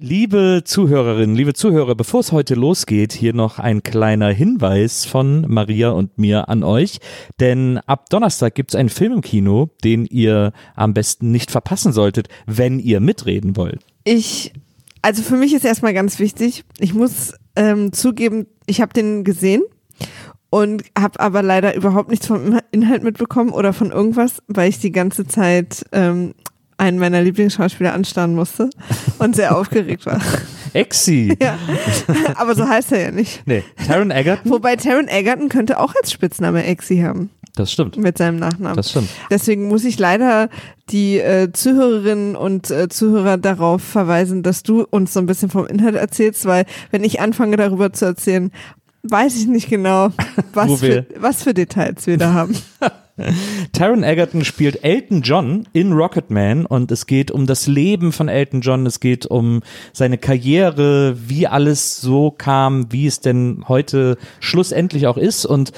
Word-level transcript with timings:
Liebe 0.00 0.62
Zuhörerinnen, 0.64 1.34
liebe 1.34 1.54
Zuhörer, 1.54 1.96
bevor 1.96 2.20
es 2.20 2.30
heute 2.30 2.54
losgeht, 2.54 3.12
hier 3.12 3.32
noch 3.32 3.58
ein 3.58 3.82
kleiner 3.82 4.28
Hinweis 4.28 5.04
von 5.04 5.44
Maria 5.48 5.90
und 5.90 6.18
mir 6.18 6.48
an 6.48 6.62
euch. 6.62 7.00
Denn 7.40 7.78
ab 7.78 8.08
Donnerstag 8.08 8.54
gibt 8.54 8.70
es 8.70 8.74
einen 8.76 8.90
Film 8.90 9.14
im 9.14 9.22
Kino, 9.22 9.70
den 9.82 10.06
ihr 10.06 10.52
am 10.76 10.94
besten 10.94 11.32
nicht 11.32 11.50
verpassen 11.50 11.92
solltet, 11.92 12.28
wenn 12.46 12.78
ihr 12.78 13.00
mitreden 13.00 13.56
wollt. 13.56 13.84
Ich, 14.04 14.52
also 15.02 15.24
für 15.24 15.36
mich 15.36 15.52
ist 15.52 15.64
erstmal 15.64 15.94
ganz 15.94 16.20
wichtig, 16.20 16.64
ich 16.78 16.94
muss 16.94 17.34
ähm, 17.56 17.92
zugeben, 17.92 18.46
ich 18.66 18.80
habe 18.80 18.92
den 18.92 19.24
gesehen 19.24 19.62
und 20.48 20.84
habe 20.96 21.18
aber 21.18 21.42
leider 21.42 21.74
überhaupt 21.74 22.10
nichts 22.10 22.28
vom 22.28 22.60
Inhalt 22.70 23.02
mitbekommen 23.02 23.50
oder 23.50 23.72
von 23.72 23.90
irgendwas, 23.90 24.44
weil 24.46 24.68
ich 24.68 24.78
die 24.78 24.92
ganze 24.92 25.26
Zeit 25.26 25.84
ähm, 25.90 26.34
einen 26.78 26.98
meiner 26.98 27.20
Lieblingsschauspieler 27.20 27.92
anstarren 27.92 28.34
musste 28.34 28.70
und 29.18 29.36
sehr 29.36 29.56
aufgeregt 29.56 30.06
war. 30.06 30.20
Exi. 30.72 31.36
Ja, 31.42 31.56
aber 32.36 32.54
so 32.54 32.68
heißt 32.68 32.92
er 32.92 33.02
ja 33.02 33.10
nicht. 33.10 33.42
Nee, 33.46 33.64
Taron 33.86 34.10
Egerton. 34.10 34.50
Wobei 34.50 34.76
Taron 34.76 35.08
Egerton 35.08 35.48
könnte 35.48 35.78
auch 35.80 35.94
als 36.00 36.12
Spitzname 36.12 36.64
Exi 36.64 36.98
haben. 36.98 37.30
Das 37.58 37.72
stimmt. 37.72 37.96
Mit 37.96 38.18
seinem 38.18 38.38
Nachnamen. 38.38 38.76
Das 38.76 38.90
stimmt. 38.90 39.08
Deswegen 39.30 39.66
muss 39.66 39.84
ich 39.84 39.98
leider 39.98 40.48
die 40.90 41.18
äh, 41.18 41.50
Zuhörerinnen 41.52 42.36
und 42.36 42.70
äh, 42.70 42.88
Zuhörer 42.88 43.36
darauf 43.36 43.82
verweisen, 43.82 44.42
dass 44.44 44.62
du 44.62 44.86
uns 44.88 45.12
so 45.12 45.20
ein 45.20 45.26
bisschen 45.26 45.50
vom 45.50 45.66
Inhalt 45.66 45.96
erzählst, 45.96 46.46
weil 46.46 46.66
wenn 46.92 47.02
ich 47.02 47.20
anfange 47.20 47.56
darüber 47.56 47.92
zu 47.92 48.04
erzählen, 48.04 48.52
weiß 49.02 49.36
ich 49.36 49.46
nicht 49.46 49.68
genau, 49.68 50.10
was, 50.52 50.80
für, 50.80 51.06
was 51.16 51.42
für 51.42 51.54
Details 51.54 52.06
wir 52.06 52.18
da 52.18 52.32
haben. 52.32 52.56
Taron 53.72 54.04
Egerton 54.04 54.44
spielt 54.44 54.84
Elton 54.84 55.22
John 55.22 55.66
in 55.72 55.92
Rocketman 55.92 56.66
und 56.66 56.92
es 56.92 57.06
geht 57.06 57.32
um 57.32 57.46
das 57.46 57.66
Leben 57.66 58.12
von 58.12 58.28
Elton 58.28 58.60
John, 58.60 58.86
es 58.86 59.00
geht 59.00 59.26
um 59.26 59.62
seine 59.92 60.18
Karriere, 60.18 61.16
wie 61.26 61.48
alles 61.48 62.00
so 62.00 62.30
kam, 62.30 62.92
wie 62.92 63.06
es 63.06 63.20
denn 63.20 63.64
heute 63.66 64.18
schlussendlich 64.38 65.08
auch 65.08 65.16
ist. 65.16 65.46
Und 65.46 65.72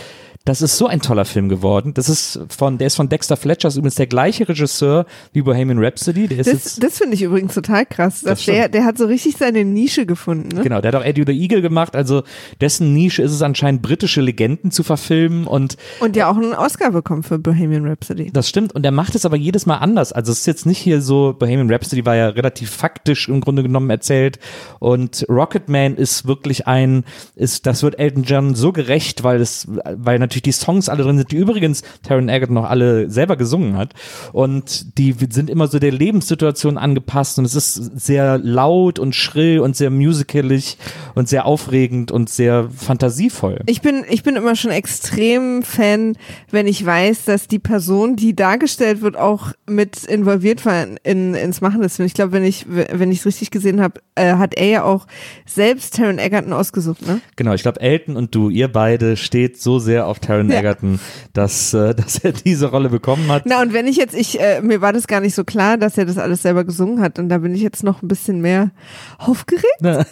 das 0.51 0.63
ist 0.63 0.77
so 0.77 0.87
ein 0.87 1.01
toller 1.01 1.25
Film 1.25 1.49
geworden. 1.49 1.95
Das 1.95 2.09
ist 2.09 2.41
von, 2.49 2.79
der 2.79 2.89
ist 2.89 2.97
von 2.97 3.09
Dexter 3.09 3.37
Fletcher, 3.37 3.69
ist 3.69 3.77
übrigens 3.77 3.95
der 3.95 4.07
gleiche 4.07 4.49
Regisseur 4.49 5.07
wie 5.33 5.43
Bohemian 5.43 5.79
Rhapsody. 5.79 6.27
Der 6.29 6.41
ist 6.41 6.53
das 6.53 6.77
das 6.77 6.99
finde 6.99 7.15
ich 7.15 7.23
übrigens 7.23 7.55
total 7.55 7.87
krass. 7.87 8.23
Dass 8.23 8.45
der, 8.45 8.69
der 8.69 8.85
hat 8.85 8.99
so 8.99 9.07
richtig 9.07 9.37
seine 9.37 9.65
Nische 9.65 10.07
gefunden. 10.07 10.57
Ne? 10.57 10.63
Genau, 10.63 10.81
der 10.81 10.93
hat 10.93 11.01
auch 11.01 11.05
Eddie 11.05 11.25
the 11.27 11.33
Eagle 11.33 11.63
gemacht. 11.63 11.95
Also 11.95 12.25
dessen 12.61 12.93
Nische 12.93 13.23
ist 13.23 13.33
es 13.33 13.43
anscheinend, 13.43 13.83
britische 13.83 14.21
Legenden 14.21 14.71
zu 14.71 14.83
verfilmen 14.83 15.47
und. 15.47 15.77
Und 16.01 16.17
ja 16.17 16.31
auch 16.31 16.37
einen 16.37 16.55
Oscar 16.55 16.91
bekommen 16.91 17.23
für 17.23 17.39
Bohemian 17.39 17.87
Rhapsody. 17.87 18.31
Das 18.33 18.49
stimmt. 18.49 18.75
Und 18.75 18.85
er 18.85 18.93
macht 18.93 19.15
es 19.15 19.25
aber 19.25 19.37
jedes 19.37 19.67
Mal 19.67 19.77
anders. 19.77 20.13
Also 20.13 20.33
es 20.33 20.41
ist 20.41 20.47
jetzt 20.47 20.67
nicht 20.67 20.79
hier 20.79 21.01
so, 21.01 21.35
Bohemian 21.39 21.71
Rhapsody 21.71 22.05
war 22.05 22.17
ja 22.17 22.29
relativ 22.29 22.71
faktisch 22.71 23.29
im 23.29 23.41
Grunde 23.41 23.63
genommen 23.63 23.91
erzählt. 23.91 24.39
Und 24.81 25.25
Rocketman 25.29 25.95
ist 25.95 26.27
wirklich 26.27 26.67
ein, 26.67 27.05
ist, 27.37 27.67
das 27.67 27.83
wird 27.83 27.99
Elton 27.99 28.25
John 28.25 28.55
so 28.55 28.73
gerecht, 28.73 29.23
weil 29.23 29.41
es, 29.41 29.69
weil 29.69 30.19
natürlich 30.19 30.40
natürlich 30.41 30.57
die 30.57 30.65
Songs 30.65 30.89
alle 30.89 31.05
drin 31.05 31.19
sind, 31.19 31.31
die 31.31 31.37
übrigens 31.37 31.83
Taron 32.03 32.29
Egerton 32.29 32.55
noch 32.55 32.69
alle 32.69 33.11
selber 33.11 33.37
gesungen 33.37 33.77
hat. 33.77 33.95
Und 34.33 34.99
die 34.99 35.15
sind 35.31 35.51
immer 35.51 35.67
so 35.67 35.79
der 35.79 35.93
Lebenssituation 35.93 36.79
angepasst 36.79 37.39
und 37.39 37.45
es 37.45 37.55
ist 37.55 37.75
sehr 37.75 38.39
laut 38.39 38.99
und 38.99 39.15
schrill 39.15 39.61
und 39.61 39.77
sehr 39.77 39.91
musicalig 39.91 40.79
und 41.15 41.29
sehr 41.29 41.47
aufregend 41.47 42.11
und 42.11 42.29
sehr 42.29 42.69
fantasievoll. 42.71 43.61
Ich 43.67 43.83
bin, 43.83 44.05
ich 44.09 44.23
bin 44.23 44.37
immer 44.37 44.57
schon 44.57 44.71
extrem 44.71 45.63
Fan, 45.63 46.17
wenn 46.51 46.67
ich 46.67 46.85
weiß, 46.85 47.25
dass 47.25 47.49
die 47.49 47.59
Person, 47.59 48.17
die 48.17 48.35
dargestellt 48.35 49.03
wird, 49.03 49.17
auch 49.17 49.53
mit 49.67 50.05
involviert 50.05 50.65
war 50.65 50.87
in, 51.05 51.35
ins 51.35 51.61
Machen 51.61 51.83
des 51.83 51.97
Films. 51.97 52.11
Ich 52.11 52.15
glaube, 52.15 52.33
wenn 52.33 52.45
ich, 52.45 52.67
wenn 52.69 53.13
ich 53.13 53.21
es 53.21 53.27
richtig 53.27 53.51
gesehen 53.51 53.81
habe, 53.81 54.01
äh, 54.15 54.35
hat 54.35 54.55
er 54.55 54.67
ja 54.67 54.85
auch 54.85 55.07
selbst 55.47 55.97
Taron 55.97 56.19
Egerton 56.19 56.53
ausgesucht, 56.53 57.07
ne? 57.07 57.21
Genau, 57.37 57.53
ich 57.55 57.63
glaube, 57.63 57.81
Elton 57.81 58.17
und 58.17 58.35
du, 58.35 58.51
ihr 58.51 58.69
beide 58.69 59.17
steht 59.17 59.61
so 59.61 59.79
sehr 59.79 60.07
auf 60.07 60.20
Taron 60.21 60.51
ja. 60.51 60.59
Egerton, 60.61 61.01
dass, 61.33 61.75
äh, 61.75 61.95
dass 61.97 62.19
er 62.19 62.33
diese 62.33 62.67
Rolle 62.67 62.89
bekommen 62.89 63.31
hat. 63.31 63.45
Na, 63.47 63.63
und 63.63 63.73
wenn 63.73 63.87
ich 63.87 63.97
jetzt, 63.97 64.15
ich, 64.15 64.41
äh, 64.41 64.61
mir 64.63 64.81
war 64.81 64.93
das 64.93 65.07
gar 65.07 65.21
nicht 65.21 65.35
so 65.35 65.45
klar, 65.45 65.77
dass 65.77 65.99
er 65.99 66.07
das 66.07 66.19
alles 66.19 66.43
selber 66.43 66.65
gesungen 66.65 67.01
hat 67.01 67.19
und 67.19 67.29
da 67.29 67.39
bin 67.39 67.55
ich 67.55 67.63
jetzt 67.63 67.83
noch 67.83 68.03
ein 68.03 68.09
bisschen 68.09 68.41
mehr 68.41 68.71
aufgeregt. 69.19 69.67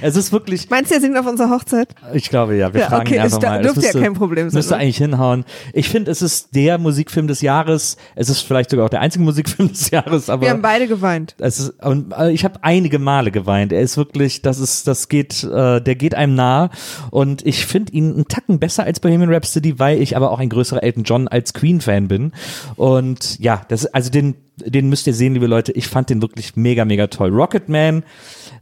es 0.00 0.16
ist 0.16 0.32
wirklich. 0.32 0.68
Meinst 0.70 0.90
du, 0.90 0.96
er 0.96 1.00
singt 1.00 1.16
auf 1.16 1.26
unserer 1.26 1.50
Hochzeit? 1.50 1.94
Ich 2.12 2.28
glaube 2.28 2.56
ja, 2.56 2.72
wir 2.72 2.82
ja, 2.82 2.88
fragen 2.88 3.08
okay, 3.08 3.18
einfach 3.18 3.38
da, 3.38 3.50
mal. 3.50 3.62
Dürfte 3.62 3.80
müsste, 3.80 3.98
ja 3.98 4.04
kein 4.04 4.14
Problem 4.14 4.50
sein. 4.50 4.58
Müsste 4.58 4.76
eigentlich 4.76 4.98
hinhauen. 4.98 5.44
Ich 5.72 5.88
finde, 5.88 6.10
es 6.10 6.22
ist 6.22 6.54
der 6.54 6.78
Musikfilm 6.78 7.26
des 7.26 7.40
Jahres. 7.40 7.96
Es 8.14 8.28
ist 8.28 8.40
vielleicht 8.40 8.70
sogar 8.70 8.86
auch 8.86 8.90
der 8.90 9.00
einzige 9.00 9.24
Musikfilm 9.24 9.68
des 9.68 9.90
Jahres, 9.90 10.30
aber. 10.30 10.42
Wir 10.42 10.50
haben 10.50 10.62
beide 10.62 10.86
geweint. 10.86 11.34
Es 11.38 11.58
ist, 11.58 11.70
und, 11.84 12.12
äh, 12.12 12.30
ich 12.32 12.44
habe 12.44 12.58
einige 12.62 12.98
Male 12.98 13.30
geweint. 13.30 13.72
Er 13.72 13.80
ist 13.80 13.96
wirklich, 13.96 14.42
das 14.42 14.58
ist, 14.58 14.86
das 14.86 15.08
geht, 15.08 15.44
äh, 15.44 15.80
der 15.80 15.94
geht 15.94 16.14
einem 16.14 16.34
nah 16.34 16.70
und 17.10 17.44
ich 17.46 17.66
finde 17.66 17.92
ihn 17.92 18.14
einen 18.14 18.28
Tacken 18.28 18.58
besser 18.58 18.84
als 18.84 19.00
Bohemian 19.14 19.32
Rhapsody, 19.32 19.78
weil 19.78 20.00
ich 20.00 20.16
aber 20.16 20.30
auch 20.30 20.40
ein 20.40 20.48
größerer 20.48 20.82
Elton 20.82 21.04
John 21.04 21.28
als 21.28 21.54
Queen-Fan 21.54 22.08
bin. 22.08 22.32
Und 22.76 23.38
ja, 23.38 23.62
das, 23.68 23.86
also 23.86 24.10
den, 24.10 24.34
den 24.56 24.88
müsst 24.88 25.06
ihr 25.06 25.14
sehen, 25.14 25.34
liebe 25.34 25.46
Leute. 25.46 25.72
Ich 25.72 25.86
fand 25.86 26.10
den 26.10 26.20
wirklich 26.20 26.56
mega, 26.56 26.84
mega 26.84 27.06
toll. 27.06 27.30
Rocketman 27.30 28.02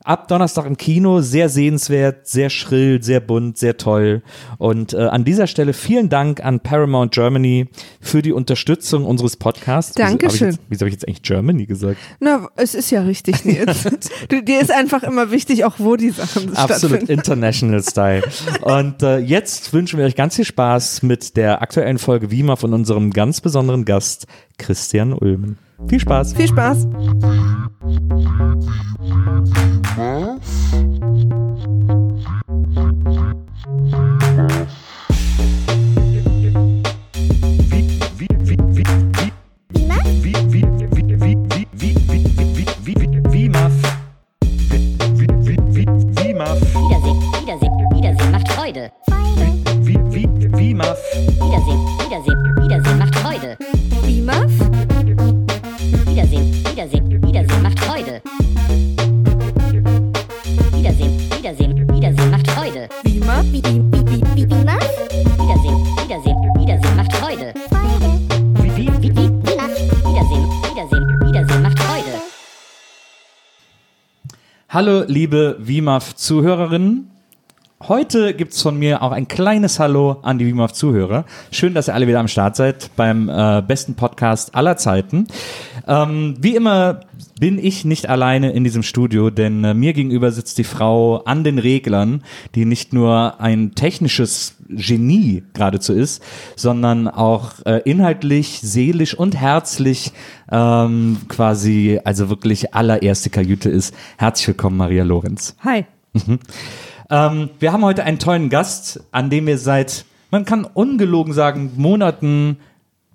ab 0.05 0.29
Donnerstag 0.29 0.67
im 0.67 0.77
Kino, 0.77 1.21
sehr 1.21 1.49
sehenswert, 1.49 2.27
sehr 2.27 2.51
schrill, 2.51 3.03
sehr 3.03 3.21
bunt, 3.21 3.59
sehr 3.59 3.77
toll. 3.77 4.23
Und 4.59 4.93
äh, 4.93 4.99
an 4.99 5.25
dieser 5.25 5.47
Stelle 5.47 5.73
vielen 5.73 6.09
Dank 6.09 6.45
an 6.45 6.61
Paramount 6.61 7.13
Germany 7.13 7.69
für 8.01 8.23
die 8.23 8.33
Unterstützung 8.33 9.05
unseres 9.05 9.37
Podcasts. 9.37 9.95
Dankeschön. 9.95 10.57
Wieso 10.69 10.81
habe 10.81 10.89
ich, 10.89 10.95
jetzt 10.95 11.07
eigentlich 11.07 11.23
Germany 11.23 11.67
gesagt? 11.67 11.99
Na, 12.21 12.49
es 12.57 12.75
ist 12.75 12.91
ja 12.91 13.03
richtig, 13.03 13.45
Nils. 13.45 13.89
du, 14.29 14.43
dir 14.43 14.61
ist 14.61 14.73
einfach 14.73 15.03
immer 15.03 15.31
wichtig, 15.31 15.65
auch 15.65 15.75
wo 15.79 15.97
die 15.97 16.11
Sachen 16.11 16.57
Absolut 16.57 17.05
international 17.09 17.83
Style. 17.83 18.23
Und 18.63 19.03
äh, 19.03 19.19
jetzt 19.19 19.73
wünschen 19.73 19.99
wir 19.99 20.07
euch 20.07 20.17
ganz 20.17 20.37
viel 20.37 20.45
Spaß 20.45 21.03
mit 21.03 21.37
der 21.37 21.63
aktuellen 21.63 21.99
Folge 21.99 22.31
Wiemer 22.31 22.57
von 22.57 22.75
unserem 22.75 23.11
ganz 23.13 23.41
besonderen 23.41 23.85
Gast 23.85 24.27
Christian 24.59 25.13
Ulmen. 25.13 25.59
Viel 25.89 26.01
Spaß. 26.01 26.35
Viel 26.35 26.49
Spaß. 26.49 26.87
Hallo, 74.75 75.05
liebe 75.07 75.59
WIMAF-Zuhörerinnen. 75.59 77.11
Heute 77.89 78.33
gibt's 78.33 78.63
von 78.63 78.79
mir 78.79 79.03
auch 79.03 79.13
ein 79.13 79.29
kleines 79.29 79.79
Hallo 79.79 80.21
an 80.23 80.39
die 80.39 80.47
WIMAF-Zuhörer. 80.47 81.27
Schön, 81.51 81.75
dass 81.75 81.91
ihr 81.91 81.95
alle 81.95 82.09
wieder 82.09 82.21
am 82.21 82.27
Start 82.27 82.57
seid 82.57 82.89
beim 82.97 83.29
äh, 83.29 83.61
besten 83.61 83.97
Podcast 83.97 84.55
aller 84.55 84.79
Zeiten. 84.79 85.27
Ähm, 85.87 86.37
wie 86.41 86.57
immer 86.57 87.01
bin 87.39 87.59
ich 87.59 87.85
nicht 87.85 88.09
alleine 88.09 88.53
in 88.53 88.65
diesem 88.65 88.83
Studio, 88.83 89.31
denn 89.31 89.65
äh, 89.65 89.75
mir 89.75 89.93
gegenüber 89.93 90.31
sitzt 90.33 90.59
die 90.59 90.65
Frau 90.65 91.19
an 91.25 91.45
den 91.45 91.59
Reglern, 91.59 92.23
die 92.55 92.65
nicht 92.65 92.93
nur 92.93 93.41
ein 93.41 93.75
technisches 93.75 94.57
Genie 94.69 95.43
geradezu 95.55 95.93
ist, 95.93 96.23
sondern 96.57 97.09
auch 97.09 97.65
äh, 97.65 97.81
inhaltlich, 97.85 98.61
seelisch 98.63 99.15
und 99.15 99.37
herzlich 99.37 100.13
ähm, 100.51 101.19
quasi, 101.29 102.01
also 102.05 102.29
wirklich 102.29 102.75
allererste 102.75 103.31
Kajüte 103.31 103.71
ist. 103.71 103.95
Herzlich 104.19 104.49
willkommen, 104.49 104.77
Maria 104.77 105.05
Lorenz. 105.05 105.57
Hi. 105.65 105.85
Mhm. 106.13 106.39
Ähm, 107.11 107.51
wir 107.59 107.73
haben 107.73 107.85
heute 107.85 108.05
einen 108.05 108.19
tollen 108.19 108.49
Gast, 108.49 109.05
an 109.13 109.31
dem 109.31 109.47
wir 109.47 109.59
seit, 109.59 110.05
man 110.31 110.45
kann 110.45 110.65
ungelogen 110.65 111.33
sagen, 111.33 111.73
Monaten 111.77 112.59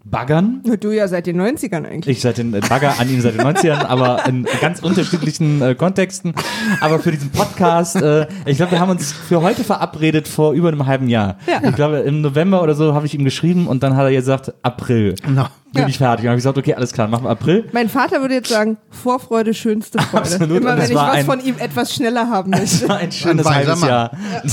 Baggern. 0.10 0.62
Du 0.80 0.92
ja 0.92 1.08
seit 1.08 1.28
den 1.28 1.42
90ern 1.42 1.86
eigentlich. 1.86 2.18
Ich 2.18 2.22
seit 2.22 2.38
den 2.38 2.54
äh, 2.54 2.60
Bagger 2.60 3.00
an 3.00 3.10
ihm 3.10 3.22
seit 3.22 3.36
den 3.36 3.42
90ern, 3.42 3.86
aber 3.88 4.26
in 4.28 4.48
ganz 4.62 4.82
unterschiedlichen 4.82 5.62
äh, 5.62 5.76
Kontexten. 5.76 6.34
Aber 6.82 7.00
für 7.00 7.12
diesen 7.12 7.32
Podcast, 7.32 7.96
äh, 7.98 8.28
ich 8.46 8.58
glaube, 8.58 8.74
wir 8.74 8.80
haben 8.80 8.92
uns 8.92 9.12
für 9.12 9.42
heute 9.42 9.64
verabredet 9.64 10.28
vor 10.28 10.54
über 10.54 10.70
einem 10.70 10.86
halben 10.86 11.10
Jahr. 11.10 11.38
Ja. 11.48 11.68
Ich 11.68 11.76
glaube, 11.76 12.00
im 12.00 12.22
November 12.22 12.62
oder 12.64 12.76
so 12.76 12.94
habe 12.94 13.06
ich 13.06 13.14
ihm 13.14 13.24
geschrieben 13.24 13.68
und 13.68 13.84
dann 13.84 13.96
hat 13.96 14.06
er 14.06 14.12
gesagt, 14.12 14.54
April. 14.64 15.16
No. 15.28 15.48
Bin 15.78 15.84
Ja. 15.84 15.90
ich 15.90 15.98
fertig. 15.98 16.24
Und 16.26 16.30
habe 16.30 16.36
gesagt, 16.38 16.58
okay, 16.58 16.74
alles 16.74 16.92
klar, 16.92 17.08
machen 17.08 17.26
wir 17.26 17.30
April. 17.30 17.66
Mein 17.72 17.88
Vater 17.90 18.20
würde 18.22 18.34
jetzt 18.34 18.50
sagen, 18.50 18.78
Vorfreude, 18.90 19.54
schönste 19.54 20.00
Freude. 20.00 20.24
Absolut, 20.24 20.58
Immer 20.62 20.74
es 20.74 20.80
wenn 20.84 20.90
ich 20.90 20.96
was 20.96 21.12
ein- 21.14 21.26
von 21.26 21.40
ihm 21.46 21.56
etwas 21.60 21.94
schneller 21.94 22.30
haben 22.30 22.52
Es 22.54 22.60
möchte. 22.74 22.90
war 22.90 22.98
ein 22.98 23.12
schönes 23.12 23.46
weiser 23.46 23.56
halbes 23.56 23.80
Mann. 23.82 23.90
Jahr. 23.90 24.12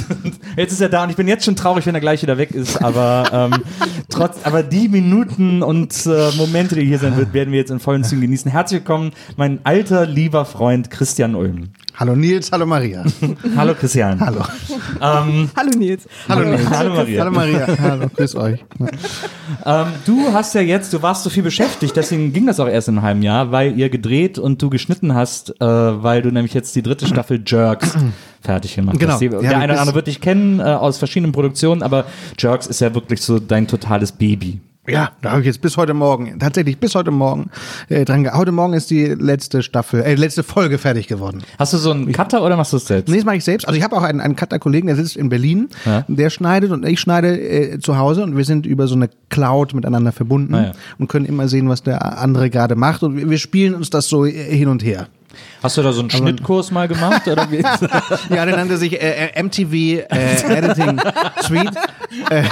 Jetzt 0.56 0.72
ist 0.72 0.80
er 0.80 0.88
da 0.88 1.02
und 1.04 1.10
ich 1.10 1.16
bin 1.16 1.26
jetzt 1.26 1.44
schon 1.44 1.56
traurig, 1.56 1.84
wenn 1.86 1.94
er 1.96 2.00
gleich 2.00 2.22
wieder 2.22 2.38
weg 2.38 2.52
ist. 2.52 2.80
Aber 2.82 3.24
ähm, 3.52 3.62
trotz, 4.08 4.36
aber 4.44 4.62
die 4.62 4.88
Minuten 4.88 5.62
und 5.64 6.06
äh, 6.06 6.30
Momente, 6.36 6.76
die 6.76 6.84
hier 6.84 6.98
sein 7.00 7.16
wird, 7.16 7.32
werden 7.32 7.50
wir 7.52 7.58
jetzt 7.58 7.70
in 7.72 7.80
vollen 7.80 8.04
Zügen 8.04 8.20
genießen. 8.20 8.50
Herzlich 8.50 8.80
willkommen, 8.80 9.10
mein 9.36 9.58
alter 9.64 10.06
lieber 10.06 10.44
Freund 10.44 10.90
Christian 10.90 11.34
Ulm. 11.34 11.70
Hallo 11.96 12.14
Nils, 12.16 12.50
hallo 12.52 12.66
Maria. 12.66 13.04
Hallo 13.56 13.72
Christian. 13.74 14.18
Hallo. 14.20 14.42
Ähm, 15.00 15.48
Hallo 15.56 15.70
Nils. 15.78 16.08
Hallo 16.28 16.42
Nils. 16.50 16.68
Hallo 16.70 16.92
Maria. 16.94 17.20
Hallo 17.20 17.30
Maria. 17.30 17.66
Hallo, 17.80 18.06
grüß 18.16 18.34
euch. 18.34 18.64
Ähm, 19.64 19.86
du 20.04 20.32
hast 20.32 20.54
ja 20.56 20.60
jetzt, 20.60 20.92
du 20.92 21.00
warst 21.02 21.13
so 21.22 21.30
viel 21.30 21.42
beschäftigt, 21.42 21.96
deswegen 21.96 22.32
ging 22.32 22.46
das 22.46 22.58
auch 22.60 22.66
erst 22.68 22.88
in 22.88 22.96
einem 22.96 23.04
halben 23.04 23.22
Jahr, 23.22 23.52
weil 23.52 23.78
ihr 23.78 23.88
gedreht 23.90 24.38
und 24.38 24.60
du 24.60 24.70
geschnitten 24.70 25.14
hast, 25.14 25.50
äh, 25.60 25.64
weil 25.64 26.22
du 26.22 26.30
nämlich 26.30 26.54
jetzt 26.54 26.74
die 26.76 26.82
dritte 26.82 27.06
Staffel 27.06 27.42
Jerks 27.46 27.94
fertig 28.40 28.74
gemacht 28.74 28.98
Genau. 28.98 29.12
hast. 29.12 29.20
Die, 29.20 29.28
der 29.28 29.58
eine 29.58 29.72
oder 29.72 29.80
andere 29.80 29.94
wird 29.96 30.06
dich 30.08 30.20
kennen 30.20 30.60
äh, 30.60 30.64
aus 30.64 30.98
verschiedenen 30.98 31.32
Produktionen, 31.32 31.82
aber 31.82 32.04
Jerks 32.38 32.66
ist 32.66 32.80
ja 32.80 32.94
wirklich 32.94 33.20
so 33.22 33.38
dein 33.38 33.66
totales 33.68 34.12
Baby. 34.12 34.60
Ja, 34.86 35.12
da 35.22 35.30
habe 35.30 35.40
ich 35.40 35.46
jetzt 35.46 35.62
bis 35.62 35.78
heute 35.78 35.94
Morgen, 35.94 36.38
tatsächlich 36.38 36.78
bis 36.78 36.94
heute 36.94 37.10
Morgen 37.10 37.48
äh, 37.88 38.04
dran 38.04 38.30
Heute 38.34 38.52
Morgen 38.52 38.74
ist 38.74 38.90
die 38.90 39.06
letzte 39.06 39.62
Staffel, 39.62 40.02
äh, 40.02 40.14
letzte 40.14 40.42
Folge 40.42 40.76
fertig 40.76 41.08
geworden. 41.08 41.42
Hast 41.58 41.72
du 41.72 41.78
so 41.78 41.90
einen 41.90 42.12
Cutter 42.12 42.42
oder 42.44 42.56
machst 42.58 42.74
du 42.74 42.76
es 42.76 42.86
selbst? 42.86 43.08
Nee, 43.10 43.16
das 43.16 43.24
mache 43.24 43.36
ich 43.36 43.44
selbst. 43.44 43.66
Also 43.66 43.78
ich 43.78 43.82
habe 43.82 43.96
auch 43.96 44.02
einen, 44.02 44.20
einen 44.20 44.36
Cutter-Kollegen, 44.36 44.86
der 44.88 44.96
sitzt 44.96 45.16
in 45.16 45.30
Berlin, 45.30 45.68
Ja. 45.86 46.04
der 46.06 46.28
schneidet 46.28 46.70
und 46.70 46.86
ich 46.86 47.00
schneide 47.00 47.38
äh, 47.40 47.78
zu 47.78 47.96
Hause 47.96 48.24
und 48.24 48.36
wir 48.36 48.44
sind 48.44 48.66
über 48.66 48.86
so 48.86 48.94
eine 48.94 49.08
Cloud 49.30 49.72
miteinander 49.72 50.12
verbunden 50.12 50.54
Ah, 50.54 50.62
ja. 50.64 50.72
und 50.98 51.08
können 51.08 51.24
immer 51.24 51.48
sehen, 51.48 51.68
was 51.70 51.82
der 51.82 52.18
andere 52.18 52.50
gerade 52.50 52.76
macht 52.76 53.02
und 53.02 53.16
wir, 53.16 53.30
wir 53.30 53.38
spielen 53.38 53.74
uns 53.74 53.88
das 53.88 54.08
so 54.08 54.26
äh, 54.26 54.32
hin 54.32 54.68
und 54.68 54.84
her. 54.84 55.08
Hast 55.62 55.76
du 55.76 55.82
da 55.82 55.92
so 55.92 56.00
einen 56.00 56.10
Schnittkurs 56.10 56.70
mal 56.70 56.88
gemacht? 56.88 57.26
Oder 57.28 57.50
wie? 57.50 57.62
Ja, 58.34 58.44
der 58.46 58.56
nannte 58.56 58.76
sich 58.76 59.00
äh, 59.00 59.28
äh, 59.34 59.42
MTV 59.42 59.72
äh, 59.72 60.04
Editing 60.08 61.00
Suite. 61.42 61.74
Äh, 62.30 62.44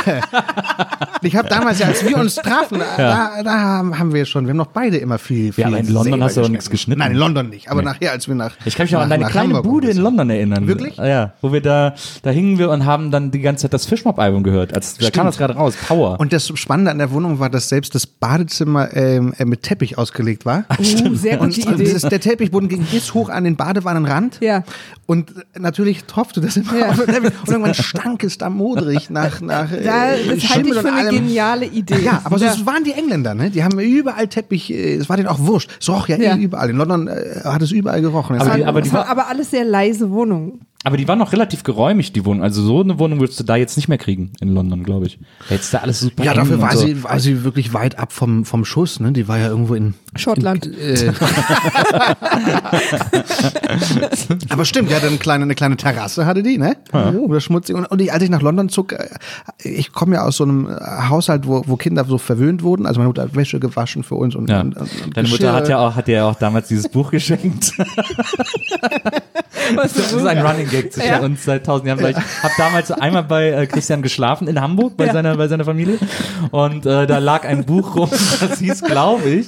ich 1.23 1.37
habe 1.37 1.49
damals, 1.49 1.79
ja, 1.79 1.87
als 1.87 2.07
wir 2.07 2.17
uns 2.19 2.35
trafen, 2.37 2.81
da, 2.97 3.43
da 3.43 3.53
haben 3.53 4.13
wir 4.13 4.25
schon, 4.27 4.45
wir 4.47 4.51
haben 4.51 4.57
noch 4.57 4.67
beide 4.67 4.99
immer 4.99 5.19
viel, 5.19 5.53
viel 5.53 5.65
aber 5.65 5.79
in 5.79 5.93
London 5.93 6.23
hast 6.23 6.37
du 6.37 6.43
auch 6.43 6.49
nichts 6.49 6.69
geschnitten. 6.71 6.99
Nein, 7.01 7.13
in 7.13 7.19
London 7.19 7.49
nicht, 7.49 7.71
aber 7.71 7.83
nachher, 7.83 8.13
als 8.13 8.29
wir 8.29 8.35
nach 8.35 8.55
Ich 8.65 8.75
kann 8.75 8.85
mich 8.85 8.97
auch 8.97 9.01
an 9.01 9.11
deine 9.11 9.27
kleine 9.27 9.55
Hamburg 9.55 9.65
Bude 9.65 9.91
in. 9.91 9.97
London 9.99 10.31
erinnern. 10.31 10.67
Wirklich? 10.67 10.97
Ja, 10.97 11.35
wo 11.41 11.53
wir 11.53 11.61
da, 11.61 11.95
da 12.23 12.31
hingen 12.31 12.59
wir 12.59 12.71
und 12.71 12.85
haben 12.85 13.11
dann 13.11 13.31
die 13.31 13.41
ganze 13.41 13.63
Zeit 13.63 13.75
das 13.75 13.87
Fischmob-Album 13.87 14.43
gehört. 14.43 14.75
Als, 14.75 14.97
da 14.97 15.11
kam 15.11 15.27
das 15.27 15.37
gerade 15.39 15.55
raus, 15.55 15.75
Power. 15.87 16.19
Und 16.21 16.33
das 16.33 16.51
Spannende 16.55 16.91
an 16.91 16.99
der 16.99 17.11
Wohnung 17.13 17.39
war, 17.39 17.51
dass 17.51 17.69
selbst 17.69 17.95
das 17.95 18.07
Badezimmer 18.07 18.95
ähm, 18.97 19.35
äh, 19.39 19.45
mit 19.45 19.63
Teppich 19.63 19.99
ausgelegt 19.99 20.45
war. 20.45 20.65
Uh, 20.79 21.15
sehr 21.15 21.41
Und, 21.41 21.55
gute 21.55 21.69
und 21.69 21.75
Idee. 21.75 21.85
dieses, 21.85 22.03
der 22.03 22.21
Teppichboden 22.21 22.69
ging 22.75 22.85
bis 22.91 23.15
hoch 23.15 23.29
an 23.29 23.45
den 23.45 23.57
Badewannenrand. 23.57 24.39
Ja. 24.41 24.65
Und 25.07 25.33
natürlich 25.59 26.05
tropfte 26.05 26.41
das 26.41 26.57
immer 26.57 26.77
Ja. 26.79 26.89
auf 26.91 26.97
den 26.97 27.07
Teppich. 27.07 27.33
Und 27.41 27.49
irgendwann 27.49 27.75
stank 27.75 28.25
es 28.25 28.39
da 28.39 28.49
modrig 28.51 29.11
nach, 29.11 29.41
nach 29.41 29.71
äh, 29.73 29.85
Ja, 29.85 30.07
das 30.35 30.55
halte 30.55 30.69
ich 30.69 30.75
für 30.75 30.89
eine 30.89 31.09
allem. 31.09 31.15
geniale 31.15 31.67
Idee. 31.67 32.01
Ja, 32.03 32.21
aber 32.25 32.39
so, 32.39 32.45
es 32.47 32.65
waren 32.67 32.85
die 32.85 32.93
Engländer, 32.93 33.35
ne? 33.35 33.51
Die 33.51 33.63
haben 33.63 33.79
überall 33.79 34.29
Teppich, 34.29 34.71
äh, 34.73 34.95
es 34.95 35.09
war 35.09 35.17
denen 35.17 35.29
auch 35.29 35.39
wurscht. 35.41 35.71
Es 35.81 35.89
roch 35.89 36.09
ja, 36.09 36.17
Ja. 36.17 36.37
eh 36.37 36.41
überall. 36.43 36.71
In 36.71 36.77
London 36.77 37.09
äh, 37.09 37.41
hat 37.45 37.63
es 37.63 37.73
überall 37.73 38.01
gerochen. 38.01 38.37
Aber 38.37 38.47
Es 38.51 38.55
die- 38.57 38.61
war- 38.63 38.69
aber 38.69 38.81
das 38.81 38.89
die 38.89 38.95
waren 38.95 39.03
war- 39.07 39.11
aber 39.11 39.27
alles 39.29 39.51
sehr 39.51 39.65
leise 39.65 40.11
Wohnungen. 40.11 40.61
Aber 40.85 40.97
die 40.97 41.07
war 41.07 41.15
noch 41.17 41.33
relativ 41.33 41.63
geräumig, 41.63 42.13
die 42.13 42.25
Wohnung. 42.25 42.43
Also 42.43 42.63
so 42.63 42.81
eine 42.81 42.99
Wohnung 42.99 43.21
würdest 43.21 43.39
du 43.39 43.45
da 43.45 43.57
jetzt 43.57 43.77
nicht 43.77 43.89
mehr 43.89 43.99
kriegen 43.99 44.33
in 44.41 44.53
London, 44.55 44.83
glaube 44.83 45.07
ich. 45.07 45.19
Jetzt 45.49 45.73
da 45.73 45.79
alles 45.79 46.01
super 46.01 46.25
ja, 46.25 46.35
dafür 46.35 46.61
war 46.61 46.77
so. 46.77 46.87
sie, 46.87 47.05
war 47.05 47.21
sie 47.21 47.45
wirklich 47.45 47.73
weit 47.73 47.99
ab 47.99 48.13
vom, 48.13 48.45
vom 48.45 48.65
Schuss, 48.65 48.99
ne? 48.99 49.13
Die 49.13 49.29
war 49.29 49.39
ja 49.39 49.47
irgendwo 49.49 49.75
in, 49.75 49.95
Schottland. 50.17 50.67
Äh, 50.67 51.13
Aber 54.51 54.65
stimmt, 54.65 54.91
die 54.91 54.95
hatte 54.95 55.07
eine 55.07 55.17
kleine, 55.19 55.45
eine 55.45 55.55
kleine 55.55 55.77
Terrasse, 55.77 56.27
hatte 56.27 56.43
die, 56.43 56.59
ne? 56.59 56.77
Oh, 56.93 57.33
das 57.33 57.45
schmutzig. 57.45 57.77
Und, 57.77 57.87
und 57.87 58.01
ich, 58.03 58.13
als 58.13 58.23
ich 58.23 58.31
nach 58.31 58.43
London 58.43 58.69
zog, 58.69 58.93
äh, 58.93 59.09
ich 59.63 59.93
komme 59.93 60.17
ja 60.17 60.25
aus 60.25 60.37
so 60.37 60.45
einem 60.45 60.69
äh, 60.69 60.75
Haushalt, 61.09 61.47
wo, 61.47 61.63
wo 61.67 61.77
Kinder 61.77 62.05
so 62.05 62.19
verwöhnt 62.19 62.63
wurden. 62.63 62.87
Also 62.87 63.01
meine 63.01 63.09
Mutter 63.09 63.23
hat 63.23 63.35
Wäsche 63.35 63.59
gewaschen 63.61 64.03
für 64.03 64.17
uns 64.17 64.35
und, 64.35 64.51
Ja. 64.51 64.61
und, 64.61 64.77
und, 64.77 64.83
und 64.83 65.17
Deine 65.17 65.29
Mutter 65.29 65.39
Geschirr. 65.45 65.53
hat 65.55 65.69
ja 65.69 65.79
auch, 65.79 65.95
hat 65.95 66.09
dir 66.09 66.17
ja 66.17 66.29
auch 66.29 66.35
damals 66.35 66.69
dieses 66.69 66.89
Buch 66.89 67.11
geschenkt. 67.11 67.73
Was 69.75 69.95
Das 69.95 70.13
ist 70.13 70.27
ein 70.27 70.45
Running 70.45 70.69
Gag 70.73 70.93
zwischen 70.93 71.09
Ja. 71.09 71.21
uns 71.21 71.45
seit 71.45 71.65
tausend 71.67 71.87
Jahren. 71.89 72.05
Ich 72.05 72.17
habe 72.17 72.55
damals 72.59 72.91
einmal 72.91 73.23
bei 73.23 73.51
äh, 73.51 73.67
Christian 73.67 74.03
geschlafen 74.03 74.49
in 74.49 74.61
Hamburg 74.61 74.97
bei 74.97 75.07
Ja. 75.07 75.13
seiner 75.13 75.37
bei 75.37 75.47
seiner 75.47 75.65
Familie 75.65 75.99
und 76.51 76.85
äh, 76.87 77.07
da 77.07 77.19
lag 77.19 77.45
ein 77.45 77.65
Buch 77.65 77.95
rum. 77.97 78.11
Das 78.41 78.59
hieß, 78.59 78.83
glaube 78.83 79.29
ich, 79.29 79.47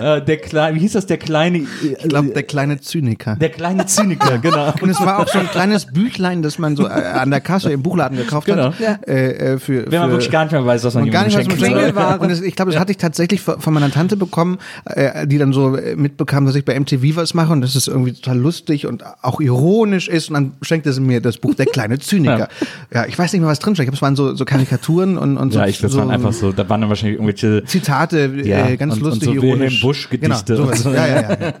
äh, 0.00 0.20
der 0.20 0.36
kleine, 0.38 0.74
wie 0.76 0.80
hieß 0.80 0.92
das, 0.92 1.06
der 1.06 1.18
kleine, 1.18 1.58
äh, 1.58 1.64
Ich 2.02 2.08
glaube, 2.08 2.30
der 2.30 2.42
kleine 2.42 2.80
Zyniker. 2.80 3.36
der 3.36 3.50
kleine 3.50 3.86
Zyniker, 3.86 4.38
genau. 4.38 4.72
und 4.80 4.90
es 4.90 5.00
war 5.00 5.20
auch 5.20 5.28
so 5.28 5.38
ein 5.38 5.48
kleines 5.48 5.86
Büchlein, 5.86 6.42
das 6.42 6.58
man 6.58 6.74
so 6.76 6.86
äh, 6.86 6.90
an 6.90 7.30
der 7.30 7.40
Kasse 7.40 7.70
im 7.72 7.82
Buchladen 7.82 8.16
gekauft 8.18 8.46
Genau. 8.46 8.72
hat. 8.72 8.80
Ja. 8.80 8.98
Äh, 9.06 9.52
äh, 9.54 9.58
für, 9.58 9.90
Wenn 9.90 10.00
man 10.00 10.08
für, 10.08 10.14
wirklich 10.14 10.30
gar 10.32 10.44
nicht 10.44 10.52
mehr 10.52 10.64
weiß, 10.66 10.82
was 10.84 10.94
man 10.94 11.04
und 11.04 11.10
gar 11.10 11.24
nicht, 11.24 11.34
man 11.36 11.44
schenken 11.44 11.58
soll. 11.60 11.68
Schenkelware. 11.68 12.18
Und 12.18 12.30
es, 12.30 12.40
ich 12.40 12.56
glaube, 12.56 12.70
das 12.72 12.80
hatte 12.80 12.90
ich 12.92 12.98
tatsächlich 12.98 13.40
von 13.42 13.72
meiner 13.74 13.90
Tante 13.90 14.16
bekommen, 14.16 14.58
äh, 14.86 15.26
die 15.26 15.38
dann 15.38 15.52
so 15.52 15.78
mitbekam, 15.96 16.46
dass 16.46 16.54
ich 16.54 16.64
bei 16.64 16.78
MTV 16.78 17.16
was 17.16 17.34
mache 17.34 17.52
und 17.52 17.60
dass 17.60 17.74
es 17.74 17.86
irgendwie 17.86 18.12
total 18.12 18.38
lustig 18.38 18.86
und 18.86 19.04
auch 19.22 19.40
ironisch 19.40 20.08
ist. 20.08 20.28
Und 20.30 20.34
dann 20.34 20.52
schenkte 20.62 20.92
sie 20.92 21.00
mir 21.00 21.20
das 21.20 21.38
Buch 21.38 21.54
Der 21.54 21.66
kleine 21.66 21.98
Zyniker. 21.98 22.48
Ja, 22.94 23.06
ich 23.06 23.18
weiß 23.18 23.32
nicht 23.32 23.40
mehr, 23.40 23.48
was 23.50 23.58
drin 23.58 23.74
steht. 23.74 23.84
Ich 23.84 23.86
glaube, 23.88 23.96
es 23.96 24.02
waren 24.02 24.16
so, 24.16 24.34
so 24.34 24.44
Karikaturen 24.44 25.16
und, 25.16 25.36
und 25.38 25.52
so, 25.52 25.58
Ja, 25.58 25.66
ich 25.66 25.78
glaube, 25.78 25.86
es 25.88 25.92
so 25.94 25.98
waren 26.00 26.10
einfach 26.10 26.32
so, 26.34 26.52
da 26.52 26.68
waren 26.68 26.82
dann 26.82 26.90
wahrscheinlich 26.90 27.14
irgendwelche 27.18 27.64
Zitate, 27.64 28.30
Ja, 28.44 28.68
äh, 28.68 28.76
ganz 28.76 28.94
und- 28.94 29.02
und 29.02 29.08
lustig, 29.08 29.24
so 29.28 29.32
ironisch. 29.34 29.60
Wilhelm 29.60 29.80
Busch-Gedichte 29.80 30.54
Genau, 30.56 30.68
und 30.68 30.76
so. 30.76 30.90
Ja, 30.92 31.06
ja, 31.06 31.20
ja. 31.22 31.36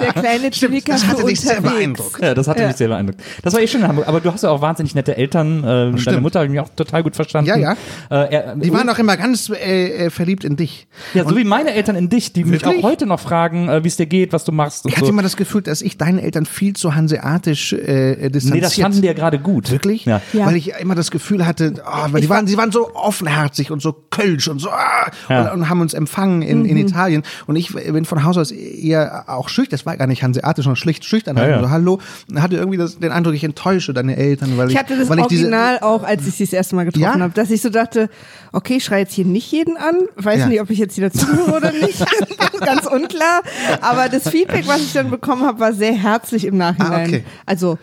Der 0.00 0.12
kleine 0.12 0.50
Zyniker 0.50 0.92
das 0.92 1.06
hatte 1.06 1.24
dich 1.24 1.40
sehr 1.40 1.60
beeindruckt. 1.60 2.20
Ja, 2.22 2.34
das 2.34 2.46
hatte 2.48 2.62
Ja. 2.62 2.68
mich 2.68 2.76
sehr 2.76 2.88
beeindruckt. 2.88 3.20
Das 3.42 3.54
war 3.54 3.60
eh 3.60 3.66
schön 3.66 3.80
in 3.82 3.88
Hamburg. 3.88 4.08
Aber 4.08 4.20
du 4.20 4.32
hast 4.32 4.42
ja 4.42 4.50
auch 4.50 4.60
wahnsinnig 4.60 4.94
nette 4.94 5.16
Eltern. 5.16 5.64
Äh, 5.64 5.92
deine. 6.04 6.20
Mutter 6.20 6.40
habe 6.40 6.46
ich 6.46 6.50
mich 6.52 6.60
auch 6.60 6.68
total 6.74 7.02
gut 7.02 7.16
verstanden. 7.16 7.48
Ja, 7.48 7.56
ja. 7.56 7.72
Äh, 8.10 8.32
er, 8.34 8.56
Die 8.56 8.72
waren 8.72 8.88
auch 8.88 8.98
immer 8.98 9.16
ganz 9.16 9.48
äh, 9.50 10.06
äh, 10.06 10.10
verliebt 10.10 10.44
in 10.44 10.56
dich. 10.56 10.86
ja, 11.14 11.28
so 11.28 11.36
wie 11.36 11.44
meine 11.44 11.72
Eltern 11.74 11.96
in 11.96 12.08
dich, 12.08 12.32
die 12.32 12.44
mich 12.44 12.62
Wirklich? 12.62 12.84
auch 12.84 12.88
heute 12.88 13.06
noch 13.06 13.20
fragen, 13.20 13.68
äh, 13.68 13.82
wie 13.84 13.88
es 13.88 13.96
dir 13.96 14.06
geht, 14.06 14.32
was 14.32 14.44
du 14.44 14.52
machst 14.52 14.84
und 14.84 14.90
Ich 14.90 14.96
hatte 14.96 15.06
so. 15.06 15.12
immer 15.12 15.22
das 15.22 15.36
Gefühl, 15.36 15.62
dass 15.62 15.82
ich 15.82 15.98
deinen 15.98 16.18
Eltern 16.18 16.46
viel 16.46 16.74
zu 16.74 16.94
hanseatisch 16.94 17.49
äh, 17.72 18.30
distanziert. 18.30 18.54
Nee, 18.54 18.60
das 18.60 18.74
fanden 18.74 19.00
die 19.02 19.06
ja 19.06 19.12
gerade 19.12 19.38
gut. 19.38 19.70
Wirklich? 19.70 20.04
Ja. 20.04 20.20
Ja. 20.32 20.46
Weil 20.46 20.56
ich 20.56 20.72
immer 20.80 20.94
das 20.94 21.10
Gefühl 21.10 21.46
hatte, 21.46 21.74
oh, 21.84 22.06
weil 22.12 22.20
die 22.20 22.28
waren, 22.28 22.46
sie 22.46 22.56
waren 22.56 22.72
so 22.72 22.94
offenherzig 22.94 23.70
und 23.70 23.80
so 23.82 23.92
kölsch 24.10 24.48
und 24.48 24.58
so 24.60 24.70
ah, 24.70 25.10
Ja. 25.28 25.52
und, 25.52 25.60
und 25.62 25.68
haben 25.68 25.80
uns 25.80 25.94
empfangen 25.94 26.42
in, 26.42 26.64
in 26.64 26.76
Italien. 26.76 27.22
Und 27.46 27.56
ich 27.56 27.72
bin 27.74 28.04
von 28.04 28.24
Haus 28.24 28.36
aus 28.38 28.50
eher 28.50 29.24
auch 29.28 29.48
schüchtern. 29.48 29.70
Das 29.78 29.86
war 29.86 29.96
gar 29.96 30.06
nicht 30.06 30.22
hanseatisch, 30.22 30.64
sondern 30.64 30.76
schlicht 30.76 31.04
schüchtern. 31.04 31.36
Ja, 31.36 31.48
ja. 31.48 31.60
So, 31.60 31.70
hallo. 31.70 32.00
Hatte 32.36 32.56
irgendwie 32.56 32.78
das, 32.78 32.98
den 32.98 33.12
Eindruck, 33.12 33.34
ich 33.34 33.44
enttäusche 33.44 33.92
deine 33.92 34.16
Eltern, 34.16 34.56
weil 34.56 34.68
ich, 34.68 34.74
Ich 34.74 34.78
hatte 34.80 34.96
das 34.96 35.08
weil 35.08 35.18
ich 35.20 35.26
diese, 35.26 35.44
Original 35.44 35.78
auch, 35.80 36.02
als 36.02 36.26
ich 36.26 36.34
sie 36.34 36.44
das 36.44 36.52
erste 36.52 36.76
Mal 36.76 36.84
getroffen 36.84 37.02
Ja? 37.04 37.18
habe, 37.20 37.32
dass 37.34 37.50
ich 37.50 37.60
so 37.62 37.68
dachte, 37.70 38.08
okay, 38.52 38.76
ich 38.76 38.84
schreie 38.84 39.00
jetzt 39.00 39.12
hier 39.12 39.24
nicht 39.24 39.50
jeden 39.52 39.76
an, 39.76 39.96
weiß 40.16 40.40
Ja. 40.40 40.46
nicht, 40.46 40.60
ob 40.60 40.70
ich 40.70 40.78
jetzt 40.78 40.94
hier 40.94 41.08
dazuhöre 41.10 41.56
oder 41.56 41.72
nicht, 41.72 41.98
ganz 42.60 42.86
unklar. 42.86 43.42
Aber 43.80 44.08
das 44.08 44.28
Feedback, 44.28 44.66
was 44.66 44.80
ich 44.80 44.92
dann 44.92 45.10
bekommen 45.10 45.44
habe, 45.44 45.60
war 45.60 45.72
sehr 45.72 45.92
herzlich 45.94 46.44
im 46.46 46.56
Nachhinein. 46.56 46.92
Ah, 46.92 47.04
okay. 47.06 47.24
Also 47.46 47.78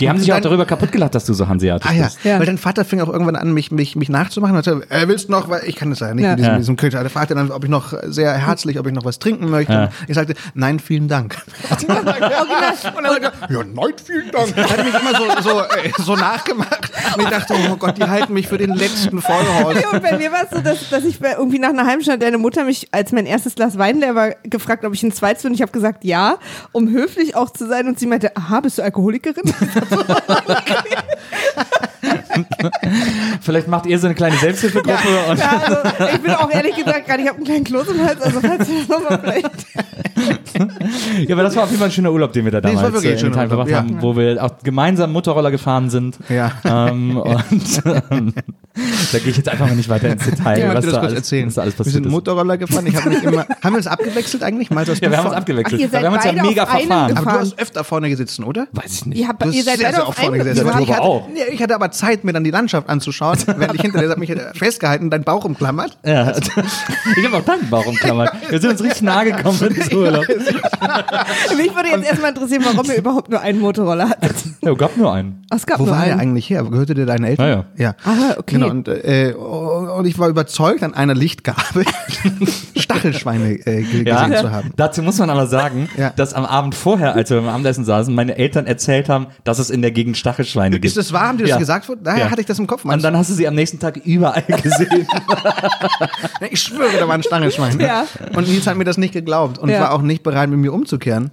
Die 0.00 0.08
haben 0.08 0.18
sich 0.18 0.30
auch 0.32 0.36
Dann- 0.36 0.44
darüber 0.44 0.64
kaputt 0.66 0.92
gelacht, 0.92 1.14
dass 1.14 1.24
du 1.24 1.34
so 1.34 1.48
hanseatisch 1.48 1.88
Ah 1.90 1.94
ja. 1.94 2.04
bist. 2.04 2.18
Ja. 2.24 2.38
weil 2.38 2.46
dein 2.46 2.58
Vater 2.58 2.84
fing 2.84 3.00
auch 3.00 3.08
irgendwann 3.08 3.36
an, 3.36 3.52
mich, 3.52 3.70
mich, 3.70 3.96
mich 3.96 4.08
nachzumachen. 4.08 4.56
Und 4.56 4.64
sagte, 4.64 4.90
äh, 4.90 5.08
willst 5.08 5.28
du 5.28 5.32
noch, 5.32 5.48
weil 5.48 5.62
ich 5.66 5.76
kann 5.76 5.90
das 5.90 6.00
ja 6.00 6.12
nicht 6.14 6.24
Ja. 6.24 6.30
mit 6.30 6.38
diesem, 6.40 6.52
Ja. 6.52 6.58
diesem 6.58 6.76
Kölsch. 6.76 6.94
Er 6.94 7.08
fragte 7.10 7.34
dann, 7.34 7.50
ob 7.50 7.64
ich 7.64 7.70
noch 7.70 7.92
sehr 8.04 8.32
herzlich, 8.32 8.78
ob 8.78 8.86
ich 8.86 8.92
noch 8.92 9.04
was 9.04 9.18
trinken 9.18 9.48
möchte. 9.50 9.72
Ja. 9.72 9.84
Und 9.84 9.90
ich 10.08 10.14
sagte, 10.14 10.34
nein, 10.54 10.78
vielen 10.80 11.08
Dank. 11.08 11.36
Und 11.70 11.88
er 11.88 12.04
sagte, 12.04 12.20
ja, 13.50 13.64
nein, 13.64 13.92
vielen 14.04 14.30
Dank. 14.30 14.56
Er 14.56 14.68
hat 14.70 14.84
mich 14.84 14.94
immer 14.94 15.42
so, 15.42 15.48
so, 15.50 15.60
äh, 15.60 15.90
so 16.02 16.16
nachgemacht. 16.16 16.90
Und 17.16 17.22
ich 17.22 17.28
dachte, 17.28 17.54
oh 17.70 17.76
Gott, 17.76 17.98
die 17.98 18.04
halten 18.04 18.32
mich 18.34 18.48
für 18.48 18.58
den 18.58 18.74
letzten 18.74 19.20
Vollhaus. 19.20 19.74
Ja, 19.80 19.90
und 19.90 20.02
bei 20.02 20.16
mir 20.18 20.30
war 20.32 20.44
es 20.44 20.50
so, 20.50 20.60
dass, 20.60 20.88
dass 20.90 21.04
ich 21.04 21.20
irgendwie 21.20 21.58
nach 21.58 21.70
einer 21.70 21.86
halben 21.86 22.02
Stunde 22.02 22.18
deine 22.18 22.38
Mutter 22.38 22.64
mich, 22.64 22.88
als 22.92 23.12
mein 23.12 23.26
erstes 23.26 23.54
Glas 23.54 23.78
Wein 23.78 24.00
leer 24.00 24.14
war, 24.14 24.30
gefragt, 24.44 24.84
ob 24.84 24.94
ich 24.94 25.02
ein 25.02 25.12
zweites 25.12 25.44
will. 25.44 25.50
Und 25.50 25.54
ich 25.54 25.62
habe 25.62 25.72
gesagt, 25.72 26.04
ja, 26.04 26.38
um 26.72 26.88
höflich 26.90 27.34
auch 27.36 27.50
zu 27.50 27.66
sein. 27.66 27.86
Und 27.88 27.98
sie 27.98 28.06
meinte, 28.06 28.36
aha, 28.36 28.60
bist 28.60 28.78
du 28.78 28.82
Alkoholikerin? 28.88 29.44
Vielleicht 33.40 33.68
macht 33.68 33.86
ihr 33.86 33.98
so 33.98 34.06
eine 34.06 34.14
kleine 34.14 34.36
Selbsthilfegruppe 34.36 34.98
und 35.30 35.38
ja, 35.38 35.50
also 35.58 35.76
ich 36.14 36.20
bin 36.20 36.30
auch 36.32 36.50
ehrlich 36.50 36.76
gesagt 36.76 37.06
gerade, 37.06 37.22
ich 37.22 37.28
habe 37.28 37.36
einen 37.36 37.46
kleinen 37.46 37.64
Kloß 37.64 37.88
im 37.88 38.04
Hals, 38.04 38.20
also 38.20 38.40
falls 38.40 38.68
ihr 38.68 38.78
das 38.78 38.88
nochmal 38.88 39.18
vielleicht. 39.20 39.50
Ja, 41.28 41.34
aber 41.34 41.42
das 41.42 41.56
war 41.56 41.64
auf 41.64 41.70
jeden 41.70 41.80
Fall 41.80 41.88
ein 41.88 41.92
schöner 41.92 42.12
Urlaub, 42.12 42.32
den 42.32 42.44
wir 42.44 42.52
da 42.52 42.58
Nee, 42.58 42.74
damals 42.74 42.82
war 42.82 42.92
wirklich 42.92 43.22
äh, 43.22 43.26
in 43.26 43.32
Urlaub, 43.32 43.68
ja. 43.68 43.78
haben, 43.78 44.00
wo 44.00 44.16
wir 44.16 44.42
auch 44.42 44.58
gemeinsam 44.62 45.12
Motorroller 45.12 45.50
gefahren 45.50 45.90
sind. 45.90 46.18
Ja. 46.28 46.52
Ähm, 46.64 47.16
und 47.16 47.82
ähm, 48.10 48.34
da 49.12 49.18
gehe 49.18 49.30
ich 49.30 49.36
jetzt 49.36 49.48
einfach 49.48 49.66
mal 49.66 49.74
nicht 49.74 49.88
weiter 49.88 50.08
ins 50.08 50.24
Detail, 50.24 50.60
Ja, 50.60 50.74
was, 50.74 50.86
da 50.86 50.98
alles, 51.00 51.12
erzählen? 51.14 51.46
was 51.48 51.54
da 51.54 51.62
alles 51.62 51.74
wir 51.74 51.78
passiert 51.78 51.94
sind 51.94 52.06
ist. 52.06 52.10
Motorroller 52.12 52.58
gefahren. 52.58 52.86
Ich 52.86 52.96
habe 52.96 53.10
mich 53.10 53.22
immer. 53.22 53.46
Haben 53.62 53.72
wir 53.72 53.76
uns 53.78 53.86
abgewechselt 53.86 54.42
eigentlich? 54.42 54.70
Mal 54.70 54.86
Ja, 54.86 55.00
wir 55.00 55.16
haben 55.18 55.26
uns 55.26 55.34
Ach, 55.34 55.38
abgewechselt. 55.38 55.80
seid 55.90 56.02
wir 56.02 56.08
haben 56.08 56.14
uns 56.16 56.24
ja 56.24 56.32
mega 56.32 56.66
verfahren. 56.66 57.08
gefahren. 57.08 57.16
Aber 57.18 57.32
du 57.32 57.38
hast 57.40 57.58
öfter 57.58 57.84
vorne 57.84 58.08
gesessen, 58.08 58.44
oder? 58.44 58.66
Weiß 58.72 58.92
ich 58.94 59.06
nicht. 59.06 59.18
Ihr, 59.18 59.28
habt, 59.28 59.44
ihr 59.44 59.62
seid 59.62 59.78
sehr, 59.78 59.90
sehr 59.90 60.02
auf 60.02 60.08
oft 60.10 60.18
vorne 60.20 60.38
gesessen. 60.38 60.66
Ich 60.80 60.88
hatte 60.90 61.00
auch. 61.02 61.28
Ja, 61.34 61.44
ich 61.50 61.62
hatte 61.62 61.74
aber 61.74 61.90
Zeit, 61.90 62.24
mir 62.24 62.32
dann 62.32 62.44
die 62.44 62.50
Landschaft 62.50 62.88
anzuschauen, 62.88 63.38
während 63.56 63.74
ich 63.74 63.80
hinter 63.82 64.00
dir 64.00 64.16
mich 64.18 64.32
festgehalten, 64.54 65.10
deinen 65.10 65.24
Bauch 65.24 65.44
umklammert. 65.44 65.98
Ja. 66.04 66.32
Ich 67.16 67.24
habe 67.24 67.38
auch 67.38 67.44
deinen 67.44 67.68
Bauch 67.70 67.86
umklammert. 67.86 68.32
Wir 68.48 68.60
sind 68.60 68.70
uns 68.70 68.82
richtig 68.82 69.02
nahe 69.02 69.32
gekommen 69.32 69.58
diesem 69.74 69.98
Urlaub. 69.98 70.24
Mich 70.28 71.74
würde 71.74 71.88
jetzt 71.90 72.04
erstmal 72.06 72.30
interessieren, 72.30 72.62
warum 72.64 72.88
ihr 72.90 72.96
überhaupt 72.98 73.30
nur 73.30 73.40
einen 73.40 73.60
Motorroller 73.60 74.10
hattet. 74.10 74.34
Ja, 74.62 74.72
gab 74.74 74.96
nur 74.96 75.12
einen. 75.12 75.44
Ach, 75.50 75.56
Es 75.56 75.66
gab 75.66 75.78
Wo 75.80 75.84
nur 75.84 75.94
war 75.94 76.02
einen. 76.02 76.20
eigentlich 76.20 76.48
her? 76.50 76.62
Gehörte 76.64 76.94
der 76.94 77.06
deinen 77.06 77.24
Eltern? 77.24 77.48
Ja, 77.76 77.84
ja. 77.84 77.94
Ah, 78.04 78.34
okay. 78.38 78.54
Genau, 78.54 78.67
und, 78.70 78.88
äh, 78.88 79.34
und 79.34 80.04
ich 80.06 80.18
war 80.18 80.28
überzeugt, 80.28 80.82
an 80.82 80.94
einer 80.94 81.14
Lichtgabel 81.14 81.84
Stachelschweine 82.76 83.54
äh, 83.66 83.82
ge- 83.82 84.06
Ja, 84.08 84.26
gesehen 84.26 84.40
zu 84.42 84.50
haben. 84.52 84.70
dazu 84.76 85.02
muss 85.02 85.18
man 85.18 85.30
aber 85.30 85.46
sagen, 85.46 85.88
Ja. 85.96 86.10
dass 86.16 86.34
am 86.34 86.44
Abend 86.44 86.74
vorher, 86.74 87.14
als 87.14 87.30
wir 87.30 87.38
beim 87.40 87.48
Abendessen 87.48 87.84
saßen, 87.84 88.14
meine 88.14 88.36
Eltern 88.38 88.66
erzählt 88.66 89.08
haben, 89.08 89.26
dass 89.44 89.58
es 89.58 89.70
in 89.70 89.82
der 89.82 89.90
Gegend 89.90 90.16
Stachelschweine 90.16 90.76
gibt. 90.76 90.84
Ist 90.86 90.96
das 90.96 91.12
wahr? 91.12 91.28
Haben 91.28 91.38
die 91.38 91.44
das 91.44 91.50
Ja. 91.50 91.58
gesagt? 91.58 91.90
Daher 92.02 92.24
Ja. 92.26 92.30
hatte 92.30 92.40
ich 92.40 92.46
das 92.46 92.58
im 92.58 92.66
Kopf. 92.66 92.84
Und 92.84 93.02
dann 93.02 93.16
hast 93.16 93.30
du 93.30 93.34
sie 93.34 93.46
am 93.48 93.54
nächsten 93.54 93.78
Tag 93.78 93.96
überall 94.04 94.42
gesehen. 94.62 95.06
ich 96.50 96.60
schwöre, 96.62 96.96
da 96.98 97.06
war 97.08 97.14
ein 97.14 97.22
Stachelschwein. 97.22 97.78
Ja. 97.80 98.04
Und 98.34 98.48
Nils 98.48 98.66
hat 98.66 98.76
mir 98.76 98.84
das 98.84 98.96
nicht 98.98 99.12
geglaubt 99.12 99.58
und 99.58 99.68
Ja. 99.68 99.80
war 99.80 99.92
auch 99.92 100.02
nicht 100.02 100.22
bereit, 100.22 100.48
mit 100.50 100.58
mir 100.58 100.72
umzukehren. 100.72 101.30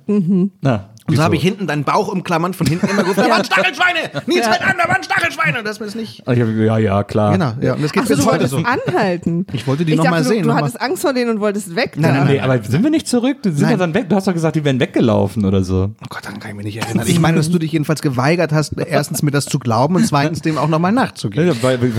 Na, 0.62 0.90
Und 1.08 1.16
so 1.18 1.22
habe 1.22 1.36
ich 1.36 1.42
hinten 1.44 1.68
deinen 1.68 1.84
Bauch 1.84 2.08
umklammern, 2.08 2.54
von 2.56 2.66
hinten 2.66 2.88
immer 2.88 3.04
gerufen, 3.04 3.24
da 3.24 3.30
waren 3.30 3.46
Stachelschweine! 3.46 4.24
Nils, 4.26 4.46
Ja. 4.46 4.52
halt 4.54 4.62
an, 4.64 4.76
da 4.82 4.90
waren 4.90 5.04
Stachelschweine! 5.04 5.60
Und 5.60 5.66
das 5.66 5.78
ist 5.80 5.96
nicht... 5.96 6.24
Ich 6.28 6.42
hab, 6.42 6.48
ja, 6.50 6.78
ja, 6.80 7.04
klar. 7.04 7.34
Genau, 7.34 7.54
ja. 7.62 7.74
Und 7.76 7.84
das 7.84 7.92
geht 7.92 8.04
Ach 8.04 8.08
so, 8.08 8.16
bis 8.16 8.26
du 8.26 8.32
heute 8.32 8.50
wolltest 8.52 8.52
so. 8.54 8.92
anhalten. 8.94 9.46
Ich 9.54 9.68
wollte 9.68 9.86
die 9.86 9.92
ich 9.92 9.98
noch 9.98 10.06
dachte, 10.06 10.18
mal 10.18 10.24
sehen, 10.24 10.44
Du, 10.44 10.50
noch 10.50 10.56
hattest 10.56 10.82
Angst 10.82 11.04
vor 11.04 11.14
denen 11.14 11.30
und 11.30 11.40
wolltest 11.42 11.76
weg. 11.76 11.94
Nein, 11.96 12.14
nein, 12.16 12.28
Nee, 12.28 12.40
aber 12.40 12.62
sind 12.64 12.84
wir 12.84 12.90
nicht 12.90 13.08
zurück? 13.08 13.38
Sind 13.44 13.60
wir 13.60 13.68
Nein. 13.68 13.78
dann 13.80 13.94
weg? 13.94 14.10
Du 14.10 14.16
hast 14.16 14.28
doch 14.28 14.34
gesagt, 14.34 14.56
die 14.56 14.64
wären 14.66 14.80
weggelaufen 14.80 15.46
oder 15.46 15.64
so. 15.64 15.92
Oh 16.02 16.06
Gott, 16.10 16.26
daran 16.26 16.40
kann 16.40 16.50
ich 16.52 16.58
mich 16.58 16.66
nicht 16.66 16.78
erinnern. 16.82 17.06
Ich 17.08 17.20
meine, 17.20 17.38
dass 17.38 17.52
du 17.52 17.60
dich 17.60 17.72
jedenfalls 17.72 18.02
geweigert 18.02 18.52
hast, 18.52 18.74
erstens 18.78 19.22
mir 19.22 19.30
das 19.32 19.46
zu 19.46 19.60
glauben 19.60 19.96
und 19.98 20.08
zweitens 20.08 20.42
dem 20.42 20.58
auch 20.58 20.68
nochmal 20.70 20.92
nachzugehen. 20.92 21.46
Ja, 21.48 21.54
weil, 21.62 21.80
weil 21.82 21.94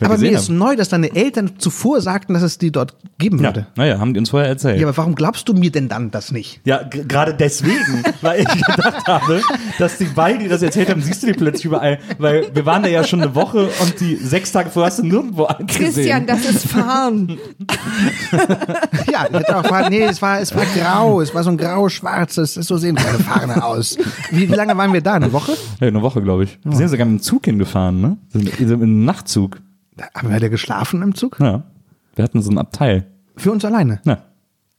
Aber 0.00 0.08
mir 0.08 0.08
gesehen 0.14 0.34
ist 0.34 0.48
neu, 0.50 0.76
dass 0.76 0.88
deine 0.88 1.14
Eltern 1.16 1.58
zuvor 1.58 2.00
sagten, 2.00 2.34
dass 2.34 2.42
es 2.44 2.58
die 2.58 2.70
dort 2.70 2.94
geben 3.18 3.40
würde. 3.40 3.66
naja, 3.76 3.98
haben 3.98 4.14
die 4.14 4.20
uns 4.20 4.30
vorher 4.30 4.48
erzählt. 4.48 4.78
Ja, 4.80 4.86
aber 4.86 4.96
warum 4.96 5.16
glaubst 5.16 5.48
du 5.48 5.52
mir 5.54 5.72
denn 5.72 5.88
dann 5.88 6.12
das 6.12 6.30
nicht? 6.30 6.60
Ja, 6.64 6.82
gerade 6.88 7.34
deswegen, 7.34 8.04
weil 8.20 8.40
ich 8.42 8.51
gedacht 8.60 9.06
habe, 9.06 9.40
dass 9.78 9.98
die 9.98 10.04
beiden, 10.04 10.40
die 10.42 10.48
das 10.48 10.62
erzählt 10.62 10.90
haben, 10.90 11.00
siehst 11.00 11.22
du 11.22 11.26
die 11.28 11.32
plötzlich 11.32 11.64
überall. 11.64 11.98
Weil 12.18 12.54
wir 12.54 12.66
waren 12.66 12.82
da 12.82 12.88
ja 12.88 13.04
schon 13.04 13.22
eine 13.22 13.34
Woche 13.34 13.68
und 13.80 14.00
die 14.00 14.16
sechs 14.16 14.52
Tage 14.52 14.70
vorher 14.70 14.90
hast 14.90 14.98
du 14.98 15.06
nirgendwo 15.06 15.46
Christian, 15.66 16.24
gesehen. 16.24 16.26
das 16.26 16.44
ist 16.44 16.68
Fahren. 16.68 17.38
Ja, 19.12 19.26
ich 19.28 19.48
auch 19.48 19.62
gefragt, 19.62 19.90
nee, 19.90 20.02
es 20.02 20.22
war, 20.22 20.40
es 20.40 20.54
war 20.54 20.64
grau, 20.64 21.20
es 21.20 21.34
war 21.34 21.42
so 21.42 21.50
ein 21.50 21.56
grau-schwarzes, 21.58 22.54
so 22.54 22.76
sehen 22.76 22.96
keine 22.96 23.18
Fahne 23.18 23.62
aus. 23.64 23.98
Wie, 24.30 24.48
wie 24.48 24.54
lange 24.54 24.76
waren 24.76 24.92
wir 24.92 25.00
da? 25.02 25.14
Eine 25.14 25.32
Woche? 25.32 25.52
Ja, 25.80 25.88
eine 25.88 26.00
Woche, 26.02 26.22
glaube 26.22 26.44
ich. 26.44 26.58
Wir 26.64 26.76
sind 26.76 26.88
sogar 26.88 27.06
mit 27.06 27.20
dem 27.20 27.22
Zug 27.22 27.44
hingefahren, 27.44 28.00
ne? 28.00 28.16
Sind 28.30 28.48
sind 28.56 28.68
mit 28.68 28.82
einem 28.82 29.04
Nachtzug. 29.04 29.60
Haben 30.14 30.30
wir 30.30 30.40
da 30.40 30.48
geschlafen 30.48 31.02
im 31.02 31.14
Zug? 31.14 31.38
Ja. 31.40 31.62
Wir 32.14 32.24
hatten 32.24 32.40
so 32.42 32.50
ein 32.50 32.58
Abteil. 32.58 33.06
Für 33.36 33.52
uns 33.52 33.64
alleine. 33.64 34.00
Ja, 34.04 34.18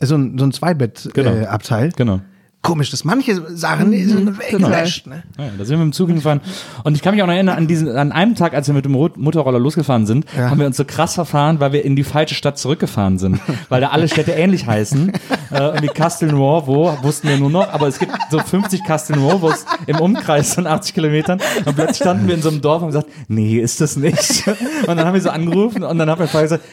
So 0.02 0.16
ein, 0.16 0.38
so 0.38 0.46
ein 0.46 0.52
Zweibett-Abteil. 0.52 1.12
Genau. 1.24 1.36
Äh, 1.44 1.46
Abteil. 1.48 1.92
genau. 1.96 2.22
Komisch, 2.64 2.92
dass 2.92 3.04
manche 3.04 3.56
Sachen 3.58 3.92
die 3.92 4.06
sind 4.06 4.40
weggeflasht. 4.40 5.06
Ne? 5.06 5.22
Ja, 5.38 5.50
da 5.58 5.66
sind 5.66 5.78
wir 5.78 5.86
mit 5.86 5.94
dem 5.94 5.94
Zug 5.94 6.08
hingefahren. 6.08 6.40
Und 6.86 6.96
ich 6.96 7.02
kann 7.02 7.14
mich 7.14 7.22
auch 7.22 7.28
noch 7.28 7.34
erinnern, 7.34 7.58
an, 7.58 7.68
diesen, 7.68 7.90
an 7.90 8.14
einem 8.14 8.36
Tag, 8.36 8.54
als 8.54 8.68
wir 8.68 8.74
mit 8.74 8.86
dem 8.86 8.94
Motorroller 8.94 9.60
losgefahren 9.60 10.06
sind, 10.06 10.26
Ja. 10.36 10.50
haben 10.50 10.60
wir 10.62 10.66
uns 10.66 10.78
so 10.78 10.86
krass 10.86 11.14
verfahren, 11.14 11.60
weil 11.60 11.74
wir 11.74 11.84
in 11.84 11.98
die 11.98 12.06
falsche 12.06 12.36
Stadt 12.36 12.58
zurückgefahren 12.58 13.20
sind. 13.20 13.42
weil 13.68 13.82
da 13.82 13.90
alle 13.90 14.08
Städte 14.08 14.32
ähnlich 14.32 14.66
heißen. 14.66 15.12
äh, 15.52 15.70
und 15.72 15.82
die 15.84 15.90
Castelnuovo 15.90 16.98
wussten 17.02 17.28
wir 17.28 17.38
nur 17.38 17.50
noch, 17.50 17.68
aber 17.70 17.90
es 17.90 18.00
gibt 18.00 18.14
so 18.32 18.40
50 18.40 18.86
Castelnuovos 18.86 19.66
im 19.86 20.00
Umkreis 20.00 20.54
von 20.56 20.66
80 20.66 20.94
Kilometern. 20.94 21.42
Und 21.66 21.76
plötzlich 21.76 21.98
standen 21.98 22.28
wir 22.30 22.36
in 22.36 22.42
so 22.42 22.48
einem 22.48 22.62
Dorf 22.62 22.78
und 22.82 22.84
haben 22.84 22.94
gesagt, 22.94 23.10
nee, 23.28 23.58
ist 23.60 23.82
das 23.82 23.98
nicht. 23.98 24.48
Und 24.88 24.96
dann 24.96 25.06
haben 25.06 25.14
wir 25.14 25.22
so 25.22 25.32
angerufen 25.32 25.84
und 25.84 25.98
dann 25.98 26.10
hat 26.10 26.18
mein 26.18 26.30
Vater 26.30 26.44
gesagt, 26.44 26.64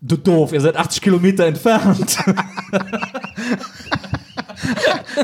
du 0.00 0.16
doof, 0.16 0.54
ihr 0.54 0.60
seid 0.62 0.76
80 0.76 1.02
Kilometer 1.02 1.44
entfernt. 1.46 2.16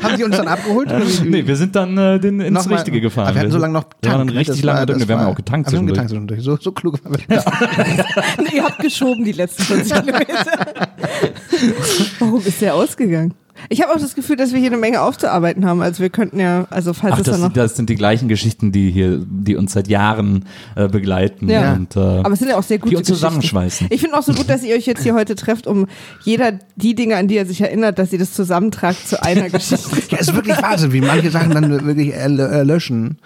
Haben 0.03 0.17
die 0.17 0.25
uns 0.25 0.37
dann 0.37 0.49
abgeholt? 0.49 0.89
Oder 0.89 1.01
wie? 1.07 1.29
nee, 1.29 1.47
wir 1.47 1.57
sind 1.57 1.75
dann 1.77 1.97
äh, 1.99 2.19
den, 2.21 2.41
ins 2.41 2.51
Nochmal- 2.55 2.77
Richtige 2.79 3.01
gefahren. 3.01 3.27
Aber 3.29 3.35
wir 3.37 3.41
hatten 3.43 3.51
so 3.51 3.59
lange 3.59 3.75
noch 3.75 3.85
Wir 4.03 4.11
waren 4.11 4.19
Tank, 4.21 4.33
ne? 4.33 4.41
richtig 4.41 4.63
lange 4.63 4.79
war- 4.81 4.87
drin. 4.87 4.99
Wir 4.99 5.03
haben 5.03 5.11
ja 5.11 5.25
war- 5.27 5.33
auch 5.33 5.37
getankt 5.37 5.67
haben 5.67 5.71
zwischendurch. 5.71 5.95
getankt 5.95 6.11
zwischendurch. 6.11 6.43
So, 6.43 6.57
so 6.61 6.73
klug 6.73 6.99
waren 7.05 7.17
wir. 7.29 7.45
Nee, 8.45 8.57
ihr 8.57 8.65
habt 8.65 8.79
geschoben 8.79 9.25
die 9.25 9.33
letzten 9.33 9.63
40 9.63 9.93
Kilometer. 10.05 10.35
Warum 12.19 12.43
ist 12.45 12.61
der 12.61 12.75
ausgegangen? 12.75 13.35
Ich 13.69 13.83
habe 13.83 13.93
auch 13.93 13.99
das 14.01 14.15
Gefühl, 14.15 14.37
dass 14.37 14.53
wir 14.53 14.59
hier 14.59 14.69
eine 14.71 14.77
Menge 14.79 15.01
aufzuarbeiten 15.03 15.65
haben. 15.67 15.83
Also 15.83 16.03
wir 16.03 16.11
könnten 16.11 16.41
ja, 16.41 16.67
also 16.71 16.93
falls 16.93 17.15
Ach, 17.15 17.19
es 17.19 17.25
das, 17.25 17.33
dann 17.35 17.41
noch. 17.43 17.49
sind- 17.49 17.57
das 17.57 17.77
sind 17.77 17.91
die 17.91 17.95
gleichen 17.95 18.29
Geschichten, 18.29 18.73
die 18.73 18.91
hier, 18.91 19.21
die 19.29 19.57
uns 19.57 19.73
seit 19.73 19.89
Jahren 19.89 20.45
äh, 20.77 20.89
begleiten 20.89 21.49
Ja. 21.49 21.75
und 21.75 21.95
äh, 21.97 22.01
Aber 22.01 22.33
es 22.33 22.39
sind 22.39 22.49
ja 22.49 22.57
auch 22.59 22.63
sehr 22.63 22.79
gute 22.79 22.91
die 22.91 22.97
uns 22.97 23.07
zusammenschweißen. 23.07 23.89
Ich 23.91 24.01
finde 24.01 24.17
auch 24.19 24.23
so 24.23 24.33
gut, 24.33 24.49
dass 24.49 24.63
ihr 24.65 24.75
euch 24.75 24.87
jetzt 24.87 25.03
hier 25.03 25.15
heute 25.15 25.35
trefft, 25.35 25.67
um 25.67 25.87
jeder 26.25 26.53
die 26.77 26.95
Dinge, 26.95 27.17
an 27.17 27.29
die 27.29 27.37
er 27.37 27.47
sich 27.47 27.61
erinnert, 27.61 27.99
dass 27.99 28.13
ihr 28.13 28.19
das 28.19 28.33
zusammentragt 28.33 29.07
zu 29.07 29.23
einer 29.23 29.49
Geschichte. 29.51 29.91
Ja, 30.11 30.19
ist 30.19 30.35
wirklich 30.35 30.61
Wahnsinn, 30.63 30.93
wie 30.93 31.01
manche 31.01 31.31
Sachen 31.31 31.51
dann 31.51 31.85
wirklich 31.87 32.15
erl- 32.15 32.39
erlöschen. 32.41 33.19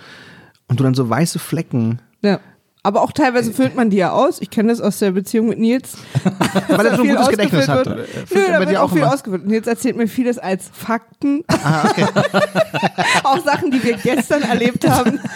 Und 0.68 0.80
du 0.80 0.84
dann 0.84 0.94
so 0.94 1.08
weiße 1.08 1.38
Flecken. 1.38 1.98
Ja. 2.22 2.40
Aber 2.86 3.00
auch 3.00 3.12
teilweise 3.12 3.54
füllt 3.54 3.74
man 3.74 3.88
die 3.88 3.96
ja 3.96 4.12
aus. 4.12 4.42
Ich 4.42 4.50
kenne 4.50 4.68
das 4.68 4.82
aus 4.82 4.98
der 4.98 5.12
Beziehung 5.12 5.48
mit 5.48 5.58
Nils. 5.58 5.96
Weil 6.68 6.84
er 6.84 6.96
so 6.96 7.02
ein 7.02 7.08
gutes 7.08 7.28
Gedächtnis 7.28 7.66
hat. 7.66 7.86
Füllt 7.86 8.30
Nö, 8.34 8.40
da 8.46 8.58
wird 8.60 8.70
dir 8.70 8.82
auch 8.82 8.92
viel 8.92 9.02
ausgefüllt. 9.02 9.46
Nils 9.46 9.66
erzählt 9.66 9.96
mir 9.96 10.06
vieles 10.06 10.38
als 10.38 10.70
Fakten. 10.70 11.44
Ah, 11.48 11.88
okay. 11.88 12.04
auch 13.24 13.42
Sachen, 13.42 13.70
die 13.70 13.82
wir 13.82 13.96
gestern 13.96 14.42
erlebt 14.42 14.86
haben. 14.86 15.18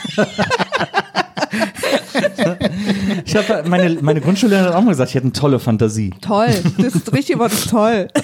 Ich 3.28 3.36
habe 3.36 3.68
meine, 3.68 3.98
meine 4.00 4.22
Grundschullehrerin 4.22 4.70
hat 4.70 4.74
auch 4.74 4.82
mal 4.82 4.90
gesagt, 4.90 5.10
ich 5.10 5.14
hätte 5.14 5.24
eine 5.24 5.32
tolle 5.32 5.58
Fantasie. 5.58 6.14
Toll. 6.22 6.48
Das 6.78 6.94
ist 6.94 7.12
richtig 7.12 7.38
Wort 7.38 7.52
ist 7.52 7.68
toll. 7.70 8.08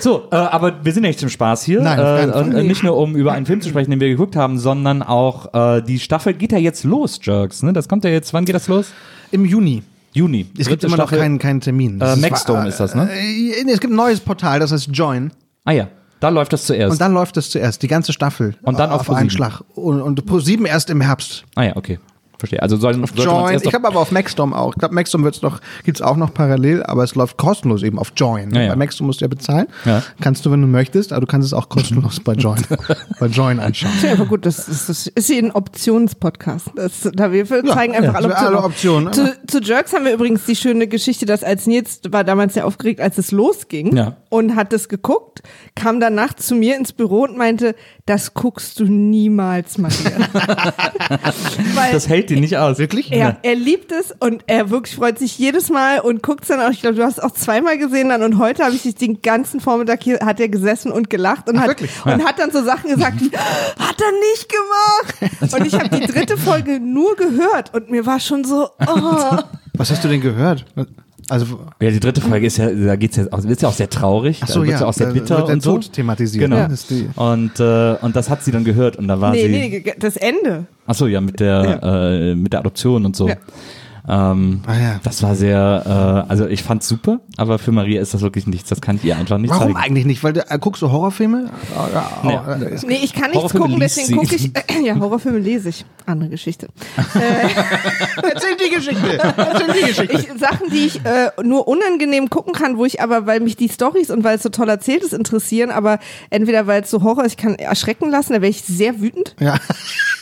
So, 0.00 0.28
äh, 0.32 0.36
aber 0.36 0.84
wir 0.84 0.92
sind 0.92 1.04
ja 1.04 1.08
nicht 1.08 1.20
zum 1.20 1.28
Spaß 1.28 1.62
hier. 1.62 1.82
Nein, 1.82 1.98
äh, 1.98 2.32
und, 2.32 2.54
äh, 2.54 2.62
nicht 2.62 2.82
nur 2.82 2.96
um 2.96 3.14
über 3.14 3.32
einen 3.32 3.46
Film 3.46 3.60
zu 3.60 3.68
sprechen, 3.68 3.90
den 3.90 4.00
wir 4.00 4.08
geguckt 4.08 4.34
haben, 4.34 4.58
sondern 4.58 5.02
auch 5.02 5.54
äh, 5.54 5.82
die 5.82 5.98
Staffel 5.98 6.34
geht 6.34 6.52
ja 6.52 6.58
jetzt 6.58 6.84
los, 6.84 7.20
Jerks. 7.22 7.62
Ne? 7.62 7.72
Das 7.72 7.88
kommt 7.88 8.04
ja 8.04 8.10
jetzt, 8.10 8.32
wann 8.32 8.44
geht 8.44 8.54
das 8.54 8.68
los? 8.68 8.92
Im 9.30 9.44
Juni. 9.44 9.82
Juni. 10.12 10.46
Es 10.58 10.68
gibt 10.68 10.82
immer 10.82 10.96
noch 10.96 11.08
Staffel. 11.08 11.18
keinen, 11.18 11.38
keinen 11.38 11.60
Termin. 11.60 12.00
Äh, 12.00 12.16
Maxdome 12.16 12.68
ist 12.68 12.80
das, 12.80 12.94
ne? 12.94 13.08
Äh, 13.12 13.70
es 13.70 13.80
gibt 13.80 13.92
ein 13.92 13.96
neues 13.96 14.20
Portal, 14.20 14.58
das 14.58 14.72
heißt 14.72 14.88
Join. 14.92 15.30
Ah 15.64 15.72
ja, 15.72 15.88
da 16.20 16.28
läuft 16.28 16.52
das 16.52 16.64
zuerst. 16.64 16.92
Und 16.92 17.00
dann 17.00 17.12
läuft 17.12 17.36
es 17.36 17.50
zuerst, 17.50 17.82
die 17.82 17.88
ganze 17.88 18.12
Staffel. 18.12 18.54
Und 18.62 18.78
dann 18.78 18.90
auf 18.90 19.08
auf 19.08 19.16
einen. 19.16 19.30
Schlag. 19.30 19.62
Und, 19.74 20.00
und 20.02 20.24
Pro 20.26 20.38
7 20.38 20.66
erst 20.66 20.90
im 20.90 21.00
Herbst. 21.00 21.44
ah 21.56 21.62
ja, 21.64 21.76
okay. 21.76 21.98
Verstehe. 22.40 22.62
Also 22.62 22.76
soll, 22.76 22.94
sollte 22.94 23.14
man 23.24 23.24
Join. 23.44 23.54
Ich 23.56 23.62
glaube 23.70 23.86
aber 23.86 24.00
auf 24.00 24.10
Maxdome 24.10 24.56
auch. 24.56 24.72
Ich 24.72 24.78
glaube, 24.78 24.94
Maxdome 24.94 25.24
wird's 25.24 25.42
noch, 25.42 25.60
gibt's 25.84 26.02
auch 26.02 26.16
noch 26.16 26.34
parallel, 26.34 26.82
aber 26.82 27.04
es 27.04 27.14
läuft 27.14 27.36
kostenlos 27.36 27.82
eben 27.82 27.98
auf 27.98 28.12
Join. 28.16 28.52
Ja, 28.54 28.62
ja. 28.62 28.68
Bei 28.70 28.76
Maxdome 28.76 29.06
musst 29.06 29.20
du 29.20 29.24
ja 29.24 29.28
bezahlen. 29.28 29.66
Ja. 29.84 30.02
Kannst 30.20 30.44
du, 30.44 30.50
wenn 30.50 30.60
du 30.62 30.66
möchtest, 30.66 31.12
aber 31.12 31.20
du 31.20 31.26
kannst 31.26 31.46
es 31.46 31.52
auch 31.52 31.68
kostenlos 31.68 32.18
bei 32.20 32.32
Join, 32.32 32.64
bei 33.20 33.26
Join 33.26 33.60
anschauen. 33.60 33.92
Ja, 34.02 34.12
aber 34.12 34.26
gut, 34.26 34.44
das 34.46 34.68
ist, 34.68 34.88
das 34.88 35.06
ist 35.06 35.26
hier 35.26 35.42
ein 35.42 35.52
Optionspodcast. 35.52 36.70
Das, 36.74 37.08
da 37.12 37.30
wir 37.32 37.46
zeigen 37.46 37.94
einfach 37.94 38.12
ja, 38.12 38.18
alle 38.18 38.28
wir 38.28 38.38
alle 38.38 38.62
Optionen. 38.62 39.08
Optionen, 39.08 39.32
Zu, 39.46 39.60
zu 39.60 39.60
Jerks 39.60 39.92
haben 39.92 40.04
wir 40.04 40.12
übrigens 40.14 40.44
die 40.46 40.56
schöne 40.56 40.86
Geschichte, 40.86 41.26
dass 41.26 41.44
als 41.44 41.66
Nils 41.66 42.00
war 42.10 42.24
damals 42.24 42.54
sehr 42.54 42.66
aufgeregt, 42.66 43.00
als 43.00 43.18
es 43.18 43.30
losging 43.30 43.96
Ja. 43.96 44.16
und 44.30 44.56
hat 44.56 44.72
es 44.72 44.88
geguckt, 44.88 45.42
kam 45.74 46.00
danach 46.00 46.34
zu 46.34 46.54
mir 46.54 46.76
ins 46.76 46.92
Büro 46.92 47.24
und 47.24 47.36
meinte, 47.36 47.74
das 48.10 48.34
guckst 48.34 48.80
du 48.80 48.86
niemals, 48.86 49.78
Maria. 49.78 50.10
Weil 51.74 51.92
Das 51.92 52.08
hält 52.08 52.28
die 52.28 52.40
nicht 52.40 52.58
aus. 52.58 52.78
Wirklich? 52.78 53.12
er, 53.12 53.36
er 53.42 53.54
liebt 53.54 53.92
es 53.92 54.12
und 54.18 54.42
er 54.48 54.70
wirklich 54.70 54.96
freut 54.96 55.16
sich 55.16 55.38
jedes 55.38 55.70
Mal 55.70 56.00
und 56.00 56.20
guckt 56.20 56.50
dann 56.50 56.60
auch. 56.60 56.70
Ich 56.70 56.80
glaube, 56.80 56.96
du 56.96 57.04
hast 57.04 57.18
es 57.18 57.20
auch 57.20 57.30
zweimal 57.30 57.78
gesehen 57.78 58.08
dann 58.08 58.24
und 58.24 58.38
heute 58.38 58.64
habe 58.64 58.74
ich 58.74 58.82
dich 58.82 58.96
den 58.96 59.22
ganzen 59.22 59.60
Vormittag 59.60 60.02
hier, 60.02 60.18
hat 60.26 60.40
er 60.40 60.48
gesessen 60.48 60.90
und 60.90 61.08
gelacht 61.08 61.48
und, 61.48 61.58
Ach, 61.58 61.60
hat, 61.62 61.68
wirklich? 61.68 61.92
und 62.04 62.24
hat 62.24 62.40
dann 62.40 62.50
so 62.50 62.64
Sachen 62.64 62.90
gesagt 62.90 63.20
wie, 63.20 63.30
hat 63.30 64.00
er 64.00 64.12
nicht 64.32 64.48
gemacht. 64.50 65.52
Und 65.52 65.66
ich 65.66 65.74
habe 65.74 65.88
die 65.88 66.06
dritte 66.06 66.36
Folge 66.36 66.80
nur 66.80 67.16
gehört 67.16 67.72
und 67.74 67.90
mir 67.90 68.06
war 68.06 68.20
schon 68.20 68.44
so, 68.44 68.70
oh. 68.86 69.38
Was 69.74 69.90
hast 69.90 70.02
du 70.04 70.08
denn 70.08 70.20
gehört? 70.20 70.64
Also, 71.30 71.46
Ja, 71.80 71.90
die 71.90 72.00
dritte 72.00 72.20
Folge 72.20 72.46
ist 72.46 72.56
ja, 72.58 72.68
da 72.70 72.96
geht's 72.96 73.16
ja, 73.16 73.24
auch- 73.30 73.44
ist 73.44 73.62
ja 73.62 73.68
auch 73.68 73.72
sehr 73.72 73.88
traurig. 73.88 74.40
Ach 74.42 74.48
so, 74.48 74.60
da 74.60 74.66
wird's 74.66 74.80
ja, 74.80 74.86
auch 74.86 74.92
sehr 74.92 75.06
bitter 75.12 75.36
wird 75.38 75.48
der 75.48 75.54
und 75.54 75.62
so. 75.62 75.72
Tod 75.74 75.92
thematisiert, 75.92 76.44
Genau. 76.44 76.56
ne? 76.56 76.68
Das 76.68 76.80
ist 76.80 76.90
die- 76.90 77.08
Und, 77.14 77.60
äh, 77.60 77.94
und 78.02 78.16
das 78.16 78.28
hat 78.28 78.42
sie 78.42 78.50
dann 78.52 78.64
gehört 78.64 78.96
und 78.96 79.08
da 79.08 79.20
war 79.20 79.30
Nee, 79.32 79.42
sie. 79.46 79.48
nee, 79.48 79.94
das 79.98 80.16
Ende. 80.16 80.66
Ach 80.86 80.94
so, 80.94 81.06
ja, 81.06 81.20
mit 81.20 81.38
der, 81.40 81.80
Äh, 81.82 82.34
mit 82.34 82.52
der 82.52 82.60
Adoption 82.60 83.06
und 83.06 83.14
so. 83.16 83.28
Ja. 83.28 83.36
Ähm, 84.08 84.62
Ah 84.66 84.74
ja. 84.78 85.00
Das 85.02 85.22
war 85.22 85.34
sehr, 85.34 86.24
äh, 86.26 86.30
also 86.30 86.46
ich 86.46 86.62
fand's 86.62 86.88
super, 86.88 87.20
aber 87.36 87.58
für 87.58 87.72
Maria 87.72 88.00
ist 88.00 88.14
das 88.14 88.22
wirklich 88.22 88.46
nichts. 88.46 88.68
Das 88.68 88.80
kann 88.80 88.96
ich 88.96 89.04
ihr 89.04 89.16
einfach 89.16 89.38
nicht 89.38 89.50
Warum 89.50 89.74
zeigen. 89.74 89.76
eigentlich 89.78 90.06
nicht? 90.06 90.22
Weil 90.24 90.32
du, 90.32 90.40
äh, 90.50 90.58
guckst 90.58 90.82
du 90.82 90.90
Horrorfilme? 90.90 91.50
Nee. 92.22 92.30
Ja, 92.32 92.54
äh, 92.54 92.78
Nee, 92.86 93.00
ich 93.02 93.12
kann 93.12 93.30
nichts 93.30 93.52
gucken, 93.52 93.78
deswegen 93.78 94.16
gucke 94.18 94.34
ich. 94.34 94.50
ja, 94.84 94.98
Horrorfilme 94.98 95.38
lese 95.38 95.68
ich. 95.70 95.84
Andere 96.06 96.30
Geschichte. 96.30 96.68
Erzähl 98.22 98.56
die 98.56 98.74
Geschichte. 98.74 99.18
Erzähl 99.36 99.66
die 99.80 99.86
Geschichte. 99.86 100.16
Ich, 100.16 100.40
Sachen, 100.40 100.70
die 100.70 100.86
ich 100.86 101.04
äh, 101.04 101.30
nur 101.42 101.68
unangenehm 101.68 102.30
gucken 102.30 102.52
kann, 102.52 102.76
wo 102.78 102.84
ich 102.84 103.00
aber, 103.00 103.26
weil 103.26 103.40
mich 103.40 103.56
die 103.56 103.68
Stories 103.68 104.10
und 104.10 104.24
weil 104.24 104.36
es 104.36 104.42
so 104.42 104.48
toll 104.48 104.68
erzählt 104.68 105.02
ist, 105.04 105.12
interessieren, 105.12 105.70
aber 105.70 105.98
entweder 106.30 106.66
weil 106.66 106.82
es 106.82 106.90
so 106.90 107.02
Horror 107.02 107.24
ist, 107.24 107.32
ich 107.32 107.36
kann 107.36 107.54
erschrecken 107.54 108.10
lassen, 108.10 108.32
da 108.32 108.40
wäre 108.40 108.50
ich 108.50 108.62
sehr 108.62 109.00
wütend. 109.00 109.34
ja. 109.40 109.56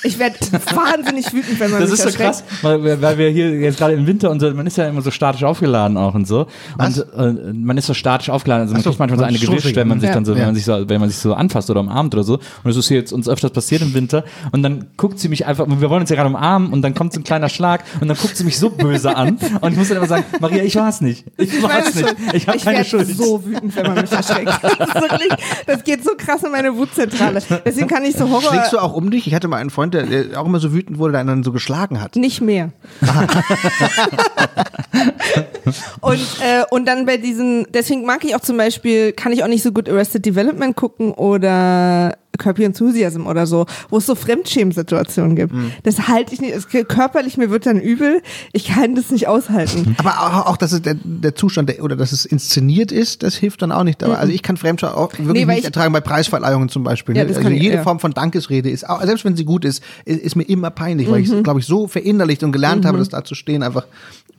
Ich 0.05 0.21
werde 0.21 0.37
wahnsinnig 0.75 1.33
wütend, 1.33 1.59
wenn 1.59 1.73
man 1.73 1.81
Das 1.81 1.91
mich 1.91 1.99
ist 1.99 2.03
so 2.05 2.09
erschreckt. 2.23 2.31
krass, 2.31 2.63
weil, 2.63 2.85
wir- 2.85 3.03
weil 3.03 3.19
wir 3.19 3.31
hier 3.31 3.59
jetzt 3.69 3.79
gerade 3.79 3.95
im 3.95 4.07
Winter 4.07 4.31
und 4.31 4.41
so, 4.41 4.51
man 4.53 4.67
ist 4.67 4.77
ja 4.77 4.89
immer 4.89 5.03
so 5.03 5.11
statisch 5.11 5.45
aufgeladen 5.45 5.97
auch 5.97 6.15
und 6.15 6.27
so. 6.27 6.47
Was? 6.77 6.99
Und 7.01 7.39
äh, 7.39 7.53
man 7.53 7.77
ist 7.79 7.87
so 7.87 7.95
statisch 7.95 8.31
aufgeladen, 8.31 8.63
also 8.63 8.75
man 8.75 8.83
so, 8.83 8.91
kriegt 8.91 8.99
manchmal 8.99 9.19
so 9.19 9.25
eine 9.25 9.39
gewischt, 9.39 9.77
wenn 9.77 9.89
man 9.89 10.01
sich 10.01 10.09
Ja. 10.09 10.15
dann 10.15 10.25
so, 10.25 10.35
wenn 10.35 10.45
man 10.47 10.55
sich 10.55 10.65
so, 10.65 10.89
wenn 10.89 11.01
man 11.01 11.09
sich 11.11 11.19
so 11.19 11.35
anfasst 11.35 11.71
oder 11.71 11.81
umarmt 11.81 12.15
oder 12.15 12.25
so. 12.25 12.35
Und 12.35 12.43
das 12.65 12.77
ist 12.77 12.89
hier 12.89 12.99
jetzt 12.99 13.13
uns 13.13 13.29
öfters 13.29 13.51
passiert 13.53 13.83
im 13.83 13.95
Winter. 13.95 14.25
Und 14.53 14.63
dann 14.63 14.87
guckt 14.97 15.19
sie 15.19 15.29
mich 15.29 15.47
einfach, 15.47 15.67
wir 15.69 15.91
wollen 15.91 16.01
uns 16.01 16.11
ja 16.11 16.17
gerade 16.17 16.29
umarmen 16.29 16.73
und 16.73 16.83
dann 16.83 16.95
kommt 16.95 17.13
so 17.13 17.21
ein 17.21 17.25
kleiner 17.25 17.49
Schlag 17.49 17.85
und 18.01 18.09
dann 18.09 18.17
guckt 18.17 18.37
sie 18.37 18.45
mich 18.45 18.59
so 18.59 18.71
böse 18.71 19.15
an. 19.17 19.39
Und 19.61 19.73
ich 19.73 19.79
muss 19.79 19.89
dann 19.89 19.99
immer 19.99 20.07
sagen, 20.07 20.25
Maria, 20.41 20.63
ich 20.65 20.75
war's 20.77 21.01
nicht. 21.01 21.25
Ich 21.37 21.63
war's 21.63 21.95
nicht. 21.95 22.15
Ich 22.33 22.49
habe 22.49 22.59
keine 22.59 22.85
Schuld. 22.85 23.09
so 23.17 23.45
wütend, 23.45 23.75
wenn 23.77 23.87
man 23.87 24.01
mich 24.03 24.13
erschreckt. 24.13 24.49
Das, 24.63 24.73
ist 24.89 24.95
wirklich, 24.95 25.33
das 25.67 25.85
geht 25.85 26.05
so 26.05 26.11
krass 26.17 26.43
in 26.43 26.53
meine 26.53 26.77
Wutzentrale. 26.77 27.41
Deswegen 27.65 27.89
kann 27.89 28.05
ich 28.05 28.17
so 28.17 28.29
Horror 28.29 28.51
Schlägst 28.51 28.73
du 28.73 28.79
auch 28.79 28.93
um 28.95 29.11
dich? 29.11 29.27
Ich 29.27 29.35
hatte 29.35 29.49
mal 29.49 29.57
einen 29.59 29.71
Freund, 29.71 29.95
der, 29.95 30.05
der 30.07 30.41
auch 30.41 30.47
immer 30.47 30.61
so 30.61 30.73
wütend 30.73 30.99
wurde, 30.99 31.13
der 31.13 31.21
einen 31.21 31.29
dann 31.29 31.43
so 31.43 31.53
geschlagen 31.53 32.01
hat. 32.01 32.17
nicht 32.17 32.41
mehr. 32.41 32.73
und, 36.01 36.21
äh, 36.41 36.65
und 36.71 36.87
dann 36.87 37.07
bei 37.07 37.17
diesen, 37.17 37.67
deswegen 37.73 38.05
mag 38.05 38.25
ich 38.25 38.35
auch 38.35 38.41
zum 38.41 38.57
Beispiel, 38.57 39.13
kann 39.13 39.33
ich 39.33 39.43
auch 39.43 39.49
nicht 39.49 39.63
so 39.63 39.73
gut 39.73 39.89
Arrested 39.89 40.25
Development 40.25 40.77
gucken 40.77 41.13
oder 41.13 42.17
Your 42.41 42.59
Enthusiasm 42.61 43.27
oder 43.27 43.47
so, 43.47 43.67
wo 43.91 43.97
es 43.99 44.07
so 44.07 44.15
Fremdschämen-Situationen 44.15 45.35
gibt. 45.35 45.53
Das 45.83 46.07
halte 46.09 46.35
ich 46.35 46.41
nicht, 46.41 46.53
es, 46.55 46.69
körperlich 46.69 47.37
mir 47.37 47.51
wird 47.51 47.67
dann 47.67 47.81
übel, 47.81 48.23
ich 48.53 48.67
kann 48.69 48.95
das 48.95 49.11
nicht 49.11 49.27
aushalten. 49.27 49.97
Aber 49.99 50.11
auch, 50.21 50.47
auch 50.47 50.57
dass 50.57 50.71
es 50.73 50.83
der, 50.83 50.95
der 51.03 51.35
Zustand 51.35 51.69
der, 51.69 51.83
oder 51.83 51.97
dass 51.97 52.13
es 52.13 52.25
inszeniert 52.25 52.93
ist, 52.93 53.23
das 53.25 53.35
hilft 53.35 53.63
dann 53.63 53.73
auch 53.73 53.83
nicht. 53.83 54.03
Aber 54.05 54.19
Also 54.19 54.33
ich 54.33 54.43
kann 54.43 54.57
Fremdschau 54.57 54.89
auch 54.89 55.13
wirklich 55.19 55.33
Nee, 55.33 55.45
nicht 55.47 55.59
ich- 55.61 55.65
ertragen 55.65 55.93
bei 55.93 56.01
Preisverleihungen 56.01 56.69
zum 56.69 56.85
Beispiel. 56.85 57.17
Ja, 57.17 57.25
ne? 57.25 57.29
das 57.31 57.39
also 57.39 57.49
ich- 57.51 57.61
jede 57.63 57.77
ja. 57.77 57.83
Form 57.83 57.99
von 57.99 58.13
Dankesrede 58.13 58.71
ist, 58.71 58.89
auch, 58.89 59.03
selbst 59.03 59.25
wenn 59.25 59.37
sie 59.37 59.45
gut 59.45 59.65
ist, 59.65 59.83
ist, 60.05 60.21
ist 60.21 60.37
mir 60.37 60.45
immer 60.45 60.71
peinlich, 60.71 61.11
weil 61.11 61.21
ich 61.23 61.29
Mhm. 61.29 61.39
es, 61.39 61.43
glaube 61.43 61.59
ich, 61.61 61.67
so 61.67 61.89
verinnerlicht 61.89 62.43
und 62.45 62.53
gelernt 62.53 62.85
habe, 62.85 62.99
dass 62.99 63.09
da 63.09 63.25
zu 63.25 63.35
stehen 63.35 63.63
einfach 63.65 63.87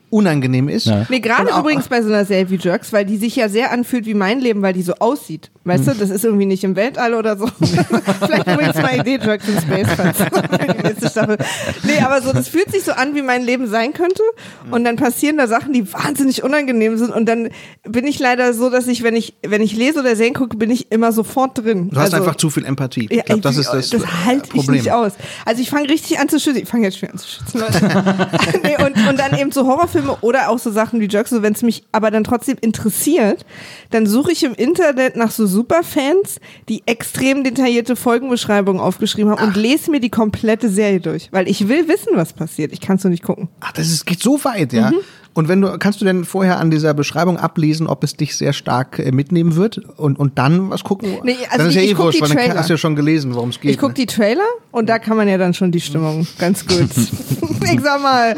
unangegennehm 0.09 0.69
ist. 0.69 0.85
Ja. 0.87 1.05
Nee, 1.09 1.19
gerade 1.19 1.49
übrigens 1.57 1.87
bei 1.87 2.01
so 2.01 2.09
einer 2.09 2.25
Serie 2.25 2.49
wie 2.49 2.55
Jerks, 2.57 2.91
weil 2.93 3.05
die 3.05 3.17
sich 3.17 3.35
ja 3.35 3.49
sehr 3.49 3.71
anfühlt 3.71 4.05
wie 4.05 4.13
mein 4.13 4.39
Leben, 4.39 4.61
weil 4.61 4.73
die 4.73 4.81
so 4.81 4.93
aussieht. 4.99 5.51
Weißt 5.65 5.87
du, 5.87 5.91
das 5.93 6.09
ist 6.09 6.25
irgendwie 6.25 6.45
nicht 6.47 6.63
im 6.63 6.75
Weltall 6.75 7.13
oder 7.13 7.37
so. 7.37 7.47
Vielleicht 7.59 8.47
übrigens 8.47 8.75
mal 8.75 8.97
Idee, 8.99 9.19
Jerks 9.23 9.47
in 9.47 9.59
Space 9.61 9.87
nächste 10.83 11.09
Staffel. 11.09 11.37
Nee, 11.83 11.99
aber 12.03 12.21
so, 12.21 12.33
das 12.33 12.47
fühlt 12.47 12.71
sich 12.71 12.83
so 12.83 12.91
an, 12.93 13.13
wie 13.13 13.21
mein 13.21 13.43
Leben 13.43 13.67
sein 13.67 13.93
könnte. 13.93 14.23
Und 14.71 14.83
dann 14.83 14.95
passieren 14.95 15.37
da 15.37 15.47
Sachen, 15.47 15.73
die 15.73 15.91
wahnsinnig 15.93 16.43
unangenehm 16.43 16.97
sind. 16.97 17.13
Und 17.13 17.27
dann 17.27 17.49
bin 17.83 18.07
ich 18.07 18.17
leider 18.19 18.53
so, 18.53 18.69
dass 18.69 18.87
ich, 18.87 19.03
wenn 19.03 19.15
ich, 19.15 19.35
wenn 19.45 19.61
ich 19.61 19.75
lese 19.75 19.99
oder 19.99 20.15
Serien 20.15 20.33
gucke, 20.33 20.57
bin 20.57 20.71
ich 20.71 20.91
immer 20.91 21.11
sofort 21.11 21.57
drin. 21.57 21.89
Du 21.91 21.97
hast 21.97 22.13
Also- 22.13 22.17
einfach 22.25 22.35
zu 22.35 22.49
viel 22.49 22.65
Empathie. 22.65 23.07
ja, 23.11 23.19
ich 23.19 23.25
glaube, 23.25 23.41
das 23.41 23.55
ey, 23.55 23.61
ist 23.61 23.73
das, 23.73 24.01
das 24.01 24.25
halte 24.25 24.45
ich 24.45 24.61
Problem. 24.65 24.75
nicht 24.81 24.91
aus. 24.91 25.11
Also 25.45 25.61
ich 25.61 25.69
fange 25.69 25.87
richtig 25.89 26.19
an 26.19 26.29
zu 26.29 26.39
schützen. 26.39 26.63
Ich 26.63 26.69
fange 26.69 26.85
jetzt 26.85 26.97
schwer 26.97 27.11
an 27.11 27.17
zu 27.19 27.27
schützen, 27.27 27.59
Leute. 27.59 28.27
nee, 28.63 28.75
und, 28.83 29.07
und 29.07 29.19
dann 29.19 29.37
eben 29.37 29.51
so 29.51 29.67
Horrorfilme 29.67 29.98
oder 30.21 30.49
auch 30.49 30.59
so 30.59 30.71
Sachen 30.71 30.99
wie 30.99 31.07
Jerks, 31.07 31.29
so 31.29 31.41
wenn 31.41 31.53
es 31.53 31.61
mich 31.61 31.83
aber 31.91 32.11
dann 32.11 32.23
trotzdem 32.23 32.57
interessiert, 32.61 33.45
dann 33.91 34.05
suche 34.05 34.31
ich 34.31 34.43
im 34.43 34.53
Internet 34.53 35.15
nach 35.15 35.31
so 35.31 35.45
Superfans, 35.45 36.39
die 36.67 36.83
extrem 36.85 37.43
detaillierte 37.43 37.95
Folgenbeschreibungen 37.95 38.81
aufgeschrieben 38.81 39.31
haben 39.31 39.43
und 39.43 39.55
lese 39.55 39.91
mir 39.91 39.99
die 39.99 40.09
komplette 40.09 40.69
Serie 40.69 40.99
durch. 40.99 41.29
Weil 41.31 41.47
ich 41.47 41.67
will 41.67 41.87
wissen, 41.87 42.13
was 42.15 42.33
passiert. 42.33 42.73
Ich 42.73 42.81
kann 42.81 42.97
es 42.97 43.03
nur 43.03 43.11
nicht 43.11 43.23
gucken. 43.23 43.49
Ach, 43.59 43.71
das 43.71 43.87
ist, 43.87 44.05
geht 44.05 44.21
so 44.21 44.43
weit, 44.43 44.73
ja. 44.73 44.91
Mhm. 44.91 44.99
Und 45.35 45.47
wenn 45.47 45.61
du, 45.61 45.77
kannst 45.77 46.01
du 46.01 46.05
denn 46.05 46.25
vorher 46.25 46.59
an 46.59 46.69
dieser 46.71 46.93
Beschreibung 46.93 47.37
ablesen, 47.37 47.87
ob 47.87 48.03
es 48.03 48.15
dich 48.15 48.35
sehr 48.35 48.51
stark 48.51 48.99
äh, 48.99 49.11
mitnehmen 49.11 49.55
wird 49.55 49.77
und, 49.97 50.17
und 50.19 50.37
dann 50.37 50.69
was 50.69 50.83
gucken? 50.83 51.17
Nee, 51.23 51.35
also 51.45 51.57
dann 51.59 51.67
ist 51.69 51.75
ja 51.75 51.81
ich- 51.81 51.87
eh 51.87 51.91
ich 51.91 51.95
guck 51.95 52.05
wurscht, 52.07 52.21
weil 52.21 52.29
dann 52.29 52.37
Trailer. 52.37 52.55
hast 52.59 52.69
du 52.69 52.73
ja 52.73 52.77
schon 52.77 52.95
gelesen, 52.95 53.33
worum 53.35 53.49
es 53.49 53.59
geht. 53.59 53.71
Ich 53.71 53.77
gucke 53.77 53.93
die 53.93 54.05
Trailer 54.07 54.41
und 54.71 54.89
da 54.89 54.99
kann 54.99 55.15
man 55.15 55.27
ja 55.29 55.37
dann 55.37 55.53
schon 55.53 55.71
die 55.71 55.79
Stimmung 55.81 56.27
ganz 56.39 56.65
gut. 56.67 56.89
ich 57.71 57.81
sag 57.81 58.01
mal, 58.01 58.35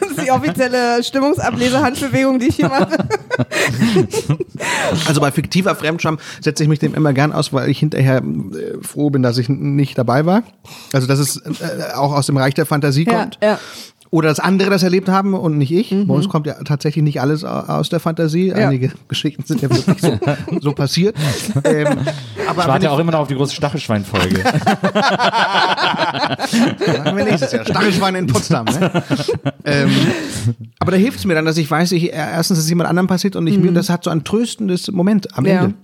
das 0.00 0.10
ist 0.10 0.26
die 0.26 0.30
offizielle 0.30 1.02
Stimmungsablese-Handbewegung, 1.02 2.38
die 2.40 2.48
ich 2.48 2.56
hier 2.56 2.68
mache. 2.68 2.98
Also 5.06 5.20
bei 5.20 5.30
fiktiver 5.30 5.74
Fremdscham 5.74 6.18
setze 6.40 6.62
ich 6.62 6.68
mich 6.68 6.78
dem 6.78 6.94
immer 6.94 7.12
gern 7.12 7.32
aus, 7.32 7.52
weil 7.52 7.68
ich 7.70 7.78
hinterher 7.78 8.18
äh, 8.18 8.82
froh 8.82 9.10
bin, 9.10 9.22
dass 9.22 9.38
ich 9.38 9.48
nicht 9.48 9.96
dabei 9.98 10.26
war. 10.26 10.42
Also 10.92 11.06
dass 11.06 11.18
es 11.18 11.36
äh, 11.38 11.94
auch 11.94 12.12
aus 12.12 12.26
dem 12.26 12.36
Reich 12.36 12.54
der 12.54 12.66
Fantasie 12.66 13.04
Ja, 13.06 13.20
kommt. 13.20 13.38
ja. 13.42 13.58
Oder 14.14 14.28
dass 14.28 14.40
andere 14.40 14.68
das 14.68 14.82
erlebt 14.82 15.08
haben 15.08 15.32
und 15.32 15.56
nicht 15.56 15.72
ich. 15.72 15.88
Bei 16.06 16.12
uns 16.12 16.28
kommt 16.28 16.46
ja 16.46 16.52
tatsächlich 16.64 17.02
nicht 17.02 17.20
alles 17.22 17.44
au- 17.44 17.48
aus 17.48 17.88
der 17.88 17.98
Fantasie. 17.98 18.50
Mhm. 18.52 18.58
Ja. 18.60 18.68
Einige 18.68 18.92
Geschichten 19.08 19.42
sind 19.44 19.62
ja 19.62 19.70
wirklich 19.70 20.00
so, 20.02 20.18
so 20.60 20.72
passiert. 20.72 21.16
Ähm, 21.64 21.86
aber 22.48 22.62
Ich 22.62 22.68
warte 22.68 22.90
auch 22.90 22.98
immer 22.98 23.12
noch 23.12 23.20
auf 23.20 23.28
die 23.28 23.34
große 23.34 23.54
Stachelschwein-Folge. 23.54 24.42
Machen 26.98 27.16
wir 27.16 27.24
nächstes 27.24 27.52
Jahr. 27.52 27.64
Stachelschweine 27.64 28.18
in 28.18 28.26
Potsdam. 28.26 28.64
Ne? 28.66 29.02
ähm, 29.64 29.90
aber 30.78 30.92
da 30.92 30.98
hilft 30.98 31.18
es 31.18 31.24
mir 31.24 31.34
dann, 31.34 31.44
dass 31.44 31.56
ich 31.58 31.70
weiß, 31.70 31.92
ich, 31.92 32.12
äh, 32.12 32.16
erstens, 32.16 32.58
dass 32.58 32.64
es 32.64 32.68
jemand 32.70 32.88
anderem 32.90 33.06
passiert 33.06 33.36
und 33.36 33.44
nicht 33.44 33.58
mir. 33.60 33.68
Und 33.68 33.74
das 33.74 33.90
hat 33.90 34.04
so 34.04 34.10
ein 34.10 34.24
tröstendes 34.24 34.90
Moment 34.92 35.36
am 35.36 35.44
Mhm. 35.44 35.50
Ja. 35.50 35.62
Ende. 35.64 35.74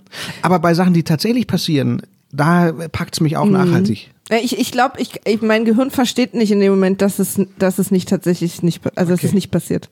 Aber 0.41 0.59
bei 0.59 0.73
Sachen, 0.73 0.93
die 0.93 1.03
tatsächlich 1.03 1.47
passieren, 1.47 2.01
da 2.31 2.71
packt 2.91 3.15
es 3.15 3.21
mich 3.21 3.33
Mhm. 3.33 3.37
auch 3.39 3.45
nachhaltig. 3.47 4.09
Ja, 4.31 4.37
Ich, 4.37 4.59
ich 4.59 4.71
glaube, 4.71 4.99
ich, 5.01 5.19
ich, 5.25 5.41
mein 5.41 5.65
Gehirn 5.65 5.89
versteht 5.89 6.35
nicht 6.35 6.51
in 6.51 6.59
dem 6.59 6.71
Moment, 6.71 7.01
dass 7.01 7.17
es, 7.17 7.41
dass 7.57 7.79
es 7.79 7.89
nicht 7.89 8.07
tatsächlich 8.09 8.61
nicht, 8.61 8.81
also 8.95 9.11
dass 9.13 9.23
es 9.23 9.33
nicht 9.33 9.49
passiert. 9.49 9.89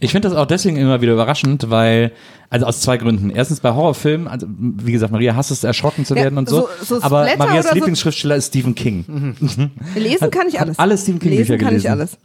Ich 0.00 0.12
finde 0.12 0.28
das 0.28 0.36
auch 0.38 0.46
deswegen 0.46 0.78
immer 0.78 1.02
wieder 1.02 1.12
überraschend, 1.12 1.68
weil, 1.68 2.12
also 2.48 2.64
aus 2.64 2.80
zwei 2.80 2.96
Gründen. 2.96 3.28
Erstens 3.28 3.60
bei 3.60 3.74
Horrorfilmen, 3.74 4.26
also 4.26 4.46
wie 4.48 4.92
gesagt, 4.92 5.12
Maria 5.12 5.36
hasst 5.36 5.50
es, 5.50 5.64
erschrocken 5.64 6.06
zu 6.06 6.14
Ja, 6.14 6.22
werden 6.22 6.38
und 6.38 6.48
so. 6.48 6.66
so- 6.80 6.96
so 6.96 7.02
aber 7.02 7.28
Marias 7.36 7.74
Lieblingsschriftsteller 7.74 8.36
ist 8.36 8.46
Stephen 8.46 8.74
King. 8.74 9.34
Lesen 9.94 10.30
kann 10.30 10.48
ich 10.48 10.58
alles. 10.58 10.78
alle 10.78 10.96
Stephen 10.96 11.18
King 11.18 11.32
Lesen 11.32 11.46
Bücher 11.58 11.58
kann 11.58 11.76
ich 11.76 11.82
gelesen. 11.82 11.90
alles. 12.00 12.18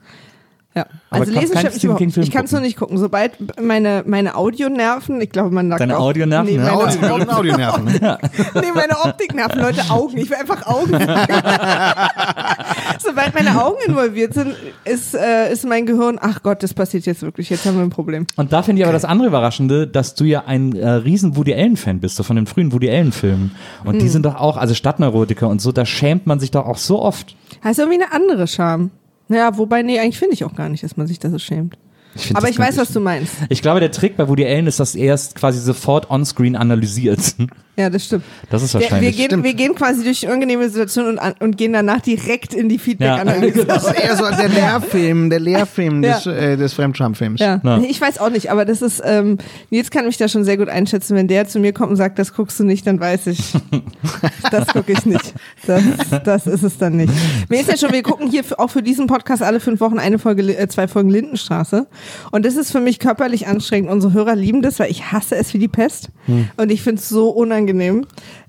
Ja. 0.75 0.85
Aber 1.09 1.21
Also 1.21 1.31
lesen 1.33 1.49
mich 1.55 1.59
Stephen 1.61 1.79
überhaupt. 1.81 2.11
Film 2.13 2.23
Ich 2.23 2.29
kann 2.31 2.45
es 2.45 2.51
nur 2.51 2.61
nicht 2.61 2.77
gucken. 2.77 2.99
Sobald 2.99 3.31
meine, 3.59 4.03
meine 4.05 4.35
Audionerven, 4.35 5.19
ich 5.19 5.31
glaube, 5.31 5.49
man 5.49 5.67
sagt 5.69 5.81
Deine 5.81 5.97
auch, 5.97 6.03
Audionerven, 6.05 6.45
nee, 6.45 6.57
ja. 6.57 6.75
meine, 6.75 7.11
Audio, 7.11 7.33
Audionerven. 7.35 7.85
Ne? 7.85 8.17
nee, 8.53 8.71
meine 8.75 8.99
Optiknerven, 9.03 9.61
Leute, 9.61 9.89
Augen. 9.89 10.17
Ich 10.19 10.29
will 10.29 10.37
einfach 10.37 10.67
Augen. 10.67 10.91
Sobald 12.99 13.33
meine 13.33 13.59
Augen 13.63 13.77
involviert 13.87 14.35
sind, 14.35 14.53
ist, 14.85 15.15
äh, 15.15 15.51
ist 15.51 15.65
mein 15.67 15.87
Gehirn, 15.87 16.19
ach 16.21 16.43
Gott, 16.43 16.61
das 16.61 16.75
passiert 16.75 17.07
jetzt 17.07 17.23
wirklich, 17.23 17.49
jetzt 17.49 17.65
haben 17.65 17.77
wir 17.77 17.83
ein 17.83 17.89
Problem. 17.89 18.27
Und 18.35 18.53
da 18.53 18.61
finde 18.61 18.81
ich 18.81 18.85
aber 18.85 18.93
das 18.93 19.05
andere 19.05 19.27
Überraschende, 19.29 19.87
dass 19.87 20.13
du 20.13 20.25
ja 20.25 20.43
ein 20.45 20.75
äh, 20.75 20.87
riesen 20.87 21.35
Woody 21.35 21.53
Allen-Fan 21.53 21.99
bist, 21.99 22.15
so 22.15 22.23
von 22.23 22.35
den 22.35 22.45
frühen 22.45 22.71
Woody 22.71 22.89
Allen-Filmen. 22.89 23.51
Und 23.83 23.93
Hm. 23.93 23.99
die 23.99 24.09
sind 24.09 24.25
doch 24.25 24.35
auch, 24.35 24.57
also 24.57 24.75
Stadtneurotiker 24.75 25.47
und 25.47 25.61
so, 25.61 25.71
da 25.71 25.85
schämt 25.85 26.27
man 26.27 26.39
sich 26.39 26.51
doch 26.51 26.65
auch 26.67 26.77
so 26.77 27.01
oft. 27.01 27.35
Heißt 27.63 27.79
irgendwie 27.79 28.01
eine 28.01 28.11
andere 28.13 28.47
Scham. 28.47 28.91
Ja, 29.29 29.57
wobei, 29.57 29.83
nee, 29.83 29.99
eigentlich 29.99 30.19
finde 30.19 30.33
ich 30.33 30.43
auch 30.43 30.55
gar 30.55 30.69
nicht, 30.69 30.83
dass 30.83 30.97
man 30.97 31.07
sich 31.07 31.19
da 31.19 31.29
so 31.29 31.39
schämt. 31.39 31.77
Ich 32.15 32.31
Aber 32.31 32.41
das 32.41 32.51
ich 32.51 32.59
weiß, 32.59 32.77
was 32.77 32.91
du 32.91 32.99
meinst. 32.99 33.35
Ich 33.49 33.61
glaube, 33.61 33.79
der 33.79 33.91
Trick 33.91 34.17
bei 34.17 34.27
Woody 34.27 34.45
Allen 34.45 34.67
ist, 34.67 34.79
dass 34.79 34.95
er 34.95 35.13
es 35.13 35.35
quasi 35.35 35.59
sofort 35.59 36.09
onscreen 36.09 36.55
analysiert. 36.55 37.35
Ja, 37.79 37.89
das 37.89 38.05
stimmt. 38.05 38.23
Das 38.49 38.61
ist 38.61 38.73
Wir, 38.73 38.81
wir, 38.81 38.91
wahrscheinlich. 38.91 39.17
gehen, 39.17 39.43
wir 39.43 39.53
gehen 39.53 39.73
quasi 39.73 40.03
durch 40.03 40.19
die 40.19 40.25
unangenehme 40.27 40.67
Situation 40.69 41.17
und, 41.17 41.19
und 41.41 41.57
gehen 41.57 41.71
danach 41.71 42.01
direkt 42.01 42.53
in 42.53 42.67
die 42.67 42.75
Ja, 42.75 42.81
Feedback-Analyse. 42.81 43.65
Das 43.67 43.85
ist 43.85 43.99
eher 44.03 44.15
so 44.17 44.25
der 44.29 44.49
Lehrfilm, 44.49 45.29
der 45.29 45.39
Lehrfilm 45.39 46.03
Ja. 46.03 46.15
des, 46.17 46.25
äh, 46.25 46.57
des 46.57 46.73
Fremdscham-Films. 46.73 47.39
Ja. 47.39 47.61
Ja. 47.63 47.77
ich 47.79 48.01
weiß 48.01 48.17
auch 48.19 48.29
nicht, 48.31 48.51
aber 48.51 48.65
das 48.65 48.81
ist, 48.81 49.01
ähm, 49.05 49.37
Nils 49.69 49.91
kann 49.91 50.05
mich 50.05 50.17
da 50.17 50.27
schon 50.27 50.43
sehr 50.43 50.57
gut 50.57 50.67
einschätzen. 50.67 51.15
Wenn 51.15 51.27
der 51.29 51.47
zu 51.47 51.59
mir 51.59 51.71
kommt 51.71 51.91
und 51.91 51.95
sagt, 51.95 52.19
das 52.19 52.33
guckst 52.33 52.59
du 52.59 52.65
nicht, 52.65 52.85
dann 52.85 52.99
weiß 52.99 53.27
ich, 53.27 53.53
das 54.51 54.67
gucke 54.67 54.91
ich 54.91 55.05
nicht. 55.05 55.33
Das, 55.65 55.83
das 56.25 56.47
ist 56.47 56.63
es 56.63 56.77
dann 56.77 56.97
nicht. 56.97 57.13
Mir 57.49 57.61
ist 57.61 57.69
ja 57.69 57.77
schon, 57.77 57.93
wir 57.93 58.03
gucken 58.03 58.29
hier 58.29 58.43
für, 58.43 58.59
auch 58.59 58.69
für 58.69 58.83
diesen 58.83 59.07
Podcast 59.07 59.41
alle 59.41 59.59
fünf 59.61 59.79
Wochen 59.79 59.99
eine 59.99 60.19
Folge, 60.19 60.41
äh, 60.57 60.67
zwei 60.67 60.87
Folgen 60.89 61.09
Lindenstraße. 61.09 61.87
Und 62.31 62.45
das 62.45 62.55
ist 62.55 62.71
für 62.71 62.81
mich 62.81 62.99
körperlich 62.99 63.47
anstrengend. 63.47 63.89
Unsere 63.89 64.11
Hörer 64.13 64.35
lieben 64.35 64.61
das, 64.61 64.79
weil 64.79 64.91
ich 64.91 65.11
hasse 65.13 65.35
es 65.37 65.53
wie 65.53 65.59
die 65.59 65.67
Pest. 65.69 66.09
Und 66.57 66.71
ich 66.71 66.81
finde 66.83 66.99
es 66.99 67.09
so 67.09 67.29
unangenehm. 67.29 67.68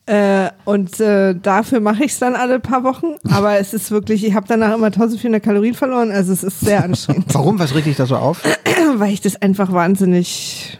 Äh, 0.07 0.51
und 0.65 0.99
äh, 1.01 1.35
dafür 1.35 1.81
mache 1.81 2.05
ich 2.05 2.13
es 2.13 2.19
dann 2.19 2.35
alle 2.35 2.59
paar 2.59 2.83
Wochen. 2.85 3.15
Aber 3.31 3.59
es 3.59 3.75
ist 3.75 3.91
wirklich, 3.91 4.25
ich 4.25 4.35
habe 4.35 4.47
danach 4.49 4.75
immer 4.75 4.87
1400 4.87 5.43
Kalorien 5.43 5.75
verloren. 5.75 6.11
Also 6.11 6.33
es 6.33 6.43
ist 6.43 6.61
sehr 6.61 6.83
anstrengend. 6.85 7.27
Warum? 7.33 7.59
Was 7.59 7.75
regt 7.75 7.87
dich 7.87 7.97
da 7.97 8.07
so 8.07 8.17
auf? 8.17 8.43
weil 8.97 9.13
ich 9.13 9.21
das 9.21 9.41
einfach 9.41 9.73
wahnsinnig. 9.73 10.79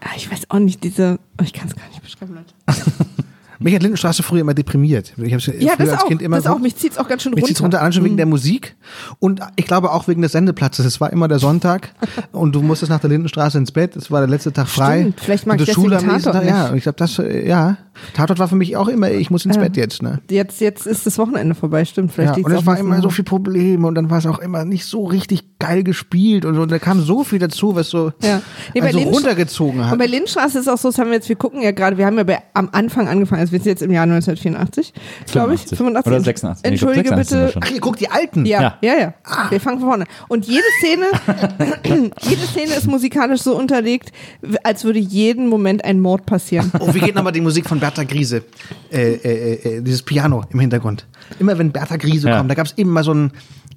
Ah, 0.00 0.10
Ich 0.16 0.30
weiß 0.30 0.50
auch 0.50 0.58
nicht, 0.58 0.84
diese. 0.84 1.18
Oh, 1.40 1.44
ich 1.44 1.52
kann 1.52 1.68
es 1.68 1.76
gar 1.76 1.88
nicht 1.88 2.02
beschreiben, 2.02 2.34
Leute. 2.34 2.52
Mich 3.60 3.74
hat 3.74 3.82
Lindenstraße 3.82 4.22
früher 4.22 4.40
immer 4.40 4.54
deprimiert. 4.54 5.12
Ich 5.16 5.32
hab's 5.34 5.46
Ja, 5.46 5.74
früher 5.76 5.92
als 5.92 6.02
auch. 6.02 6.08
Kind 6.08 6.22
immer 6.22 6.36
das 6.36 6.46
so, 6.46 6.52
auch. 6.52 6.58
Mich 6.58 6.76
zieht's 6.76 6.98
auch 6.98 7.06
ganz 7.06 7.22
schön 7.22 7.30
Mich 7.32 7.42
runter. 7.42 7.48
zieht's 7.48 7.62
runter, 7.62 7.80
allein 7.80 7.92
schon 7.92 8.04
wegen 8.04 8.16
der 8.16 8.26
Musik 8.26 8.74
und 9.18 9.40
ich 9.56 9.66
glaube 9.66 9.92
auch 9.92 10.08
wegen 10.08 10.22
des 10.22 10.32
Sendeplatzes. 10.32 10.86
Es 10.86 11.00
war 11.00 11.12
immer 11.12 11.28
der 11.28 11.38
Sonntag 11.38 11.90
und 12.32 12.54
du 12.54 12.62
musstest 12.62 12.90
nach 12.90 13.00
der 13.00 13.10
Lindenstraße 13.10 13.58
ins 13.58 13.70
Bett. 13.72 13.96
Es 13.96 14.10
war 14.10 14.20
der 14.20 14.28
letzte 14.28 14.52
Tag 14.52 14.66
frei. 14.68 15.00
Stimmt, 15.00 15.20
vielleicht 15.20 15.46
mag 15.46 15.54
und 15.54 15.60
ich 15.62 15.68
die 15.68 15.74
Schule 15.74 15.98
am 15.98 16.06
nächsten 16.06 16.32
Tag, 16.32 16.44
Ja, 16.44 16.62
nicht. 16.62 16.70
und 16.72 16.76
ich 16.78 16.82
glaube, 16.84 16.96
das, 16.96 17.16
ja, 17.18 17.76
Tatort 18.14 18.38
war 18.38 18.48
für 18.48 18.56
mich 18.56 18.76
auch 18.76 18.88
immer, 18.88 19.10
ich 19.10 19.30
muss 19.30 19.44
ins 19.44 19.58
Bett 19.58 19.76
jetzt, 19.76 20.02
ne? 20.02 20.20
Jetzt, 20.30 20.60
jetzt 20.62 20.86
ist 20.86 21.04
das 21.04 21.18
Wochenende 21.18 21.54
vorbei, 21.54 21.84
stimmt. 21.84 22.12
Vielleicht 22.12 22.38
Ja, 22.38 22.44
und 22.44 22.50
es 22.52 22.64
war 22.64 22.78
immer 22.78 23.02
so 23.02 23.10
viel 23.10 23.24
Probleme 23.24 23.86
und 23.86 23.94
dann 23.94 24.08
war 24.08 24.18
es 24.18 24.26
auch 24.26 24.38
immer 24.38 24.64
nicht 24.64 24.86
so 24.86 25.04
richtig 25.04 25.58
geil 25.58 25.84
gespielt 25.84 26.46
und 26.46 26.54
so. 26.54 26.62
Und 26.62 26.70
da 26.70 26.78
kam 26.78 27.02
so 27.02 27.24
viel 27.24 27.38
dazu, 27.38 27.74
was 27.74 27.90
so 27.90 28.12
Ja. 28.22 28.40
Nee, 28.74 28.80
also 28.80 29.00
runtergezogen 29.00 29.84
hat. 29.84 29.92
Und 29.92 29.98
bei 29.98 30.06
Lindenstraße 30.06 30.58
ist 30.60 30.68
auch 30.68 30.78
so, 30.78 30.88
das 30.88 30.98
haben 30.98 31.08
wir 31.08 31.16
jetzt, 31.16 31.28
wir 31.28 31.36
gucken 31.36 31.60
ja 31.60 31.72
gerade, 31.72 31.98
wir 31.98 32.06
haben 32.06 32.16
ja 32.16 32.24
bei, 32.24 32.38
am 32.54 32.70
Anfang 32.72 33.06
angefangen, 33.08 33.40
also 33.40 33.49
wir 33.50 33.58
sind 33.58 33.66
jetzt 33.66 33.82
im 33.82 33.90
Jahr 33.90 34.04
1984, 34.04 34.92
glaube 35.30 35.54
ich. 35.54 35.62
85. 35.62 36.06
Oder 36.12 36.20
86. 36.20 36.62
Nee, 36.64 36.74
ich 36.74 36.80
glaub, 36.80 36.90
Entschuldige 36.96 37.08
86 37.16 37.28
sind 37.28 37.38
wir 37.40 37.46
bitte. 37.46 37.60
Ach, 37.66 37.70
ihr 37.74 37.80
guckt 37.80 38.00
die 38.00 38.08
alten. 38.10 38.46
Ja, 38.46 38.62
Ja. 38.62 38.78
ja, 38.82 38.98
ja. 38.98 39.14
Wir 39.50 39.60
fangen 39.60 39.78
von 39.80 39.88
vorne. 39.88 40.04
Und 40.28 40.46
jede 40.46 40.62
Szene, 40.80 41.06
jede 42.22 42.46
Szene 42.46 42.74
ist 42.74 42.86
musikalisch 42.86 43.40
so 43.42 43.56
unterlegt, 43.56 44.12
als 44.62 44.84
würde 44.84 44.98
jeden 44.98 45.48
Moment 45.48 45.84
ein 45.84 46.00
Mord 46.00 46.26
passieren. 46.26 46.70
Oh, 46.80 46.92
wie 46.94 47.00
geht 47.00 47.14
nochmal 47.14 47.32
die 47.32 47.40
Musik 47.40 47.66
von 47.66 47.80
Bertha 47.80 48.04
Griese? 48.04 48.42
Äh, 48.92 49.12
äh, 49.14 49.52
äh, 49.78 49.82
dieses 49.82 50.02
Piano 50.02 50.44
im 50.50 50.60
Hintergrund. 50.60 51.06
Immer 51.38 51.56
wenn 51.58 51.72
Bertha 51.72 51.96
Griese 51.96 52.28
Ja. 52.28 52.38
kommt, 52.38 52.50
da 52.50 52.54
gab 52.54 52.66
es 52.66 52.72
immer 52.72 53.02
so 53.04 53.12
ein. 53.14 53.32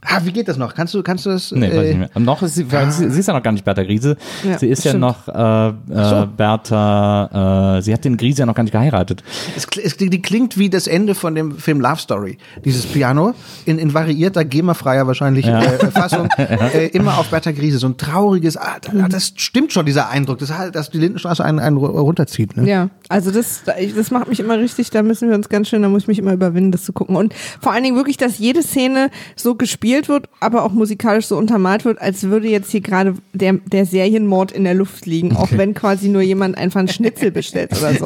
Ah, 0.05 0.19
wie 0.23 0.31
geht 0.31 0.47
das 0.47 0.57
noch? 0.57 0.73
Kannst 0.73 0.93
du, 0.93 1.01
kannst 1.03 1.25
du 1.25 1.29
das? 1.29 1.51
Nee, 1.51 1.67
weiß 1.67 1.71
ich 1.71 1.77
äh, 1.77 1.83
nicht 1.97 2.15
mehr. 2.15 2.23
Noch 2.23 2.41
ist 2.43 2.55
sie, 2.55 2.71
weil 2.71 2.91
sie, 2.91 3.09
sie 3.09 3.19
ist 3.19 3.27
ja 3.27 3.33
noch 3.33 3.43
gar 3.43 3.51
nicht 3.51 3.63
Bertha 3.65 3.83
Griese. 3.83 4.17
Ja, 4.43 4.57
sie 4.59 4.67
ist 4.67 4.83
ja 4.83 4.91
stimmt. 4.91 5.01
noch 5.01 5.27
äh, 5.27 5.67
äh, 5.69 6.27
Bertha, 6.35 7.77
äh, 7.77 7.81
sie 7.81 7.93
hat 7.93 8.03
den 8.05 8.17
Griese 8.17 8.39
ja 8.39 8.45
noch 8.45 8.55
gar 8.55 8.63
nicht 8.63 8.71
geheiratet. 8.73 9.23
Es, 9.55 9.67
es, 9.83 9.97
die 9.97 10.21
klingt 10.21 10.57
wie 10.57 10.69
das 10.69 10.87
Ende 10.87 11.15
von 11.15 11.35
dem 11.35 11.57
Film 11.57 11.81
Love 11.81 11.97
Story. 11.99 12.37
Dieses 12.65 12.85
Piano 12.85 13.33
in, 13.65 13.79
in 13.79 13.93
variierter, 13.93 14.45
GEMA-freier 14.45 15.07
wahrscheinlich 15.07 15.45
äh, 15.47 15.61
Fassung. 15.91 16.27
Äh, 16.73 16.87
immer 16.87 17.17
auf 17.17 17.29
Bertha 17.29 17.51
Griese. 17.51 17.77
So 17.77 17.87
ein 17.87 17.97
trauriges, 17.97 18.57
ah, 18.57 18.77
da- 18.81 19.07
das 19.07 19.33
stimmt 19.35 19.73
schon, 19.73 19.85
dieser 19.85 20.09
Eindruck, 20.09 20.39
dass, 20.39 20.55
halt, 20.57 20.75
dass 20.75 20.89
die 20.89 20.97
Lindenstraße 20.97 21.43
einen, 21.43 21.59
einen 21.59 21.77
ru- 21.77 21.87
runterzieht. 21.99 22.55
Ne? 22.57 22.67
Ja, 22.69 22.89
also 23.09 23.31
das, 23.31 23.61
das 23.63 24.11
macht 24.11 24.27
mich 24.29 24.39
immer 24.39 24.57
richtig, 24.57 24.89
da 24.91 25.03
müssen 25.03 25.29
wir 25.29 25.35
uns 25.35 25.49
ganz 25.49 25.69
schön, 25.69 25.81
da 25.81 25.89
muss 25.89 26.03
ich 26.03 26.07
mich 26.07 26.19
immer 26.19 26.33
überwinden, 26.33 26.71
das 26.71 26.83
zu 26.83 26.93
gucken. 26.93 27.15
Und 27.15 27.33
vor 27.59 27.71
allen 27.73 27.83
Dingen 27.83 27.95
wirklich, 27.95 28.17
dass 28.17 28.37
jede 28.39 28.61
Szene 28.63 29.09
so 29.35 29.55
gespielt 29.55 29.92
wird, 30.01 30.29
aber 30.39 30.63
auch 30.63 30.71
musikalisch 30.71 31.27
so 31.27 31.37
untermalt 31.37 31.85
wird, 31.85 32.01
als 32.01 32.23
würde 32.23 32.47
jetzt 32.47 32.71
hier 32.71 32.81
gerade 32.81 33.15
der, 33.33 33.53
der 33.53 33.85
Serienmord 33.85 34.51
in 34.51 34.63
der 34.63 34.73
Luft 34.73 35.05
liegen, 35.05 35.35
auch 35.35 35.51
wenn 35.51 35.73
quasi 35.73 36.09
nur 36.09 36.21
jemand 36.21 36.57
einfach 36.57 36.79
einen 36.79 36.89
Schnitzel 36.89 37.31
bestellt 37.31 37.71
oder 37.71 37.93
so. 37.93 38.05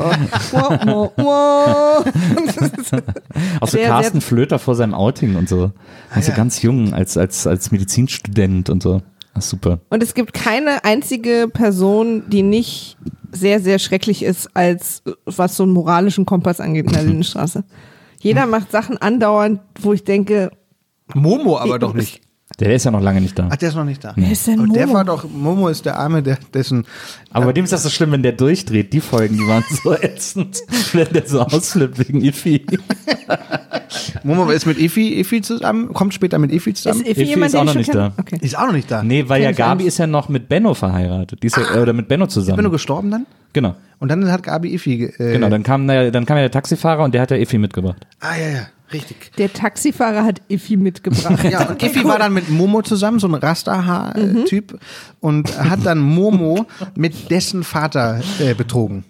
Wow, 0.52 0.80
wow, 0.86 1.12
wow. 1.18 2.06
Auch 3.60 3.68
so 3.68 3.78
Carsten 3.78 4.22
Flöter 4.22 4.60
vor 4.60 4.76
seinem 4.76 4.94
Outing 4.94 5.36
und 5.36 5.50
so. 5.50 5.72
Also 6.10 6.32
ganz 6.34 6.62
jung, 6.62 6.94
als, 6.94 7.18
als, 7.18 7.48
als 7.48 7.72
Medizinstudent 7.72 8.70
und 8.70 8.84
so. 8.84 9.02
Ist 9.36 9.50
super. 9.50 9.80
Und 9.90 10.02
es 10.02 10.14
gibt 10.14 10.34
keine 10.34 10.84
einzige 10.84 11.48
Person, 11.52 12.24
die 12.28 12.42
nicht 12.42 12.98
sehr, 13.32 13.60
sehr 13.60 13.80
schrecklich 13.80 14.24
ist, 14.24 14.50
als 14.56 15.04
was 15.26 15.56
so 15.56 15.64
einen 15.64 15.74
moralischen 15.74 16.26
Kompass 16.26 16.60
angeht 16.60 16.88
in 16.88 16.94
der 16.94 17.04
Lindenstraße. 17.04 17.64
Jeder 18.20 18.46
macht 18.48 18.72
Sachen 18.72 18.98
andauernd, 18.98 19.60
wo 19.80 19.94
ich 19.94 20.04
denke, 20.04 20.52
Momo 21.16 21.58
aber 21.58 21.80
doch 21.80 21.94
nicht. 21.94 22.22
Der 22.62 22.74
ist 22.74 22.86
ja 22.86 22.92
noch 22.92 23.02
lange 23.02 23.20
nicht 23.20 23.38
da. 23.38 23.50
Ach, 23.52 23.58
der 23.58 23.70
ist 23.70 23.76
noch 23.76 23.84
nicht 23.84 24.02
da. 24.04 24.14
Wer 24.16 24.32
ist 24.32 24.48
denn 24.48 24.60
Aber 24.62 24.70
Der 24.74 24.88
Momo? 24.88 24.98
war 24.98 25.06
doch, 25.06 25.26
Momo 25.30 25.68
ist 25.68 25.86
der 25.86 26.00
Arme, 26.00 26.24
der, 26.24 26.38
dessen, 26.54 26.86
Aber 27.30 27.48
bei 27.48 27.54
dem 27.54 27.66
ist 27.66 27.74
das 27.74 27.84
so 27.84 27.90
schlimm, 27.90 28.14
wenn 28.14 28.24
der 28.24 28.32
durchdreht. 28.32 28.94
Die 28.94 29.02
Folgen, 29.02 29.36
die 29.36 29.46
waren 29.46 29.64
so 29.84 29.94
ätzend, 30.02 30.58
wenn 30.94 31.10
der 31.12 31.28
so 31.28 31.42
ausflippt 31.42 32.00
wegen 32.00 32.22
Ifi. 32.24 32.66
Momo 34.24 34.50
ist 34.50 34.66
mit 34.66 34.80
Efi, 34.80 35.20
Efi 35.20 35.42
zusammen, 35.42 35.94
kommt 35.94 36.14
später 36.14 36.40
mit 36.40 36.52
Efi 36.52 36.72
ist 36.72 36.84
zusammen. 36.84 37.02
Effi 37.02 37.12
Effi 37.12 37.24
jemand, 37.24 37.50
ist 37.54 37.56
auch 37.56 37.64
noch 37.66 37.76
nicht 37.76 37.92
kenne? 37.92 38.14
da. 38.16 38.22
Okay. 38.22 38.38
Ist 38.42 38.58
auch 38.58 38.66
noch 38.68 38.74
nicht 38.74 38.90
da. 38.90 39.04
Nee, 39.04 39.28
weil 39.28 39.42
ja 39.42 39.50
Kenn 39.50 39.58
Gabi 39.58 39.84
ist 39.86 39.98
ja 39.98 40.08
noch 40.08 40.30
mit 40.30 40.50
Benno 40.50 40.74
verheiratet. 40.74 41.44
Die 41.44 41.48
ist 41.48 41.58
ja, 41.58 41.82
oder 41.82 41.94
mit 41.94 42.08
Benno 42.08 42.28
zusammen. 42.28 42.58
Bin 42.58 42.66
du 42.66 42.72
gestorben 42.72 43.12
dann? 43.12 43.26
genau. 43.54 43.76
Und 44.00 44.10
dann 44.10 44.32
hat 44.32 44.44
Gabi 44.44 44.74
Efi. 44.76 44.98
ge- 44.98 45.14
Äh, 45.18 45.34
Genau, 45.34 45.50
dann 45.50 45.64
kam, 45.64 45.88
der- 45.88 46.12
dann 46.12 46.26
kam 46.26 46.38
ja 46.38 46.44
der 46.44 46.52
Taxifahrer 46.52 47.04
und 47.04 47.14
der 47.14 47.22
hat 47.22 47.32
ja 47.32 47.38
Effi 47.38 47.58
mitgebracht. 47.58 48.06
Ah, 48.20 48.36
ja, 48.40 48.48
ja, 48.50 48.68
richtig. 48.92 49.32
Der 49.38 49.52
Taxifahrer 49.52 50.24
hat 50.24 50.42
Effi 50.50 50.78
mitgebracht. 50.78 51.44
Ja, 51.44 51.70
und 51.70 51.82
Effi 51.82 52.04
war 52.04 52.20
dann 52.20 52.34
mit 52.34 52.50
Momo 52.50 52.82
zusammen, 52.82 53.20
so 53.20 53.28
ein 53.28 53.34
Rasterhaar-Typ, 53.34 54.80
und 55.20 55.58
hat 55.58 55.86
dann 55.86 56.00
Momo 56.00 56.66
mit 56.96 57.32
dessen 57.32 57.64
Vater 57.64 58.22
äh, 58.40 58.54
betrogen. 58.54 59.04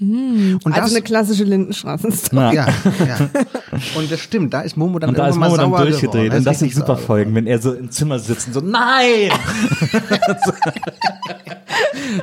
Und 0.00 0.60
also 0.64 0.80
das, 0.80 0.94
eine 0.94 1.02
klassische 1.02 1.44
Lindenstraßenstory. 1.44 2.54
Ja. 2.54 2.68
ja. 3.06 3.28
Und 3.98 4.10
das 4.10 4.20
stimmt, 4.20 4.54
da 4.54 4.62
ist 4.62 4.76
Momo 4.76 4.98
dann 4.98 5.10
Und 5.10 5.18
da 5.18 5.28
ist 5.28 5.36
Momo 5.36 5.50
mal 5.50 5.56
dann 5.58 5.70
durchgedreht. 5.70 6.24
geworden. 6.24 6.38
Und 6.38 6.46
das 6.46 6.58
sind 6.58 6.72
super. 6.72 6.96
Folgen, 6.96 7.34
wenn 7.34 7.46
er 7.46 7.60
so 7.60 7.72
im 7.72 7.90
Zimmer 7.90 8.18
sitzt 8.18 8.48
und 8.48 8.54
so, 8.54 8.60
nein! 8.60 9.30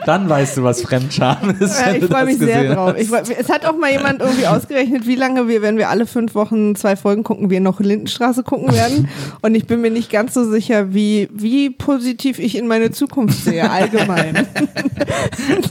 dann 0.05 0.29
weißt 0.29 0.57
du, 0.57 0.63
was 0.63 0.81
Fremdscham 0.81 1.55
ist. 1.59 1.79
Ja, 1.79 1.93
ich 1.93 2.05
freue 2.05 2.25
mich 2.25 2.37
sehr 2.37 2.73
drauf. 2.73 2.95
Ich 2.97 3.07
freu, 3.07 3.21
es 3.37 3.49
hat 3.49 3.65
auch 3.65 3.77
mal 3.77 3.91
jemand 3.91 4.21
irgendwie 4.21 4.47
ausgerechnet, 4.47 5.07
wie 5.07 5.15
lange 5.15 5.47
wir, 5.47 5.61
wenn 5.61 5.77
wir 5.77 5.89
alle 5.89 6.05
fünf 6.05 6.35
Wochen 6.35 6.75
zwei 6.75 6.95
Folgen 6.95 7.23
gucken, 7.23 7.49
wir 7.49 7.59
noch 7.59 7.79
Lindenstraße 7.79 8.43
gucken 8.43 8.73
werden. 8.73 9.09
Und 9.41 9.55
ich 9.55 9.67
bin 9.67 9.81
mir 9.81 9.91
nicht 9.91 10.11
ganz 10.11 10.33
so 10.33 10.49
sicher, 10.49 10.93
wie, 10.93 11.29
wie 11.31 11.69
positiv 11.69 12.39
ich 12.39 12.57
in 12.57 12.67
meine 12.67 12.91
Zukunft 12.91 13.43
sehe, 13.43 13.69
allgemein. 13.69 14.47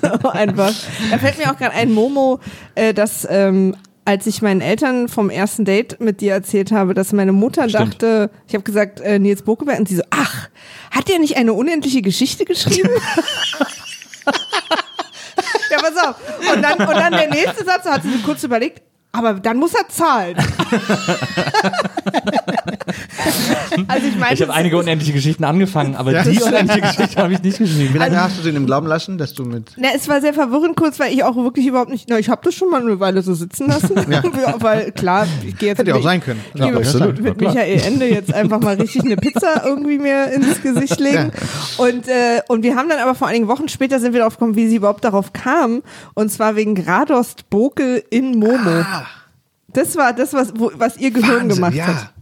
so 0.03 0.31
einfach. 0.31 0.73
Da 1.11 1.19
fällt 1.19 1.39
mir 1.39 1.51
auch 1.51 1.57
gerade 1.57 1.75
ein 1.75 1.93
Momo, 1.97 2.39
äh, 2.77 2.95
dass 2.95 3.27
ähm, 3.29 3.75
als 4.05 4.27
ich 4.29 4.41
meinen 4.41 4.61
Eltern 4.61 5.09
vom 5.09 5.31
ersten 5.31 5.65
Date 5.65 6.01
mit 6.01 6.21
dir 6.21 6.33
erzählt 6.33 6.71
habe, 6.71 6.95
dass 6.95 7.13
meine 7.13 7.33
Mutter 7.33 7.69
Stimmt. 7.69 7.95
dachte, 7.95 8.31
ich 8.47 8.55
habe 8.55 8.63
gesagt, 8.63 9.01
äh, 9.01 9.19
Nils 9.19 9.43
Bokeberg, 9.43 9.81
und 9.81 9.89
sie 9.89 9.97
so, 9.97 10.05
ach, 10.11 10.49
hat 10.93 11.09
der 11.09 11.19
nicht 11.19 11.37
eine 11.37 11.53
unendliche 11.53 12.03
Geschichte 12.03 12.45
geschrieben? 12.45 12.91
Ja, 15.71 15.79
pass 15.79 15.97
auf. 15.97 16.17
Und 16.55 16.63
dann, 16.63 16.79
und 16.79 16.97
dann 16.97 17.13
der 17.13 17.29
nächste 17.29 17.65
Satz, 17.65 17.85
da 17.85 17.95
hat 17.95 18.03
sie 18.03 18.11
sich 18.11 18.23
kurz 18.23 18.43
überlegt, 18.45 18.83
aber 19.13 19.35
dann 19.35 19.57
muss 19.57 19.75
er 19.75 19.89
zahlen. 19.89 20.37
also 23.89 24.07
ich 24.07 24.17
meine, 24.17 24.35
Ich 24.35 24.43
habe 24.43 24.53
einige 24.53 24.77
unendliche 24.79 25.13
Geschichten 25.13 25.45
angefangen, 25.45 25.97
aber 25.97 26.13
Ja. 26.13 26.23
die 26.23 26.41
unendliche 26.43 26.81
Geschichte 26.83 27.23
habe 27.23 27.33
ich 27.33 27.43
nicht 27.43 27.59
geschrieben. 27.59 27.95
Wie 27.95 27.99
lange 27.99 28.21
hast 28.21 28.39
du 28.39 28.43
den 28.43 28.57
im 28.57 28.67
Glauben 28.67 28.87
lassen, 28.87 29.19
dass 29.19 29.35
du 29.35 29.45
mit. 29.45 29.73
Na, 29.77 29.89
es 29.95 30.09
war 30.09 30.21
sehr 30.21 30.35
verwirrend 30.35 30.77
kurz, 30.77 30.99
weil 31.01 31.13
ich 31.13 31.25
auch 31.25 31.37
wirklich 31.37 31.67
überhaupt 31.67 31.91
nicht, 31.91 32.09
na, 32.09 32.19
ich 32.19 32.29
habe 32.29 32.41
das 32.45 32.55
schon 32.55 32.71
mal 32.71 32.81
eine 32.81 32.99
Weile 33.01 33.23
so 33.23 33.35
sitzen 33.35 33.69
lassen, 33.69 33.95
ja. 34.11 34.23
weil 34.59 34.93
klar, 34.93 35.27
ich 35.47 35.57
gehe 35.59 35.71
jetzt 35.71 35.79
Hätte 35.79 35.91
ja 35.91 35.95
auch 35.95 35.99
mit- 35.99 36.05
sein 36.05 36.21
können. 36.21 36.41
Ja, 36.55 36.67
absolut. 36.69 37.21
mit. 37.21 37.41
Michael 37.41 37.81
Ende 37.83 38.07
jetzt 38.09 38.33
einfach 38.33 38.61
mal 38.61 38.77
richtig 38.77 39.05
eine 39.05 39.17
Pizza 39.17 39.63
irgendwie 39.65 39.99
mir 39.99 40.31
ins 40.33 40.63
Gesicht 40.63 41.01
legen. 41.01 41.33
Und, 41.79 42.09
äh, 42.09 42.41
und 42.49 42.63
wir 42.63 42.77
haben 42.77 42.89
dann 42.89 42.99
aber 43.01 43.15
vor 43.15 43.29
einigen 43.29 43.49
Wochen 43.49 43.69
später 43.69 43.99
sind 44.01 44.13
wir 44.13 44.21
darauf 44.21 44.35
gekommen, 44.39 44.57
wie 44.57 44.69
sie 44.69 44.77
überhaupt 44.77 45.05
darauf 45.05 45.33
kam. 45.33 45.83
Und 46.15 46.31
zwar 46.31 46.57
wegen 46.57 46.75
Gradost 46.75 47.51
Bokel 47.51 48.03
in 48.11 48.39
Momo. 48.39 48.85
Das 49.73 49.97
war 49.97 50.13
das, 50.13 50.33
was, 50.33 50.53
wo, 50.57 50.71
was 50.77 50.97
ihr 50.97 51.11
Gehirn 51.11 51.27
Ah. 51.31 51.39
Wahnsinn, 51.41 51.49
gemacht 51.57 51.75
ja. 51.75 51.87
hat. 51.87 52.13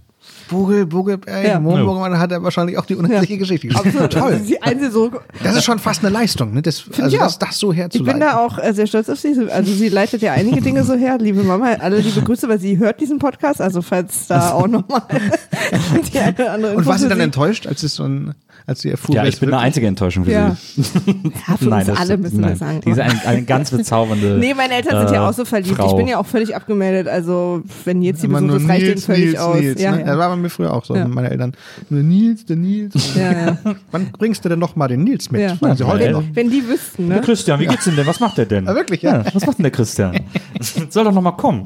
Vogel, 0.49 0.87
Bogelberg, 0.87 1.47
Ja. 1.47 1.59
Momo 1.61 2.05
hat 2.19 2.31
er 2.33 2.43
wahrscheinlich 2.43 2.77
auch 2.79 2.87
die 2.87 2.97
unendliche 2.97 3.39
Geschichte 3.39 3.69
geschrieben. 3.69 3.89
Absolut. 3.89 4.13
Toll. 4.13 4.31
Das 4.33 4.41
ist 4.43 4.51
die 4.51 4.63
einzige 4.63 4.91
so, 4.91 5.11
Das 5.43 5.57
ist 5.57 5.65
schon 5.65 5.79
fast 5.79 6.05
eine 6.05 6.13
Leistung, 6.13 6.53
ne? 6.53 6.63
Das, 6.63 6.85
also 7.01 7.15
ich 7.17 7.21
auch. 7.21 7.25
das, 7.27 7.39
das 7.39 7.59
so 7.59 7.73
ich 7.73 7.79
herzuleiten. 7.79 8.21
bin 8.21 8.29
da 8.29 8.39
auch 8.39 8.59
äh, 8.59 8.73
sehr 8.75 8.87
stolz 8.87 9.09
auf 9.09 9.19
sie. 9.19 9.35
Also 9.51 9.73
sie 9.73 9.89
leitet 9.89 10.23
ja 10.23 10.33
einige 10.33 10.61
Dinge 10.61 10.85
so 10.85 10.95
her. 10.95 11.17
Liebe 11.19 11.43
Mama, 11.43 11.73
alle 11.81 11.99
liebe 11.99 12.21
Grüße, 12.23 12.49
weil 12.49 12.61
sie 12.61 12.79
hört 12.79 13.01
diesen 13.01 13.19
Podcast. 13.19 13.61
Also 13.61 13.81
falls 13.83 14.27
da 14.27 14.51
auch 14.55 14.67
nochmal 14.69 15.03
die 16.13 16.19
eine 16.19 16.35
oder 16.35 16.53
andere 16.53 16.77
Und 16.77 16.87
war 16.87 16.99
sie 16.99 17.09
dann 17.09 17.21
enttäuscht, 17.21 17.67
als 17.67 17.83
es 17.83 17.95
so 17.95 18.05
ein, 18.05 18.35
als 18.67 18.81
sie 18.81 18.91
erfuhr, 18.91 19.15
Ja, 19.15 19.25
ich 19.25 19.39
bin 19.41 19.51
eine 19.53 19.59
einzige 19.63 19.87
Enttäuschung 19.87 20.25
für 20.25 20.33
Ja. 20.33 20.57
sie. 20.75 20.83
Ja, 21.49 21.57
für 21.57 21.71
uns 21.71 21.87
das- 21.87 21.99
alle 21.99 22.17
müssen 22.17 22.39
wir 22.41 22.47
nein. 22.49 22.57
sagen. 22.57 22.81
Die 22.85 22.91
ist 22.91 22.99
eine, 23.01 23.27
eine 23.27 23.43
ganz 23.45 23.71
bezaubernde. 23.71 24.37
Nee, 24.39 24.55
meine 24.55 24.75
Eltern 24.75 25.07
sind 25.07 25.15
ja 25.15 25.25
äh, 25.25 25.29
auch 25.29 25.33
so 25.35 25.45
verliebt. 25.45 25.77
Frau. 25.77 25.91
Ich 25.91 25.97
bin 25.97 26.07
ja 26.07 26.19
auch 26.19 26.27
völlig 26.27 26.55
abgemeldet. 26.57 27.09
Also, 27.09 27.63
wenn 27.85 28.03
jetzt 28.03 28.23
die 28.23 28.29
nur 28.29 28.41
das 28.41 28.69
reicht 28.69 28.83
denen 28.83 28.91
Nils, 28.95 29.05
völlig 29.07 29.25
Nils, 29.27 29.39
aus. 29.39 29.57
Nils, 29.61 29.81
ja, 29.81 29.93
ne? 29.93 30.01
ja. 30.01 30.07
Bei 30.35 30.43
mir 30.43 30.51
früher 30.51 30.73
auch 30.75 30.85
so, 30.85 30.95
Ja. 30.97 31.07
meine 31.07 31.31
Eltern. 31.31 31.53
Nur 31.91 32.03
Nils, 32.03 32.45
der 32.45 32.57
Nils. 32.57 33.15
Ja, 33.15 33.33
ja. 33.33 33.59
Wann 33.91 34.11
bringst 34.13 34.45
du 34.45 34.49
denn 34.49 34.59
noch 34.59 34.77
mal 34.77 34.89
den 34.89 35.05
Nils 35.05 35.31
mit? 35.31 35.41
Ja. 35.43 35.57
Sie 35.77 35.85
heute 35.85 36.05
Ja. 36.05 36.11
noch. 36.13 36.23
Wenn 36.33 36.51
die 36.51 36.67
wüssten, 36.69 37.09
Der 37.09 37.19
ne? 37.19 37.23
Christian, 37.23 37.61
wie 37.61 37.67
geht's 37.67 37.85
denn 37.85 37.97
denn? 37.97 38.07
Was 38.07 38.21
macht 38.21 38.39
der 38.39 38.47
denn? 38.47 38.69
Ah, 38.69 38.75
wirklich, 38.75 39.03
ja. 39.03 39.25
Was 39.33 39.47
macht 39.47 39.59
denn 39.59 39.65
der 39.65 39.73
Christian? 39.73 40.19
Soll 40.91 41.05
doch 41.05 41.13
noch 41.13 41.23
mal 41.23 41.33
kommen. 41.33 41.65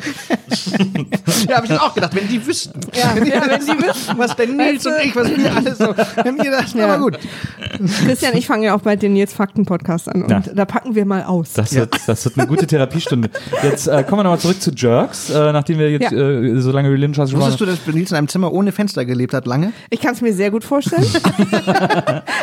Ja, 1.48 1.56
habe 1.56 1.66
ich 1.66 1.72
auch 1.72 1.94
gedacht, 1.94 2.14
wenn 2.14 2.28
die 2.28 2.44
wüssten. 2.46 2.80
Ja, 2.94 3.14
ja, 3.16 3.42
wenn 3.48 3.60
die 3.60 3.86
wüssten. 3.86 4.18
Was 4.18 4.36
denn 4.36 4.56
Nils 4.56 4.84
Weißt 4.84 4.86
du? 4.86 4.90
und 4.90 5.04
ich, 5.04 5.16
was 5.16 5.28
wir 5.36 5.56
alles 5.56 5.78
so. 5.78 5.94
Wenn 6.24 6.36
ihr 6.38 6.50
das, 6.50 6.72
Ja. 6.74 6.86
aber 6.86 6.98
gut. 7.02 7.18
Christian, 8.04 8.36
ich 8.36 8.46
fange 8.46 8.66
ja 8.66 8.74
auch 8.74 8.80
bald 8.80 9.02
den 9.02 9.12
Nils 9.12 9.32
Fakten 9.32 9.64
Podcast 9.64 10.08
an 10.08 10.22
und 10.22 10.30
Ja. 10.30 10.40
da 10.40 10.64
packen 10.64 10.94
wir 10.94 11.04
mal 11.04 11.22
aus. 11.24 11.52
Das, 11.54 11.74
wird, 11.74 11.96
das 12.06 12.24
wird 12.24 12.38
eine 12.38 12.46
gute 12.46 12.66
Therapiestunde. 12.66 13.30
Jetzt 13.62 13.86
äh, 13.86 14.02
kommen 14.04 14.20
wir 14.20 14.24
nochmal 14.24 14.38
zurück 14.38 14.60
zu 14.60 14.70
Jerks, 14.72 15.30
äh, 15.30 15.52
nachdem 15.52 15.78
wir 15.78 15.90
jetzt 15.90 16.10
Ja. 16.12 16.18
äh, 16.18 16.60
so 16.60 16.70
lange 16.72 16.88
über 16.88 16.96
Lindenstraße 16.98 17.32
gesprochen 17.32 17.52
Wusstest 17.52 17.86
du, 17.86 17.90
dass 17.90 17.94
Nils 17.94 18.10
in 18.10 18.16
einem 18.16 18.28
Zimmer 18.28 18.52
ohne 18.58 18.72
Fenster 18.72 19.04
gelebt 19.04 19.34
hat 19.34 19.46
lange. 19.46 19.72
Ich 19.90 20.00
kann 20.00 20.14
es 20.14 20.20
mir 20.20 20.32
sehr 20.34 20.50
gut 20.50 20.64
vorstellen. 20.64 21.06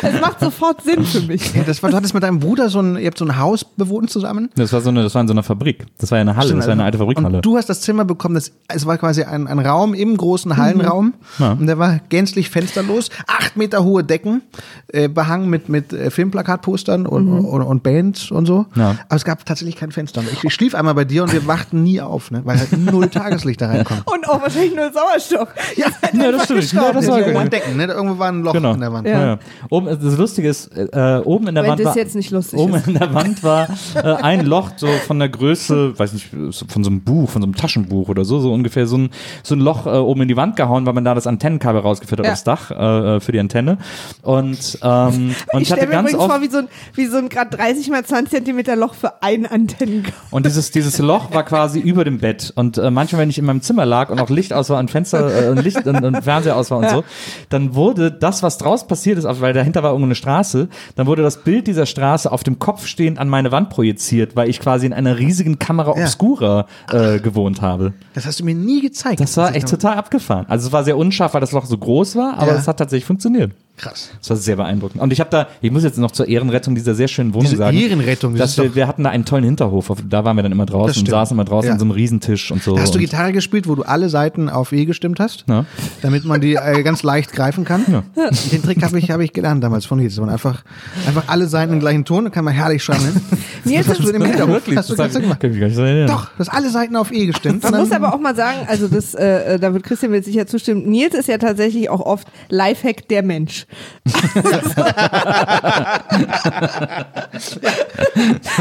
Es 0.02 0.20
macht 0.20 0.40
sofort 0.40 0.82
Sinn 0.82 1.04
für 1.04 1.20
mich. 1.22 1.54
Ja, 1.54 1.62
das 1.62 1.82
war, 1.82 1.90
du 1.90 1.96
hattest 1.96 2.14
mit 2.14 2.22
deinem 2.22 2.38
Bruder 2.38 2.68
so 2.68 2.80
ein, 2.80 2.96
ihr 2.96 3.06
habt 3.06 3.18
so 3.18 3.24
ein 3.24 3.38
Haus 3.38 3.64
bewohnt 3.64 4.10
zusammen. 4.10 4.50
Das 4.56 4.72
war 4.72 4.80
so 4.80 4.90
eine, 4.90 5.02
das 5.02 5.14
war 5.14 5.22
in 5.22 5.28
so 5.28 5.34
einer 5.34 5.42
Fabrik. 5.42 5.86
Das 5.98 6.10
war 6.10 6.18
ja 6.18 6.22
eine 6.22 6.36
Halle, 6.36 6.54
das 6.54 6.66
war 6.66 6.72
eine 6.72 6.84
alte 6.84 6.98
Fabrikhalle. 6.98 7.36
Und 7.36 7.44
du 7.44 7.56
hast 7.56 7.68
das 7.68 7.80
Zimmer 7.80 8.04
bekommen, 8.04 8.34
das, 8.34 8.52
es 8.68 8.86
war 8.86 8.98
quasi 8.98 9.22
ein, 9.22 9.46
ein 9.46 9.58
Raum 9.58 9.94
im 9.94 10.16
großen 10.16 10.56
Hallenraum. 10.56 11.14
Ja. 11.38 11.52
Und 11.52 11.66
der 11.66 11.78
war 11.78 12.00
gänzlich 12.08 12.50
fensterlos. 12.50 13.10
Acht 13.26 13.56
Meter 13.56 13.84
hohe 13.84 14.04
Decken, 14.04 14.42
äh, 14.88 15.08
behangen 15.08 15.48
mit, 15.48 15.68
mit 15.68 15.92
äh, 15.92 16.10
Filmplakatpostern 16.10 17.06
und, 17.06 17.28
und, 17.28 17.62
und 17.62 17.82
Bands 17.82 18.30
und 18.30 18.46
so. 18.46 18.66
Ja. 18.74 18.96
Aber 19.08 19.16
es 19.16 19.24
gab 19.24 19.44
tatsächlich 19.44 19.76
kein 19.76 19.92
Fenster. 19.92 20.22
Ich, 20.32 20.44
ich 20.44 20.54
schlief 20.54 20.74
einmal 20.74 20.94
bei 20.94 21.04
dir 21.04 21.22
und 21.22 21.32
wir 21.32 21.46
wachten 21.46 21.82
nie 21.82 22.00
auf, 22.00 22.30
ne? 22.30 22.42
weil 22.44 22.58
halt 22.58 22.76
null 22.76 23.08
Tageslicht 23.08 23.60
da 23.60 23.68
reinkommt. 23.68 24.02
Und 24.12 24.28
auch 24.28 24.40
wahrscheinlich 24.40 24.74
nur 24.74 24.90
Sauerstoff. 24.92 25.48
Ja, 25.76 25.86
Ja, 26.14 26.32
das 26.32 26.44
stimmt. 26.44 26.72
Ja, 26.72 26.92
das 26.92 27.06
war 27.06 27.14
war 27.16 27.22
genau. 27.22 27.40
hohe 27.40 27.48
Decken, 27.48 27.76
ne? 27.76 27.84
Irgendwo 27.86 28.18
war 28.18 28.28
ein 28.28 28.42
Loch 28.42 28.52
Genau. 28.52 28.74
in 28.74 28.80
der 28.80 28.92
Wand. 28.92 29.06
Ja. 29.08 29.26
Ja. 29.26 29.38
Oben, 29.70 29.86
das 29.86 30.16
Lustige 30.18 30.48
ist, 30.48 30.66
äh, 30.76 31.20
oben 31.24 31.48
in 31.48 31.54
der 31.54 31.64
Wenn 31.64 31.70
Wand 31.72 31.80
das 31.80 31.86
war, 31.88 31.96
jetzt 31.96 32.14
nicht 32.14 32.30
lustig 32.30 32.58
oben 32.58 32.74
ist. 32.74 32.86
in 32.88 32.94
der 32.94 33.12
Wand 33.14 33.42
war 33.42 33.68
äh, 33.94 34.00
ein 34.22 34.44
Loch 34.46 34.70
so 34.76 34.86
von 35.06 35.18
der 35.18 35.28
Größe, 35.28 35.98
weiß 35.98 36.12
nicht, 36.12 36.28
von 36.68 36.84
so 36.84 36.90
einem 36.90 37.02
Buch, 37.02 37.30
von 37.30 37.42
so 37.42 37.46
einem 37.46 37.54
Taschenbuch 37.56 38.08
oder 38.08 38.24
so, 38.24 38.40
so 38.40 38.52
ungefähr 38.52 38.86
so 38.86 38.98
ein, 38.98 39.10
so 39.42 39.54
ein 39.54 39.60
Loch 39.60 39.86
äh, 39.86 39.90
oben 39.90 40.22
in 40.22 40.28
die 40.28 40.36
Wand 40.36 40.56
gehauen, 40.56 40.86
weil 40.86 40.92
man 40.94 41.04
da 41.04 41.14
das 41.14 41.26
Antennenkabel 41.26 41.80
rausgeführt 41.80 42.20
hat 42.20 42.26
Ja. 42.26 42.32
aufs 42.32 42.44
Dach 42.44 42.70
äh, 42.70 43.20
für 43.20 43.32
die 43.32 43.40
Antenne. 43.40 43.78
Und, 44.22 44.78
ähm, 44.82 45.34
und 45.52 45.60
ich 45.62 45.66
ich 45.66 45.72
hatte 45.72 45.82
stelle 45.82 45.86
mir 45.86 45.92
ganz 45.92 46.10
übrigens 46.10 46.14
oft 46.14 46.32
vor, 46.32 46.42
wie 46.42 46.48
so 46.50 46.58
ein, 46.58 46.68
wie 46.94 47.06
so 47.06 47.16
ein 47.18 47.28
gerade 47.28 47.56
30 47.56 47.90
mal 47.90 48.04
20 48.04 48.30
Zentimeter 48.30 48.76
Loch 48.76 48.94
für 48.94 49.22
einen 49.22 49.46
Antennen. 49.46 50.04
Und 50.30 50.46
dieses, 50.46 50.70
dieses 50.70 50.98
Loch 50.98 51.32
war 51.32 51.44
quasi 51.44 51.80
über 51.80 52.04
dem 52.04 52.18
Bett. 52.18 52.52
Und 52.56 52.78
äh, 52.78 52.90
manchmal, 52.90 53.22
wenn 53.22 53.30
ich 53.30 53.38
in 53.38 53.44
meinem 53.44 53.60
Zimmer 53.62 53.84
lag 53.86 54.10
und 54.10 54.20
auch 54.20 54.30
Licht 54.30 54.52
aus 54.52 54.70
war 54.70 54.78
und 54.78 54.90
Fenster 54.90 55.46
äh, 55.46 55.50
und 55.50 55.62
Licht 55.62 55.86
und, 55.96 56.04
und 56.04 56.22
Fernseher 56.22 56.56
aus 56.56 56.70
war 56.70 56.78
und 56.78 56.90
so, 56.90 57.04
dann 57.48 57.74
wurde 57.74 58.10
das, 58.10 58.42
was 58.42 58.58
draus 58.58 58.86
passiert 58.86 59.18
ist, 59.18 59.26
weil 59.40 59.52
dahinter 59.52 59.82
war 59.82 59.90
irgendwo 59.90 60.06
eine 60.06 60.14
Straße, 60.14 60.68
dann 60.94 61.06
wurde 61.06 61.22
das 61.22 61.42
Bild 61.42 61.66
dieser 61.66 61.86
Straße 61.86 62.30
auf 62.30 62.44
dem 62.44 62.58
Kopf 62.58 62.86
stehend 62.86 63.18
an 63.18 63.28
meine 63.28 63.52
Wand 63.52 63.70
projiziert, 63.70 64.36
weil 64.36 64.48
ich 64.48 64.60
quasi 64.60 64.86
in 64.86 64.92
einer 64.92 65.18
riesigen 65.18 65.58
Kamera 65.58 65.90
obscura 65.90 66.66
äh, 66.92 67.18
gewohnt 67.18 67.62
habe. 67.62 67.92
Das 68.14 68.26
hast 68.26 68.40
du 68.40 68.44
mir 68.44 68.54
nie 68.54 68.80
gezeigt. 68.80 69.20
Das 69.20 69.36
war 69.36 69.54
echt 69.54 69.68
total 69.68 69.94
abgefahren. 69.94 70.46
Also 70.48 70.68
es 70.68 70.72
war 70.72 70.84
sehr 70.84 70.96
unscharf, 70.96 71.34
weil 71.34 71.40
das 71.40 71.52
Loch 71.52 71.66
so 71.66 71.78
groß 71.78 72.16
war, 72.16 72.38
aber 72.38 72.52
es 72.52 72.68
hat 72.68 72.78
tatsächlich 72.78 73.06
funktioniert. 73.06 73.52
Krass. 73.76 74.10
Das 74.20 74.30
war 74.30 74.36
sehr 74.36 74.56
beeindruckend. 74.56 75.02
Und 75.02 75.12
ich 75.12 75.20
habe 75.20 75.30
da, 75.30 75.48
ich 75.60 75.70
muss 75.70 75.84
jetzt 75.84 75.98
noch 75.98 76.10
zur 76.10 76.28
Ehrenrettung 76.28 76.74
dieser 76.74 76.94
sehr 76.94 77.08
schönen 77.08 77.32
Wohnung 77.34 77.44
Diese 77.46 77.56
sagen. 77.56 77.76
Ehrenrettung, 77.76 78.34
das 78.34 78.54
dass 78.56 78.64
wir, 78.64 78.74
wir 78.74 78.86
hatten 78.88 79.04
da 79.04 79.10
einen 79.10 79.24
tollen 79.24 79.44
Hinterhof. 79.44 79.92
Da 80.08 80.24
waren 80.24 80.36
wir 80.36 80.42
dann 80.42 80.52
immer 80.52 80.66
draußen 80.66 81.00
und 81.02 81.08
saßen 81.08 81.34
immer 81.36 81.44
draußen 81.44 81.68
Ja. 81.68 81.72
an 81.74 81.78
so 81.78 81.84
einem 81.84 81.92
Riesentisch 81.92 82.50
und 82.50 82.62
so. 82.62 82.78
Hast 82.78 82.94
du 82.94 82.98
Gitarre 82.98 83.32
gespielt, 83.32 83.68
wo 83.68 83.74
du 83.74 83.82
alle 83.82 84.08
Seiten 84.08 84.48
auf 84.48 84.72
E 84.72 84.84
gestimmt 84.84 85.20
hast? 85.20 85.44
Ja. 85.48 85.64
Damit 86.02 86.24
man 86.24 86.40
die 86.40 86.54
äh, 86.54 86.82
ganz 86.82 87.02
leicht 87.02 87.32
greifen 87.32 87.64
kann? 87.64 88.04
Den 88.52 88.62
Trick 88.62 88.82
habe 88.82 88.98
ich, 88.98 89.10
hab 89.10 89.20
ich 89.20 89.32
gelernt 89.32 89.62
damals 89.62 89.84
von 89.86 89.98
Nils. 89.98 90.18
Man 90.18 90.28
einfach, 90.30 90.62
einfach 91.06 91.24
alle 91.28 91.46
Seiten 91.46 91.72
im 91.74 91.80
gleichen 91.80 92.04
Ton, 92.04 92.24
dann 92.24 92.32
kann 92.32 92.44
man 92.44 92.54
herrlich 92.54 92.82
schrammeln. 92.82 93.20
Nils, 93.64 93.88
hast 93.88 94.02
du 94.02 94.08
im 94.10 94.22
Hinterhof. 94.24 94.48
Wirklich? 94.54 94.76
Hast 94.78 94.90
du 94.90 94.94
Das 94.94 95.12
gemacht. 95.14 95.40
kann 95.40 95.52
ich 95.52 95.60
gar 95.60 95.66
nicht 95.66 95.76
so 95.76 95.82
erinnern. 95.82 96.08
Doch, 96.08 96.30
du 96.30 96.38
hast 96.38 96.48
alle 96.48 96.70
Seiten 96.70 96.96
auf 96.96 97.12
E 97.12 97.26
gestimmt. 97.26 97.62
Man 97.62 97.74
muss 97.80 97.92
aber 97.92 98.14
auch 98.14 98.20
mal 98.20 98.34
sagen, 98.34 98.58
also 98.68 98.88
das, 98.88 99.14
äh, 99.14 99.58
da 99.58 99.72
wird 99.72 99.82
Christian 99.84 100.12
mir 100.12 100.22
sicher 100.22 100.46
zustimmen, 100.46 100.84
Nils 100.88 101.14
ist 101.14 101.28
ja 101.28 101.38
tatsächlich 101.38 101.90
auch 101.90 102.00
oft 102.00 102.26
Lifehack 102.48 103.08
der 103.08 103.22
Mensch. 103.22 103.65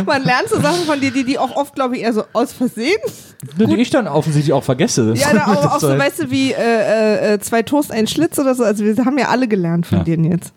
Man 0.05 0.23
lernt 0.23 0.49
so 0.49 0.59
Sachen 0.59 0.85
von 0.85 0.99
dir, 0.99 1.11
die 1.11 1.23
die 1.23 1.37
auch 1.39 1.55
oft, 1.55 1.75
glaube 1.75 1.95
ich, 1.95 2.03
eher 2.03 2.13
so 2.13 2.23
aus 2.33 2.53
Versehen. 2.53 2.97
Die 3.57 3.75
ich 3.75 3.89
dann 3.89 4.07
offensichtlich 4.07 4.53
auch 4.53 4.63
vergesse. 4.63 5.13
Ja, 5.15 5.33
da 5.33 5.45
auch, 5.45 5.75
auch 5.75 5.79
so, 5.79 5.89
weißt 5.97 6.23
du, 6.23 6.31
wie 6.31 6.51
äh, 6.51 6.55
äh, 6.57 7.33
äh, 7.33 7.39
zwei 7.39 7.63
Toast, 7.63 7.91
ein 7.91 8.07
Schlitz 8.07 8.39
oder 8.39 8.55
so. 8.55 8.63
Also 8.63 8.83
wir 8.83 8.95
haben 9.05 9.17
ja 9.17 9.29
alle 9.29 9.47
gelernt 9.47 9.85
von 9.87 9.99
Ja. 9.99 10.03
dir, 10.03 10.17
Nils. 10.17 10.51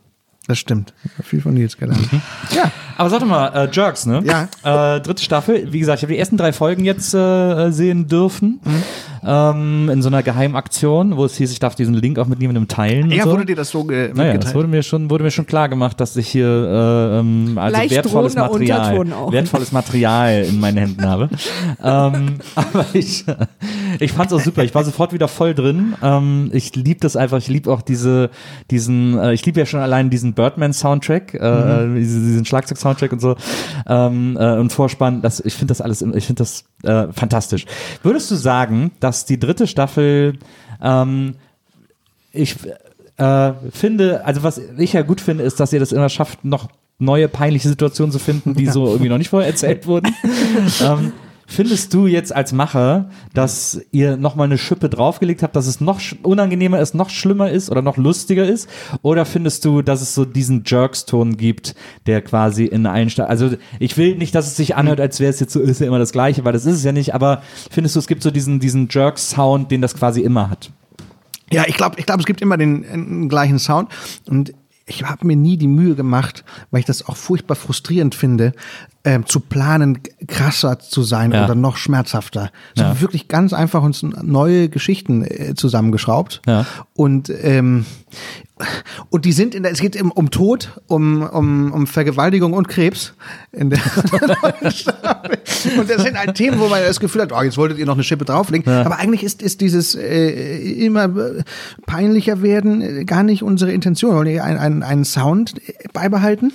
Das 0.46 0.58
stimmt. 0.58 0.94
Viel 1.22 1.42
von 1.42 1.52
Nils 1.52 1.76
gelernt. 1.76 2.08
Ja, 2.56 2.70
Aber 2.96 3.10
sag 3.10 3.20
doch 3.20 3.26
mal, 3.26 3.48
äh, 3.48 3.68
Jerks, 3.70 4.06
ne? 4.06 4.22
Ja. 4.24 4.96
Äh, 4.96 5.00
dritte 5.02 5.22
Staffel. 5.22 5.70
Wie 5.72 5.78
gesagt, 5.78 5.98
ich 5.98 6.02
habe 6.04 6.14
die 6.14 6.18
ersten 6.18 6.38
drei 6.38 6.54
Folgen 6.54 6.86
jetzt 6.86 7.12
äh, 7.12 7.70
sehen 7.70 8.06
dürfen. 8.08 8.58
Mhm. 8.64 8.82
Ähm, 9.24 9.88
in 9.90 10.02
so 10.02 10.08
einer 10.08 10.22
Geheimaktion, 10.22 11.16
wo 11.16 11.24
es 11.24 11.36
hieß, 11.36 11.50
ich 11.52 11.58
darf 11.58 11.74
diesen 11.74 11.94
Link 11.94 12.18
auch 12.18 12.26
mit 12.26 12.38
niemandem 12.38 12.68
teilen. 12.68 13.04
und 13.04 13.10
ja 13.12 13.24
so. 13.24 13.30
wurde 13.30 13.44
dir 13.46 13.56
das 13.56 13.70
so 13.70 13.84
ge 13.84 14.10
Naja, 14.14 14.38
das 14.38 14.54
wurde 14.54 14.68
mir 14.68 14.82
schon, 14.82 15.10
wurde 15.10 15.24
mir 15.24 15.30
schon 15.30 15.46
klar 15.46 15.68
gemacht, 15.68 16.00
dass 16.00 16.16
ich 16.16 16.28
hier 16.28 16.46
äh, 16.46 17.18
ähm, 17.20 17.58
also 17.58 17.76
Leicht 17.76 17.94
wertvolles 17.94 18.34
Material, 18.34 19.06
wertvolles 19.32 19.72
Material 19.72 20.44
in 20.44 20.60
meinen 20.60 20.78
Händen 20.78 21.06
habe. 21.06 21.28
ähm, 21.82 22.36
aber 22.54 22.86
ich, 22.92 23.24
ich 23.98 24.12
fand's 24.12 24.32
auch 24.32 24.40
super. 24.40 24.64
Ich 24.64 24.74
war 24.74 24.84
sofort 24.84 25.12
wieder 25.12 25.28
voll 25.28 25.54
drin. 25.54 25.94
Ähm, 26.02 26.50
ich 26.52 26.74
lieb 26.76 27.00
das 27.00 27.16
einfach. 27.16 27.38
Ich 27.38 27.48
lieb 27.48 27.66
auch 27.68 27.82
diese, 27.82 28.30
diesen, 28.70 29.18
äh, 29.18 29.32
ich 29.32 29.44
lieb 29.46 29.56
ja 29.56 29.66
schon 29.66 29.80
allein 29.80 30.10
diesen 30.10 30.34
Birdman-Soundtrack, 30.34 31.34
äh, 31.34 31.58
Mhm. 31.58 31.96
diesen, 31.96 32.24
diesen 32.26 32.44
Schlagzeug-Soundtrack 32.44 33.12
und 33.12 33.20
so 33.20 33.36
ähm, 33.86 34.36
äh, 34.38 34.52
und 34.58 34.72
Vorspann. 34.72 35.22
Das, 35.22 35.40
ich 35.40 35.54
finde 35.54 35.72
das 35.72 35.80
alles, 35.80 36.02
ich 36.02 36.26
finde 36.26 36.40
das 36.40 36.64
äh, 36.82 37.12
fantastisch. 37.12 37.66
Würdest 38.02 38.30
du 38.30 38.34
sagen, 38.34 38.92
dass 39.00 39.24
die 39.24 39.38
dritte 39.38 39.66
Staffel 39.66 40.38
ähm, 40.82 41.34
ich 42.32 42.56
äh, 43.16 43.52
finde, 43.72 44.24
also 44.24 44.42
was 44.42 44.60
ich 44.78 44.92
ja 44.92 45.02
gut 45.02 45.20
finde, 45.20 45.44
ist, 45.44 45.58
dass 45.60 45.72
ihr 45.72 45.80
das 45.80 45.92
immer 45.92 46.08
schafft, 46.08 46.44
noch 46.44 46.68
neue 46.98 47.28
peinliche 47.28 47.68
Situationen 47.68 48.12
zu 48.12 48.18
finden, 48.18 48.54
die 48.54 48.66
so 48.66 48.86
irgendwie 48.90 49.08
noch 49.08 49.18
nicht 49.18 49.30
vorher 49.30 49.48
erzählt 49.48 49.86
wurden. 49.86 50.14
ähm, 50.82 51.12
findest 51.48 51.94
du 51.94 52.06
jetzt 52.06 52.32
als 52.32 52.52
Macher, 52.52 53.08
dass 53.32 53.80
ihr 53.90 54.16
nochmal 54.18 54.46
eine 54.46 54.58
Schippe 54.58 54.88
draufgelegt 54.88 55.42
habt, 55.42 55.56
dass 55.56 55.66
es 55.66 55.80
noch 55.80 56.00
unangenehmer 56.22 56.78
ist, 56.78 56.94
noch 56.94 57.08
schlimmer 57.10 57.50
ist 57.50 57.70
oder 57.70 57.80
noch 57.80 57.96
lustiger 57.96 58.46
ist? 58.46 58.68
Oder 59.02 59.24
findest 59.24 59.64
du, 59.64 59.80
dass 59.80 60.02
es 60.02 60.14
so 60.14 60.26
diesen 60.26 60.62
Jerks-Ton 60.64 61.38
gibt, 61.38 61.74
der 62.06 62.20
quasi 62.20 62.66
in 62.66 62.86
allen 62.86 63.08
Sta 63.08 63.24
Also 63.24 63.56
ich 63.80 63.96
will 63.96 64.16
nicht, 64.16 64.34
dass 64.34 64.46
es 64.46 64.56
sich 64.56 64.76
anhört, 64.76 65.00
als 65.00 65.20
wäre 65.20 65.30
es 65.30 65.40
jetzt 65.40 65.54
so, 65.54 65.60
ist 65.60 65.80
ja 65.80 65.86
immer 65.86 65.98
das 65.98 66.12
Gleiche, 66.12 66.44
weil 66.44 66.52
das 66.52 66.66
ist 66.66 66.76
es 66.76 66.84
ja 66.84 66.92
nicht, 66.92 67.14
aber 67.14 67.42
findest 67.70 67.96
du, 67.96 68.00
es 68.00 68.06
gibt 68.06 68.22
so 68.22 68.30
diesen, 68.30 68.60
diesen 68.60 68.88
Jerks-Sound, 68.90 69.70
den 69.70 69.80
das 69.80 69.94
quasi 69.94 70.20
immer 70.20 70.50
hat? 70.50 70.70
Ja, 71.50 71.64
ich 71.66 71.76
glaube, 71.76 71.98
ich 71.98 72.04
glaub, 72.04 72.20
es 72.20 72.26
gibt 72.26 72.42
immer 72.42 72.58
den, 72.58 72.82
den 72.82 73.28
gleichen 73.30 73.58
Sound. 73.58 73.90
Und 74.28 74.52
ich 74.88 75.02
habe 75.04 75.26
mir 75.26 75.36
nie 75.36 75.56
die 75.56 75.68
Mühe 75.68 75.94
gemacht, 75.94 76.44
weil 76.70 76.80
ich 76.80 76.86
das 76.86 77.06
auch 77.06 77.16
furchtbar 77.16 77.54
frustrierend 77.54 78.14
finde, 78.14 78.52
ähm, 79.08 79.26
zu 79.26 79.40
planen, 79.40 80.00
krasser 80.26 80.78
zu 80.78 81.02
sein 81.02 81.32
Ja. 81.32 81.44
oder 81.46 81.54
noch 81.54 81.76
schmerzhafter. 81.78 82.50
So 82.74 82.84
Ja. 82.84 83.00
wirklich 83.00 83.28
ganz 83.28 83.52
einfach 83.52 83.82
uns 83.82 84.02
neue 84.02 84.68
Geschichten 84.68 85.24
äh, 85.24 85.54
zusammengeschraubt. 85.54 86.42
Ja. 86.46 86.66
Und 86.94 87.30
ähm, 87.42 87.86
und 89.10 89.24
die 89.24 89.30
sind 89.32 89.54
in 89.54 89.62
der, 89.62 89.70
es 89.70 89.80
geht 89.80 90.00
um, 90.02 90.10
um 90.10 90.30
Tod, 90.32 90.80
um, 90.88 91.22
um, 91.22 91.72
um 91.72 91.86
Vergewaltigung 91.86 92.54
und 92.54 92.66
Krebs 92.68 93.14
in 93.52 93.70
der. 93.70 93.78
Und 95.78 95.90
das 95.90 96.02
sind 96.02 96.18
halt 96.18 96.34
Themen, 96.34 96.58
wo 96.60 96.68
man 96.68 96.80
das 96.82 97.00
Gefühl 97.00 97.22
hat, 97.22 97.32
oh, 97.32 97.42
jetzt 97.42 97.56
wolltet 97.56 97.78
ihr 97.78 97.86
noch 97.86 97.94
eine 97.94 98.02
Schippe 98.04 98.24
drauflegen. 98.24 98.70
Aber 98.72 98.98
eigentlich 98.98 99.22
ist, 99.22 99.42
ist 99.42 99.60
dieses 99.60 99.94
äh, 99.94 100.84
immer 100.84 101.04
äh, 101.04 101.42
peinlicher 101.86 102.42
werden 102.42 102.80
äh, 102.82 103.04
gar 103.04 103.22
nicht 103.22 103.42
unsere 103.42 103.72
Intention. 103.72 104.10
Wir 104.10 104.16
wollen 104.16 104.40
einen, 104.40 104.58
einen, 104.58 104.82
einen 104.82 105.04
Sound 105.04 105.54
äh, 105.68 105.72
beibehalten. 105.92 106.52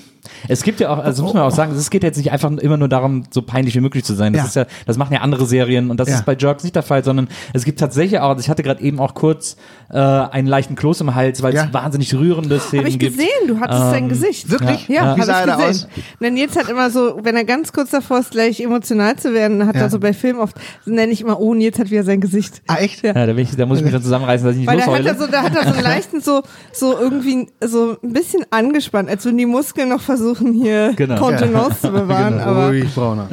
Es 0.47 0.63
gibt 0.63 0.79
ja 0.79 0.89
auch, 0.89 0.99
also 0.99 1.23
muss 1.23 1.33
man 1.33 1.43
auch 1.43 1.51
sagen, 1.51 1.73
es 1.73 1.89
geht 1.89 2.03
jetzt 2.03 2.17
nicht 2.17 2.31
einfach 2.31 2.51
immer 2.51 2.77
nur 2.77 2.87
darum, 2.89 3.23
so 3.31 3.41
peinlich 3.41 3.75
wie 3.75 3.79
möglich 3.81 4.03
zu 4.03 4.13
sein. 4.13 4.33
Das 4.33 4.41
Ja. 4.41 4.47
ist 4.47 4.55
ja, 4.55 4.65
das 4.85 4.97
machen 4.97 5.13
ja 5.13 5.21
andere 5.21 5.45
Serien 5.45 5.89
und 5.91 5.97
das 5.99 6.09
Ja. 6.09 6.15
ist 6.15 6.25
bei 6.25 6.35
Jerks 6.37 6.63
nicht 6.63 6.75
der 6.75 6.83
Fall, 6.83 7.03
sondern 7.03 7.27
es 7.53 7.65
gibt 7.65 7.79
tatsächlich 7.79 8.19
auch, 8.19 8.29
also 8.29 8.39
ich 8.41 8.49
hatte 8.49 8.63
gerade 8.63 8.81
eben 8.81 8.99
auch 8.99 9.13
kurz 9.13 9.57
äh, 9.93 9.97
einen 9.99 10.47
leichten 10.47 10.75
Kloß 10.75 11.01
im 11.01 11.13
Hals, 11.15 11.43
weil 11.43 11.53
Ja. 11.53 11.65
es 11.65 11.73
wahnsinnig 11.73 12.13
rührende 12.15 12.59
Szenen 12.59 12.81
Habe 12.81 12.89
ich 12.89 12.99
gibt. 12.99 13.15
gesehen, 13.17 13.29
du 13.47 13.59
hattest 13.59 13.79
sein 13.91 14.09
Gesicht. 14.09 14.49
Wirklich? 14.49 14.87
Ja, 14.89 14.95
Ja. 14.95 15.01
ja 15.11 15.15
Wie 15.17 15.21
habe 15.21 15.25
sah 15.25 15.43
ich 15.43 15.49
er 15.51 15.57
da 15.57 15.69
aus? 15.69 15.87
Denn 16.19 16.35
jetzt 16.37 16.57
hat 16.57 16.67
immer 16.69 16.89
so, 16.89 17.19
wenn 17.21 17.35
er 17.35 17.43
ganz 17.45 17.71
kurz 17.71 17.91
davor 17.91 18.19
ist, 18.19 18.31
gleich 18.31 18.59
emotional 18.59 19.15
zu 19.17 19.33
werden, 19.33 19.65
hat 19.67 19.75
Ja. 19.75 19.81
er 19.83 19.89
so 19.89 19.99
bei 19.99 20.13
Filmen 20.13 20.39
oft, 20.39 20.55
nenne 20.85 21.11
ich 21.11 21.21
immer, 21.21 21.39
oh, 21.39 21.53
jetzt 21.53 21.77
hat 21.79 21.91
wieder 21.91 22.03
sein 22.03 22.21
Gesicht. 22.21 22.61
Ah, 22.67 22.77
echt? 22.79 23.03
Ja. 23.03 23.13
Ja, 23.15 23.25
da, 23.27 23.33
bin 23.33 23.43
ich, 23.43 23.55
da 23.55 23.65
muss 23.67 23.77
ich 23.77 23.83
mich 23.83 23.93
dann 23.93 24.01
zusammenreißen, 24.01 24.45
dass 24.47 24.55
ich 24.55 24.59
nicht 24.61 24.67
Weil 24.67 24.77
da 24.77 24.85
hat, 24.87 24.93
er 24.93 24.99
losheule. 24.99 25.19
so, 25.19 25.31
da 25.31 25.43
hat 25.43 25.55
er 25.55 25.63
so 25.67 25.73
einen 25.75 25.83
leichten, 25.83 26.21
so, 26.21 26.41
so 26.71 26.97
irgendwie, 26.99 27.47
so 27.63 27.95
ein 28.03 28.13
bisschen 28.13 28.43
angespannt, 28.49 29.09
als 29.09 29.23
würden 29.25 29.37
die 29.37 29.45
Muskeln 29.45 29.89
noch 29.89 30.01
versuchen, 30.01 30.53
hier 30.53 30.93
Genau. 30.97 31.15
Kontenance 31.17 31.81
zu 31.81 31.91
bewahren, 31.91 32.39
aber. 32.39 32.69
Ruhig, 32.69 32.93
Brauner. 32.95 33.27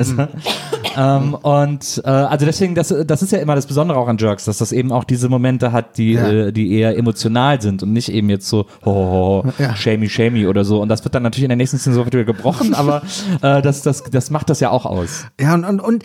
Ähm, 0.97 1.35
und 1.35 2.03
äh, 2.05 2.09
also 2.09 2.45
deswegen, 2.47 2.75
das, 2.75 2.95
das 3.07 3.23
ist 3.23 3.33
ja 3.33 3.39
immer 3.39 3.55
das 3.55 3.67
Besondere 3.67 3.99
auch 3.99 4.09
an 4.09 4.19
Jerks, 4.19 4.45
dass 4.45 4.59
das 4.59 4.73
eben 4.73 4.93
auch 4.93 5.05
diese 5.05 5.29
Momente 5.29 5.73
hat, 5.73 5.97
die, 5.99 6.13
Ja. 6.13 6.50
Äh, 6.51 6.53
die 6.53 6.73
eher 6.73 6.97
emotional 6.97 7.61
sind 7.63 7.83
und 7.83 7.93
nicht 7.93 8.11
eben 8.13 8.29
jetzt 8.31 8.49
so 8.49 8.67
ho, 8.85 8.93
ho, 8.95 9.45
ho, 9.47 9.53
Ja. 9.59 9.75
shamey, 9.77 10.09
shamey 10.09 10.47
oder 10.47 10.65
so. 10.65 10.81
Und 10.83 10.89
das 10.89 11.05
wird 11.05 11.15
dann 11.15 11.23
natürlich 11.23 11.45
in 11.45 11.51
der 11.51 11.57
nächsten 11.57 11.79
Szene 11.79 11.95
sofort 11.97 12.13
wieder 12.15 12.25
gebrochen, 12.25 12.75
aber 12.81 13.03
äh, 13.43 13.63
das, 13.63 13.83
das, 13.83 14.05
das 14.05 14.31
macht 14.31 14.51
das 14.51 14.61
ja 14.61 14.71
auch 14.71 14.87
aus. 14.87 15.27
Ja, 15.41 15.55
und, 15.55 15.65
und, 15.65 15.81
und 15.81 16.05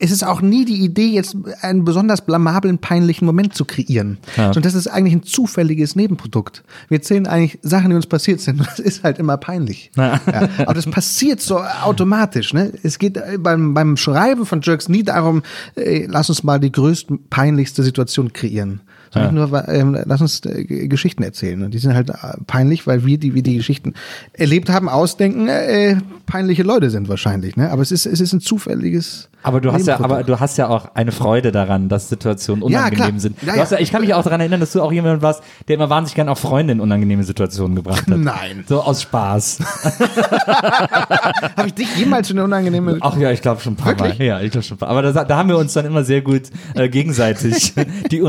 es 0.00 0.10
ist 0.10 0.24
auch 0.24 0.42
nie 0.42 0.64
die 0.64 0.84
Idee, 0.84 1.06
jetzt 1.06 1.36
einen 1.62 1.84
besonders 1.84 2.26
blamablen, 2.26 2.78
peinlichen 2.78 3.24
Moment 3.24 3.54
zu 3.54 3.64
kreieren. 3.64 4.18
Ja. 4.36 4.46
Sondern 4.52 4.64
das 4.64 4.74
ist 4.74 4.88
eigentlich 4.88 5.14
ein 5.14 5.22
zufälliges 5.22 5.94
Nebenprodukt. 5.94 6.64
Wir 6.88 6.98
erzählen 6.98 7.26
eigentlich 7.28 7.60
Sachen, 7.62 7.90
die 7.90 7.96
uns 7.96 8.06
passiert 8.06 8.40
sind. 8.40 8.60
Das 8.74 8.80
ist 8.80 9.04
halt 9.04 9.18
immer 9.20 9.36
peinlich. 9.36 9.92
Ja. 9.96 10.20
Ja. 10.30 10.48
Aber 10.58 10.74
das 10.74 10.86
passiert 10.86 11.40
so 11.40 11.58
automatisch. 11.84 12.52
Ne? 12.52 12.72
Es 12.82 12.98
geht 12.98 13.16
äh, 13.16 13.38
beim, 13.38 13.72
beim 13.72 13.96
Schreiben 13.96 14.46
von 14.46 14.60
Jerks 14.62 14.88
nie 14.88 15.04
darum, 15.04 15.42
äh, 15.76 16.06
lass 16.06 16.28
uns 16.28 16.42
mal 16.42 16.58
die 16.58 16.72
größte, 16.72 17.16
peinlichste 17.30 17.82
Situation 17.84 18.32
kreieren. 18.32 18.80
Sondern 19.14 19.36
Ja. 19.36 19.46
nur, 19.46 19.68
ähm, 19.68 19.96
lass 20.04 20.20
uns 20.20 20.44
äh, 20.44 20.64
Geschichten 20.88 21.22
erzählen. 21.22 21.62
Und 21.62 21.72
die 21.72 21.78
sind 21.78 21.94
halt 21.94 22.10
äh, 22.10 22.14
peinlich, 22.46 22.86
weil 22.86 23.06
wir 23.06 23.16
die, 23.16 23.34
wir 23.34 23.42
die 23.42 23.56
Geschichten 23.56 23.94
erlebt 24.32 24.68
haben, 24.68 24.88
ausdenken, 24.88 25.48
äh, 25.48 25.96
peinliche 26.26 26.62
Leute 26.64 26.90
sind 26.90 27.08
wahrscheinlich. 27.08 27.56
Ne? 27.56 27.70
Aber 27.70 27.80
es 27.80 27.90
ist, 27.92 28.04
es 28.04 28.20
ist 28.20 28.32
ein 28.32 28.40
zufälliges. 28.40 29.28
Aber 29.42 29.60
du 29.60 29.72
hast 29.72 29.86
ja, 29.86 30.00
aber 30.00 30.22
du 30.24 30.40
hast 30.40 30.56
ja 30.56 30.68
auch 30.68 30.94
eine 30.94 31.12
Freude 31.12 31.52
daran, 31.52 31.88
dass 31.90 32.08
Situationen 32.08 32.62
Ja, 32.70 32.80
unangenehm 32.80 33.08
klar. 33.08 33.20
sind. 33.20 33.42
Ja, 33.42 33.56
ja. 33.56 33.64
ja, 33.70 33.78
ich 33.78 33.92
kann 33.92 34.00
mich 34.00 34.14
auch 34.14 34.22
daran 34.24 34.40
erinnern, 34.40 34.60
dass 34.60 34.72
du 34.72 34.80
auch 34.80 34.90
jemand 34.90 35.20
warst, 35.22 35.42
der 35.68 35.76
immer 35.76 35.90
wahnsinnig 35.90 36.14
gern 36.14 36.28
auch 36.30 36.38
Freunde 36.38 36.72
in 36.72 36.80
unangenehme 36.80 37.24
Situationen 37.24 37.76
gebracht 37.76 38.06
hat. 38.10 38.18
Nein. 38.18 38.64
So 38.66 38.80
aus 38.80 39.02
Spaß. 39.02 39.58
Habe 41.56 41.66
ich 41.66 41.74
dich 41.74 41.96
jemals 41.96 42.30
in 42.30 42.38
eine 42.38 42.44
unangenehme. 42.44 42.98
Ach 43.00 43.16
ja, 43.16 43.30
ich 43.30 43.42
glaube 43.42 43.60
schon 43.60 43.74
ein 43.74 43.76
paar 43.76 43.98
Wirklich? 43.98 44.18
Mal. 44.18 44.24
Ja, 44.26 44.40
ich 44.40 44.50
glaube 44.50 44.64
schon 44.64 44.76
ein 44.76 44.78
paar. 44.78 44.88
Aber 44.88 45.02
da, 45.02 45.24
da 45.24 45.36
haben 45.36 45.48
wir 45.48 45.58
uns 45.58 45.72
dann 45.72 45.84
immer 45.84 46.04
sehr 46.04 46.22
gut 46.22 46.42
äh, 46.74 46.88
gegenseitig 46.88 47.74
die 48.10 48.22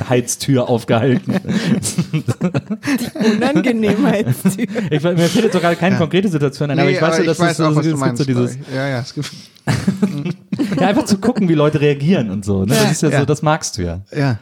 Unangenehmheitstür 0.00 0.68
aufgehalten. 0.68 1.34
Unangenehmheitstür. 3.14 4.66
Ich, 4.90 5.02
mir 5.02 5.16
fällt 5.16 5.44
jetzt 5.44 5.52
sogar 5.52 5.74
keine 5.74 5.96
konkrete 5.96 6.28
Situation 6.28 6.70
ein, 6.70 6.78
aber 6.78 6.88
Nee, 6.88 6.96
ich 6.96 7.02
weiß 7.02 7.16
so, 7.18 7.22
dass 7.24 7.38
es 7.38 7.56
so, 7.56 7.64
auch, 7.64 7.76
was 7.76 7.86
es 7.86 7.92
du 7.92 7.98
gibt 7.98 8.18
so 8.18 8.24
dieses, 8.24 8.58
ja, 8.74 8.88
ja, 8.88 9.00
es 9.00 9.14
gibt, 9.14 9.30
ja, 10.80 10.88
einfach 10.88 11.04
zu 11.04 11.18
gucken, 11.18 11.48
wie 11.48 11.54
Leute 11.54 11.80
reagieren 11.80 12.30
und 12.30 12.44
so. 12.44 12.64
Ne? 12.64 12.74
Das 12.74 12.92
ist 12.92 13.02
ja, 13.02 13.10
Ja. 13.10 13.20
so, 13.20 13.24
das 13.26 13.42
magst 13.42 13.78
du 13.78 13.82
ja. 13.82 14.00
ja. 14.16 14.38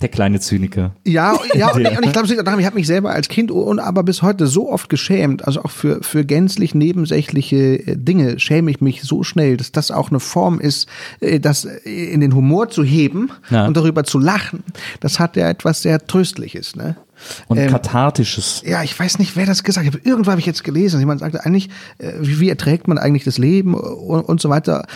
Der 0.00 0.08
kleine 0.08 0.40
Zyniker. 0.40 0.94
Ja, 1.04 1.36
ja, 1.54 1.70
und, 1.74 1.80
ich- 1.82 1.96
und 1.98 2.04
ich 2.06 2.12
glaube, 2.12 2.60
ich 2.60 2.66
habe 2.66 2.74
mich 2.76 2.86
selber 2.86 3.10
als 3.10 3.28
Kind 3.28 3.50
und 3.50 3.78
aber 3.78 4.02
bis 4.02 4.22
heute 4.22 4.46
so 4.46 4.70
oft 4.70 4.88
geschämt, 4.88 5.46
also 5.46 5.62
auch 5.62 5.70
für, 5.70 6.02
für 6.02 6.24
gänzlich 6.24 6.74
nebensächliche 6.74 7.56
äh, 7.86 7.96
Dinge 7.96 8.38
schäme 8.38 8.70
ich 8.70 8.80
mich 8.80 9.02
so 9.02 9.22
schnell, 9.22 9.56
dass 9.56 9.72
das 9.72 9.90
auch 9.90 10.10
eine 10.10 10.20
Form 10.20 10.58
ist, 10.60 10.88
äh, 11.20 11.38
das 11.40 11.64
äh, 11.66 11.80
in 12.12 12.20
den 12.20 12.34
Humor 12.34 12.70
zu 12.70 12.82
heben 12.84 13.30
Ja. 13.50 13.66
und 13.66 13.76
darüber 13.76 14.04
zu 14.04 14.18
lachen. 14.18 14.64
Das 15.00 15.18
hat 15.18 15.36
ja 15.36 15.48
etwas 15.50 15.82
sehr 15.82 16.06
Tröstliches, 16.06 16.76
ne? 16.76 16.96
Und 17.48 17.58
Ähm, 17.58 17.68
kathartisches. 17.70 18.62
Ja, 18.64 18.82
ich 18.82 18.98
weiß 18.98 19.18
nicht, 19.18 19.36
wer 19.36 19.44
das 19.44 19.62
gesagt 19.62 19.86
hat. 19.86 20.00
Irgendwo 20.06 20.30
habe 20.30 20.40
ich 20.40 20.46
jetzt 20.46 20.64
gelesen. 20.64 21.00
Jemand 21.00 21.20
sagte 21.20 21.44
eigentlich, 21.44 21.68
äh, 21.98 22.12
wie, 22.20 22.40
wie 22.40 22.48
erträgt 22.48 22.88
man 22.88 22.96
eigentlich 22.96 23.24
das 23.24 23.36
Leben 23.36 23.74
und, 23.74 24.22
und 24.22 24.40
so 24.40 24.48
weiter. 24.48 24.86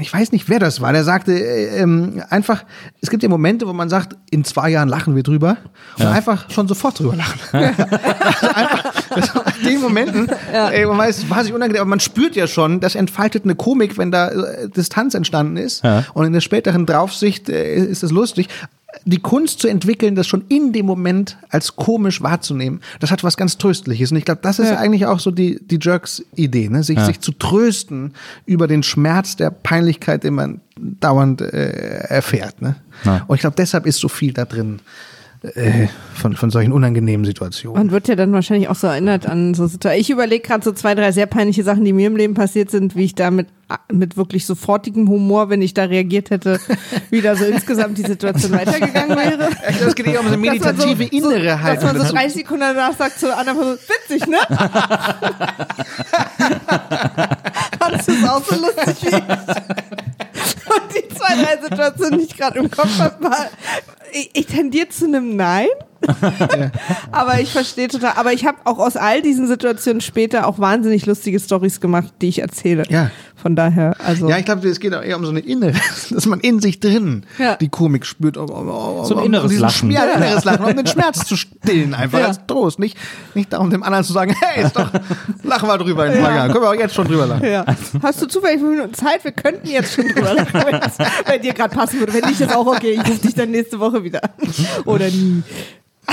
Ich 0.00 0.12
weiß 0.12 0.32
nicht, 0.32 0.48
wer 0.48 0.58
das 0.58 0.80
war. 0.80 0.92
Der 0.92 1.04
sagte 1.04 1.32
äh, 1.32 1.80
ähm, 1.80 2.22
einfach, 2.30 2.64
es 3.00 3.10
gibt 3.10 3.22
ja 3.22 3.28
Momente, 3.28 3.66
wo 3.66 3.72
man 3.72 3.88
sagt, 3.88 4.16
in 4.30 4.44
zwei 4.44 4.70
Jahren 4.70 4.88
lachen 4.88 5.14
wir 5.14 5.22
drüber 5.22 5.56
und 5.98 6.06
einfach 6.06 6.50
schon 6.50 6.68
sofort 6.68 6.98
drüber 6.98 7.16
lachen. 7.16 7.38
also 7.52 8.48
einfach, 8.48 9.04
das, 9.14 9.30
in 9.60 9.68
den 9.68 9.80
Momenten, 9.80 10.28
ey, 10.52 10.86
man 10.86 10.98
weiß, 10.98 11.18
es 11.18 11.30
war 11.30 11.44
sich 11.44 11.52
unangenehm, 11.52 11.82
aber 11.82 11.90
man 11.90 12.00
spürt 12.00 12.36
ja 12.36 12.46
schon, 12.46 12.80
das 12.80 12.94
entfaltet 12.94 13.44
eine 13.44 13.54
Komik, 13.54 13.96
wenn 13.98 14.10
da 14.10 14.28
äh, 14.28 14.68
Distanz 14.68 15.14
entstanden 15.14 15.56
ist. 15.56 15.84
Ja. 15.84 16.04
Und 16.14 16.26
in 16.26 16.32
der 16.32 16.40
späteren 16.40 16.86
Draufsicht 16.86 17.48
äh, 17.48 17.76
ist 17.76 18.02
es 18.02 18.10
lustig. 18.10 18.48
Die 19.04 19.18
Kunst 19.18 19.60
zu 19.60 19.68
entwickeln, 19.68 20.14
das 20.14 20.26
schon 20.26 20.44
in 20.48 20.72
dem 20.72 20.86
Moment 20.86 21.36
als 21.50 21.76
komisch 21.76 22.22
wahrzunehmen, 22.22 22.80
das 23.00 23.10
hat 23.10 23.22
was 23.24 23.36
ganz 23.36 23.58
Tröstliches. 23.58 24.10
Und 24.10 24.16
ich 24.16 24.24
glaube, 24.24 24.40
das 24.42 24.58
ist 24.58 24.68
Ja. 24.70 24.76
eigentlich 24.78 25.06
auch 25.06 25.20
so 25.20 25.30
die, 25.30 25.60
die 25.64 25.78
Jerks-Idee, 25.80 26.68
ne? 26.68 26.82
sich, 26.82 26.96
Ja. 26.96 27.04
sich 27.06 27.20
zu 27.20 27.32
trösten 27.32 28.14
über 28.46 28.66
den 28.66 28.82
Schmerz 28.82 29.36
der 29.36 29.50
Peinlichkeit, 29.50 30.24
den 30.24 30.34
man 30.34 30.60
dauernd 30.78 31.40
äh, 31.40 31.68
erfährt. 32.08 32.62
Ne? 32.62 32.76
Ja. 33.04 33.24
Und 33.26 33.34
ich 33.36 33.40
glaube, 33.42 33.56
deshalb 33.56 33.86
ist 33.86 33.98
so 34.00 34.08
viel 34.08 34.32
da 34.32 34.44
drin 34.44 34.80
äh, 35.42 35.86
von, 36.14 36.34
von 36.36 36.50
solchen 36.50 36.72
unangenehmen 36.72 37.24
Situationen. 37.24 37.78
Man 37.78 37.90
wird 37.90 38.08
ja 38.08 38.16
dann 38.16 38.32
wahrscheinlich 38.32 38.68
auch 38.68 38.74
so 38.74 38.86
erinnert 38.86 39.26
an 39.26 39.54
so 39.54 39.66
Situationen. 39.66 40.00
Ich 40.00 40.10
überlege 40.10 40.46
gerade 40.46 40.64
so 40.64 40.72
zwei, 40.72 40.94
drei 40.94 41.12
sehr 41.12 41.26
peinliche 41.26 41.62
Sachen, 41.62 41.84
die 41.84 41.92
mir 41.92 42.06
im 42.08 42.16
Leben 42.16 42.34
passiert 42.34 42.70
sind, 42.70 42.96
wie 42.96 43.04
ich 43.04 43.14
da 43.14 43.30
mit, 43.30 43.48
mit 43.92 44.16
wirklich 44.16 44.46
sofortigem 44.46 45.08
Humor, 45.08 45.50
wenn 45.50 45.62
ich 45.62 45.74
da 45.74 45.84
reagiert 45.84 46.30
hätte, 46.30 46.58
wie 47.10 47.20
da 47.20 47.36
so 47.36 47.44
insgesamt 47.44 47.98
die 47.98 48.02
Situation 48.02 48.52
weitergegangen 48.52 49.16
wäre. 49.16 49.48
Es 49.86 49.94
geht 49.94 50.06
eher 50.06 50.20
um 50.20 50.26
so 50.28 50.32
eine 50.34 50.38
man 50.44 50.58
so- 50.58 50.64
meditative 50.64 51.04
innere 51.04 51.56
so, 51.56 51.62
Haltung. 51.62 51.74
Dass 51.74 51.84
man 51.84 51.96
so 51.96 52.02
dazu. 52.02 52.14
30 52.14 52.32
Sekunden 52.34 52.60
danach 52.60 52.96
sagt 52.96 53.20
zu 53.20 53.36
anderen 53.36 53.58
Person, 53.58 53.78
witzig, 54.08 54.26
ne? 54.26 54.38
Fandest 57.78 58.08
du 58.08 58.12
es 58.12 58.28
auch 58.28 58.42
so 58.44 58.54
lustig 58.56 59.02
wie 59.02 59.16
ich? 59.16 59.22
Die 60.94 61.08
zwei, 61.14 61.34
drei 61.42 61.62
Situationen, 61.62 62.18
die 62.20 62.26
ich 62.26 62.36
gerade 62.36 62.58
im 62.58 62.70
Kopf 62.70 62.98
habe, 62.98 63.22
war, 63.24 63.46
ich, 64.12 64.30
ich 64.34 64.46
tendiere 64.46 64.88
zu 64.88 65.06
einem 65.06 65.36
Nein. 65.36 65.66
aber 67.12 67.40
ich 67.40 67.50
verstehe 67.52 67.88
total. 67.88 68.12
Aber 68.16 68.32
ich 68.32 68.44
habe 68.46 68.58
auch 68.64 68.78
aus 68.78 68.96
all 68.96 69.22
diesen 69.22 69.48
Situationen 69.48 70.00
später 70.00 70.46
auch 70.46 70.58
wahnsinnig 70.58 71.06
lustige 71.06 71.40
Stories 71.40 71.80
gemacht, 71.80 72.12
die 72.20 72.28
ich 72.28 72.40
erzähle. 72.42 72.84
Ja. 72.90 73.10
Von 73.34 73.54
daher, 73.56 73.96
also. 74.04 74.28
Ja, 74.28 74.38
ich 74.38 74.44
glaube, 74.44 74.66
es 74.68 74.80
geht 74.80 74.94
auch 74.94 75.02
eher 75.02 75.16
um 75.16 75.24
so 75.24 75.30
eine 75.30 75.40
innere, 75.40 75.72
dass 76.10 76.26
man 76.26 76.40
in 76.40 76.60
sich 76.60 76.80
drin 76.80 77.24
Ja. 77.38 77.56
die 77.56 77.68
Komik 77.68 78.04
spürt. 78.06 78.36
Um, 78.36 78.48
um, 78.50 78.68
um, 78.68 79.04
So 79.04 79.16
ein 79.18 79.26
inneres 79.26 79.48
diesen 79.50 79.62
Lachen. 79.62 79.90
Schmerz, 79.90 80.04
Ja, 80.04 80.16
inneres 80.16 80.44
Lachen, 80.44 80.64
um 80.64 80.76
den 80.76 80.86
Schmerz 80.86 81.24
zu 81.26 81.36
stillen, 81.36 81.94
einfach 81.94 82.18
Ja. 82.20 82.26
als 82.26 82.40
Trost. 82.46 82.78
Nicht, 82.78 82.96
nicht 83.34 83.52
darum, 83.52 83.70
dem 83.70 83.82
anderen 83.82 84.04
zu 84.04 84.12
sagen, 84.12 84.34
hey, 84.40 84.64
ist 84.64 84.76
doch, 84.76 84.90
lachen 85.44 85.68
wir 85.68 85.78
drüber 85.78 86.06
in 86.06 86.12
ein 86.12 86.20
paar 86.20 86.30
Ja. 86.30 86.36
Jahren. 86.36 86.52
Können 86.52 86.64
wir 86.64 86.70
auch 86.70 86.74
jetzt 86.74 86.94
schon 86.94 87.06
drüber 87.06 87.26
lachen. 87.26 87.46
Ja. 87.46 87.64
Hast 88.02 88.20
du 88.22 88.26
zufällig 88.26 88.60
fünf 88.60 88.70
Minuten 88.76 88.94
Zeit? 88.94 89.22
Wir 89.24 89.32
könnten 89.32 89.66
jetzt 89.66 89.94
schon 89.94 90.08
drüber 90.08 90.34
lachen, 90.34 90.80
wenn 90.98 91.06
bei 91.24 91.38
dir 91.38 91.52
gerade 91.52 91.74
passen 91.74 91.98
würde. 91.98 92.14
Wenn 92.14 92.28
nicht, 92.28 92.40
ist 92.40 92.54
auch 92.54 92.66
okay. 92.66 92.92
Ich 92.92 93.08
rufe 93.08 93.20
dich 93.20 93.34
dann 93.34 93.50
nächste 93.50 93.78
Woche 93.78 94.02
wieder. 94.02 94.20
Oder 94.84 95.10
nie. 95.10 95.42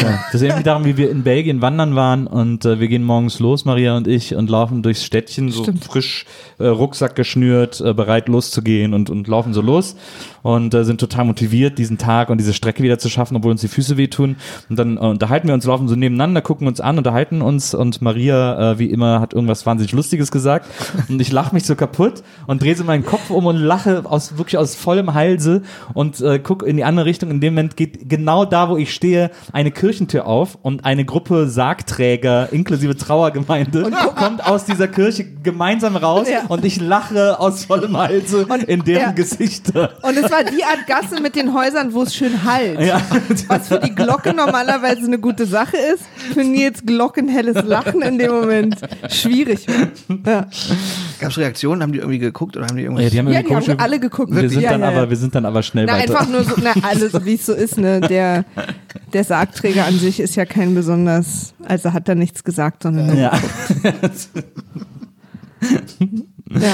Ja. 0.02 0.24
Das 0.32 0.36
ist 0.36 0.42
irgendwie 0.42 0.64
darum, 0.64 0.86
wie 0.86 0.98
wir 0.98 1.12
in 1.12 1.24
Belgien 1.24 1.62
wandern 1.62 1.96
waren 1.96 2.26
und 2.26 2.66
äh, 2.66 2.80
wir 2.80 2.88
gehen 2.88 3.04
morgens 3.04 3.40
los, 3.40 3.64
Maria 3.66 3.96
und 3.96 4.08
ich, 4.08 4.36
und 4.36 4.50
laufen 4.50 4.82
durchs 4.82 5.04
Städtchen, 5.04 5.52
so 5.52 5.64
Stimmt. 5.64 5.84
frisch 5.84 6.26
äh, 6.58 6.66
Rucksack 6.66 7.16
geschnürt, 7.16 7.80
äh, 7.80 7.94
bereit 7.94 8.28
loszugehen 8.28 8.94
und, 8.94 9.10
und 9.10 9.28
laufen 9.28 9.54
so 9.54 9.62
los 9.62 9.96
und 10.42 10.74
äh, 10.74 10.84
sind 10.84 11.00
total 11.00 11.26
motiviert, 11.26 11.78
diesen 11.78 11.98
Tag 11.98 12.30
und 12.30 12.40
diese 12.40 12.54
Strecke 12.54 12.82
wieder 12.84 12.98
zu 12.98 13.10
schaffen, 13.10 13.38
obwohl 13.38 13.52
uns 13.52 13.62
die 13.62 13.68
Füße 13.68 13.98
wehtun. 13.98 14.36
Und 14.70 14.78
dann 14.78 14.98
äh, 14.98 15.00
unterhalten 15.00 15.48
wir 15.48 15.54
uns, 15.54 15.66
laufen 15.66 15.88
so 15.88 15.96
nebeneinander, 15.96 16.42
gucken 16.42 16.68
uns 16.68 16.82
an, 16.82 16.98
unterhalten 16.98 17.42
uns 17.42 17.74
und 17.74 18.02
Maria, 18.02 18.74
äh, 18.74 18.80
wie 18.80 18.90
immer, 18.90 19.20
hat 19.20 19.34
irgendwas 19.34 19.66
wahnsinnig 19.66 19.94
Lustiges 19.94 20.32
gesagt 20.32 20.68
und 21.08 21.22
ich 21.22 21.32
lache 21.32 21.54
mich 21.54 21.66
so 21.66 21.76
kaputt 21.76 22.24
und 22.48 22.62
drehe 22.62 22.76
so 22.76 22.84
meinen 22.84 23.06
Kopf 23.06 23.30
um 23.30 23.46
und 23.46 23.58
lache 23.58 24.04
aus 24.06 24.38
wirklich 24.38 24.58
aus 24.58 24.76
vollem 24.76 25.14
Halse 25.14 25.62
und 25.94 26.20
äh, 26.22 26.40
guck 26.40 26.64
in 26.64 26.78
die 26.78 26.84
andere 26.84 27.06
Richtung. 27.06 27.30
In 27.30 27.42
dem 27.42 27.54
Moment 27.54 27.78
geht 27.78 28.10
genau 28.10 28.46
da, 28.46 28.70
wo 28.70 28.78
ich 28.78 28.94
stehe, 28.94 29.32
eine 29.52 29.72
Kirchentür 29.88 30.26
auf 30.28 30.58
und 30.62 30.86
eine 30.86 31.04
Gruppe 31.04 31.50
Sargträger 31.50 32.48
inklusive 32.54 32.96
Trauergemeinde 32.96 33.92
kommt 34.16 34.46
aus 34.48 34.64
dieser 34.64 34.88
Kirche 34.88 35.26
gemeinsam 35.26 35.98
raus 35.98 36.30
Ja. 36.32 36.44
und 36.48 36.64
ich 36.64 36.80
lache 36.80 37.38
aus 37.38 37.66
vollem 37.66 37.98
Halse 37.98 38.46
Und- 38.46 38.64
in 38.64 38.86
deren 38.86 39.02
ja. 39.08 39.12
Gesichter. 39.12 39.90
Und 40.02 40.16
es 40.16 40.32
war 40.32 40.46
die 40.46 40.64
Art 40.64 40.88
Gasse 40.88 41.22
mit 41.22 41.36
den 41.36 41.54
Häusern, 41.54 41.94
wo 41.94 42.04
es 42.04 42.16
schön 42.16 42.46
halt. 42.46 42.80
Ja. 42.80 43.02
Was 43.50 43.68
für 43.68 43.80
die 43.80 43.94
Glocke 43.94 44.34
normalerweise 44.34 45.04
eine 45.06 45.20
gute 45.20 45.46
Sache 45.46 45.76
ist, 45.76 46.04
für 46.34 46.46
Nils 46.46 46.86
glockenhelles 46.86 47.66
Lachen 47.66 48.02
in 48.04 48.18
dem 48.18 48.32
Moment 48.32 48.78
schwierig. 49.10 49.66
Ja, 50.26 50.48
Gab 51.20 51.32
es 51.32 51.38
Reaktionen? 51.38 51.82
Haben 51.82 51.92
die 51.92 52.00
irgendwie 52.00 52.20
geguckt 52.20 52.56
oder 52.56 52.68
haben 52.68 52.78
die 52.78 52.84
irgendwas? 52.84 53.04
Ja, 53.04 53.10
die 53.10 53.20
haben 53.20 53.28
ja 53.30 53.42
die 53.42 53.54
haben 53.54 53.80
alle 53.80 54.00
geguckt. 54.00 54.34
Wir 54.34 54.50
sind, 54.50 54.62
ja, 54.62 54.72
dann 54.72 54.82
ja, 54.82 54.88
aber, 54.88 55.10
wir 55.10 55.18
sind 55.18 55.36
dann 55.36 55.46
aber 55.46 55.62
schnell 55.62 55.86
Na, 55.88 55.94
weiter. 55.98 56.04
einfach 56.20 56.30
nur 56.30 56.44
so, 56.46 56.54
na, 56.64 56.72
alles, 56.84 57.14
wie 57.26 57.34
es 57.36 57.46
so 57.46 57.54
ist, 57.54 57.78
ne? 57.78 58.00
Der, 58.00 58.46
der 59.12 59.24
Sargträger 59.24 59.73
an 59.82 59.98
sich 59.98 60.20
ist 60.20 60.36
ja 60.36 60.46
kein 60.46 60.76
besonders, 60.76 61.54
also 61.64 61.94
hat 61.94 62.08
da 62.08 62.16
nichts 62.16 62.44
gesagt, 62.44 62.84
sondern. 62.84 63.18
ja. 63.18 63.32
ja. 66.50 66.60
ja, 66.60 66.74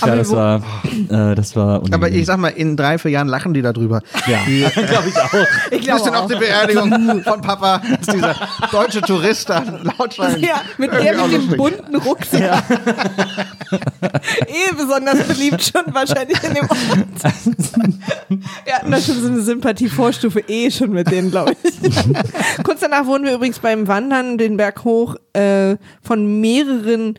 Aber 0.00 0.16
das 0.16 0.30
war, 0.32 0.62
äh, 1.10 1.34
das 1.34 1.54
war 1.54 1.76
Aber 1.76 1.84
unangenehm. 1.84 2.20
ich 2.20 2.26
sag 2.26 2.38
mal, 2.38 2.48
in 2.48 2.76
drei, 2.76 2.98
vier 2.98 3.10
Jahren 3.10 3.28
lachen 3.28 3.54
die 3.54 3.62
darüber. 3.62 4.00
ja, 4.26 4.40
glaube 4.70 5.08
ich 5.08 5.16
auch. 5.16 5.46
ich 5.70 5.78
Bis 5.78 5.86
glaube 5.86 6.02
dann 6.04 6.14
auf 6.14 6.24
auch. 6.24 6.28
die 6.28 6.36
Beerdigung 6.36 7.22
von 7.22 7.40
Papa, 7.42 7.82
dass 8.00 8.14
dieser 8.14 8.34
deutsche 8.72 9.00
Tourist 9.02 9.48
da 9.50 9.62
laut 9.82 10.14
schreien. 10.14 10.40
Ja, 10.42 10.62
mit 10.78 10.92
Irgendwie 10.92 11.12
der 11.12 11.26
mit 11.26 11.50
dem 11.50 11.56
bunten 11.56 11.96
Rucksack. 11.96 12.62
eh 14.46 14.74
besonders 14.76 15.22
beliebt 15.24 15.62
schon 15.62 15.94
wahrscheinlich 15.94 16.42
in 16.42 16.54
dem 16.54 16.68
Ort. 16.68 16.78
Wir 18.64 18.74
hatten 18.74 18.90
da 18.90 19.00
schon 19.00 19.20
so 19.20 19.28
eine 19.28 19.42
Sympathievorstufe 19.42 20.40
eh 20.48 20.70
schon 20.70 20.90
mit 20.90 21.10
denen, 21.10 21.30
glaube 21.30 21.54
ich. 21.62 21.80
Kurz 22.64 22.80
danach 22.80 23.06
wurden 23.06 23.24
wir 23.24 23.34
übrigens 23.34 23.58
beim 23.58 23.86
Wandern 23.88 24.38
den 24.38 24.56
Berg 24.56 24.84
hoch 24.84 25.16
äh, 25.32 25.76
von 26.02 26.40
mehreren 26.40 27.18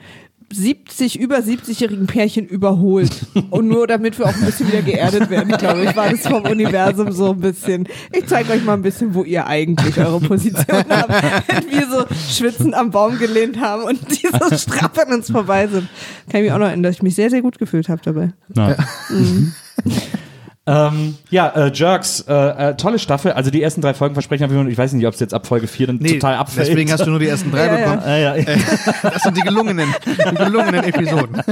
70, 0.53 1.19
über 1.19 1.37
70-jährigen 1.37 2.07
Pärchen 2.07 2.45
überholt. 2.45 3.25
Und 3.49 3.67
nur 3.67 3.87
damit 3.87 4.19
wir 4.19 4.25
auch 4.25 4.35
ein 4.35 4.45
bisschen 4.45 4.67
wieder 4.67 4.81
geerdet 4.81 5.29
werden, 5.29 5.57
glaube 5.57 5.83
ich, 5.83 5.95
war 5.95 6.09
das 6.09 6.21
vom 6.21 6.43
Universum 6.43 7.11
so 7.11 7.31
ein 7.31 7.39
bisschen. 7.39 7.87
Ich 8.11 8.27
zeige 8.27 8.53
euch 8.53 8.63
mal 8.63 8.73
ein 8.73 8.81
bisschen, 8.81 9.13
wo 9.13 9.23
ihr 9.23 9.47
eigentlich 9.47 9.97
eure 9.97 10.19
Position 10.19 10.83
habt. 10.89 11.09
Wenn 11.47 11.71
wir 11.71 11.87
so 11.89 12.05
schwitzend 12.29 12.73
am 12.73 12.91
Baum 12.91 13.17
gelehnt 13.17 13.59
haben 13.59 13.83
und 13.83 13.99
die 14.11 14.27
so 14.27 14.57
straff 14.57 14.97
an 14.99 15.13
uns 15.13 15.31
vorbei 15.31 15.67
sind. 15.67 15.87
Kann 16.29 16.41
ich 16.41 16.43
mich 16.43 16.51
auch 16.51 16.59
noch 16.59 16.67
erinnern, 16.67 16.83
dass 16.83 16.95
ich 16.95 17.03
mich 17.03 17.15
sehr, 17.15 17.29
sehr 17.29 17.41
gut 17.41 17.57
gefühlt 17.59 17.89
habe 17.89 18.01
dabei. 18.03 18.33
Ja. 18.55 18.75
Ähm, 20.71 21.15
ja, 21.29 21.47
äh, 21.49 21.71
Jerks, 21.73 22.21
äh, 22.27 22.33
äh, 22.69 22.75
tolle 22.77 22.99
Staffel. 22.99 23.31
Also 23.33 23.51
die 23.51 23.61
ersten 23.61 23.81
drei 23.81 23.93
Folgen 23.93 24.15
versprechen 24.15 24.45
auf 24.45 24.51
jeden 24.51 24.63
Fall, 24.63 24.71
ich 24.71 24.77
weiß 24.77 24.93
nicht, 24.93 25.05
ob 25.07 25.13
es 25.13 25.19
jetzt 25.19 25.33
ab 25.33 25.45
Folge 25.47 25.67
4 25.67 25.87
dann 25.87 25.99
total 25.99 26.35
abfällt. 26.35 26.67
Deswegen 26.67 26.91
hast 26.91 27.05
du 27.05 27.09
nur 27.09 27.19
die 27.19 27.27
ersten 27.27 27.51
drei 27.51 27.65
Ja, 27.65 27.73
ja. 27.77 27.77
bekommen. 27.85 28.01
Ah, 28.05 28.17
ja. 28.17 28.35
Äh, 28.35 28.57
Das 29.03 29.23
sind 29.23 29.37
die 29.37 29.41
gelungenen, 29.41 29.93
die 30.05 30.35
gelungenen 30.35 30.83
Episoden. 30.83 31.41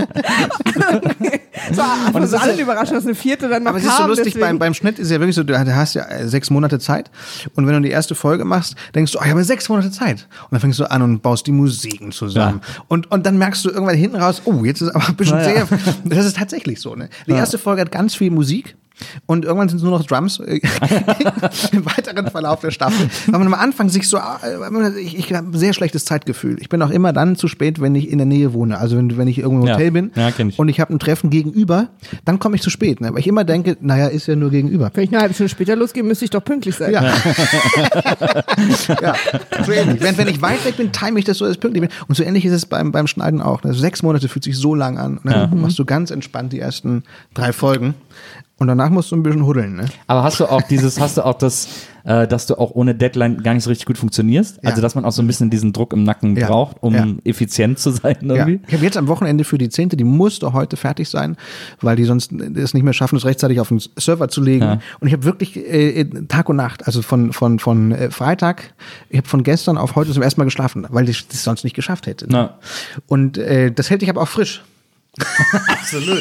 So, 1.73 1.81
Und 2.13 2.23
es 2.23 2.31
ist 2.31 2.39
alle 2.41 2.55
ja- 2.55 2.61
überrascht, 2.63 2.91
dass 2.93 3.03
eine 3.05 3.13
vierte 3.15 3.49
dann 3.49 3.63
noch 3.63 3.71
Aber 3.71 3.79
es 3.79 3.85
ist 3.85 3.97
so 3.97 4.07
lustig, 4.07 4.25
deswegen- 4.33 4.39
beim, 4.45 4.59
beim 4.59 4.73
Schnitt 4.73 4.97
ist 4.97 5.07
es 5.07 5.11
ja 5.11 5.19
wirklich 5.19 5.35
so, 5.35 5.43
du 5.43 5.57
hast 5.57 5.93
ja 5.93 6.03
äh, 6.05 6.27
sechs 6.27 6.49
Monate 6.49 6.79
Zeit 6.79 7.11
und 7.53 7.67
wenn 7.67 7.73
du 7.75 7.81
die 7.81 7.91
erste 7.91 8.15
Folge 8.15 8.45
machst, 8.45 8.75
denkst 8.95 9.11
du, 9.11 9.19
oh, 9.19 9.23
ich 9.25 9.29
habe 9.31 9.43
sechs 9.43 9.67
Monate 9.69 9.91
Zeit. 9.91 10.27
Und 10.43 10.51
dann 10.51 10.61
fängst 10.61 10.79
du 10.79 10.89
an 10.89 11.01
und 11.01 11.21
baust 11.21 11.45
die 11.47 11.51
Musiken 11.51 12.11
zusammen. 12.11 12.61
Und, 12.87 13.11
und 13.11 13.25
dann 13.25 13.37
merkst 13.37 13.65
du 13.65 13.69
irgendwann 13.69 13.95
hinten 13.97 14.15
raus, 14.15 14.41
oh, 14.45 14.63
jetzt 14.63 14.81
ist 14.81 14.89
aber 14.95 15.07
ein 15.09 15.15
bisschen 15.15 15.37
Naja. 15.37 15.65
sehr, 15.65 15.79
das 16.05 16.25
ist 16.25 16.37
tatsächlich 16.37 16.79
so. 16.79 16.95
Ne? 16.95 17.09
Die 17.27 17.31
erste 17.31 17.57
Folge 17.57 17.81
hat 17.81 17.91
ganz 17.91 18.15
viel 18.15 18.31
Musik. 18.31 18.75
Und 19.25 19.45
irgendwann 19.45 19.69
sind 19.69 19.77
es 19.77 19.83
nur 19.83 19.91
noch 19.97 20.05
Drums 20.05 20.39
äh, 20.39 20.59
im 21.71 21.85
weiteren 21.85 22.27
Verlauf 22.29 22.59
der 22.61 22.71
Staffel. 22.71 23.09
Weil 23.27 23.39
man 23.39 23.47
am 23.53 23.59
Anfang 23.59 23.89
sich 23.89 24.07
so, 24.07 24.17
äh, 24.17 24.99
ich, 24.99 25.17
ich 25.17 25.33
habe 25.33 25.47
ein 25.49 25.53
sehr 25.57 25.73
schlechtes 25.73 26.05
Zeitgefühl. 26.05 26.57
Ich 26.59 26.69
bin 26.69 26.81
auch 26.81 26.89
immer 26.89 27.13
dann 27.13 27.35
zu 27.35 27.47
spät, 27.47 27.81
wenn 27.81 27.95
ich 27.95 28.09
in 28.09 28.17
der 28.17 28.27
Nähe 28.27 28.53
wohne. 28.53 28.77
Also 28.77 28.97
wenn, 28.97 29.17
wenn 29.17 29.27
ich 29.27 29.39
irgendwo 29.39 29.63
im 29.63 29.67
Ja. 29.67 29.75
Hotel 29.75 29.91
bin 29.91 30.11
Ja, 30.15 30.29
ich. 30.37 30.59
und 30.59 30.69
ich 30.69 30.79
habe 30.79 30.93
ein 30.93 30.99
Treffen 30.99 31.29
gegenüber, 31.29 31.89
dann 32.25 32.39
komme 32.39 32.55
ich 32.55 32.61
zu 32.61 32.69
spät. 32.69 33.01
Ne? 33.01 33.11
Weil 33.13 33.19
ich 33.19 33.27
immer 33.27 33.43
denke, 33.43 33.77
naja, 33.81 34.07
ist 34.07 34.27
ja 34.27 34.35
nur 34.35 34.49
gegenüber. 34.51 34.91
Wenn 34.93 35.03
ich 35.05 35.09
eine 35.11 35.21
halbe 35.21 35.33
Stunde 35.33 35.49
später 35.49 35.75
losgehe, 35.75 36.03
müsste 36.03 36.25
ich 36.25 36.31
doch 36.31 36.43
pünktlich 36.43 36.75
sein. 36.75 36.91
Ja. 36.93 37.03
ja, 39.01 39.15
so 39.65 39.71
ähnlich. 39.71 40.01
Wenn, 40.01 40.17
wenn 40.17 40.27
ich 40.27 40.41
weit 40.41 40.63
weg 40.65 40.77
bin, 40.77 40.91
time 40.91 41.19
ich 41.19 41.25
das 41.25 41.37
so, 41.37 41.45
dass 41.45 41.55
ich 41.55 41.59
pünktlich 41.59 41.87
bin. 41.87 41.97
Und 42.07 42.15
so 42.15 42.23
ähnlich 42.23 42.45
ist 42.45 42.53
es 42.53 42.65
beim, 42.65 42.91
beim 42.91 43.07
Schneiden 43.07 43.41
auch. 43.41 43.63
Ne? 43.63 43.73
Sechs 43.73 44.03
Monate 44.03 44.27
fühlt 44.27 44.43
sich 44.43 44.57
so 44.57 44.75
lang 44.75 44.97
an. 44.97 45.19
Ne? 45.23 45.47
Dann 45.49 45.61
machst 45.61 45.79
du 45.79 45.85
ganz 45.85 46.11
entspannt 46.11 46.53
die 46.53 46.59
ersten 46.59 47.03
drei 47.33 47.53
Folgen. 47.53 47.93
Und 48.57 48.67
danach 48.67 48.89
musst 48.89 49.09
du 49.11 49.15
ein 49.15 49.23
bisschen 49.23 49.45
huddeln. 49.45 49.77
Ne? 49.77 49.85
Aber 50.07 50.21
hast 50.23 50.41
du 50.41 50.45
auch 50.45 50.61
dieses, 50.63 50.99
hast 50.99 51.15
du 51.15 51.25
auch 51.25 51.37
das, 51.37 51.69
äh, 52.03 52.27
dass 52.27 52.45
du 52.45 52.55
auch 52.59 52.71
ohne 52.71 52.93
Deadline 52.93 53.41
gar 53.41 53.53
nicht 53.53 53.63
so 53.63 53.69
richtig 53.69 53.85
gut 53.85 53.97
funktionierst? 53.97 54.59
Ja. 54.61 54.69
Also 54.71 54.81
dass 54.81 54.95
man 54.95 55.05
auch 55.05 55.13
so 55.13 55.21
ein 55.21 55.27
bisschen 55.27 55.49
diesen 55.49 55.71
Druck 55.71 55.93
im 55.93 56.03
Nacken 56.03 56.35
Ja. 56.35 56.47
braucht, 56.47 56.75
um 56.81 56.93
Ja. 56.93 57.07
effizient 57.23 57.79
zu 57.79 57.91
sein 57.91 58.17
Ja. 58.21 58.35
irgendwie? 58.35 58.59
Ich 58.67 58.73
habe 58.73 58.83
jetzt 58.83 58.97
am 58.97 59.07
Wochenende 59.07 59.45
für 59.45 59.57
die 59.57 59.69
zehnte, 59.69 59.95
die 59.95 60.03
musste 60.03 60.51
heute 60.51 60.75
fertig 60.75 61.07
sein, 61.07 61.37
weil 61.79 61.95
die 61.95 62.03
sonst 62.03 62.33
es 62.33 62.73
nicht 62.73 62.83
mehr 62.83 62.91
schaffen, 62.91 63.15
es 63.15 63.23
rechtzeitig 63.23 63.61
auf 63.61 63.69
den 63.69 63.79
Server 63.95 64.27
zu 64.27 64.41
legen. 64.41 64.81
Und 64.99 65.07
ich 65.07 65.13
habe 65.13 65.23
wirklich 65.23 65.55
äh, 65.55 66.03
Tag 66.27 66.49
und 66.49 66.57
Nacht, 66.57 66.85
also 66.85 67.01
von, 67.01 67.31
von, 67.31 67.59
von 67.59 67.93
äh, 67.93 68.11
Freitag, 68.11 68.73
ich 69.09 69.19
habe 69.19 69.27
von 69.29 69.43
gestern 69.43 69.77
auf 69.77 69.95
heute 69.95 70.11
zum 70.11 70.21
ersten 70.21 70.41
Mal 70.41 70.45
geschlafen, 70.45 70.85
weil 70.89 71.07
ich 71.07 71.29
das 71.29 71.45
sonst 71.45 71.63
nicht 71.63 71.77
geschafft 71.77 72.07
hätte. 72.07 72.25
Na. 72.29 72.55
Und 73.07 73.37
äh, 73.37 73.71
das 73.71 73.89
hält 73.89 74.01
dich 74.01 74.09
aber 74.09 74.21
auch 74.21 74.27
frisch. 74.27 74.63
Absolut. 75.67 76.19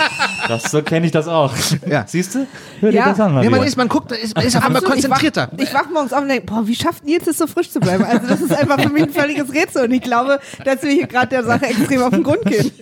Das, 0.48 0.70
so 0.70 0.82
kenne 0.82 1.06
ich 1.06 1.12
das 1.12 1.28
auch. 1.28 1.52
Ja. 1.88 2.04
Siehst 2.06 2.34
du? 2.34 2.46
Hör 2.80 2.90
dir 2.90 2.96
Ja. 2.98 3.08
das 3.10 3.20
an, 3.20 3.34
Maria. 3.34 3.50
man, 3.50 3.62
ist, 3.62 3.76
man 3.76 3.88
guckt, 3.88 4.12
ist, 4.12 4.36
ist 4.40 4.56
auf 4.56 4.64
einmal 4.64 4.82
konzentrierter. 4.82 5.50
Ich 5.56 5.58
wach, 5.58 5.68
ich 5.68 5.74
wach 5.74 5.90
morgens 5.92 6.12
auf 6.12 6.22
und 6.22 6.28
denke, 6.28 6.46
boah, 6.46 6.66
wie 6.66 6.74
schafft 6.74 7.04
Nils 7.04 7.26
es 7.26 7.38
so 7.38 7.46
frisch 7.46 7.70
zu 7.70 7.80
bleiben? 7.80 8.04
Also 8.04 8.26
das 8.26 8.40
ist 8.40 8.52
einfach 8.52 8.80
für 8.80 8.88
mich 8.88 9.02
ein 9.04 9.10
völliges 9.10 9.52
Rätsel 9.52 9.84
und 9.84 9.92
ich 9.92 10.02
glaube, 10.02 10.40
dass 10.64 10.82
wir 10.82 10.90
hier 10.90 11.06
gerade 11.06 11.28
der 11.28 11.44
Sache 11.44 11.66
extrem 11.66 12.02
auf 12.02 12.10
den 12.10 12.22
Grund 12.22 12.44
gehen. 12.44 12.70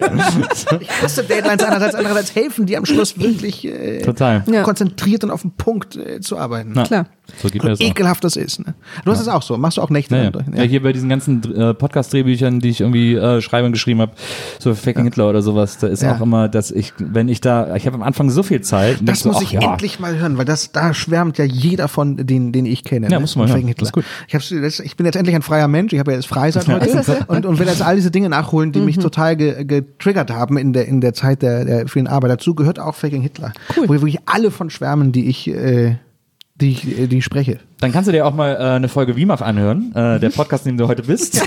Ich 0.80 1.02
hasse 1.02 1.22
Deadlines 1.24 1.62
einerseits, 1.64 1.94
andererseits 1.94 2.34
helfen 2.34 2.66
die 2.66 2.76
am 2.76 2.84
Schluss 2.86 3.18
wirklich 3.18 3.64
äh, 3.64 4.02
Total. 4.02 4.44
Ja. 4.50 4.62
konzentriert 4.62 5.24
und 5.24 5.30
auf 5.30 5.42
den 5.42 5.52
Punkt 5.52 5.96
äh, 5.96 6.20
zu 6.20 6.38
arbeiten. 6.38 6.72
Na, 6.74 6.84
Klar. 6.84 7.06
So 7.42 7.48
geht 7.48 7.62
auch. 7.64 7.78
Ekelhaft 7.80 8.22
das 8.24 8.36
ist. 8.36 8.60
Ne? 8.60 8.74
Du 9.04 9.10
hast 9.10 9.20
es 9.20 9.28
auch 9.28 9.42
so. 9.42 9.56
Machst 9.56 9.78
du 9.78 9.82
auch 9.82 9.90
Nächte 9.90 10.16
Ja, 10.16 10.22
ja. 10.24 10.30
ja, 10.54 10.62
hier 10.62 10.82
bei 10.82 10.92
diesen 10.92 11.08
ganzen 11.08 11.42
äh, 11.56 11.74
Podcast-Drehbüchern, 11.74 12.60
die 12.60 12.68
ich 12.70 12.80
irgendwie 12.80 13.14
äh, 13.14 13.40
schreibe 13.40 13.66
und 13.66 13.72
geschrieben 13.72 14.00
habe, 14.00 14.12
so 14.60 14.74
Faking 14.74 15.04
Hitler 15.04 15.28
oder 15.28 15.42
sowas, 15.42 15.78
da 15.78 15.88
ist 15.88 16.02
Ja. 16.07 16.16
auch 16.16 16.20
immer, 16.20 16.48
dass 16.48 16.70
ich, 16.70 16.92
wenn 16.98 17.28
ich 17.28 17.40
da, 17.40 17.76
ich 17.76 17.86
habe 17.86 17.96
am 17.96 18.02
Anfang 18.02 18.30
so 18.30 18.42
viel 18.42 18.61
Zeit. 18.62 18.98
Das 19.02 19.20
so, 19.20 19.28
muss 19.28 19.38
ach 19.38 19.42
ich 19.42 19.52
ja, 19.52 19.61
endlich 19.61 20.00
mal 20.00 20.18
hören, 20.18 20.38
weil 20.38 20.44
das 20.44 20.72
da 20.72 20.94
schwärmt 20.94 21.38
ja 21.38 21.44
jeder 21.44 21.88
von 21.88 22.16
den, 22.16 22.52
den 22.52 22.66
ich 22.66 22.84
kenne. 22.84 23.07
Ja, 23.09 23.16
ne? 23.16 23.20
muss 23.20 23.36
man 23.36 23.48
hören. 23.48 23.62
Fake 23.66 23.76
Das 23.76 23.88
ist 23.88 23.92
gut. 23.92 24.04
Ich, 24.28 24.34
hab's, 24.34 24.50
ich 24.50 24.96
bin 24.96 25.07
jetzt 25.07 25.16
endlich 25.16 25.36
ein 25.36 25.42
freier 25.42 25.68
Mensch. 25.68 25.92
Ich 25.92 25.98
habe 25.98 26.12
ja 26.12 26.16
jetzt 26.16 26.26
frei 26.28 26.50
seit 26.50 26.66
heute 26.68 27.02
so? 27.02 27.12
und, 27.28 27.46
und 27.46 27.59
will 27.59 27.66
jetzt 27.66 27.82
all 27.82 27.96
diese 27.96 28.11
Dinge 28.11 28.28
nachholen, 28.28 28.72
die 28.72 28.78
Mhm. 28.80 28.84
mich 28.86 28.98
total 28.98 29.36
ge, 29.36 29.64
getriggert 29.64 30.30
haben 30.30 30.57
in 30.57 30.72
der 30.72 30.86
in 30.88 31.00
der 31.00 31.12
Zeit 31.14 31.42
der, 31.42 31.64
der 31.64 31.88
vielen 31.88 32.07
Arbeit. 32.07 32.30
Dazu 32.30 32.54
gehört 32.54 32.78
auch 32.78 32.94
Faking 32.94 33.22
Hitler, 33.22 33.52
Cool. 33.76 33.88
wo 33.88 33.92
wirklich 33.92 34.18
alle 34.26 34.50
von 34.50 34.70
schwärmen, 34.70 35.12
die 35.12 35.26
ich 35.28 35.48
äh, 35.48 35.96
die 36.61 36.70
ich, 36.70 36.98
äh, 36.98 37.07
die 37.07 37.18
ich 37.18 37.24
spreche. 37.24 37.59
Dann 37.80 37.92
kannst 37.92 38.09
du 38.09 38.12
dir 38.12 38.26
auch 38.26 38.34
mal 38.34 38.54
äh, 38.54 38.59
eine 38.76 38.88
Folge 38.88 39.14
WIMAF 39.16 39.42
anhören, 39.42 39.94
äh, 39.94 40.18
der 40.18 40.30
Podcast, 40.30 40.66
in 40.66 40.72
dem 40.72 40.78
du 40.78 40.88
heute 40.88 41.02
bist. 41.02 41.36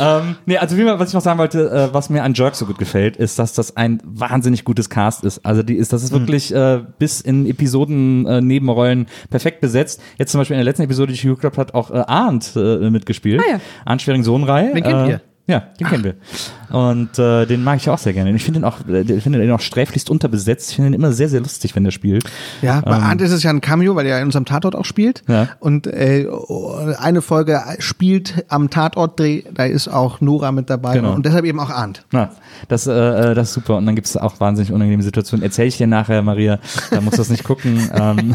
ähm, 0.00 0.36
nee, 0.46 0.56
also 0.56 0.76
WIMAF, 0.76 1.00
was 1.00 1.08
ich 1.08 1.14
noch 1.14 1.22
sagen 1.22 1.40
wollte, 1.40 1.68
äh, 1.68 1.92
was 1.92 2.08
mir 2.10 2.22
an 2.22 2.34
Jerk 2.34 2.54
so 2.54 2.66
gut 2.66 2.78
gefällt, 2.78 3.16
ist, 3.16 3.40
dass 3.40 3.52
das 3.54 3.76
ein 3.76 4.00
wahnsinnig 4.04 4.62
gutes 4.64 4.88
Cast 4.88 5.24
ist. 5.24 5.44
Also 5.44 5.64
die 5.64 5.74
ist, 5.74 5.92
das 5.92 6.04
ist 6.04 6.12
wirklich 6.12 6.54
äh, 6.54 6.82
bis 6.98 7.20
in 7.20 7.46
Episoden 7.46 8.24
äh, 8.26 8.40
Nebenrollen 8.40 9.06
perfekt 9.28 9.60
besetzt. 9.60 10.00
Jetzt 10.18 10.30
zum 10.30 10.40
Beispiel 10.40 10.54
in 10.54 10.58
der 10.58 10.64
letzten 10.66 10.82
Episode, 10.82 11.12
die 11.12 11.18
ich 11.18 11.26
habe, 11.26 11.56
hat 11.56 11.74
auch 11.74 11.90
äh, 11.90 12.04
Arndt 12.06 12.52
äh, 12.54 12.88
mitgespielt. 12.90 13.42
Ah 13.44 13.50
ja. 13.54 13.60
Arndt 13.84 14.02
Schwering-Sohnrei. 14.02 14.72
Den 14.72 14.82
kennt 14.84 15.08
äh, 15.08 15.10
ihr? 15.10 15.20
Ja, 15.48 15.60
den 15.78 15.86
kennen 15.86 16.02
wir. 16.04 16.14
Und 16.70 17.18
äh, 17.20 17.46
den 17.46 17.62
mag 17.62 17.76
ich 17.76 17.88
auch 17.88 17.98
sehr 17.98 18.12
gerne. 18.12 18.34
Ich 18.34 18.42
finde 18.42 18.58
den 18.60 18.64
auch, 18.64 18.78
ich 18.88 19.22
finde 19.22 19.38
den 19.38 19.52
auch 19.52 19.60
sträflichst 19.60 20.10
unterbesetzt. 20.10 20.70
Ich 20.70 20.76
finde 20.76 20.90
den 20.90 20.94
immer 21.00 21.12
sehr, 21.12 21.28
sehr 21.28 21.38
lustig, 21.40 21.76
wenn 21.76 21.84
der 21.84 21.92
spielt. 21.92 22.24
Ja, 22.62 22.80
bei 22.80 22.96
Arndt 22.96 23.22
ist 23.22 23.30
es 23.30 23.44
ja 23.44 23.50
ein 23.50 23.60
Cameo, 23.60 23.94
weil 23.94 24.06
er 24.06 24.18
in 24.18 24.24
unserem 24.24 24.44
Tatort 24.44 24.74
auch 24.74 24.84
spielt. 24.84 25.22
Ähm. 25.28 25.34
Ja. 25.34 25.48
Und 25.60 25.86
äh, 25.86 26.26
eine 26.98 27.22
Folge 27.22 27.62
spielt 27.78 28.44
am 28.48 28.70
Tatortdreh, 28.70 29.44
da 29.54 29.64
ist 29.66 29.86
auch 29.86 30.20
Nora 30.20 30.50
mit 30.50 30.68
dabei 30.68 30.94
Genau. 30.94 31.14
und 31.14 31.24
deshalb 31.24 31.44
eben 31.44 31.60
auch 31.60 31.70
Arndt. 31.70 32.04
Na, 32.10 32.30
das, 32.68 32.88
äh, 32.88 32.92
äh, 32.92 33.34
das 33.34 33.48
ist 33.50 33.54
super. 33.54 33.76
Und 33.76 33.86
dann 33.86 33.94
gibt 33.94 34.08
es 34.08 34.16
auch 34.16 34.40
wahnsinnig 34.40 34.72
unangenehme 34.72 35.04
Situationen. 35.04 35.44
Erzähle 35.44 35.68
ich 35.68 35.76
dir 35.76 35.86
nachher, 35.86 36.22
Maria. 36.22 36.58
Da 36.90 37.00
musst 37.00 37.14
du 37.14 37.18
das 37.18 37.30
nicht 37.30 37.44
gucken. 37.44 37.88
ähm, 37.94 38.34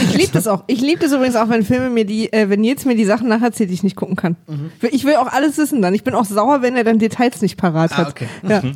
Ich 0.00 0.16
liebe 0.16 0.32
das 0.32 0.46
auch. 0.46 0.64
Ich 0.66 0.80
liebe 0.80 1.00
das 1.00 1.12
übrigens 1.12 1.36
auch, 1.36 1.50
wenn 1.50 1.62
Filme 1.62 1.90
mir 1.90 2.06
die, 2.06 2.32
äh, 2.32 2.48
wenn 2.48 2.60
Nils 2.60 2.86
mir 2.86 2.96
die 2.96 3.04
Sachen 3.04 3.28
nacherzählt, 3.28 3.68
die 3.68 3.74
ich 3.74 3.82
nicht 3.82 3.96
gucken 3.96 4.16
kann. 4.16 4.36
Ich 4.90 5.04
will 5.04 5.16
auch 5.16 5.30
alles 5.30 5.58
wissen 5.58 5.82
dann. 5.82 5.92
Ich 5.94 6.05
bin 6.06 6.14
auch 6.14 6.24
sauer, 6.24 6.62
wenn 6.62 6.74
er 6.76 6.84
dann 6.84 6.98
Details 6.98 7.42
nicht 7.42 7.58
parat 7.58 7.94
hat. 7.96 8.08
okay. 8.08 8.26
Ja. 8.48 8.62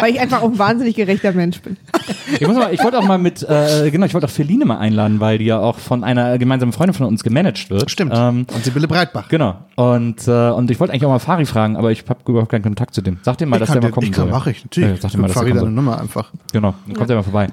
Weil 0.00 0.12
ich 0.12 0.20
einfach 0.20 0.42
auch 0.42 0.50
ein 0.50 0.58
wahnsinnig 0.58 0.96
gerechter 0.96 1.32
Mensch 1.32 1.60
bin. 1.60 1.76
ich 2.40 2.46
mal, 2.48 2.72
ich 2.74 2.82
wollte 2.82 2.98
auch 2.98 3.06
mal 3.06 3.18
mit, 3.18 3.42
äh, 3.48 3.90
genau, 3.90 4.06
ich 4.06 4.14
wollte 4.14 4.26
auch 4.26 4.30
Feline 4.30 4.64
mal 4.64 4.78
einladen, 4.78 5.20
weil 5.20 5.38
die 5.38 5.44
ja 5.44 5.60
auch 5.60 5.78
von 5.78 6.02
einer 6.02 6.36
gemeinsamen 6.38 6.72
Freundin 6.72 6.94
von 6.94 7.06
uns 7.06 7.22
gemanagt 7.22 7.70
wird. 7.70 7.90
Stimmt. 7.90 8.12
Ähm, 8.14 8.46
und 8.52 8.64
Sibylle 8.64 8.88
Breitbach. 8.88 9.28
Genau. 9.28 9.56
Und, 9.76 10.26
äh, 10.26 10.50
und 10.50 10.70
ich 10.70 10.80
wollte 10.80 10.92
eigentlich 10.92 11.04
auch 11.04 11.10
mal 11.10 11.18
Fari 11.18 11.44
fragen, 11.46 11.76
aber 11.76 11.92
ich 11.92 12.04
habe 12.08 12.18
überhaupt 12.26 12.50
keinen 12.50 12.62
Kontakt 12.62 12.94
zu 12.94 13.02
dem. 13.02 13.18
Sag 13.22 13.38
dem 13.38 13.50
mal, 13.50 13.58
dass 13.60 13.70
der 13.70 13.82
mal 13.82 13.90
kommen 13.90 14.06
ich 14.06 14.12
kann, 14.12 14.24
soll. 14.24 14.32
mach 14.32 14.46
ich, 14.46 14.64
natürlich. 14.64 14.90
Ja, 14.90 14.96
sag 15.00 15.10
dem 15.12 15.20
mal, 15.20 15.26
dass 15.28 15.34
der 15.34 15.42
Farid 15.42 15.52
kommen 15.58 15.66
eine 15.68 15.76
soll. 15.76 15.84
Nummer 15.84 16.00
einfach. 16.00 16.30
Genau, 16.52 16.74
dann 16.86 16.96
kommt 16.96 17.10
er 17.10 17.16
mal 17.16 17.22
vorbei. 17.22 17.48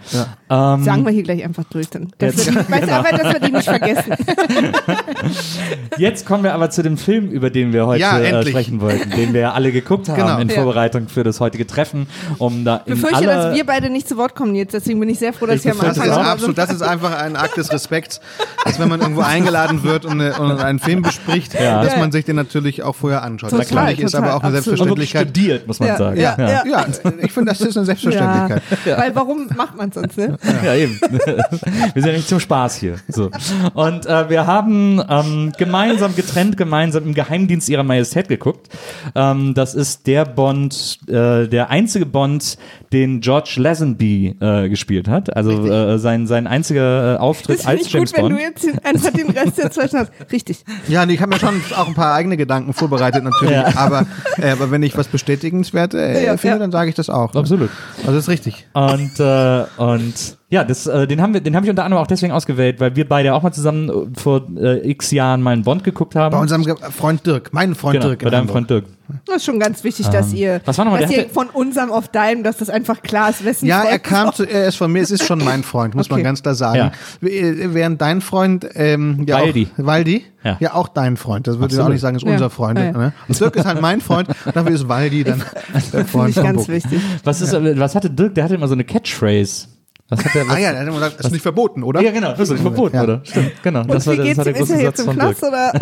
Ähm, 0.49 0.83
Sagen 0.83 1.05
wir 1.05 1.11
hier 1.11 1.23
gleich 1.23 1.43
einfach 1.43 1.63
durch. 1.65 1.89
Dann. 1.89 2.07
Dass 2.17 2.35
Jetzt- 2.35 2.53
wir 2.55 2.63
die, 2.63 2.71
weißt 2.71 2.87
du, 2.87 2.93
aber, 2.95 3.09
dass 3.17 3.33
wir 3.33 3.39
die 3.39 3.51
nicht 3.51 3.65
vergessen. 3.69 4.13
Jetzt 5.97 6.25
kommen 6.25 6.43
wir 6.43 6.53
aber 6.53 6.69
zu 6.69 6.81
dem 6.83 6.97
Film, 6.97 7.29
über 7.29 7.49
den 7.49 7.73
wir 7.73 7.85
heute 7.85 8.01
Ja, 8.01 8.19
äh, 8.19 8.45
sprechen 8.45 8.81
wollten, 9.01 9.15
den 9.17 9.33
wir 9.33 9.41
ja 9.41 9.51
alle 9.53 9.71
geguckt 9.71 10.09
haben 10.09 10.15
Genau. 10.17 10.37
in 10.39 10.49
Ja. 10.49 10.55
Vorbereitung 10.55 11.07
für 11.07 11.23
das 11.23 11.39
heutige 11.39 11.65
Treffen, 11.67 12.07
um 12.37 12.63
da 12.65 12.81
Ich 12.85 12.93
befürchte, 12.93 13.17
aller, 13.17 13.47
dass 13.47 13.55
wir 13.55 13.65
beide 13.65 13.89
nicht 13.89 14.07
zu 14.07 14.17
Wort 14.17 14.35
kommen 14.35 14.55
jetzt. 14.55 14.73
Deswegen 14.73 14.99
bin 14.99 15.09
ich 15.09 15.19
sehr 15.19 15.33
froh, 15.33 15.45
dass 15.45 15.57
Ich 15.57 15.65
ich, 15.65 15.71
am 15.71 15.77
Das 15.77 15.87
befürchte 15.89 16.09
ist 16.09 16.17
Anfang 16.17 16.31
absolut, 16.31 16.57
das 16.57 16.71
ist 16.71 16.81
einfach 16.81 17.17
ein 17.21 17.35
Akt 17.35 17.57
des 17.57 17.71
Respekts, 17.71 18.21
dass 18.65 18.79
wenn 18.79 18.89
man 18.89 19.01
irgendwo 19.01 19.21
eingeladen 19.21 19.83
wird 19.83 20.05
und, 20.05 20.21
eine, 20.21 20.33
und 20.39 20.59
einen 20.59 20.79
Film 20.79 21.01
bespricht, 21.01 21.53
Ja. 21.53 21.83
dass 21.83 21.97
man 21.97 22.11
sich 22.11 22.25
den 22.25 22.35
natürlich 22.35 22.83
auch 22.83 22.95
vorher 22.95 23.23
anschaut. 23.23 23.49
Total, 23.51 23.75
Natürlich 23.75 23.99
ist 24.01 24.11
total, 24.11 24.29
aber 24.29 24.37
auch 24.37 24.43
eine 24.43 24.57
absolut. 24.57 24.79
und 24.81 24.87
Selbstverständlichkeit. 24.97 25.21
studiert, 25.29 25.67
muss 25.67 25.79
man 25.79 25.89
Ja, 25.89 25.97
sagen. 25.97 26.19
ja, 26.19 26.35
ja. 26.37 26.63
Ja, 26.65 26.85
ich 27.21 27.31
finde, 27.31 27.51
das 27.51 27.61
ist 27.61 27.75
eine 27.77 27.85
Selbstverständlichkeit. 27.85 28.61
Weil 28.97 29.15
warum 29.15 29.47
macht 29.55 29.75
man 29.77 29.91
sonst, 29.91 30.17
ne? 30.17 30.37
Ja, 30.63 30.75
eben. 30.75 30.99
wir 31.01 32.01
sind 32.01 32.05
ja 32.05 32.11
nicht 32.13 32.27
zum 32.27 32.39
Spaß 32.39 32.75
hier. 32.77 32.95
So. 33.07 33.29
Und 33.73 34.05
äh, 34.05 34.29
wir 34.29 34.45
haben 34.47 35.01
ähm, 35.09 35.51
gemeinsam, 35.57 36.15
getrennt, 36.15 36.57
gemeinsam 36.57 37.03
im 37.05 37.13
Geheimdienst 37.13 37.69
ihrer 37.69 37.83
Majestät 37.83 38.27
geguckt. 38.27 38.67
Ähm, 39.15 39.53
das 39.53 39.75
ist 39.75 40.07
der 40.07 40.25
Bond, 40.25 40.99
äh, 41.07 41.47
der 41.47 41.69
einzige 41.69 42.05
Bond, 42.05 42.57
den 42.93 43.21
George 43.21 43.53
Lazenby 43.57 44.35
äh, 44.39 44.69
gespielt 44.69 45.07
hat. 45.07 45.35
Also 45.35 45.65
äh, 45.65 45.97
sein, 45.99 46.27
sein 46.27 46.47
einziger 46.47 47.15
äh, 47.15 47.17
Auftritt 47.17 47.59
Das 47.59 47.65
als 47.67 47.81
ich 47.87 47.93
James 47.93 48.11
gut, 48.13 48.17
wenn 48.23 48.29
Bond. 48.29 48.39
du 48.39 48.43
jetzt 48.43 48.63
den- 48.65 48.79
einfach 48.79 49.11
den 49.11 49.29
Rest 49.29 49.57
jetzt 49.57 49.77
hast. 49.81 50.11
Richtig. 50.31 50.63
Ja, 50.87 51.05
nee, 51.05 51.13
ich 51.13 51.21
habe 51.21 51.33
mir 51.33 51.39
schon 51.39 51.61
auch 51.77 51.87
ein 51.87 51.93
paar 51.93 52.13
eigene 52.13 52.37
Gedanken 52.37 52.73
vorbereitet 52.73 53.23
natürlich, 53.23 53.55
Ja. 53.55 53.71
aber, 53.75 54.05
äh, 54.37 54.51
aber 54.51 54.71
wenn 54.71 54.83
ich 54.83 54.97
was 54.97 55.07
bestätigenswert 55.07 55.93
äh, 55.93 56.25
Ja, 56.25 56.37
finde, 56.37 56.55
ja. 56.55 56.59
dann 56.59 56.71
sage 56.71 56.89
ich 56.89 56.95
das 56.95 57.09
auch. 57.09 57.33
Ne? 57.33 57.39
Absolut. 57.39 57.69
Also 57.99 58.11
das 58.13 58.23
ist 58.23 58.29
richtig. 58.29 58.67
Und, 58.73 59.19
äh, 59.19 59.63
und 59.77 60.37
Ja, 60.51 60.65
das, 60.65 60.85
äh, 60.85 61.07
den 61.07 61.21
haben 61.21 61.33
wir, 61.33 61.39
den 61.41 61.55
habe 61.55 61.65
ich 61.65 61.69
unter 61.69 61.85
anderem 61.85 62.03
auch 62.03 62.07
deswegen 62.07 62.33
ausgewählt, 62.33 62.79
weil 62.81 62.93
wir 62.97 63.07
beide 63.07 63.33
auch 63.33 63.41
mal 63.41 63.53
zusammen 63.53 63.89
äh, 63.89 64.19
vor 64.19 64.45
äh, 64.57 64.89
x 64.91 65.09
Jahren 65.11 65.41
mal 65.41 65.51
einen 65.51 65.63
Bond 65.63 65.83
geguckt 65.85 66.13
haben. 66.15 66.33
Bei 66.33 66.39
unserem 66.41 66.63
Ge- 66.65 66.75
Freund 66.91 67.25
Dirk, 67.25 67.53
meinen 67.53 67.73
Freund 67.73 67.93
genau, 68.01 68.07
Dirk. 68.09 68.19
bei 68.19 68.25
in 68.25 68.31
deinem 68.31 68.39
Hamburg. 68.41 68.53
Freund 68.53 68.69
Dirk. 68.69 68.85
Das 69.25 69.37
ist 69.37 69.45
schon 69.45 69.59
ganz 69.59 69.83
wichtig, 69.83 70.07
dass 70.09 70.31
ihr, 70.33 70.61
was 70.65 70.77
war 70.77 70.85
nochmal, 70.85 71.01
dass 71.01 71.09
der 71.09 71.25
ihr 71.25 71.29
von 71.29 71.47
unserem 71.49 71.91
auf 71.91 72.07
deinem, 72.09 72.43
dass 72.43 72.57
das 72.57 72.69
einfach 72.69 73.01
klar 73.01 73.29
ist, 73.29 73.43
wessen 73.43 73.65
Ja, 73.65 73.79
Freund 73.79 73.91
er 73.91 73.99
kam 73.99 74.33
zu, 74.33 74.43
er 74.43 74.67
ist 74.67 74.75
von 74.75 74.91
mir, 74.91 75.01
es 75.01 75.11
ist 75.11 75.25
schon 75.25 75.39
mein 75.43 75.63
Freund, 75.63 75.95
muss 75.95 76.09
man 76.09 76.19
Okay. 76.19 76.23
ganz 76.23 76.41
klar 76.43 76.55
sagen. 76.55 76.91
W- 77.21 77.73
Während 77.73 78.01
dein 78.01 78.21
Freund, 78.21 78.67
ähm, 78.75 79.23
ja 79.27 79.37
Waldi. 79.39 79.67
Auch, 79.77 79.85
Waldi, 79.85 80.25
Ja. 80.43 80.57
ja. 80.59 80.73
auch 80.73 80.87
dein 80.89 81.15
Freund. 81.17 81.47
Das 81.47 81.59
würde 81.59 81.73
ich 81.73 81.79
auch 81.81 81.89
nicht 81.89 82.01
sagen, 82.01 82.15
ist 82.17 82.23
Ja. 82.25 82.31
unser 82.33 82.49
Freund. 82.49 82.77
Ja, 82.79 82.85
ja. 82.85 82.91
Ne? 82.91 83.13
Und 83.27 83.39
Dirk 83.39 83.55
ist 83.55 83.65
halt 83.65 83.81
mein 83.81 83.99
Freund, 84.01 84.27
dafür 84.53 84.71
ist 84.75 84.87
Waldi 84.87 85.23
dann 85.23 85.43
der 85.73 85.81
Finde 85.81 86.05
Freund 86.07 86.29
ich 86.29 86.35
von 86.35 86.43
ganz 86.43 86.67
wichtig. 86.67 87.01
Was 87.23 87.39
ist, 87.41 87.53
äh, 87.53 87.79
was 87.79 87.95
hatte 87.95 88.09
Dirk? 88.09 88.35
Der 88.35 88.43
hatte 88.45 88.55
immer 88.55 88.67
so 88.67 88.73
eine 88.73 88.83
Catchphrase. 88.83 89.67
Was 90.11 90.25
hat 90.25 90.33
der? 90.35 90.47
Was, 90.47 90.55
Ah 90.55 90.59
ja, 90.59 90.71
der 90.71 90.81
hat 90.81 90.87
immer 90.87 90.97
gesagt, 90.97 91.19
das 91.19 91.25
ist 91.27 91.31
nicht 91.31 91.41
verboten, 91.41 91.83
oder? 91.83 92.01
ja, 92.01 92.11
genau, 92.11 92.33
das 92.33 92.49
ist 92.49 92.61
verboten, 92.61 92.95
Ja. 92.97 93.03
oder? 93.03 93.21
Stimmt, 93.23 93.63
genau. 93.63 93.79
Und 93.81 93.93
das 93.93 94.05
war, 94.05 94.13
wie 94.17 94.27
das 94.29 94.37
war 94.37 94.43
der 94.43 94.53
große 94.53 94.75
jetzt 94.81 94.97
Satz 94.97 95.05
von. 95.07 95.15
Knast 95.15 95.43
oder? 95.43 95.71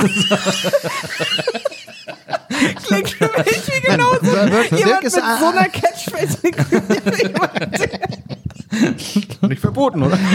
Klingt 2.86 3.10
für 3.10 3.26
mich 3.26 3.68
wie 3.68 3.82
genauso. 3.82 4.26
Jemand 4.26 5.04
mit 5.04 5.12
so 5.12 5.20
einer 5.22 5.70
Catchphrase. 5.70 6.38
Nicht 9.48 9.60
verboten, 9.62 10.04
oder? 10.04 10.18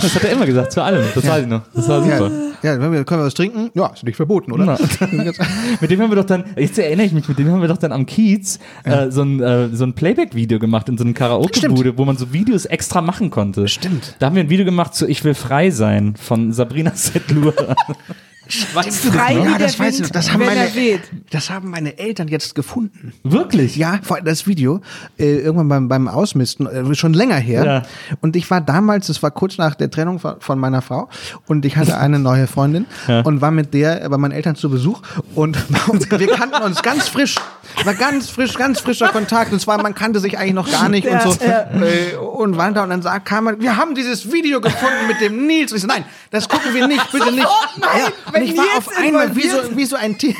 Das 0.00 0.14
hat 0.14 0.24
er 0.24 0.32
immer 0.32 0.46
gesagt, 0.46 0.72
zu 0.72 0.82
allem. 0.82 1.04
Das 1.14 1.26
weiß 1.26 1.42
ich 1.42 1.48
noch. 1.48 1.62
Das 1.74 1.88
war 1.88 2.02
super. 2.02 2.30
Ja, 2.64 2.76
können 2.78 2.92
wir 2.94 3.26
was 3.26 3.34
trinken? 3.34 3.70
Ja, 3.74 3.88
ist 3.88 4.04
nicht 4.04 4.16
verboten, 4.16 4.50
oder? 4.50 4.64
Mit 5.80 5.90
dem 5.90 6.00
haben 6.00 6.10
wir 6.10 6.16
doch 6.16 6.24
dann, 6.24 6.44
jetzt 6.56 6.78
erinnere 6.78 7.06
ich 7.06 7.12
mich, 7.12 7.28
mit 7.28 7.38
dem 7.38 7.50
haben 7.50 7.60
wir 7.60 7.68
doch 7.68 7.76
dann 7.76 7.92
am 7.92 8.06
Kiez 8.06 8.58
äh, 8.84 9.10
so 9.10 9.22
ein, 9.22 9.40
äh, 9.40 9.68
so 9.68 9.84
ein 9.84 9.92
Playback-Video 9.92 10.58
gemacht 10.58 10.88
in 10.88 10.96
so 10.96 11.04
einem 11.04 11.12
Karaoke-Bude, 11.12 11.98
wo 11.98 12.06
man 12.06 12.16
so 12.16 12.32
Videos 12.32 12.64
extra 12.64 13.02
machen 13.02 13.28
konnte. 13.30 13.68
Stimmt. 13.68 14.16
Da 14.18 14.26
haben 14.26 14.36
wir 14.36 14.42
ein 14.42 14.48
Video 14.48 14.64
gemacht 14.64 14.94
zu 14.94 15.06
Ich 15.06 15.24
will 15.24 15.34
frei 15.34 15.70
sein 15.70 16.14
von 16.16 16.52
Sabrina 16.52 16.92
Setlur. 16.94 17.54
das 18.74 18.98
Frei 18.98 19.34
noch? 19.34 19.44
wie 19.44 19.50
Ja, 19.50 19.58
der 19.58 19.66
das 19.66 19.78
weiß 19.78 19.94
Wind, 19.96 20.06
ich. 20.06 20.12
Das 20.12 20.32
haben, 20.32 20.40
wenn 20.40 20.46
meine, 20.48 20.60
er 20.60 20.74
weht. 20.74 21.00
das 21.30 21.50
haben 21.50 21.70
meine 21.70 21.98
Eltern 21.98 22.28
jetzt 22.28 22.54
gefunden. 22.54 23.12
Wirklich? 23.22 23.76
Ja, 23.76 24.00
vor 24.02 24.16
allem 24.16 24.26
das 24.26 24.46
Video, 24.46 24.80
äh, 25.18 25.36
irgendwann 25.38 25.68
beim, 25.68 25.88
beim 25.88 26.08
Ausmisten, 26.08 26.66
äh, 26.66 26.94
schon 26.94 27.14
länger 27.14 27.36
her. 27.36 27.64
Ja. 27.64 27.82
Und 28.20 28.36
ich 28.36 28.50
war 28.50 28.60
damals, 28.60 29.06
das 29.06 29.22
war 29.22 29.30
kurz 29.30 29.58
nach 29.58 29.74
der 29.74 29.90
Trennung 29.90 30.18
von, 30.18 30.40
von 30.40 30.58
meiner 30.58 30.82
Frau, 30.82 31.08
und 31.46 31.64
ich 31.64 31.76
hatte 31.76 31.98
eine 31.98 32.18
neue 32.18 32.46
Freundin 32.46 32.86
und 33.24 33.40
war 33.40 33.50
mit 33.50 33.74
der 33.74 34.08
bei 34.08 34.18
meinen 34.18 34.32
Eltern 34.32 34.56
zu 34.56 34.70
Besuch 34.70 35.02
und 35.34 35.56
wir 36.10 36.28
kannten 36.28 36.62
uns 36.62 36.82
ganz 36.82 37.08
frisch. 37.08 37.36
War 37.84 37.94
ganz 37.94 38.30
frisch, 38.30 38.54
ganz 38.54 38.80
frischer 38.80 39.08
Kontakt. 39.08 39.52
Und 39.52 39.60
zwar, 39.60 39.82
man 39.82 39.94
kannte 39.94 40.20
sich 40.20 40.38
eigentlich 40.38 40.54
noch 40.54 40.70
gar 40.70 40.88
nicht 40.88 41.06
Ja, 41.06 41.22
und 41.24 41.32
so. 41.32 41.44
ja. 41.44 41.66
Äh, 41.82 42.16
und 42.16 42.56
da 42.56 42.82
und 42.84 42.90
dann 42.90 43.02
sah, 43.02 43.18
kam 43.18 43.44
man, 43.44 43.60
wir 43.60 43.76
haben 43.76 43.94
dieses 43.94 44.32
Video 44.32 44.60
gefunden 44.60 45.06
mit 45.08 45.20
dem 45.20 45.46
Nils. 45.46 45.72
Und 45.72 45.76
ich 45.76 45.82
so, 45.82 45.88
nein, 45.88 46.04
das 46.30 46.48
gucken 46.48 46.72
wir 46.74 46.86
nicht, 46.86 47.10
bitte 47.12 47.30
nicht. 47.32 47.46
nein, 47.78 47.90
ja, 48.34 48.42
ich 48.42 48.56
war 48.56 48.64
Nils 48.64 48.76
auf 48.76 48.96
einmal 48.98 49.34
wie 49.36 49.48
so, 49.48 49.58
wie 49.76 49.84
so 49.84 49.96
ein 49.96 50.16
Tier. 50.18 50.34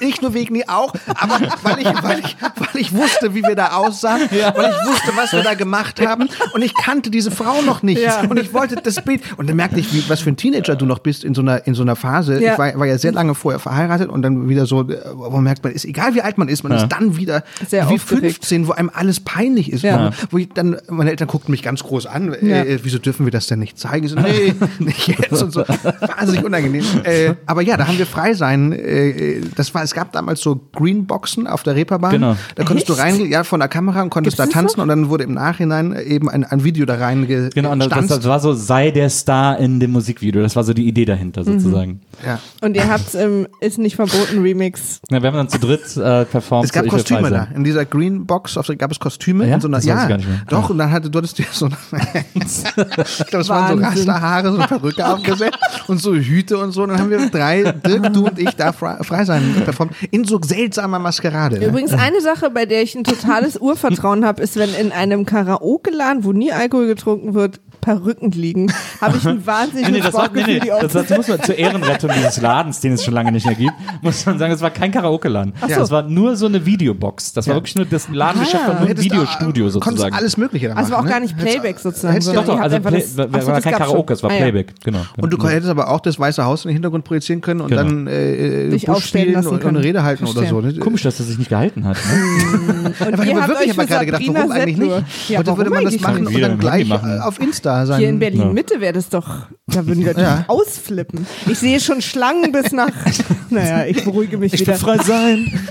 Nicht 0.00 0.22
nur 0.22 0.34
wegen 0.34 0.54
die 0.54 0.68
auch, 0.68 0.92
aber 1.14 1.40
weil 1.62 1.78
ich, 1.80 2.02
weil 2.02 2.18
ich, 2.20 2.36
weil 2.56 2.80
ich 2.80 2.94
wusste, 2.94 3.34
wie 3.34 3.42
wir 3.42 3.54
da 3.54 3.72
aussahen, 3.72 4.22
weil 4.30 4.70
ich 4.70 4.88
wusste, 4.90 5.12
was 5.16 5.32
wir 5.32 5.42
da 5.42 5.54
gemacht 5.54 6.00
haben. 6.04 6.28
Und 6.54 6.62
ich 6.62 6.74
kannte 6.74 7.10
diese 7.10 7.30
Frau 7.30 7.62
noch 7.62 7.82
nicht. 7.82 8.00
Ja. 8.02 8.22
Und 8.28 8.38
ich 8.38 8.52
wollte 8.52 8.76
das 8.76 9.02
Bild. 9.02 9.22
Und 9.36 9.48
dann 9.48 9.56
merkte 9.56 9.80
ich, 9.80 9.92
wie, 9.92 10.08
was 10.08 10.20
für 10.20 10.30
ein 10.30 10.36
Teenager 10.36 10.76
du 10.76 10.86
noch 10.86 10.98
bist 11.00 11.24
in 11.24 11.34
so 11.34 11.42
einer, 11.42 11.66
in 11.66 11.74
so 11.74 11.82
einer 11.82 11.96
Phase. 11.96 12.40
Ja. 12.42 12.52
Ich 12.52 12.58
war, 12.58 12.78
war 12.78 12.86
ja 12.86 12.98
sehr 12.98 13.12
lange 13.12 13.34
vorher 13.34 13.58
verheiratet 13.58 14.08
und 14.08 14.22
dann 14.22 14.48
wieder 14.48 14.66
so, 14.66 14.82
äh, 14.82 14.98
wo 15.14 15.30
man 15.30 15.44
merkt, 15.44 15.62
man 15.64 15.72
ist, 15.72 15.84
egal 15.84 16.14
wie 16.14 16.22
alt 16.22 16.38
man 16.38 16.48
ist, 16.48 16.62
man 16.62 16.77
ist 16.82 16.88
dann 16.88 17.16
wieder 17.16 17.44
Sehr 17.66 17.88
wie 17.88 17.94
aufgeregt. 17.94 18.36
15, 18.36 18.68
wo 18.68 18.72
einem 18.72 18.90
alles 18.92 19.20
peinlich 19.20 19.72
ist. 19.72 19.82
Ja. 19.82 20.10
Wo, 20.30 20.38
ich 20.38 20.48
dann, 20.54 20.76
meine 20.88 21.10
Eltern 21.10 21.28
guckten 21.28 21.50
mich 21.50 21.62
ganz 21.62 21.82
groß 21.82 22.06
an. 22.06 22.34
Ja. 22.42 22.62
Äh, 22.62 22.78
wieso 22.82 22.98
dürfen 22.98 23.26
wir 23.26 23.30
das 23.30 23.46
denn 23.46 23.58
nicht 23.58 23.78
zeigen? 23.78 24.08
So, 24.08 24.16
nee, 24.16 24.54
nicht 24.78 25.08
jetzt 25.08 25.42
und 25.42 25.52
so. 25.52 25.60
Wahnsinnig 25.60 26.44
unangenehm. 26.44 26.84
Äh, 27.04 27.34
aber 27.46 27.62
ja, 27.62 27.76
da 27.76 27.86
haben 27.86 27.98
wir 27.98 28.06
frei 28.06 28.34
sein. 28.34 28.72
Äh, 28.72 29.40
das 29.56 29.74
war, 29.74 29.82
es 29.82 29.94
gab 29.94 30.12
damals 30.12 30.40
so 30.40 30.60
Greenboxen 30.74 31.46
auf 31.46 31.62
der 31.62 31.74
Reeperbahn. 31.74 32.12
Genau. 32.12 32.36
Da 32.54 32.64
konntest 32.64 32.88
du 32.88 32.94
Echt? 32.94 33.02
reingehen, 33.02 33.30
ja, 33.30 33.44
von 33.44 33.60
der 33.60 33.68
Kamera 33.68 34.02
und 34.02 34.10
konntest 34.10 34.36
Gibt's 34.36 34.52
da 34.52 34.60
tanzen 34.60 34.80
und 34.80 34.88
dann 34.88 35.08
wurde 35.08 35.24
im 35.24 35.34
Nachhinein 35.34 35.96
eben 35.96 36.28
ein, 36.28 36.44
ein 36.44 36.64
Video 36.64 36.86
da 36.86 36.94
reingestanzt. 36.94 37.54
Genau, 37.54 37.72
und 37.72 37.80
das, 37.80 38.06
das, 38.06 38.24
war 38.24 38.40
so, 38.40 38.52
sei 38.52 38.90
der 38.90 39.10
Star 39.10 39.58
in 39.58 39.80
dem 39.80 39.92
Musikvideo. 39.92 40.42
Das 40.42 40.56
war 40.56 40.64
so 40.64 40.72
die 40.72 40.86
Idee 40.86 41.04
dahinter 41.04 41.44
sozusagen. 41.44 42.00
ja. 42.24 42.38
Und 42.60 42.76
ihr 42.76 42.88
habt 42.88 43.14
im 43.14 43.46
Ist 43.60 43.78
nicht 43.78 43.96
verboten 43.96 44.42
Remix. 44.42 45.00
Ja, 45.10 45.22
wir 45.22 45.28
haben 45.28 45.36
dann 45.36 45.48
zu 45.48 45.58
dritt 45.58 45.96
äh, 45.96 46.24
performt. 46.24 46.67
Es 46.68 46.72
gab 46.72 46.86
Kostüme 46.88 47.30
da. 47.30 47.48
In 47.54 47.64
dieser 47.64 47.84
Greenbox 47.84 48.56
auf 48.56 48.66
der 48.66 48.76
gab 48.76 48.90
es 48.90 49.00
Kostüme. 49.00 49.46
Ja? 49.48 49.54
In 49.54 49.60
so 49.60 49.68
einer, 49.68 49.78
Das 49.78 49.86
weiß 49.86 49.94
ich 49.94 50.00
ja, 50.02 50.08
gar 50.08 50.16
nicht 50.18 50.28
mehr. 50.28 50.42
doch. 50.48 50.70
Und 50.70 50.78
dann 50.78 50.90
hatte, 50.90 51.10
du 51.10 51.18
hattest 51.18 51.38
dir 51.38 51.46
so, 51.50 51.66
ich 52.34 53.26
glaube, 53.26 53.42
es 53.42 53.48
waren 53.48 53.78
so. 53.78 53.84
Rasterhaare, 53.84 54.52
so 54.52 54.58
eine 54.58 54.66
Perücke 54.66 55.06
aufgesetzt 55.12 55.58
und 55.86 56.00
so 56.00 56.14
Hüte 56.14 56.58
und 56.58 56.72
so. 56.72 56.82
Und 56.82 56.90
dann 56.90 56.98
haben 56.98 57.10
wir 57.10 57.30
drei, 57.30 57.62
Dirk, 57.72 58.12
du 58.12 58.26
und 58.26 58.38
ich, 58.38 58.50
da 58.50 58.72
frei, 58.72 58.98
frei 59.02 59.24
sein 59.24 59.62
performt. 59.64 59.94
In 60.10 60.24
so 60.24 60.40
seltsamer 60.42 60.98
Maskerade. 60.98 61.58
Ne? 61.58 61.66
Übrigens 61.66 61.92
eine 61.94 62.20
Sache, 62.20 62.50
bei 62.50 62.66
der 62.66 62.82
ich 62.82 62.94
ein 62.94 63.04
totales 63.04 63.56
Urvertrauen 63.56 64.24
habe, 64.24 64.42
ist, 64.42 64.56
wenn 64.56 64.74
in 64.74 64.92
einem 64.92 65.24
Karaoke-Laden, 65.26 66.24
wo 66.24 66.32
nie 66.32 66.52
Alkohol 66.52 66.86
getrunken 66.86 67.34
wird, 67.34 67.60
Perücken 67.80 68.30
liegen, 68.32 68.72
habe 69.00 69.16
ich 69.18 69.26
ein 69.26 69.46
wahnsinniges 69.46 69.90
Nee, 69.90 69.98
nee, 69.98 70.04
das 70.04 70.14
war, 70.14 70.30
nee, 70.32 70.42
nee, 70.46 70.60
die 70.60 70.68
das, 70.68 70.92
das 70.92 71.10
muss 71.16 71.28
man 71.28 71.42
zur 71.42 71.54
Ehrenrettung 71.56 72.10
dieses 72.16 72.40
Ladens, 72.40 72.80
den 72.80 72.94
es 72.94 73.04
schon 73.04 73.14
lange 73.14 73.32
nicht 73.32 73.46
mehr 73.46 73.54
gibt, 73.54 73.72
muss 74.02 74.24
man 74.26 74.38
sagen, 74.38 74.52
es 74.52 74.60
war 74.60 74.70
kein 74.70 74.90
Karaoke-Laden. 74.92 75.52
so. 75.60 75.68
Das 75.68 75.90
war 75.90 76.02
nur 76.02 76.36
so 76.36 76.46
eine 76.46 76.64
Videobox. 76.66 77.32
Das 77.32 77.46
war 77.48 77.54
wirklich 77.56 77.74
nur, 77.76 77.84
das 77.86 78.08
Ladengeschäft 78.08 78.62
Ah. 78.64 78.68
war 78.68 78.80
nur 78.80 78.88
ein 78.90 78.98
Videostudio 78.98 79.66
äh, 79.66 79.70
Konntest 79.70 79.84
sozusagen. 79.86 80.14
alles 80.14 80.36
Mögliche 80.36 80.68
da 80.68 80.74
Also 80.74 80.90
war 80.90 80.98
auch 80.98 81.02
machen, 81.02 81.10
gar 81.10 81.20
ne? 81.20 81.26
nicht 81.26 81.38
Playback 81.38 81.78
sozusagen. 81.78 82.18
Doch, 82.34 82.44
doch, 82.44 82.60
also 82.60 82.80
Play, 82.80 82.98
das- 83.00 83.16
war, 83.16 83.32
war 83.32 83.40
das 83.54 83.64
kein 83.64 83.72
Karaoke, 83.74 84.08
schon. 84.12 84.16
es 84.16 84.22
war 84.22 84.30
Ah, 84.30 84.34
ja. 84.34 84.40
Playback, 84.40 84.74
genau. 84.84 85.00
Und 85.16 85.30
du 85.32 85.48
hättest 85.48 85.70
aber 85.70 85.88
auch 85.90 86.00
das 86.00 86.18
Weiße 86.18 86.44
Haus 86.44 86.64
in 86.64 86.68
den 86.70 86.74
Hintergrund 86.74 87.04
projizieren 87.04 87.40
können 87.40 87.60
und 87.60 87.68
Genau. 87.68 87.82
dann 87.82 88.06
äh, 88.06 88.68
Dich 88.68 88.86
Busch 88.86 88.96
aufstellen 88.96 89.24
spielen 89.24 89.34
lassen 89.34 89.48
und, 89.54 89.64
eine 89.64 89.82
Rede 89.82 90.02
halten 90.02 90.24
oder 90.26 90.46
so. 90.46 90.60
Ne? 90.60 90.74
Komisch, 90.74 91.02
dass 91.02 91.18
er 91.20 91.26
sich 91.26 91.38
nicht 91.38 91.48
gehalten 91.48 91.84
hat. 91.84 91.96
Ne? 91.96 92.92
Und 93.06 93.24
ich 93.24 93.34
habe 93.34 93.48
wirklich 93.48 93.76
gerade 93.76 94.06
gedacht, 94.06 94.22
warum 94.26 94.50
eigentlich 94.52 94.76
nicht? 94.76 95.28
Ja, 95.28 95.38
Heute 95.38 95.56
würde 95.56 95.70
man 95.70 95.84
das 95.84 96.00
machen 96.00 96.26
und 96.26 96.40
dann 96.40 96.58
gleich 96.58 96.86
machen. 96.88 97.18
äh, 97.18 97.20
auf 97.20 97.40
Insta 97.40 97.67
sein. 97.86 97.98
Hier 97.98 98.08
in 98.08 98.18
Berlin-Mitte 98.18 98.80
wäre 98.80 98.92
das 98.92 99.08
doch, 99.08 99.46
da 99.66 99.86
würden 99.86 100.04
wir 100.04 100.12
Ja. 100.18 100.44
ausflippen. 100.48 101.26
Ich 101.46 101.58
sehe 101.58 101.80
schon 101.80 102.00
Schlangen 102.02 102.52
bis 102.52 102.72
nach, 102.72 102.90
naja, 103.50 103.84
ich 103.86 104.04
beruhige 104.04 104.38
mich 104.38 104.52
Ich 104.54 104.60
wieder. 104.60 104.72
will 104.72 104.78
frei 104.78 104.98
sein. 104.98 105.60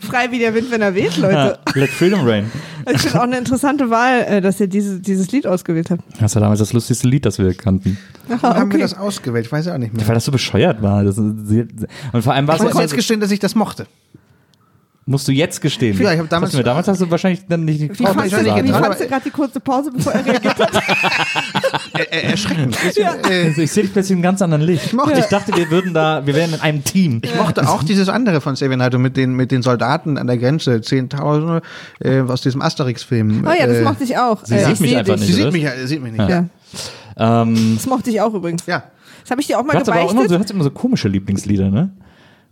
Frei 0.00 0.30
wie 0.30 0.38
der 0.38 0.54
Wind, 0.54 0.70
wenn 0.70 0.82
er 0.82 0.94
weht, 0.94 1.16
Ja, 1.16 1.22
Leute. 1.46 1.58
let 1.74 1.88
freedom 1.90 2.26
rain. 2.26 2.50
Ich 2.92 3.00
finde 3.02 3.18
auch 3.18 3.22
eine 3.24 3.38
interessante 3.38 3.88
Wahl, 3.88 4.20
äh, 4.28 4.40
dass 4.40 4.58
ihr 4.60 4.66
diese, 4.66 5.00
dieses 5.00 5.30
Lied 5.32 5.46
ausgewählt 5.46 5.90
habt. 5.90 6.02
Das 6.20 6.34
war 6.34 6.42
damals 6.42 6.58
das 6.58 6.72
lustigste 6.72 7.08
Lied, 7.08 7.24
das 7.24 7.38
wir 7.38 7.54
kannten. 7.54 7.96
Warum 8.28 8.44
Aha, 8.44 8.54
haben 8.60 8.70
wir 8.70 8.74
okay. 8.76 8.82
das 8.82 8.94
ausgewählt? 8.98 9.46
Ich 9.46 9.52
weiß 9.52 9.66
ja 9.66 9.74
auch 9.74 9.78
nicht 9.78 9.94
mehr. 9.94 10.06
Weil 10.06 10.14
das 10.14 10.24
so 10.24 10.32
bescheuert 10.32 10.82
war. 10.82 11.04
Das, 11.04 11.16
und 11.16 11.86
vor 12.20 12.34
allem 12.34 12.46
war 12.46 12.56
Ich 12.56 12.60
es 12.60 12.64
muss 12.64 12.72
so, 12.74 12.80
jetzt 12.80 12.94
gestehen, 12.94 13.20
dass 13.20 13.30
ich 13.30 13.38
das 13.38 13.54
mochte. 13.54 13.86
Musst 15.04 15.26
du 15.26 15.32
jetzt 15.32 15.60
gestehen. 15.60 16.00
Ja, 16.00 16.12
ich 16.12 16.18
hab 16.20 16.28
damals- 16.28 16.48
Hast 16.48 16.54
du 16.54 16.58
mir 16.58 16.64
damals 16.64 16.86
hast 16.88 17.00
du 17.00 17.10
wahrscheinlich 17.10 17.42
dann 17.48 17.64
nicht 17.64 17.80
Wie 17.80 17.88
getraut, 17.88 18.14
fandst 18.14 18.32
du, 18.32 18.36
wie 18.44 18.62
nicht, 18.62 18.72
fandst 18.74 19.00
du 19.00 19.06
gerade 19.08 19.24
die 19.24 19.30
kurze 19.30 19.58
Pause, 19.60 19.90
bevor 19.92 20.12
er 20.12 20.24
reagiert 20.24 20.58
hat? 20.58 20.70
Äh, 21.94 22.02
äh, 22.10 22.30
erschreckend. 22.30 22.76
Ja. 22.94 23.14
Äh, 23.28 23.46
Also 23.48 23.62
ich 23.62 23.72
sehe 23.72 23.82
dich 23.82 23.92
plötzlich 23.92 24.12
in 24.12 24.16
einem 24.18 24.22
ganz 24.22 24.42
anderen 24.42 24.62
Licht. 24.62 24.92
mochte- 24.92 25.18
Ich 25.18 25.24
dachte, 25.26 25.56
wir 25.56 25.70
würden 25.70 25.92
da, 25.92 26.24
wir 26.24 26.34
wären 26.34 26.54
in 26.54 26.60
einem 26.60 26.84
Team. 26.84 27.20
Ich 27.24 27.34
mochte 27.34 27.68
auch 27.68 27.82
dieses 27.82 28.08
andere 28.08 28.40
von 28.40 28.54
Xavier 28.54 28.76
Naidoo 28.76 28.98
mit 28.98 29.16
den, 29.16 29.34
mit 29.34 29.50
den 29.50 29.62
Soldaten 29.62 30.18
an 30.18 30.26
der 30.28 30.38
Grenze, 30.38 30.80
Zehntausende, 30.82 31.62
äh, 32.00 32.20
aus 32.20 32.40
diesem 32.42 32.62
Asterix-Film. 32.62 33.44
Oh 33.46 33.50
ja, 33.58 33.66
das 33.66 33.78
äh, 33.78 33.82
mochte 33.82 34.04
ich 34.04 34.16
auch. 34.16 34.44
Sie 34.44 34.54
Äh, 34.54 34.64
sieht 34.66 34.74
ich 34.74 34.80
mich 34.80 34.96
einfach 34.96 35.16
dich. 35.16 35.26
Sie 35.34 35.44
nicht. 35.44 35.52
sieht 35.52 35.52
mich, 35.52 35.88
sieht 35.88 36.02
mich 36.02 36.12
nicht. 36.12 36.28
Ja. 36.28 36.44
Ähm, 37.16 37.72
Das 37.76 37.86
mochte 37.86 38.10
ich 38.10 38.20
auch 38.20 38.32
übrigens. 38.34 38.66
Ja. 38.66 38.84
Das 39.22 39.30
habe 39.30 39.40
ich 39.40 39.46
dir 39.46 39.58
auch 39.58 39.64
mal 39.64 39.72
du, 39.74 39.78
hast 39.80 39.88
aber 39.88 39.98
auch 40.00 40.10
immer, 40.10 40.22
gebeichtet. 40.22 40.36
du 40.38 40.42
hast 40.42 40.50
immer 40.50 40.64
so 40.64 40.70
komische 40.70 41.08
Lieblingslieder, 41.08 41.70
ne? 41.70 41.90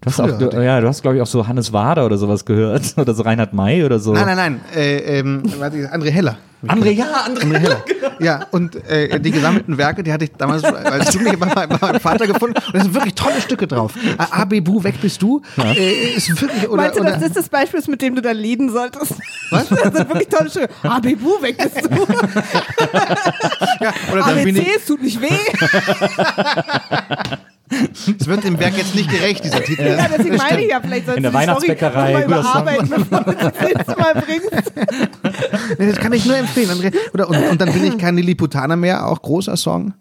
Du 0.02 0.06
hast 0.06 0.18
auch, 0.20 0.38
du, 0.38 0.62
ja, 0.62 0.80
du 0.80 0.88
hast 0.88 1.02
glaube 1.02 1.16
ich 1.16 1.22
auch 1.22 1.26
so 1.26 1.46
Hannes 1.46 1.72
Wader 1.74 2.06
oder 2.06 2.16
sowas 2.16 2.44
gehört 2.46 2.82
oder 2.96 3.12
so 3.14 3.22
Reinhard 3.22 3.52
May 3.52 3.84
oder 3.84 3.98
so. 3.98 4.12
Nein, 4.14 4.24
nein, 4.26 4.36
nein. 4.36 4.60
Äh, 4.74 5.18
ähm, 5.18 5.42
André 5.60 6.10
Heller. 6.10 6.38
André, 6.66 6.90
ja, 6.90 7.06
André. 7.26 7.42
André 7.44 7.58
Heller. 7.58 7.84
Ja, 8.18 8.46
und 8.50 8.76
äh, 8.86 9.18
die 9.18 9.30
gesammelten 9.30 9.78
Werke, 9.78 10.02
die 10.02 10.12
hatte 10.12 10.24
ich 10.24 10.32
damals 10.36 10.62
als 10.62 11.12
Jugendlicher 11.14 11.38
bei, 11.38 11.46
meinem- 11.54 11.68
bei 11.70 11.78
meinem 11.86 12.00
Vater 12.00 12.26
gefunden. 12.26 12.54
Und 12.66 12.74
da 12.74 12.80
sind 12.82 12.92
wirklich 12.92 13.14
tolle 13.14 13.40
Stücke 13.40 13.66
drauf. 13.66 13.94
Äh, 13.96 14.16
AB 14.18 14.60
Bu, 14.62 14.82
weg 14.84 14.96
bist 15.00 15.22
du. 15.22 15.40
Äh, 15.56 16.16
ist 16.16 16.28
wirklich, 16.40 16.68
oder, 16.68 16.82
Meinst 16.82 16.98
du, 16.98 17.00
oder, 17.02 17.16
das 17.16 17.32
das 17.32 17.48
Beispiel 17.48 17.80
ist, 17.80 17.88
mit 17.88 18.02
dem 18.02 18.14
du 18.14 18.20
dann 18.20 18.36
lieden 18.36 18.70
solltest? 18.70 19.14
Was? 19.50 19.68
Das 19.70 19.80
sind 19.94 20.08
wirklich 20.08 20.28
tolle 20.28 20.50
Stücke. 20.50 20.68
ABBU, 20.82 21.42
weg 21.42 21.56
bist 21.58 21.82
du. 21.90 22.06
ja, 23.82 23.92
oder 24.12 24.26
ABC, 24.26 24.66
es 24.76 24.84
tut 24.86 25.02
nicht 25.02 25.20
weh. 25.20 25.28
Es 28.18 28.26
wird 28.26 28.44
dem 28.44 28.58
Werk 28.58 28.76
jetzt 28.76 28.94
nicht 28.94 29.10
gerecht, 29.10 29.44
dieser 29.44 29.62
Titel. 29.62 29.82
Ja, 29.82 30.08
deswegen 30.08 30.36
meine 30.36 30.62
ich 30.62 30.70
ja, 30.70 30.80
vielleicht 30.80 31.06
sollst 31.06 31.16
In 31.18 31.22
der 31.22 31.30
die 31.30 31.36
Weihnachtsbäckerei, 31.36 32.12
mal 32.12 32.24
überarbeiten, 32.24 32.88
bevor 32.88 33.20
du 33.20 33.32
das 33.32 33.52
nächste 33.60 33.96
Mal 33.96 34.14
bringst. 34.14 34.72
Nee, 35.78 35.86
das 35.86 35.96
kann 35.96 36.12
ich 36.12 36.26
nur 36.26 36.36
empfehlen. 36.36 36.70
André. 36.70 36.94
Oder, 37.14 37.28
und, 37.28 37.36
und 37.36 37.60
dann 37.60 37.72
bin 37.72 37.84
ich 37.84 37.98
kein 37.98 38.16
Lilliputaner 38.16 38.76
mehr, 38.76 39.06
auch 39.06 39.22
großer 39.22 39.56
Song. 39.56 39.94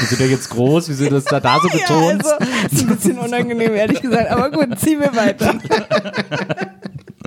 Wieso 0.00 0.16
der 0.16 0.28
jetzt 0.28 0.50
groß? 0.50 0.88
Wieso 0.88 1.08
das 1.08 1.24
da, 1.24 1.40
da 1.40 1.60
so 1.60 1.68
Ja, 1.68 1.74
betont? 1.74 2.24
also, 2.24 2.36
ist 2.70 2.82
ein 2.82 2.96
bisschen 2.96 3.18
unangenehm, 3.18 3.74
ehrlich 3.74 4.00
gesagt. 4.02 4.30
Aber 4.30 4.50
gut, 4.50 4.78
ziehen 4.78 5.00
wir 5.00 5.14
weiter. 5.14 5.54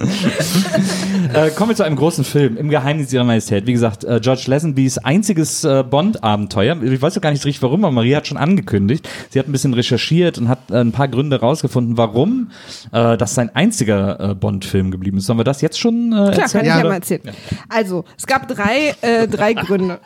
äh, 1.33 1.49
kommen 1.51 1.69
wir 1.69 1.75
zu 1.75 1.83
einem 1.83 1.95
großen 1.95 2.23
Film, 2.23 2.57
Im 2.57 2.69
Geheimnis 2.69 3.11
ihrer 3.13 3.23
Majestät. 3.23 3.67
Wie 3.67 3.73
gesagt, 3.73 4.03
äh, 4.03 4.19
George 4.21 4.43
Lazenbys 4.47 4.97
einziges 4.97 5.63
äh, 5.63 5.83
Bond-Abenteuer. 5.83 6.81
Ich 6.81 7.01
weiß 7.01 7.17
auch 7.17 7.21
gar 7.21 7.31
nicht 7.31 7.45
richtig 7.45 7.61
warum, 7.61 7.85
aber 7.85 7.93
Maria 7.93 8.17
hat 8.17 8.27
schon 8.27 8.37
angekündigt. 8.37 9.07
Sie 9.29 9.39
hat 9.39 9.47
ein 9.47 9.51
bisschen 9.51 9.73
recherchiert 9.73 10.37
und 10.37 10.47
hat 10.47 10.71
äh, 10.71 10.79
ein 10.79 10.91
paar 10.91 11.07
Gründe 11.07 11.39
rausgefunden, 11.39 11.97
warum 11.97 12.51
äh, 12.91 13.17
das 13.17 13.35
sein 13.35 13.53
einziger 13.55 14.31
äh, 14.31 14.35
Bond-Film 14.35 14.91
geblieben 14.91 15.17
ist. 15.17 15.25
Sollen 15.25 15.39
wir 15.39 15.43
das 15.43 15.61
jetzt 15.61 15.79
schon 15.79 16.11
äh, 16.11 16.15
Klar, 16.15 16.27
erzählen? 16.31 16.49
kann 16.51 16.61
ich 16.61 16.83
ja 16.83 16.89
mal 16.89 16.95
erzählen. 16.95 17.21
Also, 17.69 18.05
es 18.17 18.27
gab 18.27 18.47
drei, 18.47 18.95
äh, 19.01 19.27
drei 19.27 19.53
Gründe. 19.53 19.99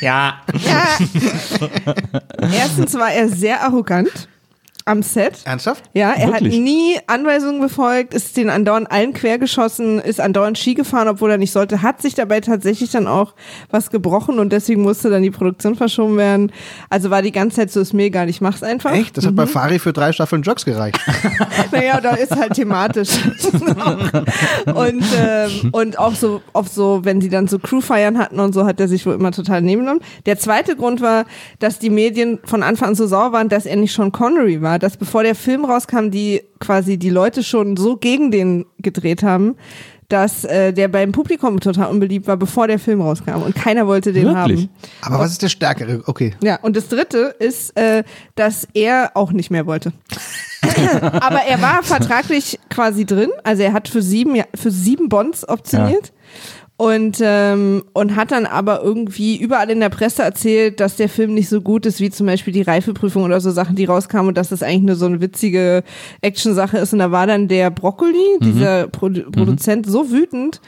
Ja. 0.00 0.40
Ja. 0.64 0.98
Erstens 2.52 2.94
war 2.94 3.12
er 3.12 3.28
sehr 3.28 3.62
arrogant 3.62 4.28
am 4.86 5.02
Set. 5.02 5.40
Ernsthaft? 5.44 5.84
Ja, 5.94 6.12
er 6.12 6.28
Wirklich? 6.28 6.54
hat 6.54 6.62
nie 6.62 6.98
Anweisungen 7.06 7.60
befolgt, 7.60 8.12
ist 8.12 8.36
den 8.36 8.50
andauernd 8.50 8.90
allen 8.90 9.14
quergeschossen, 9.14 9.98
ist 9.98 10.20
andauernd 10.20 10.58
Ski 10.58 10.74
gefahren, 10.74 11.08
obwohl 11.08 11.30
er 11.30 11.38
nicht 11.38 11.52
sollte, 11.52 11.80
hat 11.82 12.02
sich 12.02 12.14
dabei 12.14 12.40
tatsächlich 12.40 12.90
dann 12.90 13.06
auch 13.06 13.34
was 13.70 13.90
gebrochen 13.90 14.38
und 14.38 14.52
deswegen 14.52 14.82
musste 14.82 15.08
dann 15.08 15.22
die 15.22 15.30
Produktion 15.30 15.74
verschoben 15.74 16.18
werden. 16.18 16.52
Also 16.90 17.10
war 17.10 17.22
die 17.22 17.32
ganze 17.32 17.56
Zeit 17.56 17.70
so, 17.70 17.80
ist 17.80 17.94
mir 17.94 18.04
egal, 18.04 18.28
ich 18.28 18.40
mach's 18.40 18.62
einfach. 18.62 18.92
Echt? 18.92 19.16
Das 19.16 19.26
hat 19.26 19.34
bei 19.34 19.46
Fari 19.46 19.78
für 19.78 19.92
drei 19.92 20.12
Staffeln 20.12 20.42
Jogs 20.42 20.64
gereicht. 20.64 20.98
Naja, 21.72 22.00
da 22.00 22.10
ist 22.10 22.36
halt 22.36 22.54
thematisch. 22.54 23.08
und, 24.74 25.04
ähm, 25.18 25.70
und 25.72 25.98
auch 25.98 26.14
so, 26.14 26.42
oft 26.52 26.72
so, 26.72 27.04
wenn 27.04 27.20
sie 27.20 27.28
dann 27.28 27.48
so 27.48 27.58
Crewfeiern 27.58 28.18
hatten 28.18 28.38
und 28.38 28.52
so, 28.52 28.64
hat 28.66 28.80
er 28.80 28.88
sich 28.88 29.06
wohl 29.06 29.14
immer 29.14 29.32
total 29.32 29.62
nebengenommen. 29.62 30.02
Der 30.26 30.38
zweite 30.38 30.76
Grund 30.76 31.00
war, 31.00 31.24
dass 31.58 31.78
die 31.78 31.90
Medien 31.90 32.38
von 32.44 32.62
Anfang 32.62 32.90
an 32.90 32.94
so 32.94 33.06
sauer 33.06 33.32
waren, 33.32 33.48
dass 33.48 33.66
er 33.66 33.76
nicht 33.76 33.94
Sean 33.94 34.12
Connery 34.12 34.62
war, 34.62 34.73
dass 34.78 34.96
bevor 34.96 35.22
der 35.22 35.34
Film 35.34 35.64
rauskam, 35.64 36.10
die 36.10 36.42
quasi 36.60 36.96
die 36.98 37.10
Leute 37.10 37.42
schon 37.42 37.76
so 37.76 37.96
gegen 37.96 38.30
den 38.30 38.66
gedreht 38.78 39.22
haben, 39.22 39.56
dass 40.08 40.44
äh, 40.44 40.72
der 40.72 40.88
beim 40.88 41.12
Publikum 41.12 41.58
total 41.60 41.90
unbeliebt 41.90 42.26
war, 42.26 42.36
bevor 42.36 42.66
der 42.68 42.78
Film 42.78 43.00
rauskam 43.00 43.42
und 43.42 43.54
keiner 43.54 43.86
wollte 43.86 44.12
den 44.12 44.26
Wirklich? 44.26 44.60
haben. 44.60 44.68
Aber 45.02 45.18
was 45.18 45.32
ist 45.32 45.42
der 45.42 45.48
Stärkere? 45.48 46.02
Okay. 46.06 46.34
Ja, 46.42 46.58
und 46.60 46.76
das 46.76 46.88
dritte 46.88 47.34
ist, 47.38 47.76
äh, 47.78 48.04
dass 48.34 48.68
er 48.74 49.12
auch 49.14 49.32
nicht 49.32 49.50
mehr 49.50 49.66
wollte. 49.66 49.92
Aber 51.12 51.40
er 51.46 51.60
war 51.60 51.82
vertraglich 51.82 52.58
quasi 52.70 53.04
drin, 53.04 53.30
also 53.44 53.62
er 53.62 53.72
hat 53.72 53.88
für 53.88 54.02
sieben, 54.02 54.34
Ja- 54.34 54.44
für 54.54 54.70
sieben 54.70 55.08
Bonds 55.08 55.48
optioniert. 55.48 56.12
Und, 56.76 57.18
ähm, 57.22 57.84
und 57.92 58.16
hat 58.16 58.32
dann 58.32 58.46
aber 58.46 58.82
irgendwie 58.82 59.36
überall 59.36 59.70
in 59.70 59.78
der 59.78 59.90
Presse 59.90 60.24
erzählt, 60.24 60.80
dass 60.80 60.96
der 60.96 61.08
Film 61.08 61.32
nicht 61.32 61.48
so 61.48 61.60
gut 61.60 61.86
ist, 61.86 62.00
wie 62.00 62.10
zum 62.10 62.26
Beispiel 62.26 62.52
die 62.52 62.62
Reifeprüfung 62.62 63.22
oder 63.22 63.40
so 63.40 63.52
Sachen, 63.52 63.76
die 63.76 63.84
rauskamen 63.84 64.28
und 64.28 64.36
dass 64.36 64.48
das 64.48 64.64
eigentlich 64.64 64.82
nur 64.82 64.96
so 64.96 65.06
eine 65.06 65.20
witzige 65.20 65.84
Action-Sache 66.20 66.78
ist. 66.78 66.92
Und 66.92 66.98
da 66.98 67.12
war 67.12 67.28
dann 67.28 67.46
der 67.46 67.70
Broccoli, 67.70 68.38
dieser 68.40 68.88
Produ 68.88 69.30
Produzent, 69.30 69.86
so 69.86 70.10
wütend, 70.10 70.60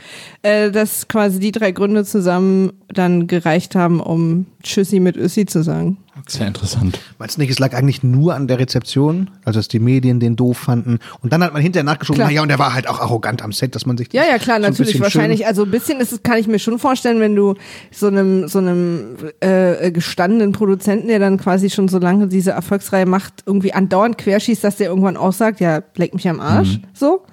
äh, 0.43 0.71
dass 0.71 1.09
quasi 1.09 1.41
die 1.41 1.51
drei 1.51 1.73
Gründe 1.73 2.05
zusammen 2.05 2.73
dann 2.89 3.27
gereicht 3.27 3.75
haben, 3.75 3.99
um 3.99 4.47
Tschüssi 4.63 5.01
mit 5.01 5.17
Össi 5.17 5.45
zu 5.45 5.65
sagen. 5.65 5.99
Sehr 6.27 6.47
interessant. 6.49 6.99
Meinst 7.19 7.37
du 7.37 7.41
nicht, 7.43 7.51
es 7.51 7.59
lag 7.59 7.75
eigentlich 7.75 8.03
nur 8.03 8.35
an 8.35 8.49
der 8.49 8.59
Rezeption? 8.59 9.31
Also, 9.45 9.59
dass 9.59 9.69
die 9.69 9.79
Medien 9.79 10.19
den 10.19 10.35
doof 10.35 10.57
fanden. 10.59 10.99
Und 11.21 11.33
dann 11.33 11.43
hat 11.45 11.53
man 11.53 11.61
hinterher 11.63 11.85
nachgeschoben, 11.85 12.17
Klar. 12.17 12.29
naja, 12.29 12.43
und 12.43 12.49
der 12.49 12.59
war 12.59 12.73
halt 12.75 12.89
auch 12.89 13.01
arrogant 13.01 13.43
am 13.43 13.53
Set, 13.53 13.75
dass 13.75 13.85
man 13.87 13.97
sich 13.99 14.13
Ja, 14.13 14.23
ja, 14.25 14.39
klar, 14.39 14.57
so 14.61 14.69
natürlich, 14.69 14.99
wahrscheinlich. 15.01 15.41
schön- 15.41 15.47
Also 15.49 15.65
ein 15.65 15.71
bisschen 15.71 16.01
ist 16.01 16.13
es, 16.13 16.23
kann 16.23 16.39
ich 16.39 16.49
mir 16.49 16.59
schon 16.59 16.79
vorstellen, 16.79 17.21
wenn 17.21 17.37
du 17.37 17.55
so 17.93 18.07
einem, 18.07 18.49
so 18.49 18.59
einem 18.59 19.17
äh, 19.41 19.91
gestandenen 19.93 20.53
Produzenten, 20.53 21.09
der 21.09 21.19
dann 21.19 21.37
quasi 21.37 21.69
schon 21.71 21.87
so 21.89 21.99
lange 21.99 22.27
diese 22.29 22.53
Erfolgsreihe 22.53 23.07
macht, 23.07 23.43
irgendwie 23.45 23.73
andauernd 23.75 24.17
querschießt, 24.19 24.65
dass 24.65 24.77
der 24.77 24.89
irgendwann 24.89 25.17
auch 25.17 25.33
sagt, 25.33 25.61
ja, 25.61 25.83
leck 25.97 26.15
mich 26.15 26.29
am 26.29 26.41
Arsch, 26.41 26.81
so. 26.95 27.25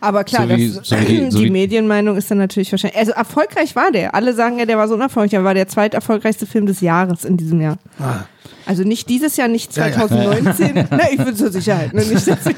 Aber 0.00 0.24
klar, 0.24 0.48
So 0.48 0.56
wie- 0.56 0.72
das, 0.72 0.88
so 0.88 0.96
wie 0.98 1.04
die- 1.04 1.20
so 1.30 1.38
die 1.38 1.44
wie- 1.44 1.50
Medienmeinung 1.50 2.16
ist 2.16 2.30
dann 2.30 2.38
natürlich 2.38 2.72
wahrscheinlich, 2.72 2.98
also 2.98 3.12
erfolgreich 3.12 3.76
war 3.76 3.92
der. 3.92 4.14
Alle 4.14 4.32
sagen 4.32 4.58
ja, 4.58 4.64
der 4.64 4.78
war 4.78 4.88
so 4.88 4.94
unerfolgreich, 4.94 5.34
er 5.34 5.44
war 5.44 5.54
der 5.54 5.68
zweiterfolgreichste 5.68 6.46
Film 6.46 6.66
des 6.66 6.80
Jahres 6.80 7.24
in 7.24 7.36
diesem 7.36 7.60
Jahr. 7.60 7.76
Ah. 8.00 8.24
Also 8.66 8.84
nicht 8.84 9.08
dieses 9.08 9.36
Jahr, 9.36 9.48
nicht 9.48 9.76
Ja, 9.76 9.88
ja. 9.88 9.94
2019. 10.06 10.74
Na, 10.90 11.10
ich 11.12 11.18
will 11.18 11.34
zur 11.34 11.50
Sicherheit, 11.50 11.92
ne? 11.92 12.04
Nicht 12.04 12.26
jetzt. 12.26 12.50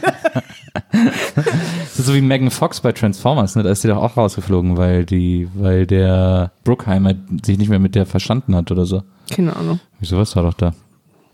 Das 0.93 1.99
ist 1.99 2.07
so 2.07 2.14
wie 2.14 2.20
Megan 2.20 2.51
Fox 2.51 2.80
bei 2.80 2.93
Transformers, 2.93 3.57
ne? 3.57 3.62
Da 3.62 3.70
ist 3.70 3.82
sie 3.82 3.88
doch 3.88 3.97
auch 3.97 4.16
rausgeflogen, 4.16 4.76
weil 4.76 5.05
die, 5.05 5.49
weil 5.55 5.86
der 5.86 6.53
Bruckheimer 6.64 7.14
sich 7.45 7.59
nicht 7.59 7.68
mehr 7.68 7.78
mit 7.78 7.95
der 7.95 8.07
verstanden 8.07 8.55
hat 8.55 8.70
oder 8.70 8.84
so. 8.84 9.03
Keine 9.30 9.55
Ahnung. 9.57 9.80
Wieso 10.01 10.18
was 10.18 10.34
war 10.36 10.43
doch 10.45 10.55
da? 10.55 10.72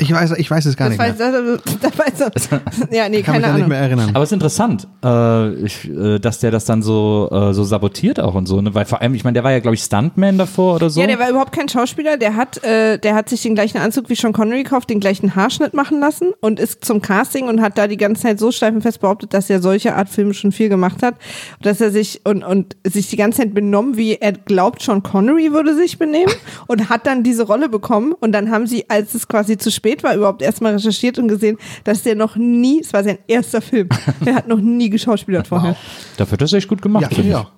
Ich 0.00 0.12
weiß, 0.12 0.32
ich 0.36 0.48
weiß 0.48 0.64
es 0.66 0.76
gar 0.76 0.90
Das 0.90 0.96
nicht 0.96 1.18
weiß, 1.18 1.18
mehr. 1.18 1.58
das, 1.64 1.78
das 1.80 1.98
weiß 1.98 2.20
er. 2.20 2.60
Ja, 2.96 3.08
nee, 3.08 3.18
Ich 3.18 3.24
kann 3.24 3.34
mich 3.34 3.42
keine 3.42 3.42
da 3.42 3.48
nicht 3.48 3.54
Ahnung. 3.56 3.68
mehr 3.68 3.78
erinnern. 3.80 4.10
Aber 4.14 4.22
es 4.22 4.28
ist 4.28 4.34
interessant, 4.34 4.86
äh, 5.04 5.54
ich, 5.64 5.88
äh, 5.90 6.20
dass 6.20 6.38
der 6.38 6.52
das 6.52 6.64
dann 6.66 6.82
so, 6.82 7.28
äh, 7.32 7.52
so 7.52 7.64
sabotiert 7.64 8.20
auch 8.20 8.34
und 8.34 8.46
so, 8.46 8.60
ne? 8.60 8.74
Weil 8.74 8.84
vor 8.84 9.00
allem, 9.02 9.14
ich 9.14 9.24
meine, 9.24 9.34
der 9.34 9.42
war 9.42 9.50
ja, 9.50 9.58
glaube 9.58 9.74
ich, 9.74 9.82
Stuntman 9.82 10.38
davor 10.38 10.76
oder 10.76 10.88
so. 10.88 11.00
Ja, 11.00 11.08
der 11.08 11.18
war 11.18 11.28
überhaupt 11.28 11.50
kein 11.50 11.68
Schauspieler. 11.68 12.16
Der 12.16 12.36
hat, 12.36 12.62
äh, 12.62 12.98
der 12.98 13.16
hat 13.16 13.28
sich 13.28 13.42
den 13.42 13.56
gleichen 13.56 13.78
Anzug 13.78 14.08
wie 14.08 14.14
Sean 14.14 14.32
Connery 14.32 14.62
gekauft, 14.62 14.88
den 14.88 15.00
gleichen 15.00 15.34
Haarschnitt 15.34 15.74
machen 15.74 15.98
lassen 15.98 16.32
und 16.40 16.60
ist 16.60 16.84
zum 16.84 17.02
Casting 17.02 17.48
und 17.48 17.60
hat 17.60 17.76
da 17.76 17.88
die 17.88 17.96
ganze 17.96 18.22
Zeit 18.22 18.38
so 18.38 18.52
steifenfest 18.52 19.00
behauptet, 19.00 19.34
dass 19.34 19.50
er 19.50 19.60
solche 19.60 19.96
Art 19.96 20.08
Filme 20.08 20.32
schon 20.32 20.52
viel 20.52 20.68
gemacht 20.68 21.02
hat, 21.02 21.16
dass 21.60 21.80
er 21.80 21.90
sich 21.90 22.20
und, 22.24 22.44
und 22.44 22.76
sich 22.84 23.08
die 23.08 23.16
ganze 23.16 23.38
Zeit 23.42 23.52
benommen, 23.52 23.96
wie 23.96 24.14
er 24.14 24.30
glaubt, 24.30 24.80
Sean 24.80 25.02
Connery 25.02 25.52
würde 25.52 25.74
sich 25.74 25.98
benehmen 25.98 26.32
und 26.68 26.88
hat 26.88 27.04
dann 27.08 27.24
diese 27.24 27.42
Rolle 27.42 27.68
bekommen 27.68 28.12
und 28.12 28.30
dann 28.30 28.52
haben 28.52 28.68
sie, 28.68 28.88
als 28.88 29.14
es 29.14 29.26
quasi 29.26 29.56
zu 29.58 29.72
spät 29.72 29.87
war, 30.02 30.14
überhaupt 30.14 30.42
erstmal 30.42 30.72
recherchiert 30.74 31.18
und 31.18 31.28
gesehen, 31.28 31.58
dass 31.84 32.02
der 32.02 32.14
noch 32.14 32.36
nie, 32.36 32.80
es 32.80 32.92
war 32.92 33.02
sein 33.04 33.18
erster 33.26 33.60
Film, 33.60 33.88
der 34.24 34.34
hat 34.34 34.48
noch 34.48 34.60
nie 34.60 34.90
geschauspielert 34.90 35.48
vorher. 35.48 35.76
Dafür 36.16 36.32
hat 36.32 36.42
das 36.42 36.52
echt 36.52 36.68
gut 36.68 36.82
gemacht. 36.82 37.02
Ja, 37.02 37.08
finde 37.08 37.22
ich. 37.22 37.32
ja. 37.32 37.50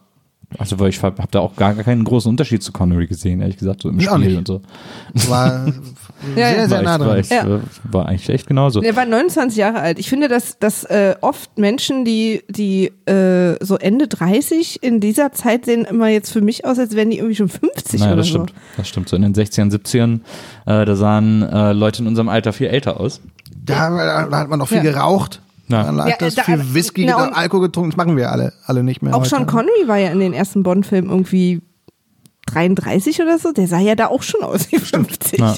Also, 0.58 0.78
weil 0.80 0.88
ich 0.88 1.00
habe 1.02 1.22
da 1.30 1.38
auch 1.40 1.54
gar, 1.54 1.74
gar 1.74 1.84
keinen 1.84 2.02
großen 2.02 2.28
Unterschied 2.28 2.62
zu 2.62 2.72
Connery 2.72 3.06
gesehen, 3.06 3.40
ehrlich 3.40 3.56
gesagt, 3.56 3.82
so 3.82 3.88
im 3.88 4.00
Ich 4.00 4.08
auch 4.08 4.16
Spiel 4.16 4.28
nicht. 4.30 4.38
und 4.38 4.48
so. 4.48 4.60
War 5.30 5.66
Ja, 6.36 6.50
sehr, 6.50 6.56
ja. 6.56 6.68
sehr 6.68 6.76
war, 6.78 6.82
nah 6.82 6.90
war, 7.00 7.06
dran. 7.06 7.16
echt, 7.18 7.30
Ja. 7.30 7.46
äh, 7.56 7.60
war 7.84 8.06
eigentlich 8.06 8.28
echt 8.28 8.46
genauso. 8.46 8.80
Der 8.80 8.94
war 8.96 9.06
29 9.06 9.56
Jahre 9.56 9.80
alt. 9.80 9.98
Ich 9.98 10.08
finde, 10.08 10.28
dass, 10.28 10.58
dass 10.58 10.84
äh, 10.84 11.14
oft 11.20 11.56
Menschen, 11.56 12.04
die, 12.04 12.42
die 12.48 12.86
äh, 13.06 13.56
so 13.64 13.76
Ende 13.78 14.06
30 14.08 14.82
in 14.82 15.00
dieser 15.00 15.32
Zeit 15.32 15.64
sehen 15.66 15.84
immer 15.84 16.08
jetzt 16.08 16.30
für 16.32 16.40
mich 16.42 16.64
aus, 16.64 16.78
als 16.78 16.94
wären 16.96 17.10
die 17.10 17.18
irgendwie 17.18 17.36
schon 17.36 17.48
50 17.48 18.00
Naja, 18.00 18.12
oder 18.12 18.16
das 18.18 18.26
so. 18.26 18.32
stimmt. 18.34 18.52
Das 18.76 18.88
stimmt. 18.88 19.08
So 19.08 19.16
in 19.16 19.22
den 19.22 19.34
60ern, 19.34 19.70
70ern, 19.72 20.20
äh, 20.66 20.84
da 20.84 20.96
sahen 20.96 21.42
äh, 21.42 21.72
Leute 21.72 22.02
in 22.02 22.08
unserem 22.08 22.28
Alter 22.28 22.52
viel 22.52 22.66
älter 22.66 23.00
aus. 23.00 23.20
Da, 23.64 24.26
da 24.28 24.38
hat 24.38 24.48
man 24.50 24.58
noch 24.58 24.68
viel 24.68 24.78
Ja. 24.78 24.82
geraucht. 24.82 25.40
Ja. 25.70 25.84
Dann 25.84 25.96
lag 25.96 26.08
Ja, 26.08 26.16
das 26.18 26.34
da- 26.34 26.42
viel 26.42 26.74
Whisky, 26.74 27.04
na 27.06 27.24
und- 27.24 27.32
Alkohol 27.34 27.66
getrunken. 27.66 27.90
Das 27.90 27.96
machen 27.96 28.16
wir 28.16 28.30
alle, 28.32 28.52
alle 28.66 28.82
nicht 28.82 29.02
mehr. 29.02 29.14
Auch 29.14 29.20
heute. 29.20 29.28
Sean 29.30 29.46
Connery 29.46 29.86
war 29.86 29.96
ja 29.98 30.10
in 30.10 30.20
den 30.20 30.32
ersten 30.32 30.62
Bond-Filmen 30.62 31.10
irgendwie 31.10 31.62
33 32.46 33.20
oder 33.22 33.38
so. 33.38 33.52
Der 33.52 33.68
sah 33.68 33.78
ja 33.78 33.94
da 33.94 34.06
auch 34.08 34.22
schon 34.22 34.42
aus 34.42 34.70
wie 34.72 34.78
50. 34.78 35.38
Ja. 35.40 35.54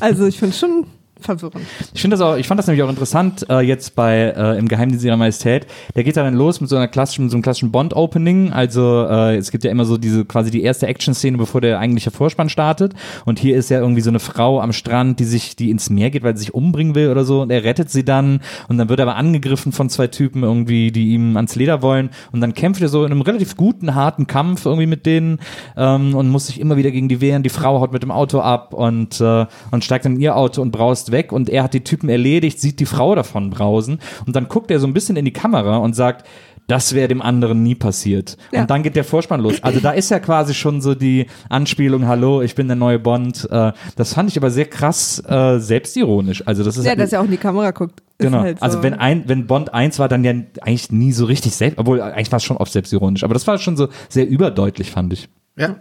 Also 0.00 0.26
ich 0.26 0.38
finde 0.38 0.56
schon 0.56 0.86
verwirrend. 1.20 1.64
Ich 1.94 2.00
finde 2.00 2.16
das 2.16 2.24
auch, 2.24 2.36
ich 2.36 2.46
fand 2.46 2.58
das 2.58 2.66
nämlich 2.66 2.82
auch 2.82 2.88
interessant 2.88 3.46
äh, 3.48 3.60
jetzt 3.60 3.94
bei 3.94 4.34
äh, 4.36 4.58
im 4.58 4.68
Geheimdienst 4.68 5.04
ihrer 5.04 5.16
Majestät. 5.16 5.66
Der 5.94 6.04
geht 6.04 6.16
da 6.16 6.22
dann 6.22 6.34
los 6.34 6.60
mit 6.60 6.70
so 6.70 6.76
einer 6.76 6.88
klassischen, 6.88 7.28
so 7.30 7.36
einem 7.36 7.42
klassischen 7.42 7.70
Bond-Opening. 7.70 8.52
Also 8.52 9.06
äh, 9.08 9.36
es 9.36 9.50
gibt 9.50 9.64
ja 9.64 9.70
immer 9.70 9.84
so 9.84 9.96
diese 9.96 10.24
quasi 10.24 10.50
die 10.50 10.62
erste 10.62 10.86
Action-Szene, 10.86 11.38
bevor 11.38 11.60
der 11.60 11.78
eigentliche 11.78 12.10
Vorspann 12.10 12.48
startet. 12.48 12.94
Und 13.24 13.38
hier 13.38 13.56
ist 13.56 13.70
ja 13.70 13.80
irgendwie 13.80 14.00
so 14.00 14.10
eine 14.10 14.20
Frau 14.20 14.60
am 14.60 14.72
Strand, 14.72 15.20
die 15.20 15.24
sich, 15.24 15.56
die 15.56 15.70
ins 15.70 15.90
Meer 15.90 16.10
geht, 16.10 16.22
weil 16.22 16.36
sie 16.36 16.44
sich 16.44 16.54
umbringen 16.54 16.94
will 16.94 17.10
oder 17.10 17.24
so. 17.24 17.42
Und 17.42 17.50
er 17.50 17.64
rettet 17.64 17.90
sie 17.90 18.04
dann. 18.04 18.40
Und 18.68 18.78
dann 18.78 18.88
wird 18.88 19.00
er 19.00 19.06
aber 19.06 19.16
angegriffen 19.16 19.72
von 19.72 19.88
zwei 19.88 20.06
Typen 20.06 20.42
irgendwie, 20.42 20.92
die 20.92 21.10
ihm 21.10 21.36
ans 21.36 21.56
Leder 21.56 21.82
wollen. 21.82 22.10
Und 22.32 22.40
dann 22.40 22.54
kämpft 22.54 22.82
er 22.82 22.88
so 22.88 23.04
in 23.04 23.12
einem 23.12 23.22
relativ 23.22 23.56
guten, 23.56 23.94
harten 23.94 24.26
Kampf 24.26 24.66
irgendwie 24.66 24.86
mit 24.86 25.06
denen 25.06 25.38
ähm, 25.76 26.14
und 26.14 26.28
muss 26.28 26.46
sich 26.46 26.60
immer 26.60 26.76
wieder 26.76 26.90
gegen 26.90 27.08
die 27.08 27.20
wehren. 27.20 27.42
Die 27.42 27.48
Frau 27.48 27.80
haut 27.80 27.92
mit 27.92 28.02
dem 28.02 28.10
Auto 28.10 28.40
ab 28.40 28.74
und, 28.74 29.20
äh, 29.20 29.46
und 29.70 29.84
steigt 29.84 30.06
in 30.06 30.20
ihr 30.20 30.36
Auto 30.36 30.62
und 30.62 30.70
braust 30.70 31.09
weg. 31.12 31.32
Und 31.32 31.48
er 31.50 31.62
hat 31.62 31.74
die 31.74 31.84
Typen 31.84 32.08
erledigt, 32.08 32.60
sieht 32.60 32.80
die 32.80 32.86
Frau 32.86 33.14
davon 33.14 33.50
brausen. 33.50 33.98
Und 34.26 34.36
dann 34.36 34.48
guckt 34.48 34.70
er 34.70 34.80
so 34.80 34.86
ein 34.86 34.92
bisschen 34.94 35.16
in 35.16 35.24
die 35.24 35.32
Kamera 35.32 35.78
und 35.78 35.94
sagt, 35.94 36.26
das 36.66 36.94
wäre 36.94 37.08
dem 37.08 37.20
anderen 37.20 37.64
nie 37.64 37.74
passiert. 37.74 38.36
Ja. 38.52 38.60
Und 38.60 38.70
dann 38.70 38.84
geht 38.84 38.94
der 38.94 39.02
Vorspann 39.02 39.40
los. 39.40 39.60
Also 39.62 39.80
da 39.80 39.90
ist 39.90 40.08
ja 40.10 40.20
quasi 40.20 40.54
schon 40.54 40.80
so 40.80 40.94
die 40.94 41.26
Anspielung, 41.48 42.06
hallo, 42.06 42.42
ich 42.42 42.54
bin 42.54 42.68
der 42.68 42.76
neue 42.76 43.00
Bond. 43.00 43.48
Äh, 43.50 43.72
das 43.96 44.14
fand 44.14 44.30
ich 44.30 44.36
aber 44.36 44.52
sehr 44.52 44.66
krass 44.66 45.20
äh, 45.26 45.58
selbstironisch. 45.58 46.46
Also 46.46 46.62
das 46.62 46.76
ist 46.76 46.84
Ja, 46.84 46.90
halt- 46.90 47.00
dass 47.00 47.12
er 47.12 47.20
auch 47.20 47.24
in 47.24 47.32
die 47.32 47.38
Kamera 47.38 47.72
guckt. 47.72 48.02
Genau. 48.18 48.40
halt 48.42 48.58
so. 48.60 48.64
Also 48.64 48.82
wenn 48.84 48.94
ein, 48.94 49.24
wenn 49.26 49.46
Bond 49.48 49.74
1 49.74 49.98
war, 49.98 50.06
dann 50.08 50.22
ja 50.22 50.30
eigentlich 50.60 50.92
nie 50.92 51.10
so 51.10 51.24
richtig 51.24 51.56
selbst, 51.56 51.78
obwohl 51.78 52.00
eigentlich 52.02 52.30
war 52.30 52.36
es 52.36 52.44
schon 52.44 52.58
oft 52.58 52.70
selbstironisch, 52.70 53.24
aber 53.24 53.34
das 53.34 53.46
war 53.48 53.58
schon 53.58 53.76
so 53.76 53.88
sehr 54.08 54.28
überdeutlich, 54.28 54.90
fand 54.92 55.12
ich. 55.14 55.28
Ja. 55.56 55.76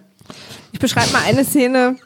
Ich 0.71 0.79
beschreibe 0.79 1.11
mal 1.11 1.21
eine 1.27 1.43
Szene. 1.43 1.97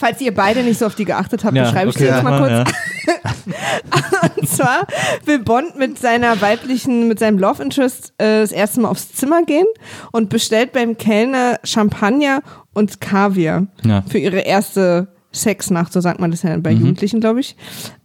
Falls 0.00 0.20
ihr 0.20 0.32
beide 0.32 0.62
nicht 0.62 0.78
so 0.78 0.86
auf 0.86 0.94
die 0.94 1.04
geachtet 1.04 1.42
habt, 1.44 1.54
beschreibe 1.54 1.90
ich 1.90 1.96
die 1.96 2.04
jetzt 2.04 2.22
mal 2.22 2.38
kurz. 2.38 2.50
Ja. 2.50 2.64
Und 4.36 4.48
zwar 4.48 4.86
will 5.24 5.40
Bond 5.40 5.76
mit 5.76 5.98
seiner 5.98 6.40
weiblichen, 6.40 7.08
mit 7.08 7.18
seinem 7.18 7.38
Love 7.38 7.62
Interest 7.62 8.12
äh, 8.18 8.40
das 8.42 8.52
erste 8.52 8.80
Mal 8.80 8.90
aufs 8.90 9.12
Zimmer 9.12 9.42
gehen 9.42 9.66
und 10.12 10.28
bestellt 10.28 10.72
beim 10.72 10.96
Kellner 10.98 11.58
Champagner 11.64 12.42
und 12.74 13.00
Kaviar 13.00 13.66
Ja. 13.84 14.04
für 14.08 14.18
ihre 14.18 14.40
erste 14.40 15.08
Sexnacht, 15.34 15.92
so 15.92 16.00
sagt 16.00 16.20
man 16.20 16.30
das 16.30 16.42
ja 16.42 16.56
bei 16.58 16.72
Mhm. 16.74 16.80
Jugendlichen, 16.80 17.20
glaube 17.20 17.40
ich. 17.40 17.56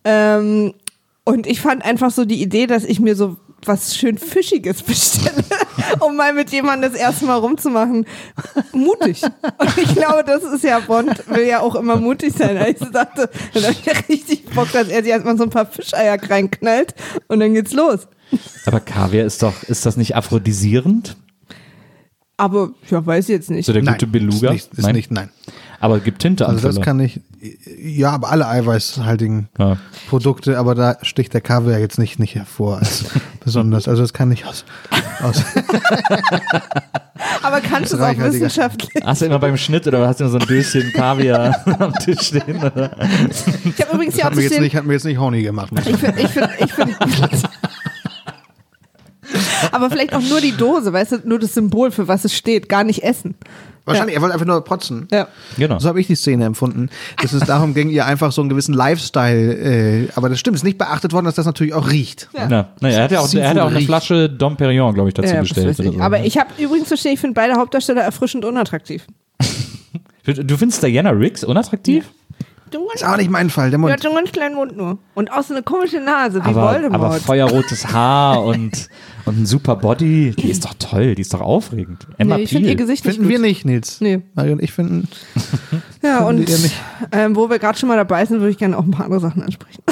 Ähm, 0.03 0.73
und 1.25 1.45
ich 1.47 1.61
fand 1.61 1.85
einfach 1.85 2.11
so 2.11 2.25
die 2.25 2.41
Idee, 2.41 2.65
dass 2.67 2.83
ich 2.85 2.99
mir 2.99 3.15
so 3.15 3.37
was 3.67 3.95
schön 3.95 4.17
Fischiges 4.17 4.83
bestelle, 4.83 5.43
um 5.99 6.15
mal 6.15 6.33
mit 6.33 6.51
jemandem 6.51 6.91
das 6.91 6.99
erste 6.99 7.25
Mal 7.25 7.37
rumzumachen. 7.37 8.05
Mutig. 8.71 9.21
Und 9.23 9.77
ich 9.77 9.93
glaube, 9.95 10.23
das 10.25 10.43
ist 10.43 10.63
ja 10.63 10.79
Bond, 10.79 11.23
will 11.29 11.45
ja 11.47 11.59
auch 11.61 11.75
immer 11.75 11.95
mutig 11.95 12.33
sein. 12.33 12.57
Als 12.57 12.81
ich 12.81 12.89
dachte, 12.89 13.29
dann 13.53 13.63
habe 13.63 13.73
ich 13.73 13.85
ja 13.85 13.93
richtig 14.09 14.45
Bock, 14.45 14.71
dass 14.71 14.87
er 14.87 15.01
sich 15.03 15.11
erstmal 15.11 15.37
so 15.37 15.43
ein 15.43 15.49
paar 15.49 15.65
Fischeier 15.65 16.17
reinknallt 16.29 16.93
und 17.27 17.39
dann 17.39 17.53
geht's 17.53 17.73
los. 17.73 18.07
Aber 18.65 18.79
Kaviar 18.79 19.25
ist 19.25 19.43
doch, 19.43 19.63
ist 19.63 19.85
das 19.85 19.97
nicht 19.97 20.15
aphrodisierend? 20.15 21.15
Aber 22.37 22.71
ja, 22.89 23.05
weiß 23.05 23.25
ich 23.29 23.33
jetzt 23.33 23.51
nicht. 23.51 23.65
So 23.65 23.73
der 23.73 23.83
Nein, 23.83 23.93
gute 23.93 24.07
Beluga? 24.07 24.47
Ist 24.47 24.51
nicht, 24.51 24.73
ist 24.73 24.83
Nein? 24.83 24.95
nicht, 24.95 25.11
nein. 25.11 25.29
Aber 25.79 25.99
gibt 25.99 26.21
Tinte 26.21 26.47
Also 26.47 26.67
das 26.67 26.81
kann 26.81 26.99
ich, 26.99 27.19
ja, 27.77 28.11
aber 28.11 28.31
alle 28.31 28.47
eiweißhaltigen 28.47 29.49
Ja. 29.57 29.77
Produkte, 30.09 30.57
aber 30.57 30.75
da 30.75 30.97
sticht 31.01 31.33
der 31.33 31.41
Kaviar 31.41 31.79
jetzt 31.79 31.99
nicht, 31.99 32.19
nicht 32.19 32.35
hervor 32.35 32.77
als 32.77 33.05
besonders. 33.43 33.87
Also 33.87 34.01
das 34.01 34.13
kann 34.13 34.31
ich 34.31 34.45
aus, 34.45 34.65
aus 35.21 35.43
Aber 37.41 37.61
kannst 37.61 37.91
du 37.91 37.97
es 37.97 38.01
auch 38.01 38.17
wissenschaftlich? 38.17 39.03
Hast 39.03 39.21
du 39.21 39.25
immer 39.25 39.39
beim 39.39 39.57
Schnitt 39.57 39.85
oder 39.87 40.07
hast 40.07 40.19
du 40.19 40.23
immer 40.25 40.31
so 40.31 40.39
ein 40.39 40.47
Döschen 40.47 40.91
Kaviar 40.93 41.55
am 41.79 41.93
Tisch 41.93 42.21
stehen? 42.21 42.57
Oder? 42.57 42.95
Ich 43.65 43.81
habe 43.81 43.93
übrigens 43.93 44.15
hier 44.15 44.23
auch 44.23 44.29
hat 44.29 44.35
mir 44.35 44.43
jetzt 44.43 44.59
nicht, 44.59 44.75
hat 44.75 44.85
mir 44.85 44.93
jetzt 44.93 45.05
nicht 45.05 45.19
Honig 45.19 45.43
gemacht. 45.43 45.71
Ich 45.85 45.97
finde, 45.97 46.21
ich 46.21 46.29
finde, 46.29 46.49
ich 46.59 46.73
finde. 46.73 46.95
Aber 49.71 49.89
vielleicht 49.89 50.13
auch 50.13 50.21
nur 50.21 50.41
die 50.41 50.51
Dose, 50.55 50.93
weißt 50.93 51.11
du, 51.13 51.17
nur 51.25 51.39
das 51.39 51.53
Symbol, 51.53 51.91
für 51.91 52.07
was 52.07 52.25
es 52.25 52.35
steht, 52.35 52.69
gar 52.69 52.83
nicht 52.83 53.03
essen. 53.03 53.35
Wahrscheinlich, 53.85 54.15
er 54.15 54.21
wollte 54.21 54.33
einfach 54.33 54.45
nur 54.45 54.63
protzen. 54.63 55.07
Ja. 55.11 55.27
Genau. 55.57 55.77
So 55.79 55.89
habe 55.89 55.99
ich 55.99 56.07
die 56.07 56.15
Szene 56.15 56.45
empfunden, 56.45 56.89
dass 57.21 57.33
es 57.33 57.43
darum 57.43 57.73
ging, 57.73 57.89
ihr 57.89 58.05
einfach 58.05 58.31
so 58.31 58.41
einen 58.41 58.49
gewissen 58.49 58.73
Lifestyle, 58.73 59.53
äh, 60.03 60.07
aber 60.15 60.29
das 60.29 60.39
stimmt, 60.39 60.55
es 60.55 60.61
ist 60.61 60.65
nicht 60.65 60.77
beachtet 60.77 61.11
worden, 61.11 61.25
dass 61.25 61.35
das 61.35 61.45
natürlich 61.45 61.73
auch 61.73 61.89
riecht. 61.89 62.29
Ja. 62.33 62.47
Na, 62.47 62.69
naja, 62.79 62.97
er 62.97 63.03
hat 63.03 63.11
ja 63.11 63.19
auch, 63.19 63.33
er 63.33 63.49
hat 63.49 63.57
ja 63.57 63.63
auch 63.65 63.71
eine 63.71 63.81
Flasche 63.81 64.29
Dom 64.29 64.55
Perignon, 64.55 64.93
glaube 64.93 65.09
ich, 65.09 65.13
dazu 65.15 65.33
Ja, 65.33 65.41
bestellt. 65.41 65.77
ich. 65.79 65.85
oder 65.87 65.97
so. 65.97 66.01
Aber 66.01 66.21
ich 66.23 66.37
habe 66.37 66.49
übrigens 66.57 66.87
zu 66.89 66.95
stehen, 66.97 67.13
ich 67.13 67.19
finde 67.19 67.33
beide 67.33 67.55
Hauptdarsteller 67.55 68.01
erfrischend 68.01 68.45
unattraktiv. 68.45 69.05
Du 70.25 70.55
findest 70.55 70.81
Diana 70.81 71.09
Riggs 71.09 71.43
unattraktiv? 71.43 72.05
Du, 72.73 72.89
Ist 72.91 73.05
auch 73.05 73.17
nicht 73.17 73.29
mein 73.29 73.51
Fall, 73.51 73.69
der 73.69 73.77
Mund. 73.77 73.93
hast 73.93 74.01
so 74.01 74.09
einen 74.09 74.17
ganz 74.17 74.31
kleinen 74.31 74.55
Mund 74.55 74.75
nur. 74.75 74.97
Und 75.13 75.31
auch 75.31 75.43
so 75.43 75.53
eine 75.53 75.61
komische 75.61 75.99
Nase, 75.99 76.43
wie 76.43 76.49
Aber, 76.49 76.71
Voldemort. 76.73 76.95
aber 77.03 77.13
feuerrotes 77.13 77.93
Haar 77.93 78.43
und, 78.43 78.89
und 79.25 79.41
ein 79.41 79.45
super 79.45 79.75
Body. 79.75 80.33
Die 80.37 80.49
ist 80.49 80.65
doch 80.65 80.73
toll, 80.79 81.13
die 81.13 81.21
ist 81.21 81.33
doch 81.35 81.41
aufregend. 81.41 82.07
Emma 82.17 82.37
nee, 82.37 82.43
ich 82.43 82.49
finde 82.49 82.69
ihr. 82.69 82.75
Gesicht 82.75 83.05
nicht 83.05 83.15
Finden 83.15 83.29
wir 83.29 83.37
gut. 83.37 83.45
nicht, 83.45 83.65
Nils. 83.65 84.01
Nee. 84.01 84.21
Mario 84.33 84.53
und 84.53 84.63
ich 84.63 84.71
finden, 84.71 85.07
Ja, 86.01 86.25
und 86.25 86.47
wir 86.47 86.71
ähm, 87.11 87.35
wo 87.35 87.49
wir 87.49 87.59
gerade 87.59 87.77
schon 87.77 87.89
mal 87.89 87.95
dabei 87.95 88.25
sind, 88.25 88.39
würde 88.39 88.49
ich 88.49 88.57
gerne 88.57 88.75
auch 88.77 88.83
ein 88.83 88.91
paar 88.91 89.05
andere 89.05 89.21
Sachen 89.21 89.43
ansprechen. 89.43 89.83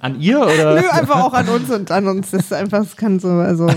An 0.00 0.20
ihr 0.20 0.38
oder? 0.40 0.80
Nö, 0.80 0.88
einfach 0.88 1.24
auch 1.24 1.32
an 1.32 1.48
uns 1.48 1.70
und 1.70 1.90
an 1.90 2.06
uns. 2.06 2.30
Das 2.30 2.42
ist 2.42 2.52
einfach, 2.52 2.80
das 2.80 2.96
kann 2.96 3.18
so, 3.18 3.28
also. 3.28 3.68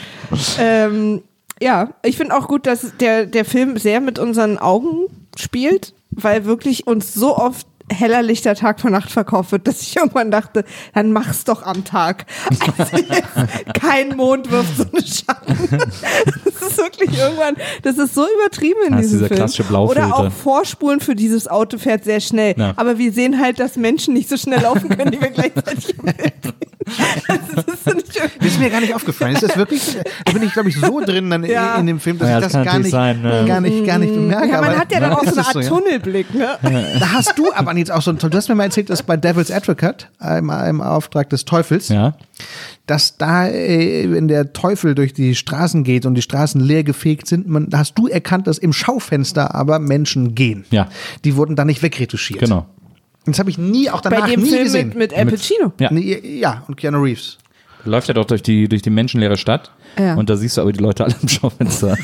ähm, 0.58 1.22
ja, 1.60 1.90
ich 2.02 2.16
finde 2.16 2.36
auch 2.36 2.48
gut, 2.48 2.66
dass 2.66 2.92
der, 3.00 3.26
der 3.26 3.44
Film 3.44 3.76
sehr 3.76 4.00
mit 4.00 4.18
unseren 4.18 4.58
Augen 4.58 5.06
spielt, 5.36 5.94
weil 6.16 6.44
wirklich 6.44 6.86
uns 6.86 7.14
so 7.14 7.36
oft 7.36 7.66
heller 7.92 8.22
Lichter 8.22 8.54
Tag 8.54 8.80
vor 8.80 8.90
Nacht 8.90 9.10
verkauft 9.10 9.52
wird, 9.52 9.66
dass 9.68 9.82
ich 9.82 9.96
irgendwann 9.96 10.30
dachte, 10.30 10.64
dann 10.94 11.12
mach's 11.12 11.44
doch 11.44 11.62
am 11.62 11.84
Tag. 11.84 12.24
Also 12.78 12.96
jetzt, 12.96 13.12
kein 13.80 14.16
Mond 14.16 14.50
wirft 14.50 14.76
so 14.76 14.84
eine 14.90 15.06
Schatten. 15.06 15.78
Das 16.44 16.70
ist 16.70 16.78
wirklich 16.78 17.18
irgendwann, 17.18 17.56
das 17.82 17.98
ist 17.98 18.14
so 18.14 18.24
übertrieben 18.40 18.78
in 18.86 18.92
Das 18.92 19.00
ist 19.02 19.06
diesem 19.12 19.18
dieser 19.18 19.28
Film. 19.28 19.36
klassische 19.38 19.64
Blaufilter. 19.64 20.06
Oder 20.06 20.16
auch 20.16 20.32
Vorspulen 20.32 21.00
für 21.00 21.14
dieses 21.14 21.46
Auto 21.46 21.76
fährt 21.78 22.04
sehr 22.04 22.20
schnell. 22.20 22.54
Ja. 22.56 22.72
Aber 22.76 22.98
wir 22.98 23.12
sehen 23.12 23.40
halt, 23.40 23.60
dass 23.60 23.76
Menschen 23.76 24.14
nicht 24.14 24.28
so 24.28 24.36
schnell 24.36 24.60
laufen 24.62 24.88
können, 24.88 25.10
die 25.10 25.20
wir 25.20 25.30
gleichzeitig 25.30 25.90
im 25.98 26.04
Bild 26.04 26.16
sehen. 26.42 26.54
Also 27.28 27.54
das 27.56 27.94
ist 27.96 28.20
Das 28.40 28.46
ist 28.48 28.58
mir 28.60 28.68
gar 28.70 28.80
nicht 28.80 28.94
aufgefallen. 28.94 29.34
Ist 29.34 29.42
das 29.42 29.56
wirklich, 29.56 29.96
da 30.24 30.32
bin 30.32 30.42
ich, 30.42 30.52
glaube 30.52 30.68
ich, 30.68 30.76
so 30.78 31.00
drin 31.00 31.30
dann 31.30 31.44
Ja. 31.44 31.76
in 31.76 31.86
dem 31.86 31.98
Film, 32.00 32.18
dass 32.18 32.28
Ja, 32.28 32.38
ich 32.38 32.44
das 32.44 32.52
das 32.52 32.62
kann 32.62 32.72
gar 32.72 32.78
nicht, 32.78 32.90
sein, 32.90 33.22
ne? 33.22 33.44
gar 33.46 33.60
nicht, 33.60 33.86
gar 33.86 33.98
nicht 33.98 34.12
bemerke. 34.14 34.48
Ja, 34.48 34.60
man 34.60 34.70
aber- 34.70 34.78
hat 34.78 34.92
ja 34.92 35.00
dann 35.00 35.12
auch 35.12 35.24
so 35.24 35.30
eine 35.32 35.46
Art 35.46 35.54
ja. 35.54 35.62
Tunnelblick, 35.62 36.34
ne? 36.34 36.58
Da 37.00 37.12
hast 37.12 37.38
du 37.38 37.52
aber 37.54 37.72
jetzt 37.78 37.90
auch 37.90 38.02
so. 38.02 38.12
Du 38.12 38.30
hast 38.36 38.48
mir 38.48 38.54
mal 38.54 38.64
erzählt, 38.64 38.90
dass 38.90 39.02
bei 39.02 39.16
Devil's 39.16 39.50
Advocate, 39.50 40.08
im, 40.20 40.50
im 40.50 40.80
Auftrag 40.80 41.30
des 41.30 41.44
Teufels, 41.44 41.88
Ja. 41.88 42.16
dass 42.86 43.16
da, 43.16 43.48
äh, 43.48 44.10
wenn 44.10 44.28
der 44.28 44.52
Teufel 44.52 44.94
durch 44.94 45.12
die 45.12 45.34
Straßen 45.34 45.84
geht 45.84 46.06
und 46.06 46.14
die 46.14 46.22
Straßen 46.22 46.60
leer 46.60 46.84
gefegt 46.84 47.26
sind, 47.26 47.48
man, 47.48 47.70
da 47.70 47.78
hast 47.78 47.94
du 47.98 48.08
erkannt, 48.08 48.46
dass 48.46 48.58
im 48.58 48.72
Schaufenster 48.72 49.54
aber 49.54 49.78
Menschen 49.78 50.34
gehen. 50.34 50.64
Ja. 50.70 50.88
Die 51.24 51.36
wurden 51.36 51.56
da 51.56 51.64
nicht 51.64 51.82
wegretuschiert. 51.82 52.40
Genau. 52.40 52.66
Das 53.26 53.38
habe 53.38 53.48
ich 53.48 53.56
nie, 53.56 53.88
auch 53.90 54.00
danach 54.02 54.20
Bei 54.20 54.30
dem 54.30 54.42
nie 54.42 54.50
Film 54.50 54.64
gesehen. 54.64 54.88
mit, 54.88 54.96
mit 54.98 55.14
Al 55.14 55.26
Pacino. 55.26 55.72
Ja. 55.80 55.90
Nee, 55.92 56.20
ja, 56.40 56.62
und 56.68 56.76
Keanu 56.76 57.00
Reeves. 57.02 57.38
Läuft 57.84 58.08
ja 58.08 58.14
doch 58.14 58.24
durch 58.24 58.42
die, 58.42 58.68
durch 58.68 58.82
die 58.82 58.90
menschenleere 58.90 59.36
Stadt. 59.36 59.70
Ja. 59.98 60.14
Und 60.14 60.28
da 60.30 60.36
siehst 60.36 60.56
du 60.56 60.62
aber 60.62 60.72
die 60.72 60.80
Leute 60.82 61.04
alle 61.04 61.14
im 61.22 61.28
Schaufenster. 61.28 61.96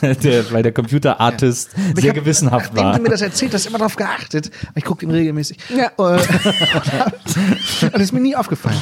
der, 0.22 0.50
weil 0.52 0.62
der 0.62 0.72
Computerartist 0.72 1.70
Ich 1.94 2.00
sehr 2.02 2.10
hab, 2.10 2.16
gewissenhaft 2.18 2.72
nachdem 2.72 2.84
war. 2.84 2.96
du 2.96 3.02
mir 3.02 3.08
das 3.10 3.20
erzählt 3.20 3.52
hast, 3.52 3.66
immer 3.66 3.78
darauf 3.78 3.96
geachtet. 3.96 4.50
Ich 4.74 4.84
gucke 4.84 5.04
ihn 5.04 5.10
regelmäßig. 5.10 5.58
Ja. 5.76 5.86
Äh, 5.98 6.20
und 7.82 7.92
das 7.94 8.02
ist 8.02 8.12
mir 8.12 8.20
nie 8.20 8.34
aufgefallen. 8.36 8.76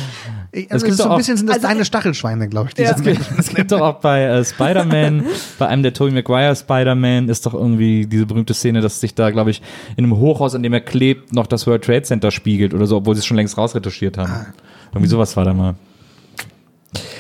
Ich, 0.53 0.71
also 0.71 0.85
gibt 0.85 0.97
so 0.97 1.05
doch 1.05 1.11
ein 1.11 1.15
auch- 1.15 1.19
bisschen 1.19 1.37
sind 1.37 1.47
das 1.49 1.57
Also- 1.57 1.69
deine 1.69 1.85
Stachelschweine, 1.85 2.49
glaube 2.49 2.71
ich. 2.73 2.79
Ja. 2.79 2.97
sind- 2.97 3.19
Es 3.39 3.49
gibt 3.55 3.73
doch 3.73 3.81
auch 3.81 4.01
bei 4.01 4.23
äh, 4.25 4.45
Spider-Man, 4.45 5.25
bei 5.59 5.67
einem 5.67 5.83
der 5.83 5.93
Tobey 5.93 6.13
Maguire 6.13 6.55
Spider-Man 6.55 7.29
ist 7.29 7.47
doch 7.47 7.55
irgendwie 7.55 8.07
diese 8.07 8.27
berühmte 8.27 8.55
Szene, 8.55 8.81
dass 8.81 9.01
sich 9.01 9.15
da, 9.15 9.31
glaube 9.31 9.51
ich, 9.51 9.63
in 9.97 10.05
einem 10.05 10.17
Hochhaus, 10.19 10.55
an 10.55 10.63
dem 10.63 10.73
er 10.73 10.81
klebt, 10.81 11.33
noch 11.33 11.47
das 11.47 11.67
World 11.67 11.85
Trade 11.85 12.03
Center 12.03 12.31
spiegelt 12.31 12.75
oder 12.75 12.87
so, 12.87 12.97
obwohl 12.97 13.15
sie 13.15 13.21
es 13.21 13.27
schon 13.27 13.37
längst 13.37 13.57
rausretuschiert 13.59 14.19
haben. 14.19 14.31
Ah. 14.33 14.47
Irgendwie 14.93 15.09
sowas 15.09 15.37
war 15.37 15.45
da 15.45 15.55
mal. 15.55 15.75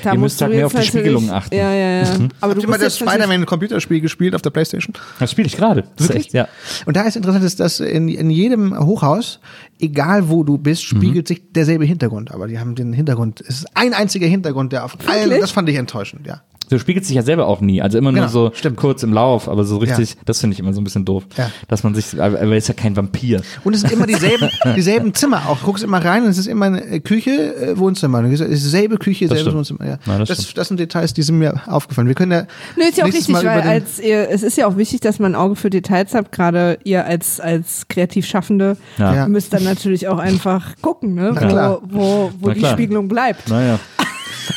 Da 0.03 0.13
Ihr 0.13 0.19
müsst 0.19 0.41
halt 0.41 0.53
mehr 0.53 0.67
auf 0.67 0.75
die 0.75 0.83
Spiegelung 0.83 1.31
achten. 1.31 1.55
Ja, 1.55 1.73
ja, 1.73 2.03
ja. 2.03 2.29
Aber 2.41 2.55
du 2.55 2.61
Habt 2.61 2.63
ihr 2.63 2.69
mal 2.69 2.79
das 2.79 2.99
Spider-Man-Computerspiel 2.99 4.01
gespielt 4.01 4.35
auf 4.35 4.43
der 4.43 4.51
Playstation? 4.51 4.95
Das 5.19 5.31
spiele 5.31 5.47
ich 5.47 5.57
gerade. 5.57 5.85
Wirklich? 5.97 6.33
ja. 6.33 6.49
Und 6.87 6.97
da 6.97 7.03
ist 7.03 7.17
interessant, 7.17 7.45
ist, 7.45 7.61
dass 7.61 7.81
in, 7.81 8.09
in 8.09 8.31
jedem 8.31 8.79
Hochhaus, 8.79 9.41
egal 9.81 10.29
wo 10.29 10.45
du 10.45 10.59
bist, 10.59 10.83
spiegelt 10.85 11.29
sich 11.29 11.53
derselbe 11.53 11.85
Hintergrund. 11.85 12.33
Aber 12.33 12.47
die 12.49 12.59
haben 12.59 12.75
den 12.75 12.93
Hintergrund, 12.93 13.41
es 13.41 13.61
ist 13.61 13.67
ein 13.75 13.95
einziger 13.95 14.27
Hintergrund, 14.27 14.73
der 14.73 14.85
auf 14.85 14.97
allen, 15.07 15.25
Wirklich? 15.25 15.41
das 15.41 15.51
fand 15.51 15.69
ich 15.69 15.77
enttäuschend, 15.77 16.27
ja. 16.27 16.43
Du 16.69 16.79
spiegelt 16.79 17.05
sich 17.05 17.17
ja 17.17 17.23
selber 17.23 17.49
auch 17.49 17.61
nie. 17.61 17.83
Also 17.83 17.99
immer 17.99 18.13
nur 18.13 18.21
Genau, 18.21 18.31
so 18.33 18.53
stimmt. 18.55 18.77
kurz 18.77 19.03
im 19.03 19.13
Lauf, 19.13 19.49
aber 19.49 19.65
so 19.65 19.79
richtig, 19.79 20.11
Ja. 20.11 20.17
das 20.25 20.39
finde 20.41 20.55
ich 20.55 20.61
immer 20.61 20.73
so 20.73 20.81
ein 20.81 20.85
bisschen 20.85 21.05
doof. 21.05 21.25
Ja. 21.37 21.51
Dass 21.67 21.83
man 21.83 21.97
sich, 21.97 22.21
aber 22.23 22.39
er 22.39 22.53
ist 22.53 22.69
ja 22.69 22.75
kein 22.75 22.97
Vampir. 22.97 23.43
Und 23.65 23.75
es 23.75 23.81
sind 23.81 23.91
immer 23.91 24.07
dieselben, 24.07 24.49
dieselben 24.77 25.13
Zimmer 25.13 25.49
auch. 25.49 25.59
Du 25.59 25.65
guckst 25.67 25.83
immer 25.83 25.99
rein 26.05 26.23
und 26.23 26.31
es 26.31 26.39
ist 26.39 26.47
immer 26.47 26.67
eine 26.67 26.85
äh, 26.85 27.01
Küche, 27.01 27.57
äh, 27.57 27.77
Wohnzimmer. 27.77 28.23
Es 28.23 28.39
ist 28.39 28.63
dieselbe 28.65 28.99
Küche, 28.99 29.25
Das 29.27 29.39
selbes 29.39 29.43
stimmt. 29.53 29.57
Wohnzimmer. 29.57 29.85
Ja. 29.85 29.99
Ja, 30.07 30.19
das 30.21 30.29
das, 30.29 30.55
das, 30.55 30.69
sind 30.69 30.79
Details, 30.79 31.13
die 31.13 31.23
sind 31.23 31.39
mir 31.39 31.61
aufgefallen. 31.67 32.07
Wir 32.07 32.15
können 32.15 32.31
ja. 32.31 32.47
Nö, 32.77 32.85
ist 32.89 32.99
ja 32.99 33.05
auch 33.05 33.09
über 33.09 33.43
weil 33.45 33.63
als 33.63 33.99
ihr, 33.99 34.31
es 34.31 34.45
ist 34.45 34.57
ja 34.57 34.69
auch 34.69 34.77
wichtig, 34.77 35.01
dass 35.01 35.19
man 35.19 35.33
ein 35.33 35.41
Auge 35.41 35.57
für 35.57 35.71
Details 35.71 36.15
habt, 36.15 36.31
gerade 36.31 36.79
ihr 36.85 37.05
als, 37.05 37.41
als 37.41 37.89
kreativ 37.89 38.27
Schaffende 38.27 38.77
Ja. 38.97 39.13
Ja. 39.17 39.29
müsst 39.29 39.53
dann 39.53 39.65
natürlich 39.71 40.07
auch 40.09 40.19
einfach 40.19 40.75
gucken, 40.83 41.15
ne? 41.15 41.33
Wo, 41.35 41.81
wo, 41.89 42.31
wo 42.39 42.51
die 42.51 42.59
klar. 42.61 42.73
Spiegelung 42.73 43.09
bleibt. 43.09 43.49
Naja. 43.49 43.79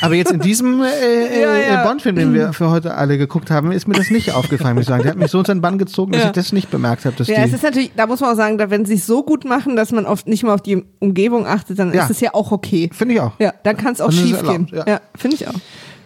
Aber 0.01 0.15
jetzt 0.15 0.31
in 0.31 0.39
diesem 0.39 0.81
äh, 0.81 1.41
Ja, 1.41 1.55
ja. 1.75 1.81
äh, 1.83 1.87
Bond-Film, 1.87 2.15
den 2.15 2.33
wir 2.33 2.51
für 2.53 2.69
heute 2.71 2.95
alle 2.95 3.17
geguckt 3.17 3.51
haben, 3.51 3.71
ist 3.71 3.87
mir 3.87 3.93
das 3.93 4.09
nicht 4.09 4.33
aufgefallen, 4.33 4.75
muss 4.75 4.83
ich 4.83 4.87
sagen. 4.89 5.03
Der 5.03 5.11
hat 5.11 5.17
mich 5.19 5.29
so 5.29 5.37
unter 5.37 5.53
den 5.53 5.61
Bann 5.61 5.77
gezogen, 5.77 6.13
dass 6.13 6.21
Ja. 6.21 6.27
ich 6.27 6.33
das 6.33 6.51
nicht 6.51 6.71
bemerkt 6.71 7.05
habe. 7.05 7.15
Dass 7.15 7.27
Ja, 7.27 7.35
die, 7.35 7.41
es 7.49 7.53
ist 7.53 7.63
natürlich, 7.63 7.91
da 7.95 8.07
muss 8.07 8.19
man 8.19 8.31
auch 8.31 8.35
sagen, 8.35 8.57
da, 8.57 8.69
wenn 8.71 8.85
sie 8.85 8.95
es 8.95 9.05
so 9.05 9.23
gut 9.23 9.45
machen, 9.45 9.75
dass 9.75 9.91
man 9.91 10.05
oft 10.05 10.27
nicht 10.27 10.43
mal 10.43 10.53
auf 10.53 10.61
die 10.61 10.83
Umgebung 10.99 11.45
achtet, 11.45 11.77
dann 11.79 11.93
Ja. 11.93 12.03
ist 12.03 12.09
es 12.09 12.19
ja 12.21 12.33
auch 12.33 12.51
okay. 12.51 12.89
Finde 12.91 13.13
ich 13.15 13.21
auch. 13.21 13.33
Ja, 13.39 13.53
dann 13.63 13.77
kann 13.77 13.93
es 13.93 14.01
auch 14.01 14.11
schief 14.11 14.41
gehen. 14.43 14.67
Ja, 14.71 14.83
ja. 14.87 15.01
finde 15.15 15.35
ich 15.35 15.47
auch. 15.47 15.53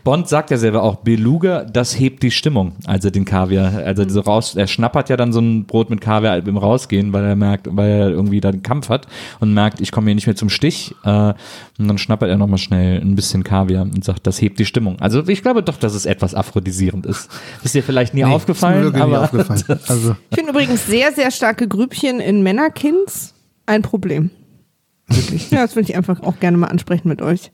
Bond 0.07 0.29
sagt 0.29 0.51
ja 0.51 0.57
selber 0.57 0.83
auch, 0.83 0.95
Beluga, 0.95 1.65
das 1.65 1.99
hebt 1.99 2.23
die 2.23 2.31
Stimmung, 2.31 2.75
also 2.85 3.09
den 3.09 3.25
Kaviar. 3.25 3.73
Also 3.83 4.07
so 4.07 4.21
raus, 4.21 4.55
er 4.55 4.65
schnappert 4.65 5.09
ja 5.09 5.17
dann 5.17 5.33
so 5.33 5.41
ein 5.41 5.65
Brot 5.65 5.89
mit 5.89 5.99
Kaviar 5.99 6.39
beim 6.39 6.55
Rausgehen, 6.55 7.11
weil 7.11 7.25
er 7.25 7.35
merkt, 7.35 7.67
weil 7.69 7.89
er 7.89 8.09
irgendwie 8.11 8.39
da 8.39 8.47
einen 8.47 8.63
Kampf 8.63 8.87
hat 8.87 9.05
und 9.41 9.53
merkt, 9.53 9.81
ich 9.81 9.91
komme 9.91 10.05
hier 10.07 10.15
nicht 10.15 10.25
mehr 10.25 10.37
zum 10.37 10.47
Stich. 10.47 10.95
Äh, 11.03 11.33
und 11.77 11.89
dann 11.89 11.97
schnappert 11.97 12.29
er 12.29 12.37
nochmal 12.37 12.57
schnell 12.57 13.01
ein 13.01 13.15
bisschen 13.15 13.43
Kaviar 13.43 13.81
und 13.81 14.01
sagt, 14.05 14.25
das 14.25 14.41
hebt 14.41 14.59
die 14.59 14.65
Stimmung. 14.65 14.97
Also 15.01 15.27
ich 15.27 15.41
glaube 15.41 15.61
doch, 15.61 15.75
dass 15.75 15.93
es 15.93 16.05
etwas 16.05 16.33
aphrodisierend 16.33 17.05
ist. 17.05 17.29
Ist 17.65 17.75
dir 17.75 17.83
vielleicht 17.83 18.13
nie 18.13 18.23
Nee, 18.23 18.31
aufgefallen, 18.31 18.93
Ist 18.93 19.01
aber 19.01 19.11
nie 19.11 19.17
aufgefallen. 19.17 19.63
Also, 19.89 20.15
Ich 20.29 20.37
finde 20.37 20.51
übrigens 20.51 20.87
sehr, 20.87 21.11
sehr 21.11 21.31
starke 21.31 21.67
Grübchen 21.67 22.21
in 22.21 22.43
Männerkins 22.43 23.33
ein 23.65 23.81
Problem. 23.81 24.29
wirklich. 25.09 25.51
Ja, 25.51 25.63
das 25.63 25.75
würde 25.75 25.89
ich 25.89 25.97
einfach 25.97 26.23
auch 26.23 26.39
gerne 26.39 26.55
mal 26.55 26.67
ansprechen 26.67 27.09
mit 27.09 27.21
euch. 27.21 27.51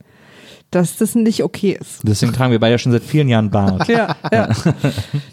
Dass 0.76 0.98
das 0.98 1.16
nicht 1.16 1.44
okay 1.44 1.78
ist. 1.80 2.00
Deswegen 2.04 2.34
tragen 2.34 2.52
wir 2.52 2.60
beide 2.60 2.78
schon 2.80 2.92
seit 2.92 3.04
vielen 3.04 3.30
Jahren 3.30 3.50
Bart. 3.52 3.88
Ja, 3.88 4.16
ja. 4.32 4.50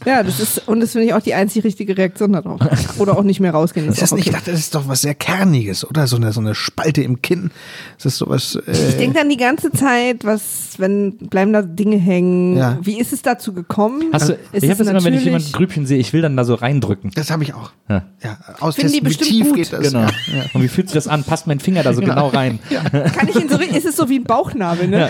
Ja, 0.06 0.22
das 0.22 0.40
ist, 0.40 0.68
und 0.68 0.80
das 0.80 0.92
finde 0.92 1.06
ich 1.06 1.14
auch 1.14 1.20
die 1.22 1.34
einzig 1.34 1.64
richtige 1.64 1.96
Reaktion 1.96 2.32
darauf. 2.32 2.60
Oder 2.98 3.16
auch 3.18 3.22
nicht 3.22 3.40
mehr 3.40 3.52
rausgehen. 3.52 3.88
Ist 3.88 4.02
das 4.02 4.12
auch 4.12 4.16
nicht, 4.16 4.26
ich 4.26 4.32
dachte, 4.32 4.50
das 4.50 4.60
ist 4.60 4.74
doch 4.74 4.88
was 4.88 5.02
sehr 5.02 5.14
Kerniges, 5.14 5.88
oder? 5.88 6.06
So 6.06 6.16
eine, 6.16 6.32
so 6.32 6.40
eine 6.40 6.54
Spalte 6.54 7.02
im 7.02 7.22
Kinn. 7.22 7.50
Das 7.96 8.06
ist 8.06 8.18
sowas. 8.18 8.56
Äh, 8.66 8.70
Ich 8.72 8.96
denke 8.96 9.18
dann 9.18 9.28
die 9.28 9.36
ganze 9.36 9.70
Zeit, 9.70 10.24
was, 10.24 10.74
wenn 10.78 11.16
bleiben 11.16 11.52
da 11.52 11.62
Dinge 11.62 11.96
hängen? 11.96 12.56
Ja. 12.56 12.78
Wie 12.82 12.98
ist 12.98 13.12
es 13.12 13.22
dazu 13.22 13.52
gekommen? 13.52 14.04
Hast 14.12 14.28
du, 14.30 14.32
ist 14.32 14.38
ich 14.52 14.64
es 14.64 14.70
habe 14.70 14.78
das 14.84 14.88
immer, 14.88 15.04
wenn 15.04 15.14
ich 15.14 15.24
jemanden 15.24 15.48
ein 15.48 15.52
Grübchen 15.52 15.86
sehe, 15.86 15.98
ich 15.98 16.12
will 16.12 16.22
dann 16.22 16.36
da 16.36 16.44
so 16.44 16.54
reindrücken. 16.54 17.10
das 17.14 17.30
habe 17.30 17.42
ich 17.42 17.54
auch. 17.54 17.70
Ja. 17.88 18.04
Ja, 18.22 18.38
die 18.58 18.62
austesten, 18.62 18.92
wie 18.92 19.00
bestimmt 19.00 19.30
tief 19.30 19.46
gut. 19.48 19.56
geht 19.56 19.72
das. 19.72 19.80
Genau. 19.80 20.00
Ja. 20.02 20.44
Und 20.54 20.62
wie 20.62 20.68
fühlt 20.68 20.88
sich 20.88 20.94
das 20.94 21.08
an? 21.08 21.24
Passt 21.24 21.46
mein 21.46 21.60
Finger 21.60 21.82
da 21.82 21.92
so 21.94 22.00
genau 22.00 22.28
rein? 22.28 22.58
Kann 22.70 23.28
ich 23.28 23.36
ihn 23.36 23.48
so, 23.48 23.56
ist 23.58 23.86
es 23.86 23.96
so 23.96 24.08
wie 24.08 24.18
ein 24.18 24.24
Bauchnabel, 24.24 24.88
ne? 24.88 25.08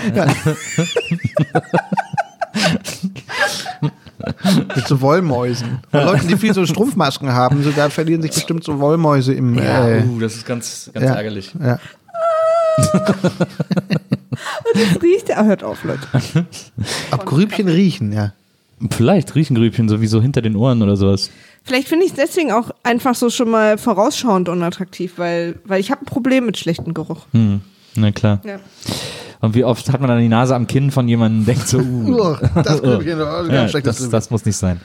Mit 4.76 4.86
so 4.86 5.00
Wollmäusen. 5.00 5.80
Bei 5.90 6.04
Leuten, 6.04 6.28
die 6.28 6.36
viel 6.36 6.52
so 6.54 6.66
Strumpfmasken 6.66 7.32
haben, 7.32 7.62
so, 7.62 7.70
da 7.70 7.88
verlieren 7.90 8.22
sich 8.22 8.32
bestimmt 8.32 8.64
so 8.64 8.78
Wollmäuse 8.80 9.32
im. 9.32 9.58
Äh, 9.58 10.04
uh, 10.04 10.20
das 10.20 10.36
ist 10.36 10.46
ganz, 10.46 10.90
ganz 10.92 11.06
ja, 11.06 11.14
ärgerlich. 11.14 11.54
Ja. 11.58 11.78
Das 14.74 15.02
riecht, 15.02 15.36
ah, 15.36 15.44
hört 15.44 15.64
auf, 15.64 15.84
Leute. 15.84 16.06
Ob 17.10 17.26
Grübchen 17.26 17.68
riechen, 17.68 18.12
ja. 18.12 18.32
Vielleicht 18.90 19.34
riechen 19.34 19.56
Grübchen 19.56 19.88
sowieso 19.88 20.22
hinter 20.22 20.40
den 20.40 20.56
Ohren 20.56 20.82
oder 20.82 20.96
sowas. 20.96 21.30
Vielleicht 21.64 21.88
finde 21.88 22.06
ich 22.06 22.12
es 22.12 22.16
deswegen 22.16 22.52
auch 22.52 22.70
einfach 22.82 23.14
so 23.14 23.28
schon 23.28 23.50
mal 23.50 23.76
vorausschauend 23.76 24.48
unattraktiv, 24.48 25.14
weil, 25.16 25.56
weil 25.64 25.80
ich 25.80 25.90
habe 25.90 26.02
ein 26.02 26.06
Problem 26.06 26.46
mit 26.46 26.56
schlechtem 26.56 26.94
Geruch. 26.94 27.26
Hm. 27.32 27.60
Na 27.96 28.12
klar. 28.12 28.40
Ja. 28.44 28.58
Und 29.40 29.54
wie 29.54 29.64
oft 29.64 29.90
hat 29.90 30.00
man 30.00 30.08
dann 30.08 30.20
die 30.20 30.28
Nase 30.28 30.54
am 30.54 30.66
Kinn 30.66 30.90
von 30.90 31.08
jemandem 31.08 31.40
und 31.40 31.46
denkt 31.46 31.66
so, 31.66 31.78
uh, 31.80 32.14
Uah, 32.14 32.40
das 32.62 32.82
ganz 32.82 33.04
ja, 33.72 33.80
das, 33.80 34.10
das 34.10 34.30
muss 34.30 34.44
nicht 34.44 34.56
sein. 34.56 34.80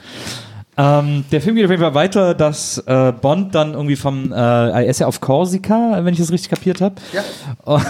Ähm, 0.78 1.24
der 1.32 1.40
Film 1.40 1.56
geht 1.56 1.64
auf 1.64 1.70
jeden 1.70 1.82
Fall 1.82 1.94
weiter, 1.94 2.34
dass 2.34 2.76
äh, 2.86 3.12
Bond 3.12 3.54
dann 3.54 3.72
irgendwie 3.72 3.96
vom, 3.96 4.30
äh, 4.30 4.36
er 4.36 4.84
ist 4.84 5.00
ja 5.00 5.06
auf 5.06 5.22
Korsika, 5.22 6.04
wenn 6.04 6.12
ich 6.12 6.20
das 6.20 6.30
richtig 6.30 6.50
kapiert 6.50 6.82
habe. 6.82 6.96
Ja. 7.14 7.22
Und 7.64 7.82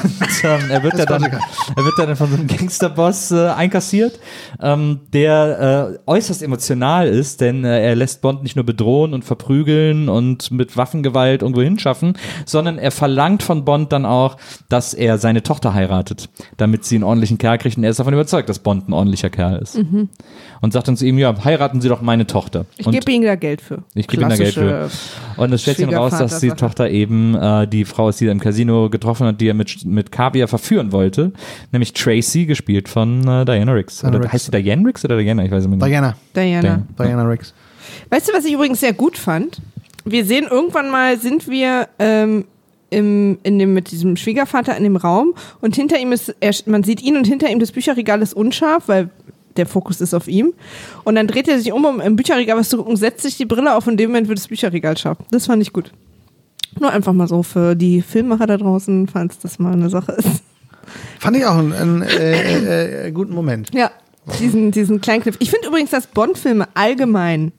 ähm, 0.44 0.70
er, 0.70 0.82
wird 0.84 0.94
ja 0.98 1.04
dann, 1.04 1.24
er 1.24 1.84
wird 1.84 1.98
dann 1.98 2.14
von 2.14 2.30
so 2.30 2.36
einem 2.36 2.46
Gangsterboss 2.46 3.32
äh, 3.32 3.48
einkassiert, 3.48 4.20
ähm, 4.62 5.00
der 5.12 5.98
äh, 6.06 6.10
äußerst 6.10 6.42
emotional 6.44 7.08
ist, 7.08 7.40
denn 7.40 7.64
äh, 7.64 7.88
er 7.88 7.96
lässt 7.96 8.22
Bond 8.22 8.44
nicht 8.44 8.54
nur 8.54 8.64
bedrohen 8.64 9.14
und 9.14 9.24
verprügeln 9.24 10.08
und 10.08 10.52
mit 10.52 10.76
Waffengewalt 10.76 11.42
irgendwo 11.42 11.62
hinschaffen, 11.62 12.16
sondern 12.44 12.78
er 12.78 12.92
verlangt 12.92 13.42
von 13.42 13.64
Bond 13.64 13.92
dann 13.92 14.06
auch, 14.06 14.36
dass 14.68 14.94
er 14.94 15.18
seine 15.18 15.42
Tochter 15.42 15.74
heiratet, 15.74 16.28
damit 16.56 16.84
sie 16.84 16.94
einen 16.94 17.04
ordentlichen 17.04 17.38
Kerl 17.38 17.58
kriegt 17.58 17.76
und 17.76 17.82
er 17.82 17.90
ist 17.90 17.98
davon 17.98 18.14
überzeugt, 18.14 18.48
dass 18.48 18.60
Bond 18.60 18.88
ein 18.88 18.92
ordentlicher 18.92 19.30
Kerl 19.30 19.58
ist. 19.58 19.76
Und 20.60 20.72
sagt 20.72 20.86
dann 20.86 20.96
zu 20.96 21.04
ihm, 21.04 21.18
ja, 21.18 21.34
heiraten 21.44 21.80
Sie 21.80 21.88
doch 21.88 22.00
meine 22.00 22.26
Tochter. 22.26 22.64
Ich 22.78 22.90
gebe 22.90 23.10
ihnen 23.10 23.24
da 23.24 23.36
Geld 23.36 23.62
für. 23.62 23.84
ich 23.94 24.06
gebe 24.06 24.22
ihm 24.22 24.28
da 24.28 24.36
Geld 24.36 24.54
für. 24.54 24.90
Und 25.36 25.52
es 25.52 25.62
stellt 25.62 25.78
sich 25.78 25.94
raus, 25.94 26.18
dass 26.18 26.40
die. 26.40 26.50
Tochter 26.50 26.88
eben 26.90 27.34
äh, 27.34 27.66
die 27.66 27.84
Frau 27.84 28.08
ist, 28.08 28.20
die 28.20 28.26
er 28.26 28.32
im 28.32 28.40
Casino 28.40 28.88
getroffen 28.88 29.26
hat, 29.26 29.40
die 29.40 29.48
er 29.48 29.54
mit, 29.54 29.84
mit 29.84 30.10
Kaviar 30.10 30.48
verführen 30.48 30.92
wollte. 30.92 31.32
Nämlich 31.72 31.92
Tracy, 31.92 32.46
gespielt 32.46 32.88
von 32.88 33.20
äh, 33.20 33.44
Diana. 33.44 33.44
Diana 33.44 33.72
oder 33.72 33.78
Riggs. 33.78 34.32
heißt 34.32 34.44
sie 34.46 34.50
Diane 34.50 34.86
Riggs 34.86 35.04
oder 35.04 35.18
Diana? 35.18 35.44
Ich 35.44 35.50
weiß 35.50 35.64
immer 35.64 35.76
nicht. 35.76 35.86
Diana. 35.86 36.16
Diana. 36.34 36.60
Diana. 36.62 36.86
Diana 36.98 37.22
Riggs. 37.24 37.54
Weißt 38.10 38.28
du, 38.28 38.32
was 38.32 38.44
ich 38.44 38.52
übrigens 38.52 38.80
sehr 38.80 38.92
gut 38.92 39.18
fand? 39.18 39.60
Wir 40.04 40.24
sehen 40.24 40.46
irgendwann 40.50 40.90
mal, 40.90 41.18
sind 41.18 41.48
wir 41.48 41.88
ähm, 41.98 42.44
im, 42.90 43.38
in 43.42 43.58
dem, 43.58 43.74
mit 43.74 43.90
diesem 43.90 44.16
Schwiegervater 44.16 44.76
in 44.76 44.84
dem 44.84 44.96
Raum 44.96 45.34
und 45.60 45.74
hinter 45.74 45.98
ihm 45.98 46.12
ist, 46.12 46.34
er, 46.40 46.54
man 46.66 46.84
sieht 46.84 47.02
ihn 47.02 47.16
und 47.16 47.26
hinter 47.26 47.50
ihm 47.50 47.58
das 47.58 47.72
Bücherregal 47.72 48.22
ist 48.22 48.34
unscharf, 48.34 48.84
weil 48.86 49.10
der 49.56 49.66
Fokus 49.66 50.00
ist 50.00 50.14
auf 50.14 50.28
ihm. 50.28 50.54
Und 51.04 51.14
dann 51.14 51.26
dreht 51.26 51.48
er 51.48 51.58
sich 51.58 51.72
um, 51.72 51.84
um 51.84 52.00
im 52.00 52.16
Bücherregal 52.16 52.56
was 52.56 52.68
zu 52.68 52.78
gucken, 52.78 52.96
setzt 52.96 53.22
sich 53.22 53.36
die 53.36 53.46
Brille 53.46 53.74
auf 53.74 53.86
und 53.86 53.92
in 53.92 53.98
dem 53.98 54.10
Moment 54.10 54.28
wird 54.28 54.38
das 54.38 54.48
Bücherregal 54.48 54.96
scharf. 54.96 55.18
Das 55.30 55.46
fand 55.46 55.62
ich 55.62 55.72
gut. 55.72 55.92
Nur 56.78 56.90
einfach 56.90 57.12
mal 57.12 57.28
so 57.28 57.42
für 57.42 57.74
die 57.74 58.02
Filmmacher 58.02 58.46
da 58.46 58.56
draußen, 58.56 59.08
falls 59.08 59.38
das 59.38 59.58
mal 59.58 59.72
eine 59.72 59.88
Sache 59.88 60.12
ist. 60.12 60.42
Fand 61.18 61.36
ich 61.36 61.44
auch 61.46 61.56
einen, 61.56 61.72
einen 61.72 62.02
äh, 62.02 63.06
äh, 63.06 63.10
guten 63.12 63.34
Moment. 63.34 63.70
Ja, 63.74 63.90
diesen, 64.38 64.70
diesen 64.70 65.00
kleinen 65.00 65.22
Kniff. 65.22 65.36
Ich 65.38 65.50
finde 65.50 65.68
übrigens, 65.68 65.90
dass 65.90 66.06
Bond-Filme 66.06 66.68
allgemein 66.74 67.52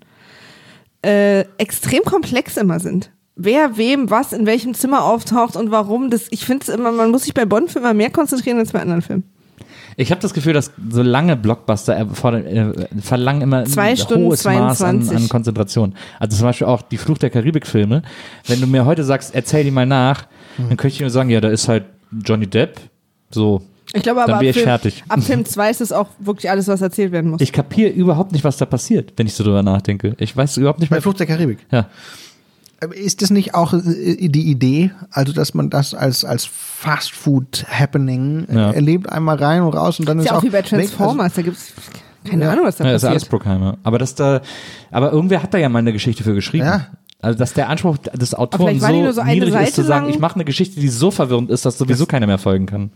äh, 1.02 1.42
extrem 1.58 2.04
komplex 2.04 2.58
immer 2.58 2.80
sind. 2.80 3.12
Wer 3.36 3.78
wem 3.78 4.10
was 4.10 4.34
in 4.34 4.46
welchem 4.46 4.74
Zimmer 4.74 5.04
auftaucht 5.04 5.56
und 5.56 5.72
warum. 5.72 6.10
Das, 6.10 6.28
ich 6.32 6.46
finde 6.46 6.64
es 6.64 6.70
immer, 6.70 6.92
man 6.92 7.12
muss 7.12 7.24
sich 7.24 7.34
bei 7.34 7.46
Bond-Filmen 7.46 7.98
mehr 7.98 8.10
konzentrieren 8.10 8.60
als 8.60 8.72
bei 8.72 8.82
anderen 8.82 9.02
Filmen. 9.02 9.24
Ich 10.00 10.12
habe 10.12 10.22
das 10.22 10.34
Gefühl, 10.34 10.54
dass 10.54 10.72
so 10.90 11.02
lange 11.02 11.36
Blockbuster 11.36 11.94
erfordern, 11.96 12.46
äh, 12.46 13.02
verlangen 13.02 13.42
immer 13.42 13.66
Zwei 13.66 13.90
ein 13.90 13.98
Stunden 13.98 14.26
hohes 14.28 14.44
Maß 14.46 14.82
an, 14.84 15.02
22. 15.02 15.18
an 15.24 15.30
Konzentration. 15.30 15.96
Also 16.20 16.38
zum 16.38 16.46
Beispiel 16.46 16.68
auch 16.68 16.84
die 16.84 16.98
Fluch 16.98 17.18
der 17.18 17.32
Karibik-Filme. 17.32 18.04
Wenn 18.46 18.62
du 18.62 18.68
mir 18.68 18.86
heute 18.86 19.04
sagst, 19.04 19.34
erzähl 19.34 19.64
die 19.64 19.72
mal 19.72 19.88
nach, 19.88 20.28
dann 20.58 20.78
könnte 20.78 20.88
ich 20.94 21.02
nur 21.02 21.10
sagen, 21.10 21.30
ja, 21.32 21.42
da 21.42 21.50
ist 21.50 21.68
halt 21.68 21.86
Johnny 22.24 22.46
Depp. 22.46 22.80
So, 23.32 23.64
Ich 23.94 24.04
glaube 24.04 24.20
Dann 24.22 24.30
aber, 24.30 24.36
ab 24.38 24.44
ich 24.44 24.54
Film, 24.54 24.66
fertig. 24.66 25.04
ab 25.10 25.24
Film 25.24 25.44
2 25.46 25.70
ist 25.72 25.82
es 25.82 25.92
auch 25.92 26.10
wirklich 26.20 26.50
alles, 26.52 26.68
was 26.68 26.82
erzählt 26.82 27.12
werden 27.12 27.32
muss. 27.32 27.42
ich 27.42 27.52
kapiere 27.52 27.90
überhaupt 27.90 28.34
nicht, 28.34 28.44
was 28.44 28.58
da 28.58 28.66
passiert, 28.66 29.14
wenn 29.18 29.26
ich 29.26 29.34
so 29.34 29.44
drüber 29.44 29.64
nachdenke. 29.64 30.16
Ich 30.20 30.38
weiß 30.38 30.58
überhaupt 30.58 30.80
nicht 30.80 30.90
Bei 30.90 30.98
mehr. 30.98 31.02
Flucht 31.02 31.20
der 31.20 31.26
Karibik. 31.28 31.60
Ja. 31.72 31.88
Ist 32.94 33.24
das 33.24 33.32
nicht 33.32 33.56
auch 33.56 33.74
äh, 33.74 34.28
die 34.30 34.52
Idee, 34.52 34.92
also 35.10 35.34
dass 35.34 35.54
man 35.56 35.70
das 35.72 35.94
als, 35.96 36.24
als 36.24 36.46
Fast 36.46 37.12
Food 37.12 37.66
Happening 37.68 38.46
äh, 38.50 38.56
Ja. 38.56 38.72
erlebt, 38.72 39.12
einmal 39.12 39.38
rein 39.38 39.62
und 39.64 39.74
raus 39.74 40.00
und 40.00 40.08
dann 40.08 40.20
ist 40.20 40.26
ist, 40.26 40.32
ja 40.32 40.38
auch 40.38 40.44
wie 40.44 40.50
bei? 40.50 40.60
Also, 40.60 40.76
Transformers, 40.76 41.34
da 41.34 41.42
gibt 41.42 41.58
es 41.58 41.74
keine 42.30 42.46
Ja. 42.46 42.52
Ahnung, 42.52 42.66
was 42.66 42.76
da 42.76 42.86
Ja, 42.86 42.92
das 42.92 43.02
ist 43.02 43.10
alles 43.10 43.26
passiert. 43.26 43.32
Bruckheimer. 43.44 43.78
Aber 43.84 43.98
das 43.98 44.14
da, 44.14 44.42
aber 44.92 45.12
irgendwer 45.12 45.42
hat 45.42 45.54
da 45.54 45.58
ja 45.58 45.70
mal 45.70 45.80
eine 45.80 45.92
Geschichte 45.94 46.24
für 46.24 46.36
geschrieben. 46.36 46.66
Ja. 46.66 46.88
Also, 47.20 47.40
dass 47.40 47.54
der 47.54 47.68
Anspruch 47.70 47.98
des 47.98 48.36
Autoren 48.36 48.80
so, 48.80 49.12
so 49.12 49.24
niedrig 49.24 49.50
ist, 49.56 49.74
zu 49.74 49.82
Seite 49.82 49.84
sagen, 49.84 50.06
lang. 50.06 50.14
ich 50.14 50.20
mache 50.20 50.36
eine 50.36 50.46
Geschichte, 50.46 50.80
die 50.80 50.90
so 50.90 51.10
verwirrend 51.10 51.50
ist, 51.50 51.66
dass 51.66 51.80
sowieso 51.80 52.06
keiner 52.06 52.28
mehr 52.28 52.38
folgen 52.38 52.68
kann. 52.68 52.92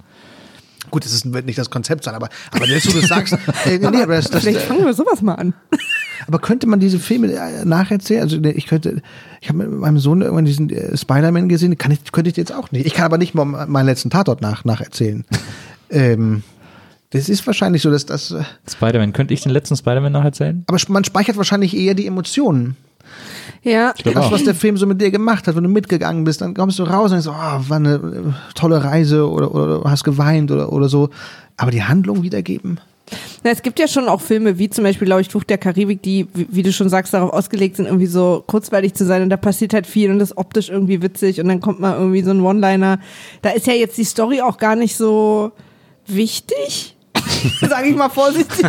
Gut, 0.91 1.05
das 1.05 1.13
ist, 1.13 1.33
wird 1.33 1.45
nicht 1.45 1.57
das 1.57 1.69
Konzept 1.69 2.03
sein, 2.03 2.13
aber, 2.13 2.29
aber 2.51 2.67
wenn 2.67 2.79
du 2.79 2.99
das 2.99 3.07
sagst, 3.07 3.33
äh, 3.65 3.77
nee, 3.77 3.89
nee, 3.89 4.03
aber, 4.03 4.15
das, 4.15 4.29
das, 4.29 4.43
Vielleicht 4.43 4.61
fangen 4.61 4.85
wir 4.85 4.93
sowas 4.93 5.21
mal 5.21 5.35
an. 5.35 5.53
aber 6.27 6.39
könnte 6.39 6.67
man 6.67 6.79
diese 6.79 6.99
Filme 6.99 7.31
äh, 7.31 7.65
nacherzählen? 7.65 8.21
Also 8.21 8.37
ich 8.43 8.67
könnte, 8.67 9.01
ich 9.39 9.49
habe 9.49 9.59
mit 9.59 9.71
meinem 9.71 9.99
Sohn 9.99 10.21
irgendwann 10.21 10.45
diesen 10.45 10.69
äh, 10.69 10.95
Spider-Man 10.95 11.49
gesehen, 11.49 11.77
kann 11.77 11.91
ich, 11.91 12.11
könnte 12.11 12.29
ich 12.29 12.37
jetzt 12.37 12.53
auch 12.53 12.71
nicht. 12.71 12.85
Ich 12.85 12.93
kann 12.93 13.05
aber 13.05 13.17
nicht 13.17 13.33
mal 13.33 13.45
meinen 13.45 13.85
letzten 13.85 14.09
Tatort 14.09 14.41
nach, 14.41 14.65
nacherzählen. 14.65 15.25
ähm, 15.89 16.43
das 17.11 17.27
ist 17.27 17.45
wahrscheinlich 17.47 17.81
so, 17.81 17.89
dass 17.89 18.05
das, 18.05 18.31
äh, 18.31 18.43
Spider-Man, 18.69 19.13
könnte 19.13 19.33
ich 19.33 19.41
den 19.41 19.51
letzten 19.51 19.75
Spider-Man 19.75 20.11
nacherzählen? 20.11 20.63
aber 20.67 20.77
man 20.89 21.03
speichert 21.03 21.37
wahrscheinlich 21.37 21.75
eher 21.75 21.93
die 21.93 22.07
Emotionen. 22.07 22.75
Ja, 23.63 23.93
Das, 24.03 24.15
auch. 24.15 24.31
was 24.31 24.43
der 24.43 24.55
Film 24.55 24.77
so 24.77 24.87
mit 24.87 25.01
dir 25.01 25.11
gemacht 25.11 25.47
hat, 25.47 25.55
wenn 25.55 25.63
du 25.63 25.69
mitgegangen 25.69 26.23
bist, 26.23 26.41
dann 26.41 26.53
kommst 26.53 26.79
du 26.79 26.83
raus 26.83 27.11
und 27.11 27.23
denkst, 27.23 27.27
oh, 27.27 27.69
war 27.69 27.77
eine 27.77 27.95
äh, 27.95 28.53
tolle 28.55 28.83
Reise 28.83 29.29
oder, 29.29 29.53
oder 29.53 29.81
hast 29.85 30.03
geweint 30.03 30.51
oder, 30.51 30.71
oder 30.73 30.89
so. 30.89 31.09
Aber 31.57 31.71
die 31.71 31.83
Handlung 31.83 32.23
wiedergeben? 32.23 32.79
Na, 33.43 33.51
es 33.51 33.61
gibt 33.61 33.77
ja 33.77 33.87
schon 33.87 34.07
auch 34.07 34.21
Filme, 34.21 34.57
wie 34.57 34.69
zum 34.69 34.83
Beispiel, 34.83 35.05
glaube 35.05 35.21
ich, 35.21 35.27
Fluch 35.29 35.43
der 35.43 35.57
Karibik, 35.57 36.01
die, 36.01 36.27
wie, 36.33 36.47
wie 36.49 36.63
du 36.63 36.71
schon 36.71 36.89
sagst, 36.89 37.13
darauf 37.13 37.33
ausgelegt 37.33 37.75
sind, 37.75 37.85
irgendwie 37.85 38.05
so 38.05 38.43
kurzweilig 38.47 38.93
zu 38.93 39.05
sein 39.05 39.21
und 39.21 39.29
da 39.29 39.37
passiert 39.37 39.73
halt 39.73 39.85
viel 39.85 40.09
und 40.09 40.19
das 40.19 40.31
ist 40.31 40.37
optisch 40.37 40.69
irgendwie 40.69 41.01
witzig 41.01 41.41
und 41.41 41.47
dann 41.49 41.59
kommt 41.59 41.79
mal 41.79 41.97
irgendwie 41.97 42.21
so 42.21 42.31
ein 42.31 42.41
One-Liner. 42.41 42.99
Da 43.41 43.49
ist 43.49 43.67
ja 43.67 43.73
jetzt 43.73 43.97
die 43.97 44.05
Story 44.05 44.41
auch 44.41 44.57
gar 44.57 44.75
nicht 44.75 44.95
so 44.95 45.51
wichtig, 46.07 46.95
sage 47.69 47.87
ich 47.89 47.95
mal 47.95 48.09
vorsichtig. 48.09 48.65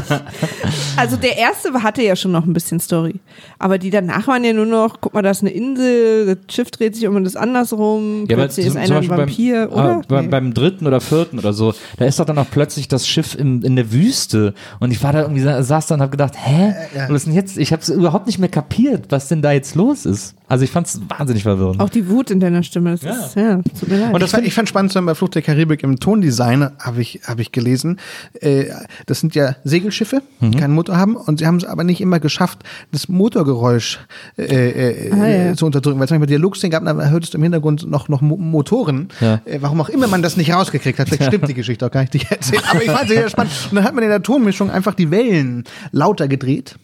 Also 0.96 1.16
der 1.16 1.36
erste 1.38 1.72
hatte 1.82 2.02
ja 2.02 2.16
schon 2.16 2.32
noch 2.32 2.44
ein 2.44 2.52
bisschen 2.52 2.80
Story, 2.80 3.20
aber 3.58 3.78
die 3.78 3.90
danach 3.90 4.26
waren 4.26 4.44
ja 4.44 4.52
nur 4.52 4.66
noch, 4.66 5.00
guck 5.00 5.14
mal, 5.14 5.22
da 5.22 5.30
ist 5.30 5.40
eine 5.42 5.50
Insel, 5.50 6.26
das 6.36 6.54
Schiff 6.54 6.70
dreht 6.70 6.94
sich 6.94 7.06
um 7.06 7.16
und 7.16 7.26
ist 7.26 7.36
andersrum, 7.36 8.24
plötzlich 8.28 8.66
ist 8.66 8.72
zum- 8.74 8.82
einer 8.82 8.96
ein 8.96 9.08
Beispiel 9.08 9.18
Vampir, 9.18 9.66
beim, 9.68 9.72
oder? 9.78 9.90
ah, 9.96 10.02
beim, 10.08 10.24
Nee. 10.24 10.30
beim 10.30 10.54
dritten 10.54 10.86
oder 10.86 11.00
vierten 11.00 11.38
oder 11.38 11.52
so, 11.52 11.74
da 11.98 12.04
ist 12.04 12.18
doch 12.18 12.24
dann 12.26 12.38
auch 12.38 12.46
plötzlich 12.50 12.88
das 12.88 13.06
Schiff 13.06 13.34
in, 13.34 13.62
in 13.62 13.76
der 13.76 13.92
Wüste 13.92 14.54
und 14.80 14.90
ich 14.90 15.02
war 15.02 15.12
da 15.12 15.22
irgendwie, 15.22 15.42
sa- 15.42 15.62
saß 15.62 15.86
da 15.86 15.94
und 15.96 16.02
hab 16.02 16.10
gedacht, 16.10 16.34
hä? 16.36 16.74
ja. 16.94 17.08
Was 17.08 17.18
ist 17.22 17.26
denn 17.26 17.34
jetzt? 17.34 17.58
Ich 17.58 17.72
habe 17.72 17.82
überhaupt 17.92 18.26
nicht 18.26 18.38
mehr 18.38 18.48
kapiert, 18.48 19.06
was 19.10 19.28
denn 19.28 19.42
da 19.42 19.52
jetzt 19.52 19.74
los 19.74 20.04
ist. 20.06 20.34
Also 20.52 20.64
ich 20.64 20.70
fand 20.70 20.86
es 20.86 21.00
wahnsinnig 21.08 21.44
verwirrend. 21.44 21.80
Auch 21.80 21.88
die 21.88 22.08
Wut 22.10 22.30
in 22.30 22.38
deiner 22.38 22.62
Stimme, 22.62 22.90
das 22.90 23.00
Ja. 23.02 23.10
ist, 23.24 23.36
ja, 23.36 23.56
tut 23.80 23.88
mir 23.88 23.96
leid. 23.98 24.08
Und 24.10 24.16
ich, 24.16 24.20
das 24.20 24.30
fand, 24.32 24.46
ich 24.46 24.52
fand 24.52 24.68
spannend, 24.68 24.92
bei 25.06 25.14
Flucht 25.14 25.34
der 25.34 25.40
Karibik 25.40 25.82
im 25.82 25.98
Tondesign 25.98 26.68
habe 26.78 27.00
ich, 27.00 27.20
hab 27.26 27.38
ich 27.40 27.52
gelesen, 27.52 27.98
äh, 28.40 28.66
das 29.06 29.20
sind 29.20 29.34
ja 29.34 29.56
Segelschiffe, 29.64 30.20
Mhm. 30.40 30.50
die 30.52 30.58
keinen 30.58 30.74
Motor 30.74 30.98
haben 30.98 31.16
und 31.16 31.38
sie 31.38 31.46
haben 31.46 31.56
es 31.56 31.64
aber 31.64 31.84
nicht 31.84 32.02
immer 32.02 32.20
geschafft, 32.20 32.58
das 32.92 33.08
Motorgeräusch 33.08 33.98
äh, 34.36 34.42
äh, 34.44 35.12
Ah, 35.12 35.26
ja. 35.26 35.54
zu 35.54 35.64
unterdrücken. 35.64 35.98
Weil 36.00 36.08
zum 36.08 36.18
Beispiel 36.18 36.36
Dialogszenen 36.36 36.70
gab, 36.70 36.84
da 36.84 37.08
hörtest 37.08 37.32
du 37.32 37.38
im 37.38 37.42
Hintergrund 37.44 37.88
noch, 37.90 38.08
noch 38.10 38.20
Mo 38.20 38.36
Motoren. 38.36 39.08
Ja. 39.22 39.40
Äh, 39.46 39.58
warum 39.62 39.80
auch 39.80 39.88
immer 39.88 40.06
man 40.06 40.20
das 40.20 40.36
nicht 40.36 40.52
rausgekriegt 40.52 40.98
hat. 40.98 41.08
Vielleicht 41.08 41.24
stimmt 41.24 41.48
die 41.48 41.54
Geschichte 41.54 41.86
auch 41.86 41.90
gar 41.90 42.02
nicht, 42.02 42.12
die 42.12 42.18
ich 42.18 42.30
erzähle. 42.30 42.62
Aber 42.70 42.82
ich 42.82 42.90
fand 42.90 43.08
sie 43.08 43.14
sehr 43.14 43.30
spannend. 43.30 43.52
Und 43.70 43.76
dann 43.76 43.84
hat 43.84 43.94
man 43.94 44.04
in 44.04 44.10
der 44.10 44.22
Tonmischung 44.22 44.70
einfach 44.70 44.92
die 44.94 45.10
Wellen 45.10 45.64
lauter 45.92 46.28
gedreht. 46.28 46.76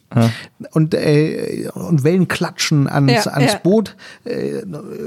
Und, 0.73 0.95
äh, 0.95 1.69
und 1.75 2.03
Wellenklatschen 2.03 2.89
ans, 2.89 3.27
Ja, 3.27 3.33
ans 3.33 3.53
ja. 3.53 3.59
Boot 3.63 3.95
äh, 4.25 4.63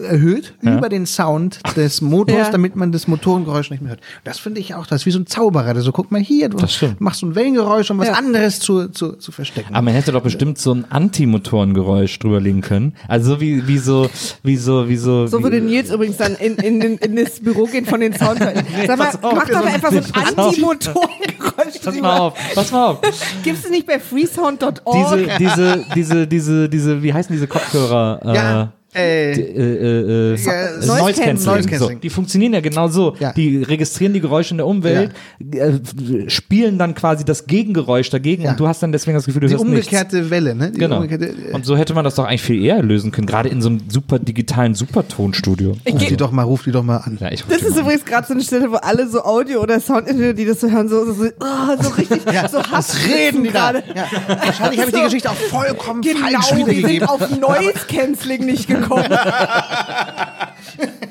erhöht 0.08 0.54
Ja. 0.62 0.78
über 0.78 0.89
den 0.89 1.06
Sound 1.08 1.60
des 1.76 2.02
Motors, 2.02 2.38
Ja. 2.38 2.49
damit 2.52 2.76
man 2.76 2.91
das 2.91 3.08
Motorengeräusch 3.08 3.72
nicht 3.72 3.82
mehr 3.82 3.91
hört. 3.91 4.02
Das 4.24 4.38
finde 4.39 4.60
ich 4.62 4.76
auch, 4.76 4.86
das 4.86 5.02
ist 5.02 5.06
wie 5.08 5.12
so 5.12 5.20
ein 5.20 5.26
Zauberer, 5.28 5.74
der 5.74 5.82
so 5.82 5.91
guck 5.91 6.12
mal 6.12 6.22
hier, 6.22 6.49
du 6.49 6.58
machst 6.99 7.20
so 7.20 7.26
ein 7.26 7.36
Wellengeräusch, 7.36 7.89
um 7.89 7.97
was 7.97 8.08
Ja. 8.10 8.14
anderes 8.14 8.60
zu, 8.60 8.89
zu, 8.89 9.14
zu 9.14 9.32
verstecken. 9.32 9.74
Aber 9.74 9.82
man 9.82 9.93
hätte 9.95 10.12
doch 10.12 10.22
bestimmt 10.22 10.60
so 10.60 10.74
ein 10.74 10.86
Antimotorengeräusch 10.91 12.20
drüberlegen 12.20 12.62
können. 12.62 12.95
Also 13.08 13.32
so 13.36 13.41
wie, 13.41 13.68
wie 13.68 13.80
so, 13.80 14.08
wie 14.43 14.58
so, 14.58 14.88
wie 14.88 14.97
so. 14.97 15.26
So 15.28 15.39
wie, 15.39 15.43
würde 15.43 15.62
Nils 15.62 15.89
übrigens 15.89 16.18
dann 16.18 16.36
in, 16.36 16.56
in, 16.58 16.80
den- 16.80 16.97
in 16.97 17.16
das 17.16 17.39
Büro 17.39 17.66
gehen 17.66 17.86
von 17.86 17.99
den 18.02 18.14
Soundfällen. 18.14 18.64
Sag 18.88 18.97
mal, 18.99 19.08
auf, 19.08 19.20
mach 19.22 19.47
doch 19.47 19.64
mal 19.64 19.68
einfach 19.74 19.91
so 19.91 19.97
ein. 19.97 20.06
Antimotorengeräusch. 20.38 21.80
Pass 21.84 21.99
mal 21.99 22.18
auf, 22.20 22.34
pass 22.54 22.72
mal 22.72 22.88
auf. 22.88 22.99
Gibst 23.43 23.66
du 23.66 23.70
nicht 23.72 23.88
bei 23.88 23.99
freesound.org? 23.99 24.91
Diese, 24.94 25.38
diese, 25.38 25.86
diese, 25.96 26.28
diese, 26.28 26.70
diese, 26.70 27.04
wie 27.04 27.14
heißen 27.14 27.34
diese 27.34 27.48
Kopfhörer? 27.48 28.20
ja, 28.34 28.72
äh, 28.94 29.34
Die, 29.34 29.42
äh, 29.42 29.46
äh, 29.56 30.34
äh, 30.34 30.36
Ja, 30.36 30.72
Noise 30.76 30.88
Noise 30.88 31.22
Cancelling. 31.22 31.36
Noise 31.46 31.64
So, 31.64 31.70
Cancelling. 31.70 32.02
die 32.02 32.10
funktionieren 32.10 32.54
ja 32.54 32.60
genau 32.62 32.88
so. 32.88 33.16
Ja. 33.20 33.34
Die 33.34 33.58
registrieren 33.64 34.14
die 34.14 34.20
Geräusche 34.22 34.52
in 34.52 34.58
der 34.58 34.68
Umwelt, 34.68 35.12
äh, 35.54 36.30
spielen 36.30 36.78
dann 36.78 36.94
quasi 36.96 37.24
das 37.26 37.46
Gegengeräusch 37.48 38.10
dagegen 38.10 38.44
Ja. 38.44 38.52
und 38.52 38.60
du 38.60 38.68
hast 38.68 38.84
dann 38.84 38.92
deswegen 38.92 39.16
das 39.16 39.26
Gefühl, 39.26 39.42
du 39.42 39.48
die 39.48 39.54
hörst 39.54 39.66
nichts. 39.66 39.88
umgekehrte 39.88 40.30
Welle, 40.30 40.56
ne? 40.56 40.72
Die 40.72 40.80
Genau. 40.80 40.98
umgekehrte, 40.98 41.26
äh, 41.28 41.54
Und 41.54 41.66
so 41.66 41.78
hätte 41.78 41.94
man 41.94 42.04
das 42.04 42.16
doch 42.16 42.26
eigentlich 42.26 42.42
viel 42.42 42.64
eher 42.64 42.82
lösen 42.84 43.12
können, 43.12 43.28
gerade 43.28 43.50
in 43.50 43.62
so 43.62 43.70
einem 43.70 43.82
super 43.88 44.20
digitalen 44.20 44.74
Supertonstudio. 44.76 45.78
Ich 45.86 45.94
ruf 45.94 46.06
die 46.06 46.18
doch 46.18 46.32
mal, 46.32 46.44
ruf 46.44 46.64
die 46.64 46.72
doch 46.72 46.84
mal 46.84 46.98
an. 46.98 47.18
Ja, 47.20 47.32
ich 47.32 47.44
Das 47.46 47.62
ist 47.62 47.78
übrigens 47.78 48.06
gerade 48.06 48.28
so 48.28 48.34
eine 48.34 48.44
Stelle, 48.44 48.72
wo 48.72 48.76
alle 48.76 49.08
so 49.08 49.24
Audio- 49.24 49.62
oder 49.62 49.80
Soundingenieure, 49.80 50.34
die 50.34 50.46
das 50.46 50.60
so 50.62 50.70
hören, 50.70 50.88
so, 50.89 51.06
so, 51.06 51.14
so, 51.14 51.26
oh, 51.39 51.82
so 51.82 51.89
richtig, 51.92 52.22
so 52.52 52.58
Was 52.72 52.98
reden 53.08 53.44
die 53.44 53.50
gerade. 53.50 53.84
da? 53.88 54.02
Ja. 54.02 54.08
Wahrscheinlich 54.46 54.80
habe 54.80 54.89
ich 54.89 54.96
die. 54.96 55.02
Geschichte 55.12 55.30
auch 55.32 55.36
vollkommen 55.36 56.02
Genau, 56.02 56.20
falsch 56.20 56.34
wir 56.52 56.66
sind 56.66 56.68
wiedergegeben. 56.68 57.08
auf 57.08 57.20
Noise 57.39 57.74
Cancelling 57.89 58.46
nicht 58.46 58.68
gekommen. 58.68 58.81
como. 58.82 59.04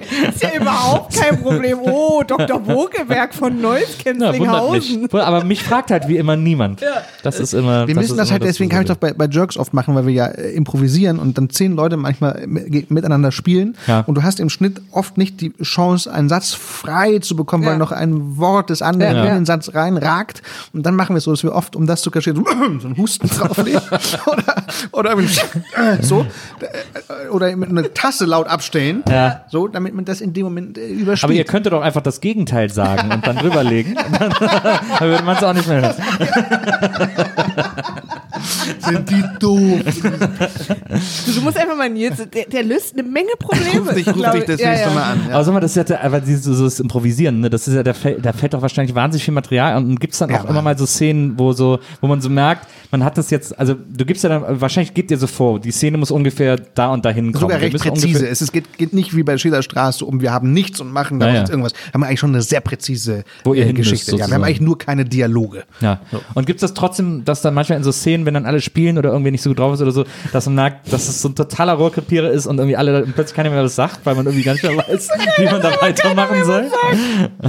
ist 0.00 0.42
ja 0.42 0.50
überhaupt 0.60 1.14
kein 1.16 1.40
Problem. 1.42 1.78
Oh, 1.82 2.22
Dr. 2.26 2.66
Wogeberg 2.66 3.34
von 3.34 3.60
Noise 3.60 3.86
ja. 4.04 5.22
Aber 5.26 5.44
mich 5.44 5.62
fragt 5.62 5.90
halt 5.90 6.08
wie 6.08 6.16
immer 6.16 6.36
niemand. 6.36 6.80
Das 7.22 7.40
ist 7.40 7.52
immer. 7.54 7.86
Wir 7.86 7.94
müssen 7.94 8.12
ist 8.12 8.16
das 8.18 8.30
halt, 8.30 8.42
deswegen 8.42 8.70
kann 8.70 8.82
ich 8.82 8.88
doch 8.88 8.96
bei, 8.96 9.12
bei 9.12 9.26
Jerks 9.26 9.56
oft 9.56 9.74
machen, 9.74 9.94
weil 9.94 10.06
wir 10.06 10.12
ja 10.14 10.26
äh, 10.26 10.50
improvisieren 10.52 11.18
und 11.18 11.36
dann 11.38 11.50
zehn 11.50 11.72
Leute 11.74 11.96
manchmal 11.96 12.44
mit- 12.46 12.90
miteinander 12.90 13.32
spielen. 13.32 13.76
Ja. 13.86 14.00
Und 14.06 14.14
du 14.16 14.22
hast 14.22 14.40
im 14.40 14.48
Schnitt 14.50 14.80
oft 14.92 15.18
nicht 15.18 15.40
die 15.40 15.52
Chance, 15.62 16.12
einen 16.12 16.28
Satz 16.28 16.54
frei 16.54 17.18
zu 17.18 17.36
bekommen, 17.36 17.64
Ja. 17.64 17.70
weil 17.70 17.78
noch 17.78 17.92
ein 17.92 18.36
Wort 18.38 18.70
des 18.70 18.82
anderen 18.82 19.16
Ja, 19.16 19.24
in 19.26 19.34
den 19.34 19.46
Satz 19.46 19.74
reinragt. 19.74 20.42
Und 20.72 20.84
dann 20.86 20.94
machen 20.96 21.14
wir 21.14 21.18
es 21.18 21.24
so, 21.24 21.30
dass 21.32 21.42
wir 21.42 21.54
oft, 21.54 21.76
um 21.76 21.86
das 21.86 22.02
zu 22.02 22.10
kaschieren, 22.10 22.44
so, 22.80 22.86
einen 22.88 22.96
Husten 22.96 23.28
drauflegen. 23.28 23.80
oder, 24.26 25.16
oder 25.16 25.16
so. 26.02 26.26
äh, 26.60 27.28
Oder 27.30 27.54
mit 27.56 27.68
einer 27.70 27.92
Tasse 27.94 28.24
laut 28.26 28.46
abstellen. 28.48 29.02
Ja. 29.08 29.42
So, 29.48 29.68
damit 29.68 29.94
man 29.98 30.04
das 30.06 30.20
in 30.20 30.32
dem 30.32 30.44
Moment 30.44 30.78
äh, 30.78 30.86
überspielt. 30.86 31.24
Aber 31.24 31.32
ihr 31.34 31.44
könntet 31.44 31.72
doch 31.72 31.82
einfach 31.82 32.00
das 32.02 32.20
Gegenteil 32.20 32.70
sagen 32.70 33.10
und 33.12 33.26
dann 33.26 33.36
drüberlegen. 33.42 33.94
Dann, 34.18 34.30
dann 34.30 35.00
würde 35.10 35.24
man 35.24 35.36
es 35.36 35.42
auch 35.44 35.52
nicht 35.52 35.68
mehr 35.68 35.82
hören. 35.82 35.94
sind 38.80 39.10
die 39.10 39.22
doof. 39.38 39.80
Du 41.34 41.40
musst 41.42 41.56
einfach 41.58 41.76
mal 41.76 41.90
Nils, 41.90 42.16
der, 42.32 42.44
der 42.46 42.62
löst 42.62 42.94
eine 42.94 43.02
Menge 43.08 43.30
Probleme. 43.38 43.80
Ruf 43.80 43.94
dich, 43.94 44.06
ruf 44.08 44.14
dich 44.32 44.40
ich. 44.40 44.44
das 44.46 44.60
Ja, 44.60 44.68
nächste 44.70 44.88
ja. 44.88 44.94
Mal 44.94 45.02
an. 45.12 45.20
Ja. 45.28 45.34
Aber 45.34 45.44
sag 45.44 45.52
mal, 45.54 45.60
das 45.60 45.76
ist 45.76 45.88
ja 45.90 46.00
aber 46.02 46.20
dieses 46.20 46.44
so 46.44 46.64
das 46.64 46.80
Improvisieren, 46.80 47.40
ne? 47.40 47.50
Das 47.50 47.66
ist 47.68 47.74
ja, 47.74 47.82
da 47.82 47.92
fällt, 47.94 48.24
da 48.24 48.32
fällt 48.32 48.54
doch 48.54 48.62
wahrscheinlich 48.62 48.94
wahnsinnig 48.94 49.24
viel 49.24 49.34
Material 49.34 49.74
an 49.74 49.86
und 49.86 50.00
gibt's 50.00 50.18
dann 50.18 50.30
Ja, 50.30 50.40
auch 50.42 50.48
immer 50.48 50.62
mal 50.62 50.76
so 50.78 50.86
Szenen, 50.86 51.38
wo 51.38 51.52
so, 51.52 51.78
wo 52.00 52.06
man 52.06 52.20
so 52.20 52.28
merkt, 52.30 52.66
man 52.90 53.04
hat 53.04 53.18
das 53.18 53.30
jetzt, 53.30 53.58
also 53.58 53.74
du 53.74 54.04
gibst 54.04 54.22
ja 54.24 54.30
dann, 54.30 54.60
wahrscheinlich 54.60 54.94
geht 54.94 55.10
dir 55.10 55.18
so 55.18 55.26
vor, 55.26 55.60
die 55.60 55.70
Szene 55.72 55.98
muss 55.98 56.10
ungefähr 56.10 56.56
da 56.74 56.88
und 56.92 57.04
dahin 57.04 57.32
kommen. 57.32 57.40
Sogar 57.42 57.60
recht 57.60 57.76
präzise. 57.78 58.06
ungefähr- 58.08 58.30
Es 58.30 58.40
ist, 58.42 58.52
geht, 58.52 58.78
geht 58.78 58.92
nicht 58.94 59.14
wie 59.16 59.22
bei 59.22 59.36
Schillerstraße 59.36 59.77
um, 60.02 60.20
wir 60.20 60.32
haben 60.32 60.52
nichts 60.52 60.80
und 60.80 60.92
machen 60.92 61.18
daraus 61.20 61.34
Ja, 61.34 61.40
jetzt 61.40 61.50
irgendwas. 61.50 61.72
Haben 61.92 62.00
wir 62.02 62.06
eigentlich 62.06 62.20
schon 62.20 62.30
eine 62.30 62.42
sehr 62.42 62.60
präzise 62.60 63.24
Wo 63.44 63.54
ihr 63.54 63.66
äh, 63.66 63.72
Geschichte. 63.72 64.12
Ja, 64.16 64.26
wir 64.28 64.34
haben 64.34 64.44
eigentlich 64.44 64.60
nur 64.60 64.78
keine 64.78 65.04
Dialoge. 65.04 65.64
Ja. 65.80 66.00
Und 66.34 66.46
gibt 66.46 66.58
es 66.58 66.62
das 66.62 66.74
trotzdem, 66.74 67.24
dass 67.24 67.42
dann 67.42 67.54
manchmal 67.54 67.78
in 67.78 67.84
so 67.84 67.92
Szenen, 67.92 68.26
wenn 68.26 68.34
dann 68.34 68.46
alle 68.46 68.60
spielen 68.60 68.98
oder 68.98 69.10
irgendwie 69.10 69.30
nicht 69.30 69.42
so 69.42 69.50
gut 69.50 69.58
drauf 69.58 69.74
ist 69.74 69.80
oder 69.82 69.92
so, 69.92 70.04
dass 70.32 70.46
man 70.46 70.54
merkt, 70.56 70.92
dass 70.92 71.08
es 71.08 71.22
so 71.22 71.28
ein 71.28 71.34
totaler 71.34 71.74
Rohrkrepierer 71.74 72.30
ist 72.30 72.46
und 72.46 72.58
irgendwie 72.58 72.76
alle 72.76 73.02
plötzlich 73.02 73.34
keiner 73.36 73.50
mehr 73.50 73.62
was 73.62 73.74
sagt, 73.76 74.00
weil 74.04 74.14
man 74.14 74.26
irgendwie 74.26 74.44
gar 74.44 74.52
nicht 74.52 74.62
mehr 74.64 74.76
weiß, 74.76 75.08
wie 75.38 75.44
man 75.44 75.60
da 75.62 75.72
weitermachen 75.80 76.44
soll? 76.44 76.70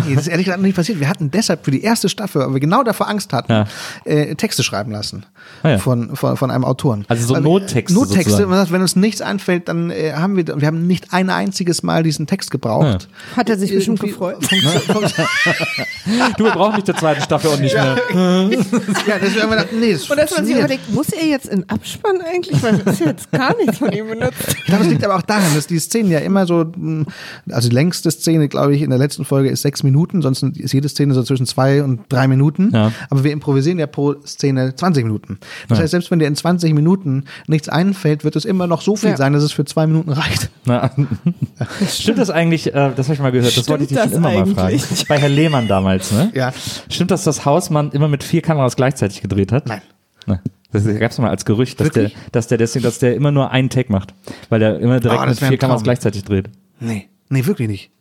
Nee, 0.07 0.15
das 0.15 0.23
ist 0.23 0.27
ehrlich 0.27 0.45
gesagt 0.45 0.59
noch 0.61 0.67
nicht 0.67 0.75
passiert. 0.75 0.99
Wir 0.99 1.09
hatten 1.09 1.31
deshalb 1.31 1.65
für 1.65 1.71
die 1.71 1.81
erste 1.83 2.09
Staffel, 2.09 2.41
weil 2.41 2.53
wir 2.53 2.59
genau 2.59 2.83
davor 2.83 3.07
Angst 3.09 3.33
hatten, 3.33 3.51
Ja. 3.51 3.65
äh, 4.05 4.35
Texte 4.35 4.63
schreiben 4.63 4.91
lassen 4.91 5.25
Ah, 5.63 5.69
ja. 5.71 5.77
von, 5.77 6.15
von, 6.15 6.37
von 6.37 6.51
einem 6.51 6.63
Autoren. 6.65 7.05
Also 7.07 7.25
so 7.33 7.39
Nottexte 7.39 7.97
Nottexte, 7.97 8.49
wenn 8.49 8.81
uns 8.81 8.95
nichts 8.95 9.21
einfällt, 9.21 9.67
dann 9.67 9.89
äh, 9.91 10.13
haben 10.13 10.35
wir, 10.35 10.45
wir 10.59 10.67
haben 10.67 10.87
nicht 10.87 11.13
ein 11.13 11.29
einziges 11.29 11.83
Mal 11.83 12.03
diesen 12.03 12.18
Text 12.27 12.51
gebraucht. 12.51 13.07
Hat 13.35 13.49
er 13.49 13.57
sich 13.57 13.73
bestimmt 13.73 13.99
gefreut. 13.99 14.37
Du, 16.37 16.45
wir 16.45 16.51
brauchen 16.51 16.75
nicht 16.75 16.85
zur 16.87 16.95
zweiten 16.95 17.21
Staffel 17.21 17.51
und 17.51 17.61
nicht 17.61 17.73
mehr. 17.75 17.97
Ja, 19.07 19.15
haben 19.15 19.33
wir 19.33 19.47
gedacht, 19.49 19.67
nee, 19.79 19.91
das 19.93 20.09
Und 20.09 20.17
dass 20.17 20.31
man 20.35 20.45
sich 20.45 20.55
überlegt, 20.55 20.91
muss 20.91 21.09
er 21.09 21.25
jetzt 21.25 21.47
in 21.47 21.67
Abspann 21.69 22.21
eigentlich? 22.21 22.61
Weil 22.63 22.77
das 22.79 22.95
ist 22.99 23.05
jetzt 23.05 23.31
gar 23.31 23.55
nichts 23.57 23.77
von 23.77 23.91
ihm 23.91 24.07
benutzt. 24.07 24.35
Ich 24.57 24.65
glaube, 24.65 24.83
es 24.85 24.89
liegt 24.89 25.03
aber 25.03 25.15
auch 25.17 25.21
daran, 25.21 25.53
dass 25.55 25.67
die 25.67 25.77
Szenen 25.79 26.09
ja 26.11 26.19
immer 26.19 26.45
so, 26.45 26.65
mh, 26.75 27.05
also 27.51 27.69
die 27.69 27.75
längste 27.75 28.09
Szene, 28.11 28.47
glaube 28.47 28.75
ich, 28.75 28.81
in 28.81 28.89
der 28.89 28.99
letzten 28.99 29.25
Folge 29.25 29.49
ist 29.49 29.61
sechs 29.61 29.83
Minuten, 29.83 30.21
sonst 30.21 30.41
ist 30.43 30.73
jede 30.73 30.89
Szene 30.89 31.13
so 31.13 31.21
zwischen 31.23 31.45
zwei 31.45 31.83
und 31.83 32.01
drei 32.09 32.27
Minuten. 32.27 32.71
Ja. 32.73 32.91
Aber 33.09 33.23
wir 33.23 33.31
improvisieren 33.31 33.77
ja 33.79 33.87
pro 33.87 34.15
Szene 34.25 34.75
20 34.75 35.03
Minuten. 35.05 35.37
Das 35.67 35.79
heißt, 35.79 35.91
selbst 35.91 36.09
wenn 36.11 36.19
dir 36.19 36.27
in 36.27 36.35
20 36.35 36.73
Minuten 36.73 37.25
nichts 37.47 37.69
einfällt, 37.69 38.23
wird 38.23 38.35
es 38.35 38.45
immer 38.45 38.67
noch 38.67 38.81
so 38.81 38.95
viel 38.95 39.09
Ja. 39.11 39.17
sein, 39.17 39.33
dass 39.33 39.43
es 39.43 39.51
für 39.51 39.65
zwei 39.65 39.85
Minuten 39.87 40.11
reicht. 40.11 40.49
Na, 40.65 40.89
stimmt 42.09 42.19
das 42.19 42.29
eigentlich, 42.29 42.67
äh, 42.67 42.91
das 42.95 43.07
habe 43.07 43.13
ich 43.13 43.19
mal 43.19 43.31
gehört, 43.31 43.55
das 43.55 43.67
wollte 43.69 43.83
ich 43.83 43.89
dich 43.89 43.97
Stimmt 43.97 44.13
schon 44.13 44.23
das 44.23 44.31
immer 44.33 44.45
mal 44.45 44.53
fragen. 44.53 44.67
eigentlich? 44.67 45.07
Bei 45.07 45.17
Herr 45.17 45.29
Lehmann 45.29 45.67
damals, 45.67 46.11
ne? 46.11 46.31
Ja. 46.33 46.53
Stimmt 46.89 47.11
das, 47.11 47.23
dass 47.23 47.45
Hausmann 47.45 47.91
immer 47.91 48.07
mit 48.07 48.23
vier 48.23 48.41
Kameras 48.41 48.75
gleichzeitig 48.75 49.21
gedreht 49.21 49.51
hat? 49.51 49.67
Nein. 49.67 49.81
Ne. 50.25 50.41
Das 50.71 50.85
gab 50.85 51.11
es 51.11 51.17
mal 51.17 51.29
als 51.29 51.45
Gerücht, 51.45 51.79
dass 51.79 51.89
der, 51.89 52.11
dass 52.31 52.47
der 52.47 52.57
deswegen, 52.59 52.83
dass 52.83 52.99
der 52.99 53.15
immer 53.15 53.31
nur 53.31 53.49
einen 53.51 53.69
Take 53.69 53.91
macht, 53.91 54.13
weil 54.49 54.59
der 54.59 54.79
immer 54.79 54.99
direkt 54.99 55.21
Oh, 55.21 55.25
das 55.25 55.41
mit 55.41 55.49
vier 55.49 55.57
Kameras 55.57 55.83
gleichzeitig 55.83 56.23
dreht. 56.23 56.49
Nee. 56.79 57.09
Nee, 57.29 57.45
wirklich 57.45 57.67
nicht. 57.67 57.91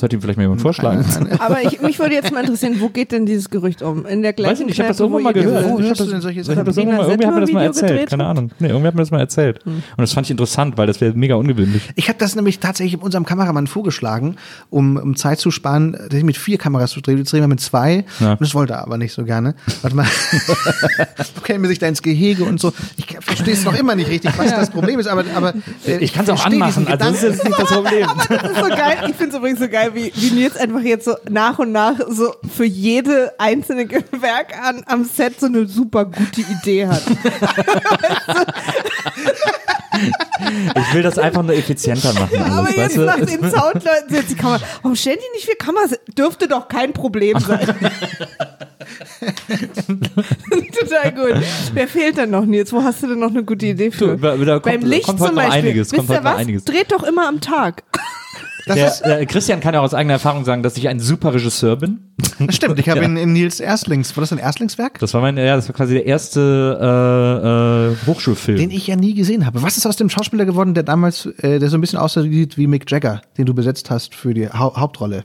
Sollte 0.00 0.16
ihm 0.16 0.22
vielleicht 0.22 0.38
mal 0.38 0.44
jemand 0.44 0.62
vorschlagen. 0.62 1.04
Aber 1.40 1.62
ich, 1.62 1.82
mich 1.82 1.98
würde 1.98 2.14
jetzt 2.14 2.32
mal 2.32 2.40
interessieren, 2.40 2.76
wo 2.80 2.88
geht 2.88 3.12
denn 3.12 3.26
dieses 3.26 3.50
Gerücht 3.50 3.82
um? 3.82 4.06
In 4.06 4.22
der 4.22 4.32
gleichen 4.32 4.50
Weiß 4.52 4.60
ich 4.60 4.64
nicht, 4.66 4.74
ich 4.76 4.80
habe 4.80 4.88
das 4.88 4.98
irgendwo 4.98 5.18
wo 5.18 5.22
mal 5.22 5.34
gehört. 5.34 5.68
Wo 5.68 5.78
Ich 5.78 5.84
hörst 5.88 6.00
du 6.00 6.06
denn 6.06 6.22
solche 6.22 6.40
Ich 6.40 6.46
Sachen? 6.46 6.64
das 6.64 6.74
irgendwo 6.74 7.02
irgendwie 7.02 7.26
hat 7.26 7.34
mir 7.34 7.40
das 7.42 7.52
mal 7.52 7.64
erzählt, 7.64 8.08
keine? 8.08 8.24
Ahnung. 8.24 8.50
Nee, 8.60 8.68
irgendwie 8.68 8.86
hat 8.86 8.94
mir 8.94 9.02
das 9.02 9.10
mal 9.10 9.20
erzählt. 9.20 9.60
Und 9.66 9.82
das 9.98 10.14
fand 10.14 10.26
ich 10.26 10.30
interessant, 10.30 10.78
weil 10.78 10.86
das 10.86 11.02
wäre 11.02 11.12
mega 11.12 11.34
ungewöhnlich. 11.34 11.82
Ich 11.96 12.08
habe 12.08 12.18
das 12.18 12.34
nämlich 12.34 12.60
tatsächlich 12.60 12.98
unserem 13.02 13.26
Kameramann 13.26 13.66
vorgeschlagen, 13.66 14.36
um, 14.70 14.96
um 14.96 15.16
Zeit 15.16 15.38
zu 15.38 15.50
sparen, 15.50 15.92
dass 15.92 16.14
ich 16.14 16.24
mit 16.24 16.38
vier 16.38 16.56
Kameras 16.56 16.92
zu 16.92 17.02
drehen. 17.02 17.18
Jetzt 17.18 17.30
drehen 17.34 17.42
wir 17.42 17.48
mit 17.48 17.60
zwei. 17.60 18.06
Ja. 18.20 18.32
Und 18.32 18.40
das 18.40 18.54
wollte 18.54 18.72
er 18.72 18.82
aber 18.84 18.96
nicht 18.96 19.12
so 19.12 19.24
gerne. 19.24 19.54
Warte 19.82 19.96
mal. 19.96 20.06
du 21.34 21.40
käme 21.42 21.68
sich 21.68 21.78
da 21.78 21.88
ins 21.88 22.00
Gehege 22.00 22.44
und 22.44 22.58
so. 22.58 22.72
Ich 22.96 23.06
verstehe 23.20 23.52
es 23.52 23.64
noch 23.66 23.78
immer 23.78 23.94
nicht 23.94 24.08
richtig, 24.08 24.32
was 24.38 24.50
das 24.50 24.70
Problem 24.70 24.98
ist, 24.98 25.08
aber, 25.08 25.24
aber 25.34 25.52
äh, 25.86 25.98
Ich 25.98 26.14
kann 26.14 26.24
es 26.24 26.30
auch 26.30 26.38
verstehe 26.38 26.62
anmachen, 26.62 26.86
also 26.86 26.96
das 26.98 27.16
ist 27.16 27.22
jetzt 27.22 27.44
nicht 27.44 27.58
das 27.58 27.70
Problem. 27.70 28.06
Das 28.30 28.50
ist 28.50 28.56
so 28.60 28.68
geil. 28.68 28.96
Ich 29.08 29.14
finde 29.16 29.30
es 29.30 29.36
übrigens 29.36 29.58
so 29.60 29.68
geil, 29.68 29.89
wie, 29.94 30.12
wie 30.14 30.30
Nils 30.32 30.56
einfach 30.56 30.80
jetzt 30.80 31.04
so 31.04 31.14
nach 31.28 31.58
und 31.58 31.72
nach 31.72 31.94
so 32.08 32.34
für 32.54 32.64
jede 32.64 33.32
einzelne 33.38 33.86
Gewerk 33.86 34.54
an, 34.62 34.82
am 34.86 35.04
Set 35.04 35.38
so 35.40 35.46
eine 35.46 35.66
super 35.66 36.04
gute 36.04 36.40
Idee 36.42 36.86
hat. 36.86 37.02
Ich 40.74 40.94
will 40.94 41.02
das 41.02 41.18
einfach 41.18 41.42
nur 41.42 41.54
effizienter 41.54 42.14
machen. 42.14 42.40
Aber 42.42 42.66
Alles, 42.68 42.76
jetzt 42.76 42.78
weißt 42.78 42.96
du? 42.96 43.04
nach 43.04 43.16
den 43.16 43.50
Soundleuten 43.50 44.14
jetzt 44.14 44.30
die 44.30 44.34
Kamera. 44.34 44.60
Warum 44.82 44.96
stellen 44.96 45.18
die 45.18 45.36
nicht 45.36 45.44
vier 45.46 45.56
Kameras? 45.56 45.98
Dürfte 46.16 46.48
doch 46.48 46.68
kein 46.68 46.92
Problem 46.94 47.38
sein. 47.38 47.60
Total 50.80 51.12
gut. 51.12 51.42
Wer 51.74 51.88
fehlt 51.88 52.16
denn 52.16 52.30
noch, 52.30 52.46
Nils? 52.46 52.72
Wo 52.72 52.82
hast 52.82 53.02
du 53.02 53.08
denn 53.08 53.18
noch 53.18 53.28
eine 53.30 53.44
gute 53.44 53.66
Idee 53.66 53.90
für? 53.90 54.16
Du, 54.16 54.44
da 54.44 54.58
kommt- 54.60 54.62
Beim 54.64 54.80
Licht 54.88 55.04
kommt 55.06 55.18
zum 55.20 55.34
Beispiel. 55.34 55.58
einiges, 55.58 55.92
Wisst 55.92 56.08
ihr 56.08 56.24
was? 56.24 56.36
einiges. 56.36 56.64
Dreht 56.64 56.90
doch 56.92 57.02
immer 57.02 57.28
am 57.28 57.40
Tag. 57.42 57.82
Der, 58.66 59.20
äh, 59.20 59.26
Christian 59.26 59.60
kann 59.60 59.74
ja 59.74 59.80
aus 59.80 59.94
eigener 59.94 60.14
Erfahrung 60.14 60.44
sagen, 60.44 60.62
dass 60.62 60.76
ich 60.76 60.88
ein 60.88 61.00
super 61.00 61.34
Regisseur 61.34 61.76
bin. 61.76 62.00
das 62.38 62.56
stimmt. 62.56 62.78
Ich 62.78 62.88
habe 62.88 63.00
in, 63.00 63.16
in 63.16 63.32
Nils 63.32 63.60
Erstlings, 63.60 64.16
war 64.16 64.22
das 64.22 64.32
ein 64.32 64.38
Erstlingswerk? 64.38 64.98
Das 64.98 65.14
war 65.14 65.20
mein, 65.20 65.36
ja, 65.36 65.56
das 65.56 65.68
war 65.68 65.74
quasi 65.74 65.94
der 65.94 66.06
erste 66.06 66.78
äh, 66.80 67.92
äh, 67.92 68.06
Hochschulfilm. 68.06 68.58
Den 68.58 68.70
ich 68.70 68.86
ja 68.86 68.96
nie 68.96 69.14
gesehen 69.14 69.46
habe. 69.46 69.62
Was 69.62 69.76
ist 69.76 69.86
aus 69.86 69.96
dem 69.96 70.10
Schauspieler 70.10 70.44
geworden, 70.44 70.74
der 70.74 70.82
damals, 70.82 71.26
äh, 71.26 71.58
der 71.58 71.68
so 71.68 71.76
ein 71.76 71.80
bisschen 71.80 71.98
aussieht 71.98 72.56
wie 72.56 72.66
Mick 72.66 72.90
Jagger, 72.90 73.22
den 73.38 73.46
du 73.46 73.54
besetzt 73.54 73.90
hast 73.90 74.14
für 74.14 74.34
die 74.34 74.48
Hau 74.48 74.76
Hauptrolle? 74.76 75.24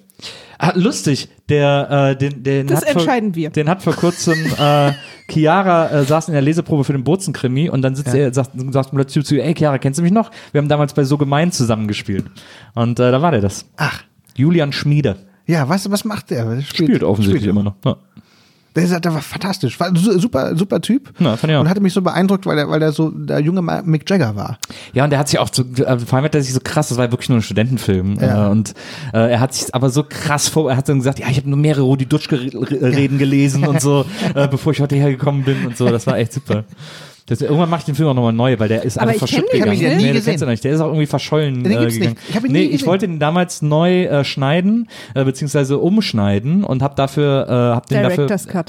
Ah, 0.58 0.72
lustig, 0.76 1.30
der, 1.50 1.90
äh, 2.12 2.16
den, 2.18 2.44
den 2.44 2.68
Das 2.68 2.82
hat 2.82 2.90
vor, 2.92 3.02
entscheiden 3.02 3.36
wir. 3.36 3.50
Den 3.50 3.70
hat 3.70 3.82
vor 3.84 3.94
kurzem 3.94 4.38
äh, 4.58 4.92
Chiara 5.30 5.90
äh, 5.90 6.04
saß 6.06 6.28
in 6.30 6.34
der 6.34 6.42
Leseprobe 6.42 6.84
für 6.84 6.94
den 6.94 7.04
Bozen-Krimi 7.04 7.70
und 7.70 7.82
dann 7.82 7.96
sitzt 7.96 8.14
Ja. 8.14 8.22
er, 8.22 8.34
sagt, 8.34 8.52
sagt 8.72 8.92
plötzlich 8.92 9.26
zu 9.26 9.36
ihr, 9.36 9.44
ey 9.44 9.54
Chiara, 9.54 9.78
kennst 9.78 10.00
du 10.00 10.04
mich 10.04 10.12
noch? 10.12 10.32
Wir 10.52 10.60
haben 10.62 10.70
damals 10.70 10.94
bei 10.94 11.04
So 11.04 11.18
Gemein 11.18 11.52
zusammengespielt. 11.52 12.26
Und 12.74 13.00
äh, 13.00 13.12
da 13.12 13.22
war 13.22 13.32
der 13.32 13.42
das. 13.42 13.66
Ach, 13.78 14.04
Julian 14.36 14.72
Schmiede. 14.72 15.18
ja, 15.46 15.68
was, 15.70 15.90
was 15.92 16.06
macht 16.06 16.30
der? 16.32 16.56
Der 16.56 16.62
Spielt 16.62 17.04
offensichtlich 17.04 17.42
spielt 17.44 17.52
immer 17.52 17.64
noch. 17.64 17.76
Ja. 17.86 17.98
Der, 18.76 18.84
ist, 18.84 19.06
der 19.06 19.14
war 19.14 19.22
fantastisch, 19.22 19.80
war 19.80 19.96
super, 19.96 20.56
super 20.56 20.82
Typ. 20.82 21.12
Ja, 21.20 21.38
fand 21.38 21.52
ich 21.52 21.58
auch. 21.58 21.62
Und 21.62 21.70
hatte 21.70 21.80
mich 21.80 21.94
so 21.94 22.02
beeindruckt, 22.02 22.46
weil 22.46 22.58
er, 22.58 22.70
weil 22.70 22.82
er 22.82 22.92
so 22.92 23.10
der 23.10 23.40
junge 23.40 23.62
Mick 23.62 24.10
Jagger 24.10 24.36
war. 24.36 24.58
Ja, 24.94 25.06
und 25.06 25.12
der 25.12 25.20
hat 25.20 25.30
sich 25.30 25.40
auch 25.40 25.50
so, 25.52 25.64
äh, 25.64 25.98
vor 26.00 26.18
allem 26.18 26.26
hat 26.26 26.36
er 26.36 26.42
sich 26.42 26.54
so 26.54 26.60
krass, 26.62 26.90
das 26.90 26.98
war 26.98 27.10
wirklich 27.12 27.30
nur 27.30 27.40
ein 27.40 27.42
Studentenfilm. 27.42 28.20
Ja. 28.20 28.48
Äh, 28.48 28.52
und 28.52 28.74
äh, 29.14 29.32
er 29.32 29.40
hat 29.40 29.54
sich 29.54 29.74
aber 29.74 29.90
so 29.90 30.04
krass 30.04 30.50
vor, 30.50 30.70
er 30.70 30.78
hat 30.78 30.90
dann 30.90 30.98
gesagt, 30.98 31.20
ja, 31.20 31.28
ich 31.30 31.38
habe 31.38 31.50
nur 31.50 31.58
mehrere 31.58 31.84
Rudi 31.84 32.06
Dutschke-Reden 32.06 33.18
gelesen 33.18 33.66
und 33.66 33.80
so, 33.80 34.06
äh, 34.36 34.48
bevor 34.48 34.74
ich 34.74 34.82
heute 34.82 34.96
hergekommen 34.96 35.44
bin 35.44 35.66
und 35.66 35.78
so. 35.78 35.90
Das 35.90 36.06
war 36.06 36.18
echt 36.18 36.34
super. 36.34 36.66
Das, 37.28 37.42
irgendwann 37.42 37.72
mache 37.72 37.80
ich 37.80 37.86
den 37.86 37.96
Film 37.96 38.08
auch 38.10 38.14
nochmal 38.14 38.34
neu, 38.34 38.60
weil 38.60 38.68
der 38.68 38.84
ist 38.84 39.00
Aber 39.00 39.08
einfach 39.10 39.28
verschütt 39.28 39.52
den 39.52 39.62
gegangen. 39.64 39.80
nie 39.98 40.04
nee, 40.04 40.14
das 40.14 40.26
kennst 40.26 40.28
du 40.28 40.32
gesehen. 40.46 40.50
nicht. 40.50 40.64
Der 40.64 40.74
ist 40.74 40.80
auch 40.80 40.88
irgendwie 40.90 41.08
verschollen 41.08 41.64
Den 41.64 41.72
äh, 41.72 41.78
gibt's 41.80 41.96
gegangen. 41.96 42.18
nicht. 42.28 42.36
Ich 42.36 42.42
nee, 42.44 42.50
nie 42.50 42.66
ich 42.66 42.86
wollte 42.86 43.08
den 43.08 43.18
damals 43.18 43.64
neu 43.64 44.04
äh, 44.04 44.24
schneiden, 44.24 44.88
äh, 45.16 45.24
beziehungsweise 45.26 45.80
umschneiden 45.80 46.64
und 46.64 46.84
habe 46.84 46.94
dafür, 46.94 47.48
äh, 47.50 47.52
hab 47.76 47.88
den 47.88 48.04
dafür, 48.04 48.28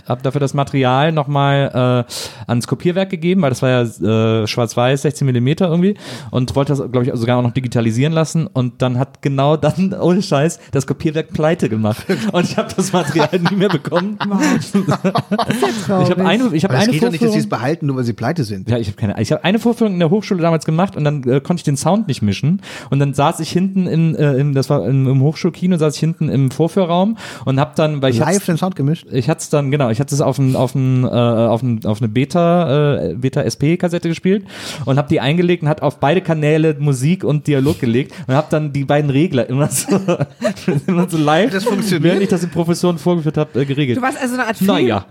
hab 0.09 0.23
dafür 0.23 0.41
das 0.41 0.55
Material 0.55 1.13
nochmal 1.13 2.07
äh, 2.09 2.13
ans 2.47 2.67
Kopierwerk 2.67 3.11
gegeben, 3.11 3.43
weil 3.43 3.51
das 3.51 3.61
war 3.61 3.69
ja 3.69 3.83
äh, 3.83 4.47
schwarz-weiß, 4.47 5.03
16 5.03 5.27
Millimeter 5.27 5.69
irgendwie 5.69 5.95
und 6.31 6.57
wollte 6.57 6.73
das, 6.75 6.79
glaube 6.91 7.05
ich, 7.05 7.13
sogar 7.15 7.37
auch 7.37 7.43
noch 7.43 7.53
digitalisieren 7.53 8.15
lassen 8.15 8.47
und 8.47 8.81
dann 8.81 8.99
hat 8.99 9.21
genau 9.21 9.59
dann, 9.59 9.93
ohne 10.01 10.23
Scheiß, 10.23 10.61
das 10.71 10.87
Kopierwerk 10.87 11.35
pleite 11.35 11.69
gemacht 11.69 12.07
und 12.33 12.45
ich 12.45 12.57
habe 12.57 12.71
das 12.75 12.91
Material 12.95 13.39
nie 13.51 13.57
mehr 13.57 13.69
bekommen. 13.69 14.19
Ich 15.49 16.11
habe 16.11 16.25
eine, 16.27 16.55
ich 16.55 16.65
habe 16.65 16.75
Aber 16.75 16.83
es 16.83 16.89
eine 16.89 16.93
geht 16.93 17.03
doch 17.03 17.11
nicht, 17.11 17.23
dass 17.23 17.33
sie 17.33 17.39
es 17.39 17.45
Vorführung- 17.45 17.49
behalten, 17.49 17.87
nur 17.87 17.97
weil 17.97 18.05
sie 18.05 18.13
pleite 18.13 18.45
sind. 18.47 18.69
ja, 18.71 18.79
ich 18.79 18.87
habe 18.89 18.97
keine. 18.97 19.21
Ich 19.21 19.31
habe 19.33 19.45
eine 19.45 19.59
Vorführung 19.59 19.95
in 19.95 19.99
der 19.99 20.11
Hochschule 20.11 20.41
damals 20.41 20.65
gemacht 20.65 20.97
und 20.97 21.05
dann 21.05 21.23
äh, 21.25 21.41
konnte 21.41 21.61
ich 21.61 21.65
den 21.65 21.77
Sound 21.77 22.09
nicht 22.09 22.23
mischen 22.23 22.63
und 22.91 22.99
dann 22.99 23.13
saß 23.15 23.41
ich 23.41 23.51
hinten 23.51 23.87
in, 23.87 24.15
äh, 24.15 24.35
im, 24.35 24.55
das 24.55 24.71
war 24.71 24.87
im, 24.87 25.07
im 25.07 25.21
Hochschulkino, 25.21 25.77
saß 25.77 25.95
ich 25.95 26.01
hinten 26.01 26.29
im 26.29 26.51
Vorführraum 26.51 27.19
und 27.45 27.61
habe 27.61 27.73
dann, 27.77 28.03
weil 28.03 28.13
ich 28.13 28.19
Live 28.19 28.47
den 28.47 28.57
Sound 28.57 28.77
gemischt. 28.77 29.07
ich 29.11 29.29
hatte 29.29 29.41
es 29.41 29.51
dann 29.51 29.71
genau, 29.71 29.91
ich 29.91 30.01
hatte 30.01 30.15
es 30.15 30.21
auf 30.21 30.39
ein, 30.39 30.57
auf 30.57 30.75
ein, 30.75 31.05
äh, 31.05 31.09
auf 31.09 31.63
ein, 31.63 31.85
auf 31.85 32.01
eine 32.01 32.09
Beta 32.09 32.97
äh, 33.11 33.15
Beta 33.15 33.43
SP 33.45 33.77
Kassette 33.77 34.09
gespielt 34.09 34.45
und 34.85 34.99
habe 34.99 35.09
die 35.09 35.21
eingelegt 35.21 35.63
und 35.63 35.69
hat 35.69 35.83
auf 35.83 35.99
beide 35.99 36.21
Kanäle 36.21 36.77
Musik 36.79 37.25
und 37.25 37.47
Dialog 37.47 37.81
gelegt 37.81 38.13
und 38.27 38.35
habe 38.35 38.47
dann 38.51 38.73
die 38.73 38.85
beiden 38.85 39.11
Regler 39.11 39.49
immer 39.49 39.69
so, 39.69 39.89
immer 40.87 41.09
so 41.09 41.19
live, 41.19 41.51
Das 41.51 41.65
funktioniert? 41.65 42.03
während 42.03 42.23
ich 42.23 42.29
das 42.29 42.41
den 42.43 42.51
Professoren 42.51 42.99
vorgeführt 42.99 43.37
habe, 43.37 43.61
äh, 43.61 43.65
geregelt. 43.65 43.99
Du 43.99 44.03
warst 44.03 44.19
also 44.21 44.35
eine 44.35 44.47
Art 44.47 44.57
Film, 44.57 44.69
Naja, 44.71 45.05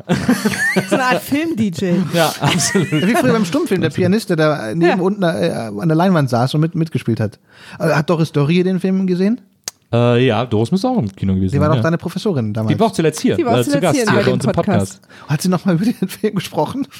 so 0.89 0.95
eine 0.95 1.03
Art 1.03 1.21
Film-DJ. 1.21 1.85
ja, 2.13 2.33
absolut. 2.39 2.91
Früher 3.25 3.33
beim 3.33 3.45
Stummfilm, 3.45 3.81
der 3.81 3.89
Pianist, 3.89 4.29
der 4.29 4.37
da 4.37 4.67
neben 4.73 4.81
Ja. 4.81 4.95
unten 4.97 5.23
äh, 5.23 5.51
an 5.79 5.87
der 5.87 5.95
Leinwand 5.95 6.29
saß 6.29 6.53
und 6.55 6.61
mit, 6.61 6.75
mitgespielt 6.75 7.19
hat. 7.19 7.39
Äh, 7.79 7.89
Hat 7.89 8.09
Doris 8.09 8.31
Dorie 8.31 8.63
den 8.63 8.79
Film 8.79 9.07
gesehen? 9.07 9.41
Äh, 9.95 10.25
ja, 10.27 10.45
Doris 10.45 10.71
müsste 10.71 10.87
auch 10.89 10.97
im 10.97 11.13
Kino 11.15 11.33
gewesen 11.35 11.53
Die 11.53 11.59
war 11.59 11.67
sein. 11.67 11.71
doch 11.71 11.77
ja. 11.77 11.83
deine 11.83 11.97
Professorin 11.97 12.53
damals. 12.53 12.73
Die 12.73 12.79
war 12.79 12.87
auch 12.87 12.91
zuletzt 12.91 13.21
hier, 13.21 13.35
Die 13.35 13.45
war 13.45 13.53
auch 13.53 13.57
äh, 13.59 13.63
zu 13.63 13.69
zuletzt 13.71 13.81
Gast 13.83 13.95
hier 13.95 14.05
bei 14.05 14.23
bei 14.23 14.31
uns 14.33 14.45
im 14.45 14.51
Podcast. 14.51 15.01
Hat 15.27 15.41
sie 15.41 15.49
nochmal 15.49 15.75
über 15.75 15.85
den 15.85 16.07
Film 16.07 16.35
gesprochen? 16.35 16.87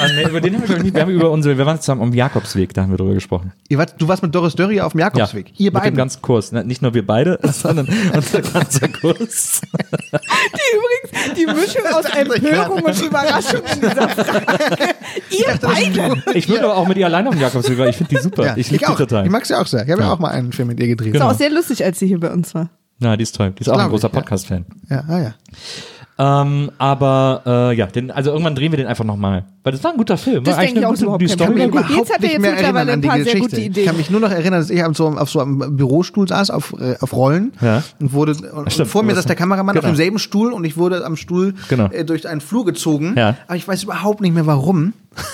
Ah, 0.00 0.06
nee, 0.14 0.28
über 0.28 0.40
den 0.40 0.54
haben 0.54 0.68
wir, 0.68 0.78
nie, 0.82 0.94
wir 0.94 1.02
haben 1.02 1.10
über 1.10 1.30
unsere, 1.30 1.58
wir 1.58 1.66
waren 1.66 1.80
zusammen 1.80 2.02
am 2.02 2.12
Jakobsweg, 2.14 2.72
da 2.74 2.82
haben 2.82 2.90
wir 2.90 2.96
drüber 2.96 3.14
gesprochen. 3.14 3.52
Ihr 3.68 3.78
wart, 3.78 3.94
du 3.98 4.06
warst 4.08 4.22
mit 4.22 4.34
Doris 4.34 4.54
Dörrie 4.54 4.80
auf 4.80 4.92
dem 4.92 5.00
Jakobsweg. 5.00 5.52
Ihr 5.58 5.66
mit 5.66 5.74
dem 5.74 5.80
beiden. 5.82 5.96
ganzen 5.96 6.22
Kurs. 6.22 6.52
Ne? 6.52 6.64
Nicht 6.64 6.80
nur 6.82 6.94
wir 6.94 7.06
beide, 7.06 7.38
sondern 7.52 7.88
unser 8.14 8.40
ganzer 8.42 8.88
Kurs. 8.88 9.60
Die 10.12 10.76
übrigens, 10.76 11.34
die 11.36 11.46
Mischung 11.46 11.86
aus 11.92 12.04
Empörung 12.06 12.82
und 12.82 13.02
Überraschung 13.02 13.60
in 13.74 13.80
dieser 13.80 14.08
Frage. 14.08 14.46
Ihr 15.30 15.58
beide. 15.60 16.22
Ich 16.34 16.48
würde 16.48 16.64
aber 16.64 16.76
auch 16.76 16.86
mit 16.88 16.96
ihr 16.96 17.06
alleine 17.06 17.28
auf 17.28 17.34
dem 17.34 17.40
Jakobsweg, 17.42 17.78
weil 17.78 17.90
ich 17.90 17.96
finde 17.96 18.14
die 18.14 18.22
super. 18.22 18.44
ja, 18.46 18.56
ich 18.56 18.70
liebe 18.70 18.84
die 18.88 18.94
total. 18.94 19.24
Ich 19.26 19.30
mag 19.32 19.44
sie 19.44 19.54
auch 19.58 19.66
sehr. 19.66 19.84
Ich 19.84 19.90
habe 19.90 20.00
ja. 20.02 20.08
Ja. 20.08 20.14
auch 20.14 20.18
mal 20.18 20.28
einen 20.30 20.52
Film 20.52 20.68
mit 20.68 20.80
ihr 20.80 20.86
gedreht. 20.88 21.08
Das 21.08 21.12
Genau. 21.14 21.26
war 21.26 21.32
auch 21.34 21.38
sehr 21.38 21.50
lustig, 21.50 21.84
als 21.84 21.98
sie 21.98 22.06
hier 22.06 22.20
bei 22.20 22.30
uns 22.30 22.37
war. 22.54 22.70
Na, 23.00 23.16
die 23.16 23.22
ist 23.22 23.36
toll. 23.36 23.52
Die 23.56 23.60
ist 23.62 23.68
auch 23.68 23.78
ein 23.78 23.88
großer 23.90 24.08
ich, 24.08 24.14
ja. 24.14 24.18
Podcast-Fan. 24.20 24.64
Ja, 24.90 25.04
ah, 25.08 25.20
ja. 25.20 25.34
Ähm, 26.20 26.72
aber 26.78 27.42
äh, 27.46 27.76
ja, 27.76 27.86
den, 27.86 28.10
also 28.10 28.30
irgendwann 28.32 28.56
drehen 28.56 28.72
wir 28.72 28.76
den 28.76 28.88
einfach 28.88 29.04
nochmal. 29.04 29.44
Weil 29.62 29.70
das 29.72 29.84
war 29.84 29.92
ein 29.92 29.96
guter 29.96 30.18
Film. 30.18 30.42
Das 30.42 30.54
war 30.56 30.62
eigentlich 30.62 30.74
denke 30.74 30.80
ich 30.80 30.84
eine 30.84 30.88
auch 30.88 30.94
gute, 30.94 31.04
überhaupt 31.04 31.22
die 31.22 31.28
Story 31.28 31.68
gut. 31.68 31.90
Jetzt 31.96 32.12
hat 32.12 32.24
er 32.24 32.30
jetzt 32.32 32.40
mittlerweile 32.40 32.92
ein 32.92 33.00
paar 33.00 33.22
sehr 33.22 33.38
gute 33.38 33.56
Ich 33.60 33.66
Ideen. 33.66 33.86
kann 33.86 33.96
mich 33.96 34.10
nur 34.10 34.20
noch 34.20 34.30
erinnern, 34.32 34.58
dass 34.60 34.68
ich 34.68 34.82
auf 34.82 34.96
so, 34.96 35.06
auf 35.06 35.30
so 35.30 35.38
einem 35.40 35.76
Bürostuhl 35.76 36.26
saß, 36.26 36.50
auf, 36.50 36.74
äh, 36.80 36.96
auf 37.00 37.12
Rollen 37.12 37.52
Ja. 37.60 37.84
und 38.00 38.12
wurde 38.14 38.32
und 38.52 38.72
Stimmt. 38.72 38.88
vor 38.88 39.04
mir 39.04 39.14
saß 39.14 39.26
der 39.26 39.36
Kameramann 39.36 39.76
auf 39.76 39.82
Genau. 39.82 39.92
demselben 39.92 40.18
Stuhl 40.18 40.52
und 40.52 40.64
ich 40.64 40.76
wurde 40.76 41.04
am 41.04 41.14
Stuhl 41.14 41.54
Genau. 41.68 41.86
äh, 41.92 42.04
durch 42.04 42.26
einen 42.26 42.40
Flur 42.40 42.64
gezogen. 42.64 43.14
Ja. 43.16 43.36
Aber 43.46 43.54
ich 43.54 43.68
weiß 43.68 43.84
überhaupt 43.84 44.20
nicht 44.20 44.34
mehr 44.34 44.46
warum. 44.46 44.94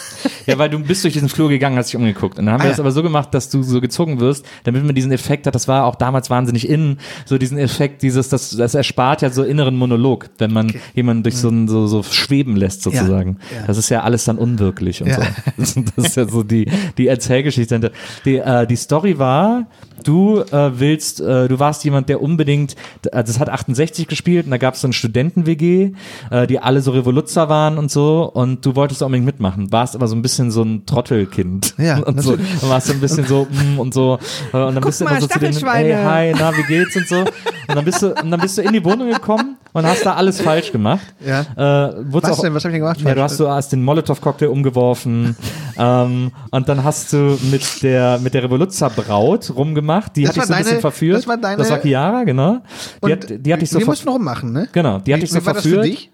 Ja, 0.47 0.59
weil 0.59 0.71
du 0.71 0.79
bist 0.79 1.05
durch 1.05 1.13
diesen 1.15 1.29
Flur 1.29 1.49
gegangen, 1.51 1.77
hast 1.77 1.89
dich 1.89 1.97
umgeguckt. 1.97 2.39
Und 2.39 2.47
dann 2.47 2.55
haben 2.55 2.61
wir 2.63 2.67
Ah, 2.67 2.69
das 2.71 2.79
ja. 2.79 2.83
aber 2.83 2.93
so 2.93 3.03
gemacht, 3.03 3.33
dass 3.35 3.51
du 3.51 3.63
so 3.63 3.81
gezogen 3.83 4.21
wirst, 4.21 4.45
damit 4.65 4.85
man 4.85 4.95
diesen 4.95 5.13
Effekt 5.13 5.47
hat. 5.47 5.55
Das 5.55 5.69
war 5.69 5.85
auch 5.85 5.95
damals 5.97 6.29
wahnsinnig 6.31 6.69
innen, 6.69 6.99
so 7.27 7.37
diesen 7.39 7.59
Effekt, 7.59 8.03
dieses, 8.03 8.29
das, 8.31 8.51
das 8.57 8.75
erspart 8.75 9.21
ja 9.23 9.29
so 9.31 9.43
inneren 9.43 9.77
Monolog, 9.77 10.31
wenn 10.39 10.53
man 10.53 10.75
jemanden 10.95 11.23
durch 11.25 11.37
so, 11.37 11.49
ein, 11.49 11.69
so, 11.69 11.87
so 11.87 12.03
schweben 12.03 12.57
lässt 12.57 12.83
sozusagen. 12.83 13.39
Ja. 13.55 13.67
Das 13.67 13.77
ist 13.79 13.89
ja 13.91 14.03
alles 14.03 14.25
dann 14.25 14.39
unwirklich 14.39 15.03
und 15.03 15.09
Ja. 15.09 15.17
so. 15.17 15.83
Das 15.97 16.07
ist 16.07 16.17
ja 16.17 16.27
so 16.29 16.43
die, 16.43 16.71
die 16.99 17.07
Erzählgeschichte. 17.09 17.93
Die, 18.25 18.37
äh, 18.37 18.67
die 18.67 18.77
Story 18.77 19.19
war, 19.19 19.67
du 20.05 20.41
äh, 20.41 20.79
willst, 20.79 21.21
äh, 21.21 21.49
du 21.49 21.59
warst 21.59 21.85
jemand, 21.85 22.09
der 22.09 22.23
unbedingt, 22.23 22.77
also 23.13 23.31
es 23.31 23.39
hat 23.41 23.49
68 23.51 24.09
gespielt 24.09 24.45
und 24.47 24.51
da 24.53 24.59
gab 24.59 24.75
es 24.75 24.81
so 24.83 24.89
ein 24.89 24.93
Studenten-WG, 24.93 25.93
äh, 26.31 26.47
die 26.47 26.59
alle 26.61 26.81
so 26.83 26.91
Revoluzzer 26.93 27.49
waren 27.49 27.79
und 27.79 27.91
so 27.91 28.31
und 28.33 28.65
du 28.67 28.75
wolltest 28.77 29.03
unbedingt 29.03 29.27
mitmachen, 29.27 29.73
warst 29.75 29.95
aber 29.95 30.07
so 30.09 30.15
ein 30.17 30.23
bisschen 30.23 30.51
so 30.51 30.63
ein 30.63 30.87
Trottelkind. 30.87 31.75
Ja, 31.77 31.99
und 32.07 32.23
so, 32.23 32.33
und 32.35 32.69
warst 32.71 32.87
so 32.87 32.93
ein 32.95 33.01
bisschen 33.01 33.27
so, 33.27 33.47
mm, 33.51 33.79
und 33.79 33.93
so, 33.93 34.19
und 34.53 34.75
dann 34.75 34.81
bist 34.81 35.01
du 35.01 35.05
mal, 35.05 35.11
immer 35.11 35.21
so 35.21 35.27
zu 35.27 35.39
denen, 35.39 35.53
hey, 35.69 35.93
hi, 36.33 36.35
na, 36.39 36.57
wie 36.57 36.63
geht's 36.63 36.97
und 36.97 37.07
so. 37.09 37.17
Und 37.21 37.75
dann 37.77 37.85
bist 37.85 38.01
du, 38.03 38.15
und 38.15 38.31
dann 38.31 38.41
bist 38.41 38.57
du 38.57 38.63
in 38.63 38.73
die 38.73 38.85
Wohnung 38.85 39.11
gekommen 39.11 39.57
und 39.73 39.85
hast 39.87 40.07
da 40.07 40.15
alles 40.15 40.41
falsch 40.41 40.71
gemacht. 40.71 41.03
Ja. 41.25 41.41
Äh, 41.41 41.95
Was 42.11 42.25
auch, 42.25 42.41
denn? 42.43 42.55
Was 42.55 42.65
habe 42.65 42.71
ich 42.73 42.75
denn 42.75 42.81
gemacht? 42.81 43.01
ja, 43.01 43.15
du 43.15 43.23
hast, 43.23 43.41
du 43.41 43.49
hast 43.49 43.73
den 43.73 43.83
Molotow-Cocktail 43.83 44.47
umgeworfen 44.49 45.37
ähm, 45.79 46.31
und 46.51 46.69
dann 46.69 46.85
hast 46.85 47.13
du 47.13 47.39
mit 47.51 47.83
der 47.83 48.19
mit 48.21 48.33
der 48.35 48.45
Revoluzzer-Braut 48.45 49.53
rumgemacht. 49.57 50.15
Die 50.17 50.23
Das 50.23 50.31
hat 50.31 50.37
dich 50.37 50.45
so 50.45 50.53
ein 50.53 50.59
bisschen 50.59 50.71
deine- 50.73 50.81
verführt. 50.81 51.17
das 51.19 51.27
war 51.27 51.37
deine- 51.37 51.57
Das 51.57 51.71
war 51.71 51.81
Chiara, 51.81 52.25
genau. 52.25 52.61
Die 53.05 53.13
hat, 53.13 53.27
die 53.29 53.53
hat 53.53 53.61
dich 53.63 53.71
so 53.71 53.79
wir 53.79 53.87
mussten 53.87 54.09
rummachen, 54.09 54.53
ne? 54.53 54.69
Genau, 54.73 54.99
die 54.99 55.13
hat 55.13 55.19
Wie- 55.19 55.23
dich 55.23 55.33
so 55.33 55.41
wie 55.41 55.47
war 55.47 55.55
das 55.55 55.63
verführt. 55.63 55.85
für 55.85 55.91
dich? 55.91 56.11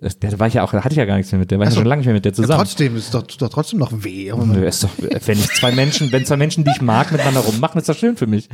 Der 0.00 0.38
war 0.38 0.46
ich 0.46 0.54
ja 0.54 0.62
auch, 0.62 0.70
da 0.70 0.84
hatte 0.84 0.92
ich 0.92 0.98
ja 0.98 1.04
gar 1.06 1.16
nichts 1.16 1.32
mehr 1.32 1.40
mit 1.40 1.50
der, 1.50 1.58
war 1.58 1.66
ich 1.66 1.72
so. 1.74 1.80
schon 1.80 1.86
lange 1.88 2.00
nicht 2.00 2.06
mehr 2.06 2.14
mit 2.14 2.24
der 2.24 2.30
Ja, 2.32 2.36
zusammen. 2.36 2.60
trotzdem 2.60 2.96
ist 2.96 3.12
doch, 3.14 3.22
doch 3.22 3.48
trotzdem 3.48 3.80
noch 3.80 3.90
weh. 3.92 4.30
Ist 4.64 4.84
doch, 4.84 4.90
wenn 4.98 5.38
ich 5.38 5.48
zwei 5.54 5.72
Menschen, 5.72 6.12
wenn 6.12 6.24
zwei 6.24 6.36
Menschen, 6.36 6.62
die 6.62 6.70
ich 6.70 6.80
mag, 6.80 7.10
miteinander 7.10 7.40
rummachen, 7.40 7.78
ist 7.80 7.88
das 7.88 7.98
schön 7.98 8.16
für 8.16 8.28
mich. 8.28 8.48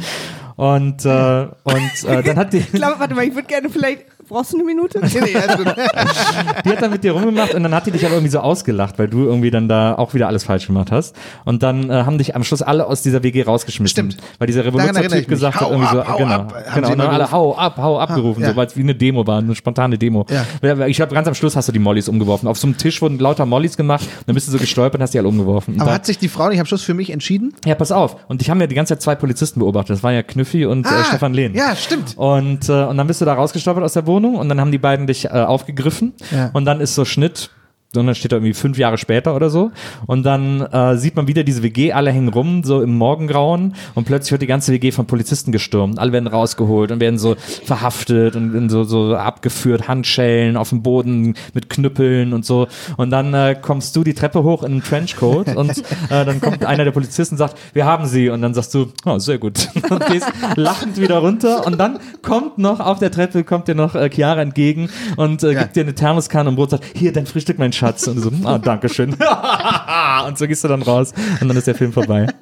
Und, 0.57 1.05
äh, 1.05 1.47
und 1.64 2.05
äh, 2.07 2.22
dann 2.22 2.36
hat 2.36 2.53
die, 2.55 2.59
Ich 2.72 2.72
glaube, 2.72 2.99
warte 2.99 3.14
mal, 3.14 3.24
ich 3.24 3.34
würde 3.34 3.47
gerne 3.49 3.68
vielleicht. 3.68 4.07
Brauchst 4.29 4.53
du 4.53 4.57
eine 4.57 4.64
Minute? 4.64 5.01
Nee, 5.01 5.20
nee, 5.22 5.37
alles 5.37 5.57
gut. 5.57 5.66
die 6.64 6.68
hat 6.70 6.83
dann 6.83 6.91
mit 6.91 7.05
dir 7.05 7.12
rumgemacht 7.12 7.55
und 7.55 7.62
dann 7.62 7.75
hat 7.75 7.87
die 7.87 7.91
dich 7.91 8.05
aber 8.05 8.14
irgendwie 8.14 8.31
so 8.31 8.41
ausgelacht, 8.41 8.99
weil 8.99 9.09
du 9.09 9.25
irgendwie 9.25 9.51
dann 9.51 9.68
da 9.68 9.95
auch 9.97 10.14
wieder 10.14 10.27
alles 10.29 10.45
falsch 10.45 10.66
gemacht 10.66 10.91
hast. 10.91 11.14
Und 11.45 11.62
dann 11.62 11.91
äh, 11.91 12.05
haben 12.05 12.18
dich 12.18 12.35
am 12.35 12.45
Schluss 12.45 12.62
alle 12.62 12.87
aus 12.87 13.03
dieser 13.03 13.22
WG 13.22 13.43
rausgeschmissen. 13.43 14.11
Stimmt. 14.12 14.16
Weil 14.39 14.47
dieser 14.47 14.64
mich. 14.64 15.27
gesagt 15.29 15.57
hat, 15.57 15.62
Hau 15.62 15.70
irgendwie 15.72 15.91
so, 15.93 16.01
ab, 16.01 16.09
hau 16.09 16.16
genau, 16.16 16.31
ab, 16.35 16.55
haben 16.55 16.75
genau, 16.75 16.87
sie 16.87 16.93
und 16.93 16.99
dann 16.99 17.07
immer 17.09 17.14
alle 17.14 17.31
hau 17.31 17.55
ab, 17.57 17.77
hau 17.79 17.99
ab 17.99 18.14
gerufen, 18.14 18.43
ja. 18.43 18.51
so 18.51 18.57
weil 18.57 18.66
es 18.66 18.77
wie 18.77 18.81
eine 18.83 18.95
Demo 18.95 19.27
war, 19.27 19.39
eine 19.39 19.55
spontane 19.55 19.99
Demo. 19.99 20.27
Ja. 20.31 20.87
Ich 20.87 20.97
glaube, 20.97 21.14
ganz 21.14 21.29
am 21.29 21.35
Schluss 21.35 21.57
hast 21.57 21.68
du 21.68 21.72
die 21.72 21.79
Mollys 21.79 22.09
umgeworfen. 22.09 22.49
Auf 22.49 22.59
so 22.59 22.66
einem 22.66 22.77
Tisch 22.77 23.01
wurden 23.03 23.18
lauter 23.18 23.47
Mollys 23.47 23.77
gemacht, 23.77 24.07
dann 24.27 24.35
bist 24.35 24.49
du 24.49 24.53
so 24.53 24.59
gestolpert 24.59 24.97
und 24.97 25.03
hast 25.03 25.14
die 25.14 25.18
alle 25.18 25.29
umgeworfen. 25.29 25.75
Und 25.75 25.81
Aber 25.81 25.91
da- 25.91 25.95
hat 25.97 26.07
sich 26.07 26.18
die 26.18 26.29
Frau 26.29 26.49
nicht 26.49 26.61
am 26.61 26.66
Schluss 26.66 26.83
für 26.83 26.95
mich 26.95 27.11
entschieden? 27.11 27.55
ja, 27.64 27.75
pass 27.75 27.93
auf. 27.93 28.16
Und 28.29 28.43
ich 28.43 28.51
habe 28.51 28.61
ja 28.61 28.66
die 28.66 28.75
ganze 28.75 28.95
Zeit 28.95 29.03
zwei 29.03 29.14
Polizisten 29.14 29.61
beobachtet. 29.61 29.97
Das 29.97 30.03
waren 30.03 30.14
ja 30.14 30.22
Knüffi 30.22 30.66
und 30.66 30.87
äh, 30.87 30.89
Ah, 30.89 31.05
Stefan 31.05 31.35
Lehn. 31.35 31.55
ja, 31.55 31.75
stimmt. 31.77 32.16
Und, 32.16 32.68
äh, 32.68 32.85
und 32.85 32.97
dann 32.97 33.07
bist 33.07 33.20
du 33.20 33.25
da 33.25 33.35
rausgestolpert 33.35 33.83
aus 33.85 33.93
der 33.95 34.07
Wohnung 34.07 34.14
und 34.23 34.49
dann 34.49 34.61
haben 34.61 34.73
die 34.73 34.79
beiden 34.79 35.07
dich 35.07 35.27
äh, 35.27 35.29
aufgegriffen. 35.29 36.15
Ja. 36.31 36.51
Und 36.53 36.65
dann 36.65 36.81
ist 36.81 36.95
so 36.95 37.05
Schnitt. 37.05 37.51
Und 37.97 38.07
dann 38.07 38.14
steht 38.14 38.32
da 38.32 38.36
irgendwie 38.36 38.55
fünf 38.55 38.78
Jahre 38.78 38.99
später 38.99 39.34
oder 39.36 39.51
so. 39.51 39.70
Und 40.07 40.24
dann 40.24 40.61
äh, 40.61 40.97
sieht 40.97 41.16
man 41.16 41.28
wieder 41.28 41.45
diese 41.45 41.62
WG, 41.62 41.92
alle 41.92 42.11
hängen 42.11 42.28
rum, 42.28 42.62
so 42.64 42.80
im 42.82 42.97
Morgengrauen. 42.97 43.74
Und 43.95 44.05
plötzlich 44.05 44.32
wird 44.32 44.42
die 44.42 44.47
ganze 44.47 44.72
WG 44.72 44.90
von 44.92 45.07
Polizisten 45.07 45.53
gestürmt. 45.53 45.99
Alle 45.99 46.12
werden 46.12 46.26
rausgeholt 46.26 46.90
und 46.90 47.01
werden 47.01 47.18
so 47.18 47.36
verhaftet 47.64 48.36
und 48.36 48.53
werden 48.53 48.68
so, 48.68 48.84
so 48.84 49.14
abgeführt, 49.16 49.88
Handschellen 49.88 50.57
auf 50.57 50.70
dem 50.70 50.82
Boden 50.82 51.34
mit 51.55 51.70
Knüppeln 51.70 52.32
und 52.32 52.45
so. 52.45 52.68
Und 52.97 53.11
dann 53.11 53.34
äh, 53.34 53.57
kommst 53.61 53.97
du 53.97 54.05
die 54.05 54.14
Treppe 54.14 54.42
hoch 54.42 54.62
in 54.62 54.72
einem 54.72 54.82
Trenchcoat 54.82 55.55
und 55.57 55.78
äh, 56.11 56.24
dann 56.24 56.40
kommt 56.40 56.64
einer 56.64 56.84
der 56.84 56.92
Polizisten 56.92 57.34
und 57.34 57.38
sagt, 57.38 57.57
wir 57.72 57.84
haben 57.84 58.07
sie. 58.07 58.28
Und 58.28 58.42
dann 58.42 58.55
sagst 58.55 58.74
du, 58.74 58.86
oh, 59.05 59.18
sehr 59.18 59.38
gut. 59.38 59.68
Und 59.90 60.07
gehst 60.07 60.26
lachend 60.57 61.01
wieder 61.01 61.18
runter. 61.18 61.66
Und 61.66 61.78
dann 61.78 61.99
kommt 62.22 62.59
noch 62.59 62.80
auf 62.80 62.99
der 62.99 63.11
Treppe, 63.11 63.45
kommt 63.45 63.68
dir 63.68 63.74
noch 63.74 63.95
äh, 63.95 64.09
Chiara 64.11 64.40
entgegen 64.42 64.88
und 65.16 65.42
äh, 65.42 65.53
Ja. 65.53 65.62
gibt 65.62 65.76
dir 65.76 65.82
eine 65.82 65.95
Thermoskanne 65.95 66.49
und 66.49 66.57
Brot 66.57 66.72
und 66.72 66.80
sagt, 66.82 66.97
hier, 66.97 67.12
dein 67.12 67.26
Frühstück, 67.26 67.59
mein 67.59 67.72
Schatz. 67.72 67.84
Und 67.85 68.16
du 68.16 68.20
so, 68.20 68.30
ah, 68.45 68.59
danke 68.59 68.89
schön. 68.89 69.11
und 70.26 70.39
so 70.39 70.47
gehst 70.47 70.64
du 70.64 70.68
dann 70.68 70.82
raus 70.82 71.12
und 71.41 71.49
dann 71.49 71.57
ist 71.57 71.66
der 71.66 71.74
Film 71.74 71.93
vorbei. 71.93 72.26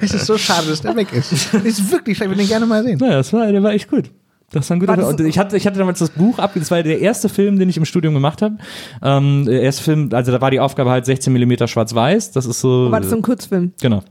Es 0.00 0.12
ist 0.12 0.26
so 0.26 0.36
schade, 0.36 0.68
dass 0.68 0.82
der 0.82 0.94
weg 0.94 1.08
ist. 1.12 1.32
Ist 1.32 1.90
wirklich 1.90 2.18
schlecht, 2.18 2.30
ich 2.30 2.36
will 2.38 2.44
den 2.44 2.48
gerne 2.48 2.66
mal 2.66 2.84
sehen. 2.84 2.98
Naja, 3.00 3.14
das 3.16 3.32
war, 3.32 3.50
der 3.50 3.62
war 3.62 3.72
echt 3.72 3.88
gut. 3.88 4.10
Das 4.52 4.68
war 4.68 4.76
ein 4.76 4.80
guter 4.80 4.90
War 4.90 4.96
das- 4.98 5.06
Film. 5.06 5.20
Und 5.20 5.26
ich 5.26 5.38
hatte, 5.38 5.56
ich 5.56 5.66
hatte 5.66 5.78
damals 5.78 5.98
das 5.98 6.10
Buch 6.10 6.38
ab, 6.38 6.52
das 6.54 6.70
war 6.70 6.82
der 6.82 7.00
erste 7.00 7.28
Film, 7.30 7.58
den 7.58 7.68
ich 7.70 7.76
im 7.78 7.84
Studium 7.86 8.12
gemacht 8.14 8.42
habe. 8.42 8.58
Ähm, 9.02 9.46
der 9.46 9.62
erste 9.62 9.82
Film, 9.82 10.10
also 10.12 10.30
da 10.32 10.40
war 10.40 10.50
die 10.50 10.60
Aufgabe 10.60 10.90
halt 10.90 11.06
16 11.06 11.32
mm 11.32 11.66
schwarz-weiß. 11.66 12.32
Das 12.32 12.44
ist 12.46 12.60
so. 12.60 12.90
War 12.92 13.00
das 13.00 13.10
so 13.10 13.16
ein 13.16 13.22
Kurzfilm? 13.22 13.72
Genau. 13.80 14.02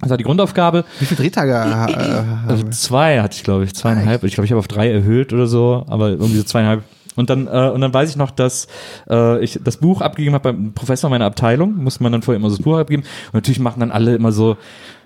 Das 0.00 0.10
war 0.10 0.16
die 0.16 0.24
Grundaufgabe. 0.24 0.84
Wie 0.98 1.06
viele 1.06 1.20
Drehtage 1.22 1.52
äh, 1.52 2.48
Also 2.50 2.64
zwei 2.70 3.20
hatte 3.20 3.36
ich, 3.36 3.44
glaube 3.44 3.64
ich, 3.64 3.74
zweieinhalb. 3.74 4.24
Ich 4.24 4.34
glaube, 4.34 4.44
ich 4.46 4.50
habe 4.50 4.58
auf 4.58 4.68
drei 4.68 4.90
erhöht 4.90 5.32
oder 5.32 5.46
so, 5.46 5.84
aber 5.88 6.10
irgendwie 6.10 6.36
so 6.38 6.42
zweieinhalb. 6.44 6.82
Und 7.18 7.30
dann, 7.30 7.46
äh, 7.46 7.70
und 7.70 7.80
dann 7.80 7.92
weiß 7.92 8.10
ich 8.10 8.16
noch, 8.16 8.30
dass 8.30 8.68
äh, 9.10 9.42
ich 9.42 9.58
das 9.62 9.78
Buch 9.78 10.00
abgegeben 10.00 10.34
habe 10.34 10.52
beim 10.52 10.72
Professor 10.72 11.10
meiner 11.10 11.26
Abteilung, 11.26 11.82
muss 11.82 12.00
man 12.00 12.12
dann 12.12 12.22
vorher 12.22 12.38
immer 12.38 12.50
so 12.50 12.56
das 12.56 12.64
Buch 12.64 12.78
abgeben. 12.78 13.02
Und 13.02 13.34
natürlich 13.34 13.60
machen 13.60 13.80
dann 13.80 13.90
alle 13.90 14.14
immer 14.14 14.32
so 14.32 14.56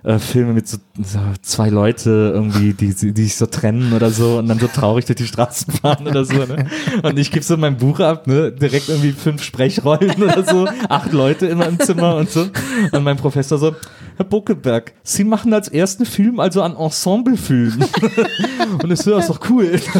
äh, 0.04 0.18
Filme 0.18 0.52
mit 0.52 0.68
so, 0.68 0.78
so 1.00 1.20
zwei 1.42 1.68
Leute 1.68 2.32
irgendwie, 2.34 2.74
die, 2.74 2.94
die 2.94 3.22
sich 3.22 3.36
so 3.36 3.46
trennen 3.46 3.92
oder 3.92 4.10
so 4.10 4.38
und 4.38 4.48
dann 4.48 4.58
so 4.58 4.66
traurig 4.66 5.04
durch 5.06 5.16
die 5.16 5.26
Straßen 5.26 5.72
fahren 5.82 6.06
oder 6.06 6.24
so. 6.24 6.34
Ne? 6.34 6.66
Und 7.02 7.18
ich 7.18 7.30
gebe 7.30 7.44
so 7.44 7.56
mein 7.56 7.76
Buch 7.76 8.00
ab, 8.00 8.26
ne? 8.26 8.52
direkt 8.52 8.88
irgendwie 8.88 9.12
fünf 9.12 9.42
Sprechrollen 9.42 10.22
oder 10.22 10.44
so, 10.44 10.68
acht 10.88 11.12
Leute 11.12 11.46
immer 11.46 11.66
im 11.66 11.78
Zimmer 11.78 12.16
und 12.16 12.30
so. 12.30 12.46
Und 12.90 13.04
mein 13.04 13.16
Professor 13.16 13.58
so, 13.58 13.74
Herr 14.16 14.24
Buckelberg, 14.24 14.92
Sie 15.02 15.24
machen 15.24 15.52
als 15.52 15.68
ersten 15.68 16.06
Film 16.06 16.40
also 16.40 16.62
ein 16.62 16.76
Ensemblefilm. 16.76 17.80
und 18.82 18.88
das 18.88 19.06
ist 19.06 19.28
doch 19.28 19.40
cool. 19.50 19.80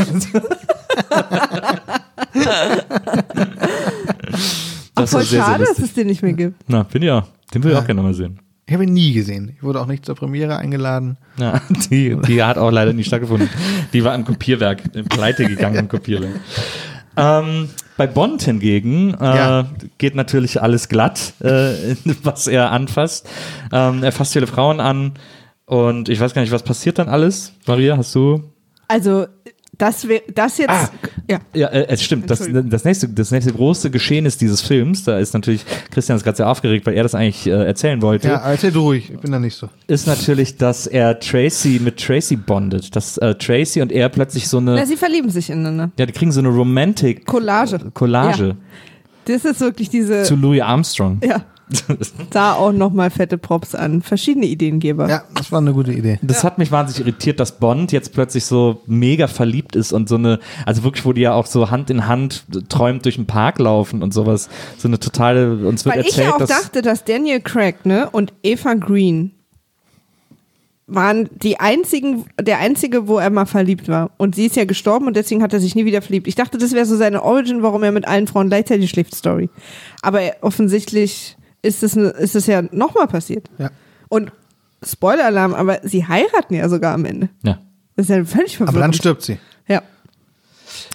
Ach, 4.94 5.00
war 5.00 5.06
voll 5.06 5.22
sehr, 5.22 5.26
sehr 5.26 5.44
schade, 5.44 5.64
dass 5.64 5.78
es 5.78 5.94
den 5.94 6.06
nicht 6.06 6.22
mehr 6.22 6.32
gibt. 6.32 6.56
Na, 6.68 6.82
bin 6.82 7.02
ja. 7.02 7.26
Den 7.54 7.62
will 7.62 7.72
ich 7.72 7.76
auch 7.76 7.86
gerne 7.86 8.02
mal 8.02 8.14
sehen. 8.14 8.38
Ich 8.66 8.74
habe 8.74 8.84
ihn 8.84 8.92
nie 8.92 9.12
gesehen. 9.12 9.52
Ich 9.54 9.62
wurde 9.62 9.80
auch 9.80 9.86
nicht 9.86 10.06
zur 10.06 10.14
Premiere 10.14 10.56
eingeladen. 10.56 11.18
Ja, 11.36 11.60
die, 11.90 12.16
die 12.26 12.42
hat 12.42 12.58
auch 12.58 12.70
leider 12.70 12.92
nicht 12.92 13.06
stattgefunden. 13.06 13.48
Die 13.92 14.04
war 14.04 14.14
im 14.14 14.24
Kopierwerk, 14.24 14.82
in 14.94 15.04
pleite 15.06 15.44
gegangen 15.46 15.76
im 15.76 15.88
Kopierwerk. 15.88 16.40
Ähm, 17.16 17.68
bei 17.96 18.06
Bond 18.06 18.42
hingegen 18.42 19.14
äh, 19.20 19.24
Ja. 19.24 19.66
geht 19.98 20.14
natürlich 20.14 20.60
alles 20.62 20.88
glatt, 20.88 21.34
äh, 21.40 21.94
was 22.22 22.46
er 22.46 22.70
anfasst. 22.70 23.28
Ähm, 23.72 24.02
er 24.02 24.12
fasst 24.12 24.32
viele 24.32 24.46
Frauen 24.46 24.80
an 24.80 25.12
und 25.66 26.08
ich 26.08 26.18
weiß 26.20 26.34
gar 26.34 26.42
nicht, 26.42 26.52
was 26.52 26.62
passiert 26.62 26.98
dann 26.98 27.08
alles. 27.08 27.52
Maria, 27.66 27.96
hast 27.96 28.14
du? 28.14 28.42
Also, 28.88 29.26
das, 29.78 30.06
das 30.34 30.58
jetzt. 30.58 30.70
Ah. 30.70 30.90
Ja. 31.28 31.40
Ja, 31.54 31.68
äh, 31.68 31.86
es 31.88 32.02
stimmt. 32.02 32.30
Das, 32.30 32.46
das, 32.50 32.84
nächste, 32.84 33.08
das 33.08 33.30
nächste 33.30 33.52
große 33.52 33.90
Geschehen 33.90 34.26
ist 34.26 34.40
dieses 34.40 34.60
Films. 34.60 35.04
Da 35.04 35.18
ist 35.18 35.32
natürlich 35.32 35.64
Christian 35.90 36.16
ist 36.16 36.24
gerade 36.24 36.36
sehr 36.36 36.48
aufgeregt, 36.48 36.86
weil 36.86 36.94
er 36.94 37.02
das 37.02 37.14
eigentlich 37.14 37.46
äh, 37.46 37.50
erzählen 37.50 38.02
wollte. 38.02 38.28
Ja, 38.28 38.36
erzähl 38.36 38.70
du 38.70 38.80
ruhig. 38.80 39.10
Ich 39.10 39.18
bin 39.18 39.32
da 39.32 39.38
nicht 39.38 39.56
so. 39.56 39.68
Ist 39.86 40.06
natürlich, 40.06 40.56
dass 40.58 40.86
er 40.86 41.18
Tracy 41.18 41.80
mit 41.82 41.98
Tracy 41.98 42.36
bondet. 42.36 42.94
Dass 42.94 43.16
äh, 43.18 43.34
Tracy 43.34 43.80
und 43.80 43.92
er 43.92 44.08
plötzlich 44.10 44.48
so 44.48 44.58
eine 44.58 44.74
Na, 44.74 44.86
sie 44.86 44.96
verlieben 44.96 45.30
sich 45.30 45.48
ineinander. 45.48 45.90
Ja, 45.98 46.06
die 46.06 46.12
kriegen 46.12 46.32
so 46.32 46.40
eine 46.40 46.50
Romantic 46.50 47.26
Collage. 47.26 47.78
Collage 47.94 48.48
Ja. 48.48 48.56
Das 49.24 49.44
ist 49.44 49.60
wirklich 49.60 49.88
diese. 49.88 50.24
zu 50.24 50.36
Louis 50.36 50.60
Armstrong. 50.60 51.20
ja. 51.24 51.44
Da 52.30 52.54
auch 52.54 52.72
nochmal 52.72 53.10
fette 53.10 53.38
Props 53.38 53.74
an 53.74 54.02
verschiedene 54.02 54.46
Ideengeber. 54.46 55.08
Ja, 55.08 55.24
das 55.34 55.52
war 55.52 55.58
eine 55.60 55.72
gute 55.72 55.92
Idee. 55.92 56.18
Das 56.22 56.44
hat 56.44 56.58
mich 56.58 56.70
wahnsinnig 56.70 57.06
irritiert, 57.06 57.40
dass 57.40 57.58
Bond 57.58 57.92
jetzt 57.92 58.12
plötzlich 58.12 58.44
so 58.44 58.80
mega 58.86 59.26
verliebt 59.26 59.76
ist 59.76 59.92
und 59.92 60.08
so 60.08 60.16
eine, 60.16 60.38
also 60.66 60.84
wirklich, 60.84 61.04
wo 61.04 61.12
die 61.12 61.22
ja 61.22 61.34
auch 61.34 61.46
so 61.46 61.70
Hand 61.70 61.90
in 61.90 62.06
Hand 62.06 62.44
träumt 62.68 63.04
durch 63.04 63.16
den 63.16 63.26
Park 63.26 63.58
laufen 63.58 64.02
und 64.02 64.14
sowas. 64.14 64.48
So 64.78 64.88
eine 64.88 64.98
totale, 64.98 65.66
uns 65.66 65.84
wird 65.84 65.96
Weil 65.96 66.02
ich 66.02 66.08
erzählt, 66.08 66.26
ja 66.26 66.34
auch 66.34 66.38
dass. 66.38 66.48
dachte, 66.48 66.82
dass 66.82 67.04
Daniel 67.04 67.40
Craig 67.40 67.84
ne, 67.84 68.08
und 68.10 68.32
Eva 68.42 68.74
Green 68.74 69.32
waren 70.86 71.28
die 71.32 71.58
einzigen, 71.60 72.26
der 72.40 72.58
einzige, 72.58 73.08
wo 73.08 73.18
er 73.18 73.30
mal 73.30 73.46
verliebt 73.46 73.88
war. 73.88 74.10
Und 74.18 74.34
sie 74.34 74.46
ist 74.46 74.56
ja 74.56 74.64
gestorben 74.64 75.06
und 75.06 75.16
deswegen 75.16 75.42
hat 75.42 75.52
er 75.52 75.60
sich 75.60 75.74
nie 75.74 75.84
wieder 75.84 76.02
verliebt. 76.02 76.26
Ich 76.26 76.34
dachte, 76.34 76.58
das 76.58 76.72
wäre 76.72 76.84
so 76.84 76.96
seine 76.96 77.22
Origin, 77.22 77.62
warum 77.62 77.82
er 77.82 77.92
mit 77.92 78.06
allen 78.06 78.26
Frauen 78.26 78.48
gleichzeitig 78.48 78.90
schläft, 78.90 79.14
Story. 79.14 79.48
Aber 80.02 80.20
er, 80.20 80.36
offensichtlich 80.42 81.36
ist 81.62 81.82
es, 81.82 81.96
ist 81.96 82.36
es 82.36 82.46
ja 82.46 82.62
nochmal 82.70 83.06
passiert. 83.06 83.48
Ja. 83.58 83.70
Und 84.08 84.32
Spoiler-Alarm, 84.84 85.54
aber 85.54 85.78
sie 85.84 86.06
heiraten 86.06 86.54
ja 86.54 86.68
sogar 86.68 86.94
am 86.94 87.04
Ende. 87.04 87.28
ja. 87.42 87.58
Das 87.94 88.08
ist 88.08 88.16
ja 88.16 88.24
völlig 88.24 88.56
verwirrend. 88.56 88.70
Aber 88.76 88.80
dann 88.80 88.94
stirbt 88.94 89.20
sie. 89.22 89.38
Ja. 89.68 89.82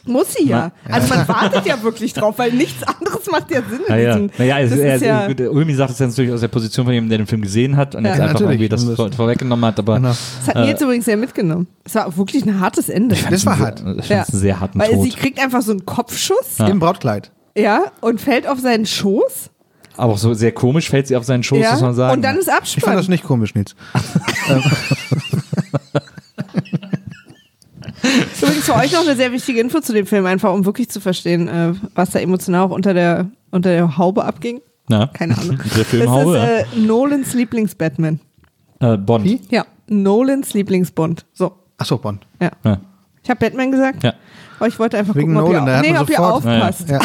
Muss 0.05 0.33
sie 0.33 0.47
ja. 0.47 0.71
Also 0.89 1.13
man 1.13 1.27
wartet 1.27 1.65
ja 1.67 1.83
wirklich 1.83 2.11
drauf, 2.13 2.39
weil 2.39 2.51
nichts 2.53 2.81
anderes 2.83 3.29
macht 3.29 3.51
ja 3.51 3.61
Sinn 3.61 3.81
in 3.81 3.85
Naja, 3.87 4.13
diesem. 4.15 4.31
naja 4.37 4.55
also 4.55 4.75
das 4.75 4.83
er, 4.83 4.95
ist 5.27 5.39
ja, 5.39 5.49
Ulmi 5.49 5.75
sagt 5.75 5.91
es 5.91 5.99
ja 5.99 6.07
natürlich 6.07 6.31
aus 6.31 6.39
der 6.41 6.47
Position 6.47 6.85
von 6.85 6.93
jemandem, 6.93 7.09
der 7.11 7.17
den 7.19 7.27
Film 7.27 7.41
gesehen 7.43 7.77
hat 7.77 7.93
und 7.93 8.03
Ja, 8.03 8.11
jetzt 8.11 8.21
einfach 8.21 8.39
natürlich. 8.39 8.61
irgendwie 8.61 8.69
das 8.69 8.95
vor, 8.95 9.11
vorweggenommen 9.11 9.63
hat, 9.65 9.77
aber 9.77 9.95
Genau. 9.97 10.07
das 10.09 10.47
hat 10.47 10.55
mir 10.55 10.67
jetzt 10.67 10.81
übrigens 10.81 11.05
sehr 11.05 11.17
mitgenommen. 11.17 11.67
Es 11.83 11.93
war 11.95 12.17
wirklich 12.17 12.45
ein 12.47 12.59
hartes 12.59 12.89
Ende. 12.89 13.15
Das 13.29 13.45
war 13.45 13.59
hart. 13.59 13.83
Ich 13.99 14.09
Ja. 14.09 14.21
es 14.23 14.31
einen 14.31 14.39
sehr 14.41 14.59
harten 14.59 14.79
Weil 14.79 14.89
Tod. 14.93 15.03
sie 15.03 15.09
kriegt 15.11 15.39
einfach 15.39 15.61
so 15.61 15.71
einen 15.71 15.85
Kopfschuss, 15.85 16.57
Im 16.59 16.79
Brautkleid. 16.79 17.31
ja, 17.55 17.91
und 18.01 18.19
fällt 18.19 18.47
auf 18.47 18.59
seinen 18.59 18.87
Schoß, 18.87 19.51
Aber 19.97 20.13
auch 20.13 20.17
so 20.17 20.33
sehr 20.33 20.51
komisch 20.51 20.89
fällt 20.89 21.07
sie 21.07 21.15
auf 21.15 21.23
seinen 21.25 21.43
Schoß, 21.43 21.59
ja, 21.59 21.71
muss 21.73 21.81
man 21.81 21.93
sagen. 21.95 22.13
und 22.13 22.21
dann 22.21 22.37
ist 22.37 22.47
Ich 22.47 22.53
fand 22.53 22.61
Abspann. 22.63 22.97
das 22.97 23.07
nicht 23.07 23.23
komisch, 23.23 23.55
Nils. 23.55 23.75
Übrigens 28.41 28.65
für 28.65 28.75
euch 28.75 28.91
noch 28.93 29.01
eine 29.01 29.15
sehr 29.15 29.31
wichtige 29.31 29.59
Info 29.59 29.79
zu 29.79 29.93
dem 29.93 30.05
Film, 30.05 30.25
einfach 30.25 30.53
um 30.53 30.65
wirklich 30.65 30.89
zu 30.89 31.01
verstehen, 31.01 31.47
äh, 31.47 31.73
was 31.95 32.11
da 32.11 32.19
emotional 32.19 32.67
auch 32.67 32.71
unter 32.71 32.93
der, 32.93 33.29
unter 33.51 33.69
der 33.71 33.97
Haube 33.97 34.23
abging. 34.23 34.61
Na? 34.89 35.07
Keine 35.07 35.37
Ahnung. 35.37 35.59
Der 35.75 35.83
Filmhaube, 35.83 36.33
das 36.33 36.67
ist 36.71 36.77
äh, 36.77 36.79
Nolans 36.79 37.33
Lieblings-Batman. 37.33 38.21
äh, 38.79 38.95
Bond. 38.95 39.25
Wie? 39.25 39.41
Ja, 39.49 39.65
Nolans 39.87 40.53
Lieblingsbond. 40.53 41.25
So, 41.33 41.51
Achso, 41.77 41.97
Bonn. 41.97 42.19
ja. 42.41 42.51
Ja. 42.63 42.79
Ich 43.21 43.29
habe 43.29 43.39
Batman 43.41 43.71
gesagt, 43.71 44.03
Ja. 44.03 44.13
Aber 44.59 44.67
ich 44.67 44.79
wollte 44.79 44.97
einfach 44.97 45.15
Wegen 45.15 45.33
gucken, 45.35 45.43
ob 45.43 45.49
Nolan, 45.49 45.65
da 45.65 45.81
ihr, 45.83 45.93
nee, 45.93 45.97
ob 45.99 46.09
ihr 46.09 46.19
aufpasst. 46.19 46.89
Ja. 46.89 46.99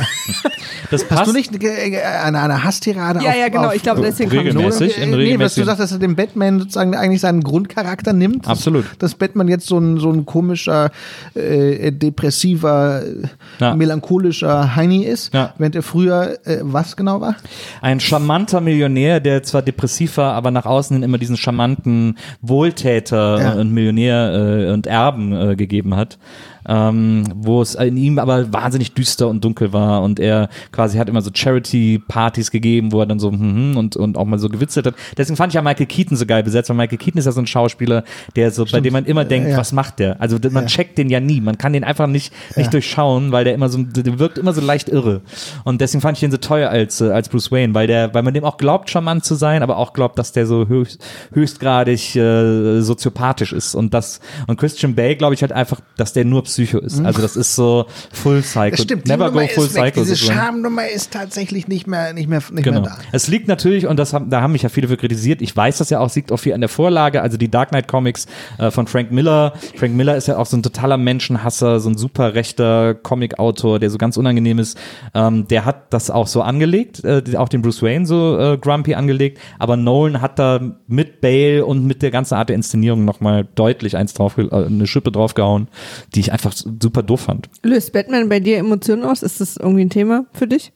Das 0.90 1.04
passt. 1.04 1.22
Hast 1.22 1.28
du 1.28 1.32
nicht 1.32 1.62
äh, 1.64 2.00
eine, 2.22 2.40
eine 2.40 2.64
Hasstirade 2.64 3.20
Ja, 3.22 3.30
auf, 3.30 3.36
ja, 3.36 3.48
genau. 3.48 3.68
auf 3.68 3.74
Ich 3.74 3.82
glaube, 3.82 4.02
deswegen 4.02 4.30
kam 4.30 4.38
regelmäßig. 4.40 4.98
in 4.98 5.12
Äh, 5.14 5.16
nee, 5.16 5.38
was 5.38 5.54
du 5.54 5.64
sagst, 5.64 5.80
dass 5.80 5.92
er 5.92 5.98
dem 5.98 6.16
Batman 6.16 6.58
sozusagen 6.58 6.94
eigentlich 6.94 7.20
seinen 7.22 7.42
Grundcharakter 7.42 8.12
nimmt. 8.12 8.46
Absolut. 8.46 8.84
Dass 8.98 9.14
Batman 9.14 9.48
jetzt 9.48 9.66
so 9.66 9.78
ein, 9.78 9.98
so 9.98 10.10
ein 10.10 10.26
komischer, 10.26 10.90
äh, 11.34 11.90
depressiver, 11.92 13.02
äh, 13.02 13.26
Ja. 13.58 13.74
melancholischer 13.74 14.76
Heini 14.76 15.04
ist, 15.04 15.32
Ja. 15.32 15.54
während 15.58 15.74
er 15.76 15.82
früher 15.82 16.38
äh, 16.44 16.58
was 16.62 16.96
genau 16.96 17.20
war? 17.20 17.36
Ein 17.80 18.00
charmanter 18.00 18.60
Millionär, 18.60 19.20
der 19.20 19.42
zwar 19.42 19.62
depressiv 19.62 20.16
war, 20.18 20.34
aber 20.34 20.50
nach 20.50 20.66
außen 20.66 20.96
hin 20.96 21.02
immer 21.02 21.18
diesen 21.18 21.36
charmanten 21.36 22.18
Wohltäter 22.40 23.40
Ja. 23.40 23.52
und 23.54 23.72
Millionär 23.72 24.66
äh, 24.68 24.72
und 24.72 24.86
Erben 24.86 25.32
äh, 25.32 25.56
gegeben 25.56 25.96
hat. 25.96 26.18
Ähm, 26.68 27.24
wo 27.34 27.60
es 27.60 27.74
in 27.74 27.96
ihm 27.96 28.18
aber 28.18 28.52
wahnsinnig 28.52 28.94
düster 28.94 29.28
und 29.28 29.42
dunkel 29.44 29.72
war 29.72 30.02
und 30.02 30.20
er 30.20 30.48
quasi 30.70 30.98
hat 30.98 31.08
immer 31.08 31.22
so 31.22 31.30
Charity-Partys 31.34 32.50
gegeben, 32.50 32.92
wo 32.92 33.00
er 33.00 33.06
dann 33.06 33.18
so 33.18 33.30
hm, 33.30 33.40
hm, 33.40 33.76
und, 33.76 33.96
und 33.96 34.16
auch 34.16 34.24
mal 34.24 34.38
so 34.38 34.48
gewitzelt 34.48 34.86
hat. 34.86 34.94
Deswegen 35.16 35.36
fand 35.36 35.50
ich 35.50 35.54
ja 35.54 35.62
Michael 35.62 35.86
Keaton 35.86 36.16
so 36.16 36.26
geil 36.26 36.42
besetzt, 36.42 36.68
weil 36.70 36.76
Michael 36.76 36.98
Keaton 36.98 37.18
ist 37.18 37.24
ja 37.26 37.32
so 37.32 37.40
ein 37.40 37.46
Schauspieler, 37.46 38.04
der 38.36 38.50
so, 38.50 38.64
bei 38.64 38.80
dem 38.80 38.92
man 38.92 39.04
immer 39.06 39.24
denkt, 39.24 39.48
Ja. 39.50 39.56
was 39.56 39.72
macht 39.72 39.98
der? 39.98 40.20
Also 40.20 40.38
man 40.50 40.66
checkt 40.66 40.98
den 40.98 41.08
ja 41.10 41.20
nie, 41.20 41.40
man 41.40 41.58
kann 41.58 41.72
den 41.72 41.84
einfach 41.84 42.06
nicht, 42.06 42.32
nicht 42.56 42.72
durchschauen, 42.72 43.32
weil 43.32 43.44
der 43.44 43.54
immer 43.54 43.68
so, 43.68 43.82
der 43.82 44.18
wirkt 44.18 44.38
immer 44.38 44.52
so 44.52 44.60
leicht 44.60 44.88
irre. 44.88 45.22
Und 45.64 45.80
deswegen 45.80 46.00
fand 46.00 46.16
ich 46.16 46.20
den 46.20 46.30
so 46.30 46.36
teuer 46.36 46.70
als, 46.70 47.00
äh, 47.00 47.10
als 47.10 47.28
Bruce 47.28 47.50
Wayne, 47.50 47.74
weil 47.74 47.86
der, 47.86 48.14
weil 48.14 48.22
man 48.22 48.34
dem 48.34 48.44
auch 48.44 48.56
glaubt, 48.56 48.90
charmant 48.90 49.24
zu 49.24 49.34
sein, 49.34 49.62
aber 49.62 49.76
auch 49.76 49.92
glaubt, 49.92 50.18
dass 50.18 50.32
der 50.32 50.46
so 50.46 50.68
höchst, 50.68 51.04
höchstgradig 51.32 52.14
äh, 52.16 52.80
soziopathisch 52.80 53.52
ist. 53.52 53.74
Und 53.74 53.94
das, 53.94 54.20
und 54.46 54.58
Christian 54.58 54.94
Bale 54.94 55.16
glaube 55.16 55.34
ich 55.34 55.42
halt 55.42 55.52
einfach, 55.52 55.80
dass 55.96 56.12
der 56.12 56.24
nur 56.24 56.44
Psycho 56.52 56.78
ist. 56.78 57.00
Also 57.04 57.20
das 57.22 57.36
ist 57.36 57.54
so 57.54 57.86
Full 58.12 58.42
Psycho. 58.42 58.70
Das 58.70 58.82
stimmt, 58.82 59.06
Never 59.06 59.28
die 59.30 59.34
Nummer 59.34 59.46
go 59.46 59.52
full 59.54 59.66
ist 59.66 59.74
weg. 59.74 59.94
Psycho. 59.94 60.00
Diese. 60.04 60.16
Schamnummer 60.16 60.88
ist 60.88 61.12
tatsächlich 61.12 61.68
nicht 61.68 61.86
mehr, 61.86 62.12
nicht 62.12 62.28
mehr, 62.28 62.42
nicht 62.52 62.64
Genau. 62.64 62.80
mehr 62.80 62.90
da. 62.90 62.98
Es 63.12 63.28
liegt 63.28 63.48
natürlich, 63.48 63.86
und 63.86 63.96
das 63.98 64.12
haben, 64.12 64.30
da 64.30 64.40
haben 64.40 64.52
mich 64.52 64.62
ja 64.62 64.68
viele 64.68 64.88
für 64.88 64.96
kritisiert, 64.96 65.42
ich 65.42 65.54
weiß 65.56 65.78
das 65.78 65.90
ja 65.90 66.00
auch, 66.00 66.06
es 66.06 66.14
liegt 66.16 66.32
auch 66.32 66.36
viel 66.38 66.52
an 66.52 66.60
der 66.60 66.68
Vorlage, 66.68 67.22
also 67.22 67.36
die 67.36 67.50
Dark 67.50 67.70
Knight 67.70 67.88
Comics 67.88 68.26
äh, 68.58 68.70
von 68.70 68.86
Frank 68.86 69.12
Miller. 69.12 69.52
Frank 69.76 69.94
Miller 69.94 70.16
ist 70.16 70.28
ja 70.28 70.36
auch 70.38 70.46
so 70.46 70.56
ein 70.56 70.62
totaler 70.62 70.96
Menschenhasser, 70.96 71.80
so 71.80 71.88
ein 71.90 71.96
super 71.96 72.34
rechter 72.34 72.94
Comic-Autor, 72.94 73.78
der 73.78 73.90
so 73.90 73.98
ganz 73.98 74.16
unangenehm 74.16 74.58
ist. 74.58 74.76
Ähm, 75.14 75.46
der 75.48 75.64
hat 75.64 75.92
das 75.92 76.10
auch 76.10 76.26
so 76.26 76.42
angelegt, 76.42 77.04
äh, 77.04 77.22
auch 77.36 77.48
den 77.48 77.62
Bruce 77.62 77.82
Wayne 77.82 78.06
so 78.06 78.38
äh, 78.38 78.58
grumpy 78.58 78.94
angelegt, 78.94 79.38
aber 79.58 79.76
Nolan 79.76 80.20
hat 80.20 80.38
da 80.38 80.60
mit 80.88 81.20
Bale 81.20 81.64
und 81.64 81.86
mit 81.86 82.02
der 82.02 82.10
ganzen 82.10 82.34
Art 82.34 82.48
der 82.48 82.56
Inszenierung 82.56 83.04
nochmal 83.04 83.46
deutlich 83.54 83.96
eins 83.96 84.14
drauf, 84.14 84.38
äh, 84.38 84.48
eine 84.50 84.86
Schippe 84.86 85.12
draufgehauen, 85.12 85.68
die 86.14 86.20
ich 86.20 86.32
einfach 86.32 86.41
super 86.50 87.02
doof 87.02 87.22
fand. 87.22 87.48
Löst 87.62 87.92
Batman 87.92 88.28
bei 88.28 88.40
dir 88.40 88.58
Emotionen 88.58 89.04
aus? 89.04 89.22
Ist 89.22 89.40
das 89.40 89.56
irgendwie 89.56 89.84
ein 89.84 89.90
Thema 89.90 90.26
für 90.32 90.46
dich? 90.46 90.72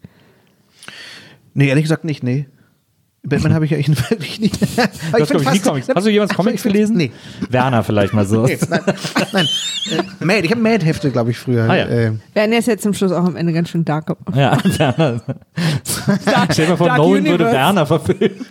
Nee, 1.55 1.69
ehrlich 1.69 1.85
gesagt 1.85 2.05
nicht, 2.05 2.23
nee. 2.23 2.47
Batman 3.23 3.55
habe 3.55 3.65
ich 3.65 3.73
ja 3.73 3.79
wirklich 4.11 4.39
nicht. 4.41 4.57
Hast, 4.77 5.13
glaub 5.13 5.43
ich, 5.43 5.51
nie 5.53 5.59
Comics. 5.59 5.89
Hast 5.93 6.07
du 6.07 6.11
jemals 6.11 6.33
Comics 6.35 6.63
gelesen? 6.63 6.97
Nee. 6.97 7.11
Werner 7.51 7.83
vielleicht 7.83 8.13
mal 8.13 8.25
so. 8.25 8.45
nee 8.47 8.57
nein, 8.69 8.81
nein. 9.33 9.49
Äh, 9.91 10.25
Mad, 10.25 10.41
ich 10.45 10.51
habe 10.51 10.61
Mad-Hefte, 10.61 11.11
glaube 11.11 11.33
ich, 11.33 11.39
früher. 11.39 11.69
Ah, 11.69 11.77
ja. 11.77 11.87
äh, 11.87 12.13
Werden 12.35 12.53
jetzt 12.53 12.69
jetzt 12.69 12.83
zum 12.85 12.95
Schluss 12.95 13.13
auch 13.13 13.25
am 13.25 13.37
Ende 13.37 13.53
ganz 13.53 13.69
schön 13.71 13.85
dark. 13.85 14.17
Ja, 14.35 14.57
Werner. 14.79 15.23
Stell 16.51 16.67
dir 16.67 16.71
mal 16.71 16.77
vor, 16.77 16.97
Nolan 16.97 17.25
würde 17.25 17.45
Universe. 17.45 17.53
Werner 17.57 17.87
verfilmen. 17.87 18.47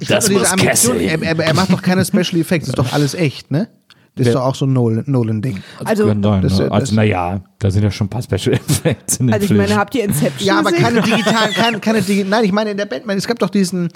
ich 0.00 0.08
glaub, 0.08 0.24
diese 0.24 0.50
Ambition, 0.50 1.00
er, 1.00 1.22
er, 1.22 1.38
er 1.38 1.54
macht 1.54 1.72
doch 1.72 1.82
keine 1.82 2.04
Special 2.04 2.40
Effects, 2.40 2.68
ist 2.68 2.78
doch 2.78 2.92
alles 2.92 3.14
echt, 3.14 3.50
ne? 3.50 3.68
Das 4.16 4.28
ist 4.28 4.34
doch 4.34 4.42
auch 4.44 4.54
so 4.54 4.64
ein 4.64 4.72
Nolan- 4.72 5.02
Nolan-Ding. 5.06 5.60
Also, 5.84 6.06
das- 6.14 6.58
ne? 6.60 6.70
also 6.70 6.94
naja, 6.94 7.40
da 7.58 7.70
sind 7.70 7.82
ja 7.82 7.90
schon 7.90 8.06
ein 8.06 8.10
paar 8.10 8.22
Special 8.22 8.54
Effects 8.54 9.16
in 9.16 9.26
den 9.26 9.34
also 9.34 9.44
ich 9.46 9.50
meine, 9.58 9.74
habt 9.76 9.92
ihr 9.96 10.04
Inception 10.04 10.46
Ja, 10.46 10.60
aber 10.60 10.70
keine 10.70 11.02
digitalen, 11.02 11.52
keine, 11.52 11.80
keine 11.80 12.00
Digi 12.00 12.22
Nein, 12.22 12.44
ich 12.44 12.52
meine 12.52 12.70
in 12.70 12.76
der 12.76 12.86
Batman, 12.86 13.18
es 13.18 13.26
gab 13.26 13.40
doch 13.40 13.50
diesen 13.50 13.88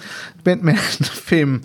Batman-Film. 0.43 1.61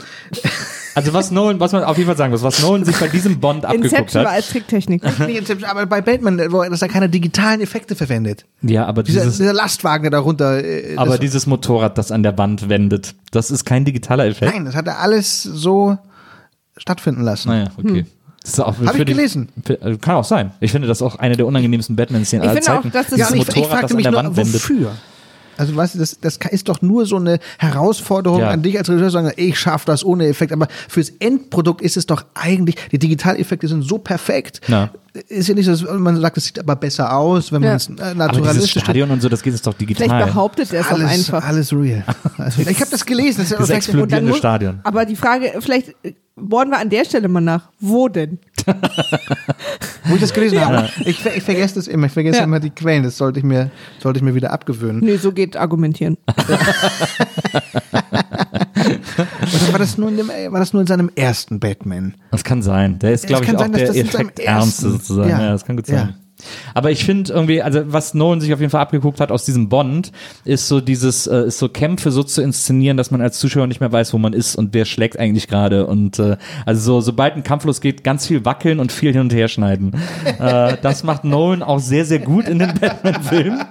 also 0.95 1.13
was 1.13 1.31
Nolan, 1.31 1.59
was 1.59 1.71
man 1.71 1.83
auf 1.83 1.97
jeden 1.97 2.07
Fall 2.07 2.17
sagen 2.17 2.31
muss, 2.31 2.43
was 2.43 2.61
Nolan 2.61 2.85
sich 2.85 2.95
bei 2.97 3.07
diesem 3.07 3.39
Bond 3.39 3.65
abgeguckt 3.65 3.91
Inception 3.91 4.23
war 4.23 4.31
hat. 4.31 4.37
als 4.37 4.49
Tricktechnik. 4.49 5.03
Nicht 5.03 5.39
Inception, 5.39 5.69
aber 5.69 5.85
bei 5.87 6.01
Batman, 6.01 6.39
wo 6.51 6.61
er- 6.61 6.69
dass 6.69 6.81
er 6.83 6.89
keine 6.89 7.09
digitalen 7.09 7.61
Effekte 7.61 7.95
verwendet. 7.95 8.45
Ja, 8.61 8.85
aber 8.85 9.01
Dieser, 9.03 9.21
dieses, 9.21 9.37
dieser 9.37 9.53
Lastwagen, 9.53 10.03
der 10.03 10.11
darunter. 10.11 10.63
Äh, 10.63 10.95
aber 10.97 11.17
dieses 11.17 11.47
Motorrad, 11.47 11.97
das 11.97 12.11
an 12.11 12.21
der 12.21 12.37
Wand 12.37 12.69
wendet, 12.69 13.15
das 13.31 13.49
ist 13.49 13.65
kein 13.65 13.83
digitaler 13.85 14.25
Effekt. 14.27 14.53
nein, 14.53 14.65
das 14.65 14.75
hat 14.75 14.85
er 14.87 14.99
alles 14.99 15.41
so 15.41 15.97
stattfinden 16.77 17.21
lassen. 17.23 17.49
Naja, 17.49 17.71
okay. 17.77 18.05
Das 18.05 18.22
ist 18.51 18.59
auch 18.59 18.67
Hab 18.67 18.75
für 18.75 18.83
ich 18.85 18.91
die- 19.05 19.05
gelesen. 19.05 19.49
Für, 19.65 19.81
äh, 19.81 19.97
kann 19.97 20.15
auch 20.15 20.23
sein. 20.23 20.51
Ich 20.59 20.71
finde 20.71 20.87
das 20.87 21.01
auch 21.01 21.15
eine 21.15 21.37
der 21.37 21.45
unangenehmsten 21.47 21.95
Batman-Szenen 21.95 22.43
Ich 22.43 22.49
aller 22.49 22.61
finde 22.61 22.71
auch, 22.79 22.83
Zeiten. 22.83 22.91
dass 22.91 23.07
das- 23.07 23.19
Ja, 23.19 23.27
ich, 23.27 23.31
ich 23.33 23.37
Motorrad, 23.47 23.61
das 23.63 23.67
fragte 23.79 23.91
an 23.93 23.95
mich 23.95 24.03
der 24.03 24.11
nur, 24.11 24.23
Wand 24.23 24.35
wendet. 24.37 24.53
wofür? 24.55 24.91
Also 25.57 25.75
weißt 25.75 25.95
du, 25.95 25.99
das, 25.99 26.19
das 26.19 26.37
ist 26.51 26.67
doch 26.69 26.81
nur 26.81 27.05
so 27.05 27.17
eine 27.17 27.39
Herausforderung 27.59 28.39
Ja. 28.41 28.49
an 28.49 28.61
dich 28.61 28.77
als 28.77 28.89
Regisseur, 28.89 29.07
zu 29.07 29.13
sagen, 29.13 29.31
ich 29.35 29.59
schaffe 29.59 29.85
das 29.85 30.03
ohne 30.03 30.27
Effekt. 30.27 30.51
Aber 30.51 30.67
fürs 30.89 31.09
Endprodukt 31.19 31.81
ist 31.81 31.97
es 31.97 32.05
doch 32.05 32.25
eigentlich, 32.33 32.75
die 32.91 32.99
Digitaleffekte 32.99 33.67
sind 33.67 33.83
so 33.83 33.97
perfekt. 33.97 34.61
Ja. 34.67 34.89
Ist 35.27 35.47
ja 35.47 35.53
nicht 35.53 35.65
so, 35.65 35.71
dass 35.71 35.83
man 35.99 36.19
sagt, 36.19 36.37
es 36.37 36.45
sieht 36.45 36.57
aber 36.59 36.75
besser 36.75 37.15
aus, 37.15 37.51
wenn 37.51 37.61
Ja. 37.61 37.69
man 37.69 37.77
es 37.77 37.87
äh, 37.87 37.91
Aber 37.91 38.03
dieses 38.09 38.17
naturalistisch 38.17 38.83
Stadion 38.83 39.11
und 39.11 39.21
so, 39.21 39.29
das 39.29 39.43
geht 39.43 39.53
es 39.53 39.61
doch 39.61 39.75
digital. 39.75 40.07
Vielleicht 40.07 40.25
behauptet 40.33 40.73
er 40.73 40.81
es 40.81 40.87
auch 40.87 40.91
alles, 40.93 41.11
einfach. 41.11 41.45
alles 41.47 41.71
real. 41.73 42.03
Also, 42.39 42.61
ich 42.61 42.81
habe 42.81 42.89
das 42.89 43.05
gelesen. 43.05 43.37
Das 43.37 43.45
ist 43.45 43.51
ja 43.51 43.57
Das 43.59 43.69
explodierende 43.69 44.29
muss- 44.31 44.39
Stadion. 44.39 44.79
Aber 44.83 45.05
die 45.05 45.15
Frage, 45.15 45.53
vielleicht 45.59 45.89
äh, 46.03 46.13
bohren 46.35 46.69
wir 46.71 46.79
an 46.79 46.89
der 46.89 47.05
Stelle 47.05 47.27
mal 47.27 47.41
nach. 47.41 47.69
Wo 47.79 48.07
denn? 48.07 48.39
wo 50.05 50.15
ich 50.15 50.21
das 50.21 50.33
gelesen 50.33 50.59
habe. 50.59 50.89
Ich, 51.05 51.25
ich 51.25 51.43
vergesse 51.43 51.75
das 51.75 51.87
immer. 51.87 52.07
Ich 52.07 52.11
vergesse 52.13 52.39
Ja. 52.39 52.43
immer 52.43 52.59
die 52.59 52.69
Quellen. 52.69 53.03
Das 53.03 53.17
sollte 53.17 53.39
ich 53.39 53.45
mir, 53.45 53.71
sollte 53.99 54.17
ich 54.19 54.23
mir 54.23 54.35
wieder 54.35 54.51
abgewöhnen. 54.51 55.01
Nee, 55.03 55.17
so 55.17 55.31
geht 55.31 55.55
argumentieren. 55.57 56.17
Oder 58.75 59.71
war 59.71 59.79
das 59.79 59.97
nur 59.97 60.09
in 60.09 60.17
dem, 60.17 60.27
war 60.27 60.59
das 60.59 60.73
nur 60.73 60.81
in 60.81 60.87
seinem 60.87 61.09
ersten 61.15 61.59
Batman? 61.59 62.15
Das 62.31 62.43
kann 62.43 62.61
sein. 62.61 62.99
Der 62.99 63.13
ist, 63.13 63.27
glaube 63.27 63.45
ich, 63.45 63.55
auch 63.55 63.59
sein, 63.59 63.71
der 63.71 63.89
Effektärmste 63.95 64.89
sozusagen. 64.91 65.29
Ja. 65.29 65.41
Ja. 65.41 65.51
das 65.51 65.65
kann 65.65 65.75
gut 65.75 65.87
Ja. 65.87 65.97
sein. 65.97 66.15
Aber 66.73 66.91
ich 66.91 67.05
finde 67.05 67.33
irgendwie, 67.33 67.61
also 67.61 67.81
was 67.85 68.13
Nolan 68.13 68.41
sich 68.41 68.53
auf 68.53 68.59
jeden 68.59 68.69
Fall 68.69 68.81
abgeguckt 68.81 69.19
hat 69.19 69.31
aus 69.31 69.45
diesem 69.45 69.69
Bond, 69.69 70.11
ist 70.45 70.67
so 70.67 70.81
dieses, 70.81 71.27
äh, 71.27 71.47
ist 71.47 71.59
so 71.59 71.69
Kämpfe 71.69 72.11
so 72.11 72.23
zu 72.23 72.41
inszenieren, 72.41 72.97
dass 72.97 73.11
man 73.11 73.21
als 73.21 73.39
Zuschauer 73.39 73.67
nicht 73.67 73.79
mehr 73.79 73.91
weiß, 73.91 74.13
wo 74.13 74.17
man 74.17 74.33
ist 74.33 74.55
und 74.55 74.73
wer 74.73 74.85
schlägt 74.85 75.19
eigentlich 75.19 75.47
gerade. 75.47 75.87
Und 75.87 76.19
äh, 76.19 76.37
also 76.65 76.81
so, 76.81 77.01
sobald 77.01 77.35
ein 77.35 77.43
Kampf 77.43 77.65
losgeht, 77.65 78.03
ganz 78.03 78.27
viel 78.27 78.45
wackeln 78.45 78.79
und 78.79 78.91
viel 78.91 79.11
hin 79.11 79.21
und 79.21 79.33
her 79.33 79.47
schneiden. 79.47 79.93
äh, 80.39 80.77
das 80.81 81.03
macht 81.03 81.23
Nolan 81.23 81.63
auch 81.63 81.79
sehr, 81.79 82.05
sehr 82.05 82.19
gut 82.19 82.47
in 82.47 82.59
den 82.59 82.73
Batman-Filmen. 82.79 83.61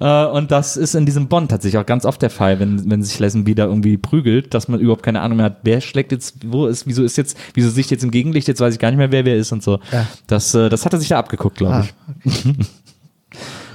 Äh, 0.00 0.24
und 0.26 0.50
das 0.50 0.76
ist 0.76 0.94
in 0.94 1.06
diesem 1.06 1.28
Bond 1.28 1.50
tatsächlich 1.50 1.80
auch 1.80 1.86
ganz 1.86 2.04
oft 2.04 2.22
der 2.22 2.30
Fall, 2.30 2.60
wenn, 2.60 2.90
wenn 2.90 3.02
sich 3.02 3.18
Lazenby 3.18 3.54
da 3.54 3.66
irgendwie 3.66 3.96
prügelt, 3.96 4.54
dass 4.54 4.68
man 4.68 4.80
überhaupt 4.80 5.02
keine 5.02 5.20
Ahnung 5.20 5.36
mehr 5.38 5.46
hat, 5.46 5.58
wer 5.62 5.80
schlägt 5.80 6.12
jetzt, 6.12 6.36
wo 6.46 6.66
ist, 6.66 6.86
wieso 6.86 7.02
ist 7.02 7.16
jetzt, 7.16 7.36
wieso 7.54 7.70
Sicht 7.70 7.90
jetzt 7.90 8.04
im 8.04 8.10
Gegenlicht, 8.10 8.48
jetzt 8.48 8.60
weiß 8.60 8.74
ich 8.74 8.80
gar 8.80 8.90
nicht 8.90 8.98
mehr, 8.98 9.12
wer 9.12 9.24
wer 9.24 9.36
ist 9.36 9.52
und 9.52 9.62
so. 9.62 9.80
Ja. 9.92 10.06
Das, 10.26 10.54
äh, 10.54 10.68
das 10.68 10.84
hat 10.84 10.92
er 10.92 10.98
sich 10.98 11.08
da 11.08 11.18
abgeguckt, 11.18 11.56
glaube 11.56 11.74
Ah, 11.74 11.86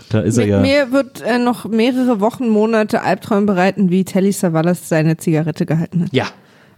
Da 0.09 0.21
ist 0.21 0.37
er 0.37 0.45
Mit 0.45 0.49
ja. 0.49 0.59
mir 0.59 0.91
wird 0.91 1.21
äh, 1.21 1.37
noch 1.37 1.65
mehrere 1.65 2.19
Wochen, 2.19 2.49
Monate 2.49 3.03
Albträume 3.03 3.45
bereiten, 3.45 3.91
wie 3.91 4.03
Telly 4.03 4.31
Savalas 4.31 4.89
seine 4.89 5.17
Zigarette 5.17 5.65
gehalten 5.67 6.03
hat. 6.03 6.13
Ja, 6.13 6.25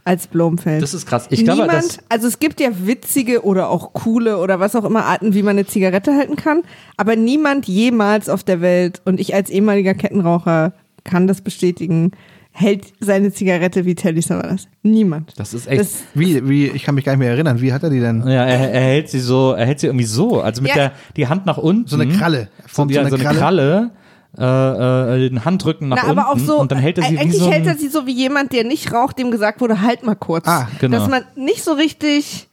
Als 0.03 0.27
Blomfeld. 0.27 0.83
das 0.83 0.93
ist 0.93 1.05
krass. 1.07 1.27
Ich 1.29 1.45
glaube, 1.45 1.61
Niemand, 1.61 1.83
das, 1.83 1.99
also 2.09 2.27
es 2.27 2.39
gibt 2.39 2.59
ja 2.59 2.69
witzige 2.85 3.45
oder 3.45 3.69
auch 3.69 3.93
coole 3.93 4.37
oder 4.37 4.59
was 4.59 4.75
auch 4.75 4.83
immer 4.83 5.05
Arten, 5.05 5.33
wie 5.33 5.43
man 5.43 5.51
eine 5.51 5.65
Zigarette 5.65 6.13
halten 6.13 6.35
kann, 6.35 6.63
aber 6.97 7.15
niemand 7.15 7.67
jemals 7.67 8.27
auf 8.27 8.43
der 8.43 8.59
Welt, 8.59 9.01
und 9.05 9.19
ich 9.19 9.33
als 9.33 9.49
ehemaliger 9.49 9.93
Kettenraucher 9.93 10.73
kann 11.05 11.27
das 11.27 11.41
bestätigen, 11.41 12.11
hält 12.53 12.93
seine 12.99 13.31
Zigarette 13.31 13.85
wie 13.85 13.95
Telly 13.95 14.21
Savalas. 14.21 14.67
Niemand. 14.83 15.33
das 15.37 15.53
ist 15.53 15.67
echt. 15.67 15.79
Das, 15.81 16.03
Wie, 16.13 16.47
wie, 16.49 16.67
ich 16.67 16.83
kann 16.83 16.95
mich 16.95 17.05
gar 17.05 17.13
nicht 17.13 17.19
mehr 17.19 17.31
erinnern. 17.31 17.61
Wie 17.61 17.71
hat 17.73 17.83
er 17.83 17.89
die 17.89 17.99
denn? 17.99 18.21
ja, 18.27 18.45
er, 18.45 18.71
er 18.71 18.81
hält 18.81 19.09
sie 19.09 19.19
so, 19.19 19.53
er 19.53 19.65
hält 19.65 19.79
sie 19.79 19.87
irgendwie 19.87 20.05
so, 20.05 20.41
also 20.41 20.61
mit 20.61 20.69
Ja. 20.69 20.75
der 20.75 20.91
die 21.15 21.27
Hand 21.27 21.45
nach 21.45 21.57
unten. 21.57 21.87
So 21.87 21.95
eine 21.99 22.07
Kralle. 22.11 22.49
So, 22.63 22.67
Formt 22.75 22.91
ja, 22.91 23.07
so 23.09 23.15
eine 23.15 23.23
Kralle. 23.23 23.91
Äh, 24.37 24.43
äh, 24.43 25.29
den 25.29 25.43
Handrücken 25.43 25.89
nach 25.89 25.97
na, 26.03 26.09
unten 26.09 26.19
aber 26.19 26.29
auch 26.31 26.37
so, 26.37 26.57
und 26.59 26.71
dann 26.71 26.77
hält 26.79 26.97
er 26.97 27.03
sie 27.03 27.15
wie 27.15 27.19
eigentlich 27.19 27.37
so 27.39 27.47
ein, 27.47 27.51
hält 27.51 27.67
er 27.67 27.75
sie 27.75 27.89
so 27.89 28.07
wie 28.07 28.13
jemand, 28.13 28.53
der 28.53 28.63
nicht 28.63 28.93
raucht, 28.93 29.19
dem 29.19 29.29
gesagt 29.29 29.59
wurde, 29.59 29.81
halt 29.81 30.03
mal 30.05 30.15
kurz. 30.15 30.47
Ah, 30.47 30.69
genau. 30.79 30.99
Dass 30.99 31.09
man 31.09 31.23
nicht 31.35 31.61
so 31.63 31.73
richtig, 31.73 32.47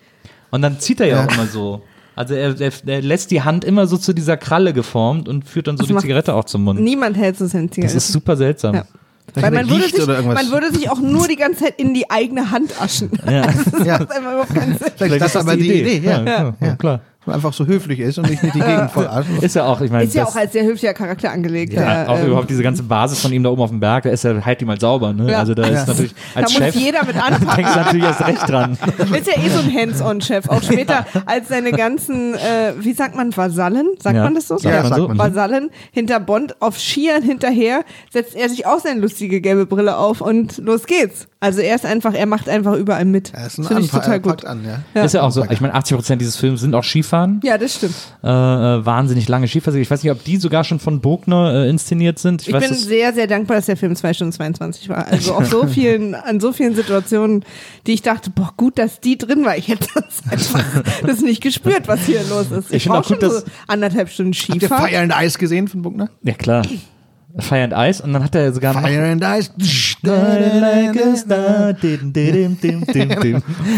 Und 0.50 0.62
dann 0.62 0.80
zieht 0.80 0.98
er 1.00 1.06
ja, 1.06 1.16
Ja. 1.20 1.26
auch 1.26 1.32
immer 1.34 1.46
so. 1.46 1.82
Also 2.16 2.34
er, 2.34 2.60
er, 2.60 2.72
er 2.84 3.00
lässt 3.02 3.30
die 3.30 3.42
Hand 3.42 3.64
immer 3.64 3.86
so 3.86 3.96
zu 3.96 4.12
dieser 4.12 4.36
Kralle 4.36 4.72
geformt 4.72 5.28
und 5.28 5.44
führt 5.48 5.68
dann 5.68 5.76
so 5.76 5.84
Das 5.84 5.94
die 5.94 6.02
Zigarette 6.02 6.34
auch 6.34 6.46
zum 6.46 6.64
Mund. 6.64 6.80
niemand 6.80 7.16
hält 7.16 7.38
so 7.38 7.46
seine 7.46 7.66
Das 7.68 7.74
Zigarette. 7.76 7.96
ist 7.96 8.08
super 8.08 8.36
seltsam. 8.36 8.74
Ja. 8.74 8.84
Weil 9.34 9.50
man 9.50 9.68
würde, 9.68 9.84
sich, 9.88 10.06
man 10.06 10.50
würde 10.50 10.72
sich 10.72 10.90
auch 10.90 11.00
nur 11.00 11.28
die 11.28 11.36
ganze 11.36 11.64
Zeit 11.64 11.74
in 11.78 11.94
die 11.94 12.10
eigene 12.10 12.50
Hand 12.50 12.72
aschen. 12.80 13.10
Ja. 13.30 13.46
Das 13.72 13.86
Ja. 13.86 13.98
macht 13.98 14.10
einfach 14.12 14.32
überhaupt 14.32 14.54
keinen 14.54 14.78
Sinn. 14.78 14.88
Vielleicht, 14.96 15.14
ist 15.24 15.34
das 15.34 15.36
aber 15.36 15.56
die 15.56 15.72
Idee. 15.80 15.98
ja. 16.04 16.22
Ja, 16.24 16.54
ja, 16.60 16.76
klar. 16.76 17.00
Einfach 17.26 17.52
so 17.52 17.66
höflich 17.66 18.00
ist 18.00 18.16
und 18.18 18.30
nicht 18.30 18.42
die 18.42 18.50
Gegend 18.50 18.90
voll 18.90 19.06
arschen. 19.08 19.36
Ist 19.42 19.54
ja 19.54 19.66
auch, 19.66 19.82
ich 19.82 19.90
meine, 19.90 20.04
Ist 20.04 20.14
ja 20.14 20.24
das- 20.24 20.32
auch 20.32 20.36
als 20.36 20.52
sehr 20.54 20.64
höflicher 20.64 20.94
Charakter 20.94 21.30
angelegt. 21.30 21.74
Ja, 21.74 22.04
der, 22.04 22.10
auch 22.10 22.18
ähm, 22.20 22.28
überhaupt 22.28 22.48
diese 22.48 22.62
ganze 22.62 22.82
Basis 22.84 23.20
von 23.20 23.30
ihm 23.34 23.42
da 23.42 23.50
oben 23.50 23.60
auf 23.60 23.68
dem 23.68 23.80
Berg, 23.80 24.04
da 24.04 24.10
ist 24.10 24.24
er 24.24 24.46
halt 24.46 24.62
die 24.62 24.64
mal 24.64 24.80
sauber, 24.80 25.12
ne? 25.12 25.30
Ja. 25.32 25.38
Also 25.40 25.52
da 25.52 25.64
Ja. 25.68 25.82
ist 25.82 25.88
natürlich 25.88 26.14
Da 26.34 26.40
als 26.40 26.52
muss 26.54 26.58
Chef 26.62 26.74
jeder 26.76 27.04
mit 27.04 27.16
anfangen. 27.22 27.56
denkst 27.56 27.72
du 27.74 27.78
natürlich 27.80 28.04
erst 28.04 28.26
recht 28.26 28.48
dran. 28.48 28.72
Ist 29.12 29.26
ja 29.26 29.42
eh 29.42 29.48
so 29.50 29.58
ein 29.58 29.74
Hands-on-Chef. 29.74 30.48
Auch 30.48 30.62
später 30.62 31.04
als 31.26 31.48
seine 31.48 31.72
ganzen, 31.72 32.32
äh, 32.34 32.72
wie 32.80 32.94
sagt 32.94 33.14
man, 33.14 33.36
Vasallen? 33.36 33.88
Sagt 34.02 34.16
Ja. 34.16 34.24
man 34.24 34.34
das 34.34 34.48
so? 34.48 34.56
Ja, 34.62 34.84
sagt 34.84 34.94
so? 34.96 35.08
man. 35.08 35.18
Vasallen 35.18 35.68
hinter 35.92 36.20
Bond 36.20 36.56
auf 36.62 36.78
Skiern 36.78 37.22
hinterher, 37.22 37.82
setzt 38.10 38.36
er 38.36 38.48
sich 38.48 38.64
auch 38.64 38.78
seine 38.80 39.00
lustige 39.00 39.42
gelbe 39.42 39.66
Brille 39.66 39.98
auf 39.98 40.22
und 40.22 40.56
los 40.58 40.86
geht's. 40.86 41.28
Also 41.40 41.60
er 41.60 41.74
ist 41.74 41.84
einfach, 41.84 42.14
er 42.14 42.26
macht 42.26 42.48
einfach 42.48 42.72
überall 42.74 43.04
mit. 43.04 43.34
Er 43.34 43.46
ist 43.46 43.58
ein 43.58 43.64
Finde 43.64 43.82
ich 43.82 43.90
Anpa- 43.90 43.98
total 44.00 44.12
er 44.14 44.20
gut. 44.20 44.44
an, 44.46 44.64
ja. 44.64 44.78
Ja. 44.94 45.04
Ist 45.04 45.12
ja 45.14 45.22
auch 45.22 45.30
so. 45.30 45.44
Ich 45.50 45.60
meine, 45.60 45.74
80 45.74 45.96
Prozent 45.96 46.20
dieses 46.22 46.36
Films 46.36 46.62
sind 46.62 46.74
auch 46.74 46.82
Skifahren. 47.26 47.40
Ja, 47.44 47.58
das 47.58 47.74
stimmt. 47.74 47.94
Äh, 48.22 48.28
äh, 48.28 48.86
wahnsinnig 48.86 49.28
lange 49.28 49.48
Skifahrsiege. 49.48 49.82
Ich 49.82 49.90
weiß 49.90 50.02
nicht, 50.02 50.12
ob 50.12 50.22
die 50.24 50.36
sogar 50.36 50.64
schon 50.64 50.78
von 50.80 51.00
Bogner 51.00 51.64
äh, 51.64 51.68
inszeniert 51.70 52.18
sind. 52.18 52.42
Ich, 52.42 52.48
Ich 52.48 52.54
weiß 52.54 52.68
bin 52.68 52.74
sehr, 52.76 53.12
sehr 53.12 53.26
dankbar, 53.26 53.56
dass 53.56 53.66
der 53.66 53.76
Film 53.76 53.94
2 53.96 54.14
Stunden 54.14 54.32
22 54.32 54.88
war. 54.88 55.06
Also 55.06 55.34
auf 55.34 55.46
so 55.46 55.66
vielen, 55.68 56.14
an 56.14 56.40
so 56.40 56.52
vielen 56.52 56.74
Situationen, 56.74 57.44
die 57.86 57.92
ich 57.92 58.02
dachte, 58.02 58.30
boah, 58.30 58.52
gut, 58.56 58.78
dass 58.78 59.00
die 59.00 59.18
drin 59.18 59.44
war. 59.44 59.56
Ich 59.56 59.68
hätte 59.68 59.86
das 59.94 60.22
einfach 60.30 60.64
das 61.06 61.20
nicht 61.20 61.42
gespürt, 61.42 61.88
was 61.88 62.00
hier 62.06 62.20
los 62.28 62.50
ist. 62.50 62.72
Ich 62.72 62.84
finde 62.84 62.98
brauch 62.98 63.04
auch 63.04 63.08
gut, 63.08 63.20
schon 63.20 63.30
dass- 63.30 63.40
so 63.40 63.46
anderthalb 63.66 64.08
Stunden 64.10 64.32
Habt 64.32 64.48
ihr 64.48 64.54
Skifahren. 64.60 64.88
Fire 64.88 65.00
and 65.02 65.14
Ice 65.22 65.38
gesehen 65.38 65.68
von 65.68 65.82
Buckner? 65.82 66.10
ja 66.22 66.34
klar. 66.34 66.62
Fire 67.40 67.62
and 67.64 67.72
Ice 67.76 68.02
und 68.02 68.12
dann 68.12 68.24
hat 68.24 68.34
er 68.34 68.52
sogar 68.52 68.74
noch 68.74 68.80
Fire 68.82 69.10
and 69.10 69.22
Ice. 69.22 69.50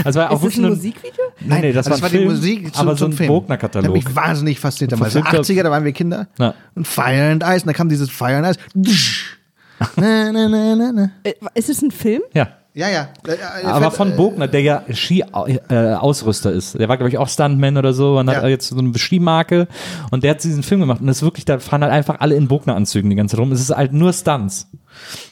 Also 0.04 0.18
war 0.20 0.30
auch 0.30 0.34
Ist 0.36 0.42
das 0.42 0.42
wirklich 0.42 0.56
ein 0.58 0.62
nur- 0.62 0.70
Musikvideo? 0.70 1.24
Nee, 1.40 1.60
nee, 1.60 1.72
das, 1.72 1.86
das 1.86 1.90
war, 1.90 1.98
ein 1.98 2.02
war 2.02 2.08
die 2.10 2.16
Film, 2.16 2.28
Musik 2.30 2.74
zu, 2.74 2.80
aber 2.80 2.96
so 2.96 3.06
ein 3.06 3.12
Film. 3.12 3.28
Bogner-Katalog. 3.28 3.86
Hat 3.96 4.04
mich 4.04 4.16
wahnsinnig 4.16 4.58
fasziniert 4.60 4.92
damals. 4.92 5.12
Verfilmter- 5.12 5.40
80er, 5.42 5.62
da 5.62 5.70
waren 5.70 5.84
wir 5.84 5.92
Kinder. 5.92 6.28
Ja. 6.38 6.54
Und 6.74 6.86
Fire 6.86 7.30
and 7.30 7.42
Ice. 7.42 7.62
Und 7.62 7.66
da 7.68 7.72
kam 7.72 7.88
dieses 7.88 8.10
Fire 8.10 8.36
and 8.36 8.46
Ice. 8.46 8.58
Na, 9.96 10.30
na, 10.32 10.46
na, 10.48 10.76
na, 10.76 10.92
na. 10.92 11.10
Äh, 11.22 11.32
Ist 11.54 11.70
es 11.70 11.80
ein 11.80 11.90
Film? 11.90 12.20
Ja. 12.34 12.48
Ja, 12.72 12.88
ja. 12.88 13.08
Äh, 13.26 13.32
äh, 13.32 13.64
Aber 13.66 13.90
von 13.90 14.12
äh, 14.12 14.16
Bogner, 14.16 14.46
der 14.46 14.60
ja 14.62 14.82
Ski-Ausrüster 14.92 16.52
ist. 16.52 16.78
Der 16.78 16.88
war, 16.88 16.96
glaube 16.96 17.10
ich, 17.10 17.18
auch 17.18 17.28
Stuntman 17.28 17.76
oder 17.76 17.92
so 17.92 18.18
und 18.18 18.30
hat 18.30 18.42
Ja. 18.42 18.48
jetzt 18.48 18.68
so 18.68 18.78
eine 18.78 18.96
Skimarke 18.96 19.66
und 20.10 20.22
der 20.22 20.32
hat 20.32 20.44
diesen 20.44 20.62
Film 20.62 20.80
gemacht 20.80 21.00
und 21.00 21.06
das 21.08 21.16
ist 21.18 21.22
wirklich, 21.22 21.44
da 21.44 21.58
fahren 21.58 21.82
halt 21.82 21.92
einfach 21.92 22.20
alle 22.20 22.36
in 22.36 22.46
Bogner-Anzügen 22.48 23.10
die 23.10 23.16
ganze 23.16 23.36
Zeit 23.36 23.40
rum. 23.42 23.52
Es 23.52 23.60
ist 23.60 23.70
halt 23.70 23.92
nur 23.92 24.12
Stunts. 24.12 24.68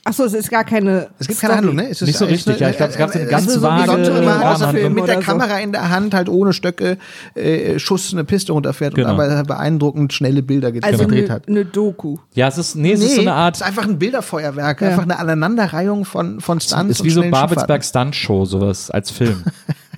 Achso, 0.04 0.24
es 0.24 0.32
ist 0.34 0.50
gar 0.50 0.64
keine. 0.64 1.08
Es 1.18 1.28
gibt 1.28 1.40
keine. 1.40 1.56
Handlung, 1.56 1.76
ne? 1.76 1.88
Es 1.90 2.00
ist, 2.02 2.06
Nicht 2.08 2.18
so 2.18 2.24
es 2.24 2.30
richtig, 2.32 2.54
eine- 2.54 2.60
ja. 2.62 2.70
Ich 2.70 2.76
glaube, 2.76 2.92
es 2.92 2.98
gab 2.98 3.10
so 3.12 3.18
eine 3.18 3.30
es 3.30 3.46
ist 3.46 3.54
so 3.54 3.66
Rahmenhandlung. 3.66 4.28
außer 4.28 4.68
Film 4.70 4.94
mit 4.94 5.06
der 5.06 5.16
oder 5.18 5.24
so. 5.26 5.30
Kamera 5.32 5.58
in 5.58 5.72
der 5.72 5.90
Hand 5.90 6.14
halt 6.14 6.28
ohne 6.28 6.52
Stöcke 6.52 6.98
äh, 7.34 7.78
Schuss 7.78 8.12
eine 8.12 8.24
Piste 8.24 8.52
runterfährt 8.52 8.94
Genau. 8.94 9.14
und 9.14 9.20
aber 9.20 9.44
beeindruckend 9.44 10.12
schnelle 10.12 10.42
Bilder 10.42 10.72
Also 10.82 11.04
gedreht 11.04 11.24
eine 11.26 11.34
hat. 11.34 11.48
ne 11.48 11.64
Doku. 11.64 12.16
Ja, 12.34 12.48
es 12.48 12.58
ist, 12.58 12.76
nee, 12.76 12.92
es 12.92 13.00
ist 13.02 13.14
so 13.16 13.20
eine 13.20 13.30
es 13.30 13.36
Art, 13.36 13.56
ist 13.56 13.62
einfach 13.62 13.84
ein 13.84 13.98
Bilderfeuerwerk, 13.98 14.80
Ja. 14.80 14.88
einfach 14.88 15.02
eine 15.02 15.18
Aneinanderreihung 15.18 16.04
von, 16.04 16.40
von 16.40 16.60
Stunts 16.60 17.00
ist 17.00 17.04
wie 17.04 17.10
so 17.10 17.22
Babelsberg 17.22 17.84
Stunt 17.84 18.14
Show, 18.16 18.44
sowas 18.44 18.90
als 18.90 19.10
Film. 19.10 19.44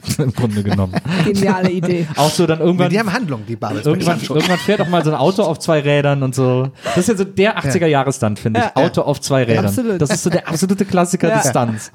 Im 0.18 0.32
Grunde 0.32 0.62
genommen. 0.62 0.94
Geniale 1.24 1.70
Idee. 1.70 2.06
Auch 2.16 2.30
so 2.30 2.46
dann 2.46 2.60
irgendwann. 2.60 2.90
Die 2.90 2.98
haben 2.98 3.12
Handlung, 3.12 3.42
die 3.46 3.56
Babelsberg 3.56 3.94
Irgendwann, 3.96 4.18
Stunt 4.20 4.40
irgendwann 4.40 4.58
fährt 4.58 4.80
auch 4.80 4.88
mal 4.88 5.04
so 5.04 5.10
ein 5.10 5.16
Auto 5.16 5.42
auf 5.42 5.58
zwei 5.58 5.80
Rädern 5.80 6.22
und 6.22 6.34
so. 6.34 6.70
Das 6.84 6.98
ist 6.98 7.08
ja 7.08 7.16
so 7.16 7.24
der 7.24 7.58
80er-Jahre-Stunt, 7.58 8.38
finde 8.38 8.60
ich. 8.60 8.66
Ja. 8.66 8.72
Auto 8.76 9.02
auf 9.02 9.20
zwei 9.20 9.44
Rädern. 9.44 9.66
absolut. 9.66 10.00
Das 10.00 10.10
ist 10.10 10.22
so 10.22 10.30
der 10.30 10.48
absolute 10.48 10.84
Klassiker 10.84 11.28
Ja. 11.28 11.38
des 11.38 11.50
Stunts. 11.50 11.92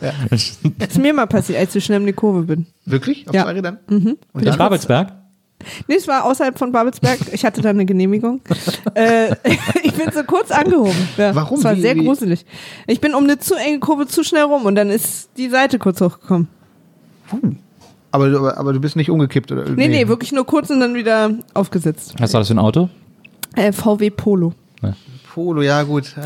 Das 0.78 0.90
ist 0.90 0.98
mir 1.00 1.14
mal 1.14 1.28
passiert, 1.28 1.60
als 1.60 1.70
ich 1.76 1.84
so 1.84 1.86
schnell 1.88 2.00
um 2.00 2.06
die 2.06 2.14
Kurve 2.14 2.42
bin. 2.44 2.66
Wirklich? 2.86 3.28
Auf 3.28 3.36
Ja. 3.36 3.44
zwei 3.44 3.52
Rädern? 3.54 3.80
Mhm. 3.90 4.18
Und 4.34 4.46
In? 4.46 4.58
Babelsberg? 4.58 5.12
Nee, 5.88 5.96
es 5.96 6.08
war 6.08 6.26
außerhalb 6.26 6.60
von 6.60 6.72
Babelsberg. 6.72 7.18
Ich 7.32 7.46
hatte 7.46 7.62
da 7.62 7.70
eine 7.70 7.86
Genehmigung. 7.86 8.42
äh, 8.94 9.34
ich 9.84 9.94
bin 9.94 10.12
so 10.14 10.24
kurz 10.24 10.52
angehoben. 10.52 11.08
Ja, 11.18 11.34
Warum? 11.34 11.58
Es 11.58 11.64
war 11.64 11.76
Wie- 11.78 11.82
sehr 11.82 11.96
wie- 11.96 12.04
gruselig. 12.04 12.46
Ich 12.88 13.00
bin 13.00 13.16
um 13.16 13.24
eine 13.24 13.40
zu 13.40 13.56
enge 13.56 13.80
Kurve 13.80 14.06
zu 14.06 14.24
schnell 14.24 14.44
rum 14.44 14.66
und 14.66 14.76
dann 14.76 14.90
ist 14.90 15.30
die 15.38 15.50
Seite 15.50 15.80
kurz 15.80 16.02
hochgekommen. 16.02 16.50
Aber, 18.16 18.30
du- 18.30 18.38
aber, 18.38 18.58
aber 18.58 18.72
du 18.74 18.80
bist 18.80 18.96
nicht 18.96 19.10
umgekippt, 19.10 19.52
oder? 19.52 19.70
Nee, 19.70 19.90
nee, 19.90 20.08
wirklich 20.08 20.32
nur 20.32 20.46
kurz 20.46 20.70
und 20.70 20.80
dann 20.80 20.96
wieder 20.96 21.32
aufgesetzt. 21.54 22.16
Was 22.18 22.32
war 22.34 22.40
das 22.42 22.48
für 22.48 22.56
ein 22.56 22.60
Auto? 22.60 22.90
Äh, 23.56 23.72
VW 23.74 24.10
Polo. 24.10 24.54
Polo, 25.34 25.62
ja, 25.62 25.84
gut. 25.84 26.16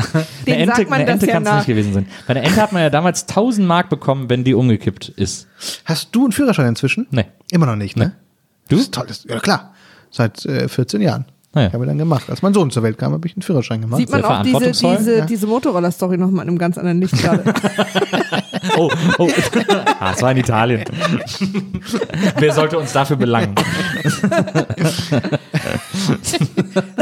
Ah. 0.00 0.22
Den 0.46 0.54
eine 0.54 0.62
Ente, 0.62 0.76
sagt 0.76 0.90
man 0.90 1.00
eine 1.00 1.06
das 1.06 1.14
Ente 1.14 1.26
ja 1.26 1.32
kann 1.32 1.42
es 1.42 1.48
nach. 1.48 1.56
nicht 1.56 1.66
gewesen 1.66 1.92
sein. 1.92 2.06
Bei 2.28 2.34
der 2.34 2.44
Ente 2.44 2.62
hat 2.62 2.72
man 2.72 2.82
ja 2.82 2.88
damals 2.88 3.22
1000 3.22 3.66
Mark 3.66 3.88
bekommen, 3.88 4.30
wenn 4.30 4.44
die 4.44 4.54
umgekippt 4.54 5.08
ist. 5.08 5.48
Hast 5.84 6.14
du 6.14 6.22
einen 6.22 6.30
Führerschein 6.32 6.68
inzwischen? 6.68 7.08
Nee. 7.10 7.24
Immer 7.50 7.66
noch 7.66 7.74
nicht, 7.74 7.96
ne? 7.96 8.12
Du? 8.68 8.76
Das 8.76 8.84
ist 8.84 8.94
toll. 8.94 9.06
Das, 9.08 9.24
ja, 9.24 9.40
klar. 9.40 9.74
Seit 10.12 10.46
äh, 10.46 10.68
14 10.68 11.00
Jahren. 11.00 11.24
Ah, 11.52 11.62
ja. 11.62 11.66
Ich 11.66 11.72
habe 11.72 11.84
dann 11.84 11.98
gemacht. 11.98 12.30
Als 12.30 12.42
mein 12.42 12.54
Sohn 12.54 12.70
zur 12.70 12.84
Welt 12.84 12.96
kam, 12.96 13.12
habe 13.12 13.26
ich 13.26 13.34
einen 13.34 13.42
Führerschein 13.42 13.80
gemacht. 13.80 13.98
Sieht 13.98 14.10
man 14.10 14.20
Sehr 14.20 14.30
auch 14.30 14.42
diese, 14.44 14.70
diese, 14.70 15.18
ja. 15.18 15.26
diese 15.26 15.46
Motorroller-Story 15.48 16.16
nochmal 16.16 16.44
in 16.44 16.50
einem 16.50 16.58
ganz 16.58 16.78
anderen 16.78 17.00
Licht 17.00 17.18
gerade. 17.18 17.42
Oh, 18.76 18.90
oh. 19.18 19.28
ah, 20.00 20.12
es 20.14 20.22
war 20.22 20.30
in 20.32 20.38
Italien. 20.38 20.84
Wer 22.36 22.52
sollte 22.52 22.78
uns 22.78 22.92
dafür 22.92 23.16
belangen? 23.16 23.54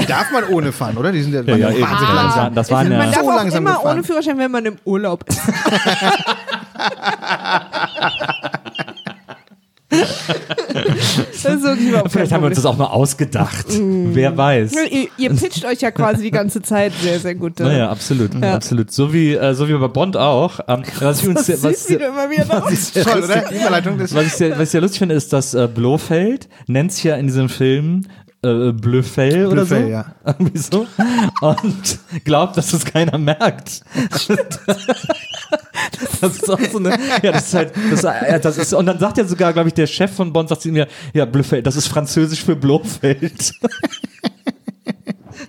Die 0.01 0.07
darf 0.07 0.31
man 0.33 0.45
ohne 0.45 0.73
fahren, 0.73 0.97
oder? 0.97 1.13
Die 1.13 1.23
sind 1.23 1.35
ja, 1.35 1.43
Ja, 1.43 1.57
ja, 1.57 1.69
wahnsinnig 1.69 1.87
Ah. 2.11 2.15
langsam. 2.15 2.55
Das 2.55 2.71
waren 2.71 2.91
ja- 2.91 2.99
man 2.99 3.13
darf 3.13 3.23
so 3.23 3.31
auch 3.31 3.45
immer 3.45 3.73
gefahren. 3.73 3.93
ohne 3.95 4.05
Führerschein, 4.05 4.39
wenn 4.39 4.51
man 4.51 4.65
im 4.67 4.77
Urlaub 4.85 5.25
ist. 5.29 5.41
das 5.47 5.55
ist 5.55 6.95
wirklich 7.97 8.27
überhaupt 9.37 9.67
Vielleicht 12.09 12.33
haben 12.33 12.43
wir 12.43 12.49
uns 12.49 12.57
das 12.57 12.67
auch 12.67 12.77
mal 12.77 12.87
ausgedacht. 12.87 13.67
Wer 13.71 14.37
weiß. 14.37 14.73
Ihr, 14.91 15.09
ihr 15.17 15.31
pitcht 15.31 15.65
euch 15.65 15.81
ja 15.81 15.91
quasi 15.91 16.23
die 16.25 16.31
ganze 16.31 16.61
Zeit 16.63 16.93
sehr, 17.01 17.21
sehr 17.21 17.35
gut. 17.35 17.61
Naja, 17.61 17.91
absolut, 17.91 18.35
Ja. 18.35 18.55
absolut. 18.55 18.91
So 18.91 19.13
wie, 19.13 19.35
äh, 19.35 19.55
so 19.55 19.69
wie 19.69 19.75
bei 19.75 19.89
Bond 19.89 20.17
auch. 20.17 20.61
Ähm, 20.67 20.83
was 21.01 21.23
ich 21.23 21.29
uns, 21.29 21.47
Das 21.47 21.63
was, 21.63 21.89
was 21.91 22.73
ich 22.73 22.81
sehr 24.35 24.59
was 24.59 24.63
ich 24.63 24.71
sehr, 24.71 24.81
lustig 24.81 24.99
finde, 24.99 25.15
ist, 25.15 25.33
dass 25.33 25.55
äh, 25.55 25.69
Blofeld 25.73 26.49
nennt 26.67 26.93
sich 26.93 27.05
ja 27.05 27.17
in 27.17 27.27
diesem 27.29 27.49
Film 27.49 28.07
äh, 28.43 28.73
Blöfell 28.73 29.47
oder 29.47 29.65
so. 29.67 29.77
Ja. 29.77 30.15
Irgendwie 30.27 30.59
so. 30.59 30.87
Und 31.41 31.99
glaubt, 32.25 32.57
dass 32.57 32.73
es 32.73 32.85
keiner 32.85 33.19
merkt. 33.19 33.83
Das 36.21 36.37
ist 36.37 36.51
auch 36.51 36.61
so 36.73 36.79
eine, 36.79 36.91
ja, 37.23 37.33
das 37.33 37.49
ist 37.49 37.55
halt, 37.55 37.73
das, 37.91 38.03
das 38.43 38.59
ist, 38.59 38.73
und 38.75 38.87
dann 38.87 38.99
sagt 38.99 39.19
ja 39.19 39.25
sogar, 39.25 39.53
glaube 39.53 39.69
ich, 39.69 39.75
der 39.75 39.87
Chef 39.87 40.11
von 40.11 40.33
Bond, 40.33 40.49
sagt 40.49 40.63
zu 40.63 40.69
ihm 40.69 40.77
ja, 40.77 40.87
ja, 41.15 41.25
Blöfeld, 41.25 41.67
das 41.67 41.77
ist 41.77 41.87
französisch 41.87 42.45
für 42.45 42.57
Blofeld. 42.57 43.53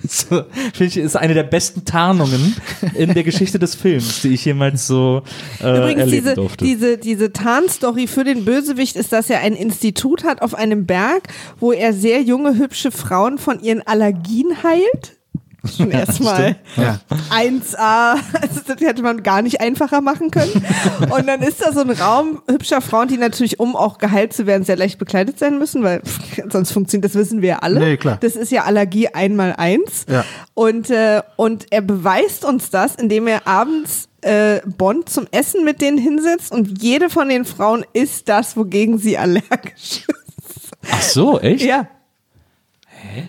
So, 0.07 0.43
finde 0.73 0.85
ich, 0.85 0.97
ist 0.97 1.17
eine 1.17 1.33
der 1.33 1.43
besten 1.43 1.83
Tarnungen 1.83 2.55
in 2.93 3.13
der 3.13 3.23
Geschichte 3.23 3.59
des 3.59 3.75
Films, 3.75 4.21
die 4.21 4.29
ich 4.29 4.45
jemals 4.45 4.87
so 4.87 5.23
äh, 5.61 5.77
Übrigens, 5.77 5.99
erleben 5.99 6.23
diese, 6.23 6.35
durfte. 6.35 6.65
diese, 6.65 6.97
diese 6.97 7.33
Tarnstory 7.33 8.07
für 8.07 8.23
den 8.23 8.45
Bösewicht 8.45 8.95
ist, 8.95 9.11
dass 9.11 9.29
er 9.29 9.41
ein 9.41 9.53
Institut 9.53 10.23
hat 10.23 10.41
auf 10.41 10.55
einem 10.55 10.85
Berg, 10.85 11.23
wo 11.59 11.71
er 11.71 11.93
sehr 11.93 12.21
junge, 12.21 12.57
hübsche 12.57 12.91
Frauen 12.91 13.37
von 13.37 13.61
ihren 13.61 13.81
Allergien 13.85 14.63
heilt. 14.63 15.16
Schon 15.65 15.91
erstmal 15.91 16.55
Ja. 16.75 16.99
1A, 17.31 18.15
also 18.41 18.61
das 18.65 18.79
hätte 18.79 19.01
man 19.01 19.23
gar 19.23 19.41
nicht 19.41 19.59
einfacher 19.59 20.01
machen 20.01 20.31
können. 20.31 20.63
Und 21.09 21.27
dann 21.27 21.41
ist 21.41 21.61
da 21.61 21.71
so 21.73 21.81
ein 21.81 21.89
Raum 21.89 22.41
hübscher 22.49 22.81
Frauen, 22.81 23.07
die 23.07 23.17
natürlich, 23.17 23.59
um 23.59 23.75
auch 23.75 23.97
geheilt 23.97 24.33
zu 24.33 24.45
werden, 24.45 24.63
sehr 24.63 24.77
leicht 24.77 24.99
bekleidet 24.99 25.39
sein 25.39 25.57
müssen, 25.59 25.83
weil 25.83 26.01
pff, 26.01 26.41
sonst 26.49 26.71
funktioniert, 26.71 27.05
das 27.05 27.15
wissen 27.15 27.41
wir 27.41 27.49
ja 27.49 27.59
alle. 27.59 27.79
Nee, 27.79 27.97
klar. 27.97 28.17
Das 28.21 28.35
ist 28.35 28.51
ja 28.51 28.63
Allergie 28.63 29.09
einmal 29.09 29.55
eins. 29.57 30.05
Ja. 30.09 30.23
Und, 30.53 30.89
äh, 30.89 31.21
und 31.35 31.65
er 31.71 31.81
beweist 31.81 32.45
uns 32.45 32.69
das, 32.69 32.95
indem 32.95 33.27
er 33.27 33.47
abends 33.47 34.07
äh, 34.21 34.61
Bond 34.65 35.09
zum 35.09 35.27
Essen 35.31 35.63
mit 35.63 35.81
denen 35.81 35.97
hinsetzt 35.97 36.51
und 36.51 36.81
jede 36.81 37.09
von 37.09 37.29
den 37.29 37.45
Frauen 37.45 37.85
isst 37.93 38.29
das, 38.29 38.57
wogegen 38.57 38.97
sie 38.99 39.17
allergisch 39.17 40.05
ist. 40.07 40.71
Ach 40.89 41.01
so, 41.01 41.39
echt? 41.39 41.63
Ja. 41.63 41.87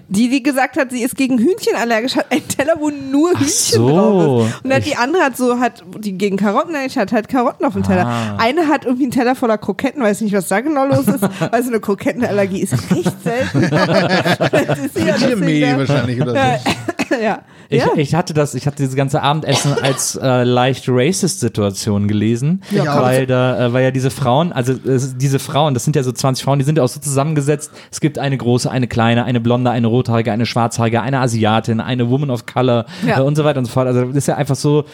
Die, 0.09 0.29
die 0.29 0.43
gesagt 0.43 0.77
hat, 0.77 0.91
sie 0.91 1.03
ist 1.03 1.17
gegen 1.17 1.39
Hühnchen 1.39 1.75
allergisch, 1.77 2.17
hat 2.17 2.31
einen 2.31 2.47
Teller, 2.49 2.75
wo 2.79 2.91
nur 2.91 3.31
Hühnchen 3.31 3.79
so. 3.79 3.89
drauf 3.89 4.49
ist. 4.49 4.65
Und 4.65 4.71
dann 4.71 4.83
die 4.83 4.97
andere 4.97 5.23
hat 5.23 5.37
so, 5.37 5.59
hat, 5.59 5.85
die 5.99 6.13
gegen 6.13 6.37
Karotten 6.37 6.75
allergisch 6.75 6.97
hat, 6.97 7.13
halt 7.13 7.29
Karotten 7.29 7.67
auf 7.67 7.75
dem 7.75 7.83
Teller. 7.83 8.07
Ah. 8.07 8.37
Eine 8.39 8.69
hat 8.69 8.85
irgendwie 8.85 9.05
einen 9.05 9.13
Teller 9.13 9.35
voller 9.35 9.59
Kroketten, 9.59 10.03
weiß 10.03 10.21
nicht, 10.21 10.35
was 10.35 10.49
da 10.49 10.61
genau 10.61 10.87
los 10.87 11.07
ist, 11.07 11.23
weil 11.51 11.63
so 11.63 11.71
eine 11.71 11.81
Krokettenallergie 11.81 12.61
ist 12.61 12.75
recht 12.91 13.23
selten. 13.23 13.61
das 13.71 14.79
ist 14.79 14.99
ja 14.99 15.79
wahrscheinlich 15.79 16.21
oder 16.21 16.33
so. 16.33 16.71
ja. 17.23 17.43
Ich, 17.71 17.83
ja. 17.83 17.89
ich 17.97 18.15
hatte 18.15 18.33
das, 18.33 18.55
ich 18.55 18.67
hatte 18.67 18.77
dieses 18.77 18.97
ganze 18.97 19.23
Abendessen 19.23 19.75
als 19.83 20.17
äh, 20.17 20.45
leicht 20.45 20.85
racist 20.89 21.41
Situation 21.41 22.09
gelesen, 22.09 22.63
Ja, 22.71 23.03
weil 23.03 23.27
da, 23.27 23.67
äh, 23.67 23.73
weil 23.75 23.85
ja 23.85 23.91
diese 23.91 24.11
Frauen, 24.11 24.53
also 24.53 24.73
es, 24.73 25.19
diese 25.19 25.39
Frauen, 25.39 25.75
das 25.75 25.85
sind 25.85 25.95
ja 25.95 26.03
so 26.03 26.11
20 26.11 26.45
Frauen, 26.45 26.59
die 26.59 26.65
sind 26.65 26.79
ja 26.79 26.85
auch 26.85 26.89
so 26.89 26.99
zusammengesetzt. 26.99 27.71
Es 27.91 28.01
gibt 28.01 28.19
eine 28.19 28.39
große, 28.39 28.71
eine 28.71 28.89
kleine, 28.89 29.25
eine 29.25 29.41
blonde, 29.41 29.58
eine 29.67 29.87
rothaarige, 29.87 30.31
eine 30.33 30.47
schwarzhaarige, 30.47 31.01
eine 31.03 31.21
Asiatin, 31.21 31.81
eine 31.81 32.09
Woman 32.11 32.31
of 32.31 32.47
Color 32.47 32.87
Ja. 33.07 33.19
äh, 33.19 33.23
und 33.23 33.37
so 33.37 33.45
weiter 33.45 33.59
und 33.59 33.65
so 33.65 33.73
fort. 33.73 33.87
Also 33.87 34.05
das 34.05 34.17
ist 34.17 34.27
ja 34.29 34.37
einfach 34.37 34.57
so 34.57 34.85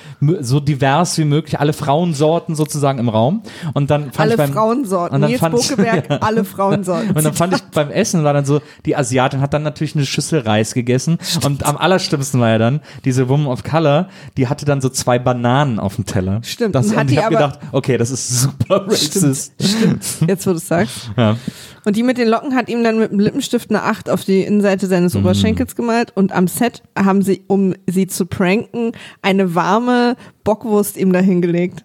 so 0.41 0.61
divers 0.61 1.19
wie 1.19 1.25
möglich, 1.25 1.59
alle 1.61 1.73
Frauensorten 1.73 2.55
sozusagen 2.55 2.99
im 2.99 3.09
Raum. 3.09 3.43
Und 3.75 3.91
dann 3.91 4.05
fand 4.05 4.21
alle 4.21 4.31
ich 4.33 4.37
beim, 4.39 4.53
Frauensorten. 4.53 5.15
und 5.15 5.21
dann 5.23 5.31
Nils 5.31 5.41
fand 5.41 5.59
ich- 5.59 5.69
Bokeberg, 5.69 6.11
ja. 6.11 6.17
alle 6.21 6.45
Frauensorten. 6.45 7.11
Und 7.11 7.25
dann 7.25 7.35
fand 7.35 7.55
ich 7.55 7.63
beim 7.65 7.91
Essen 7.91 8.25
war 8.25 8.33
dann 8.33 8.45
so, 8.45 8.61
die 8.87 8.97
Asiatin 8.97 9.41
hat 9.41 9.53
dann 9.55 9.63
natürlich 9.63 9.95
eine 9.95 10.07
Schüssel 10.07 10.41
Reis 10.41 10.75
gegessen. 10.75 11.19
Und 11.45 11.65
am 11.67 11.77
allerschlimmsten 11.77 12.41
war 12.41 12.51
ja 12.51 12.59
dann, 12.59 12.81
diese 13.05 13.29
Woman 13.29 13.47
of 13.49 13.63
Color, 13.65 14.09
die 14.37 14.49
hatte 14.49 14.65
dann 14.65 14.81
so 14.81 14.89
zwei 14.89 15.19
Bananen 15.19 15.79
auf 15.79 15.97
dem 15.97 16.07
Teller. 16.07 16.41
Stimmt. 16.45 16.75
Das, 16.75 16.87
Und 16.89 16.97
und, 16.99 17.11
ich 17.11 17.19
habe 17.19 17.35
gedacht, 17.35 17.59
okay, 17.73 17.97
das 17.99 18.11
ist 18.11 18.41
super 18.43 18.87
racist. 18.87 19.53
Jetzt, 20.27 20.47
wo 20.47 20.51
du 20.51 20.57
es 20.57 20.69
sagst. 20.69 21.11
Ja. 21.17 21.37
Und 21.85 21.97
die 21.97 22.03
mit 22.03 22.17
den 22.17 22.29
Locken 22.29 22.55
hat 22.55 22.69
ihm 22.71 22.83
dann 22.83 22.99
mit 22.99 23.11
dem 23.13 23.19
Lippenstift 23.21 23.69
eine 23.71 23.83
8 23.83 24.09
auf 24.09 24.25
die 24.25 24.43
Innenseite 24.55 24.87
Mhm. 24.87 24.91
seines 24.91 25.17
Oberschenkels 25.17 25.75
gemalt 25.77 26.13
und 26.15 26.33
am 26.33 26.47
Set 26.49 26.83
haben 26.97 27.23
sie, 27.23 27.43
um 27.49 27.75
sie 27.89 28.07
zu 28.07 28.27
pranken, 28.27 28.93
eine 29.23 29.55
warme 29.55 30.17
Bockwurst 30.45 30.97
ihm 30.97 31.13
dahingelegt. 31.13 31.83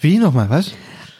Wie 0.00 0.18
nochmal, 0.18 0.48
was? 0.50 0.72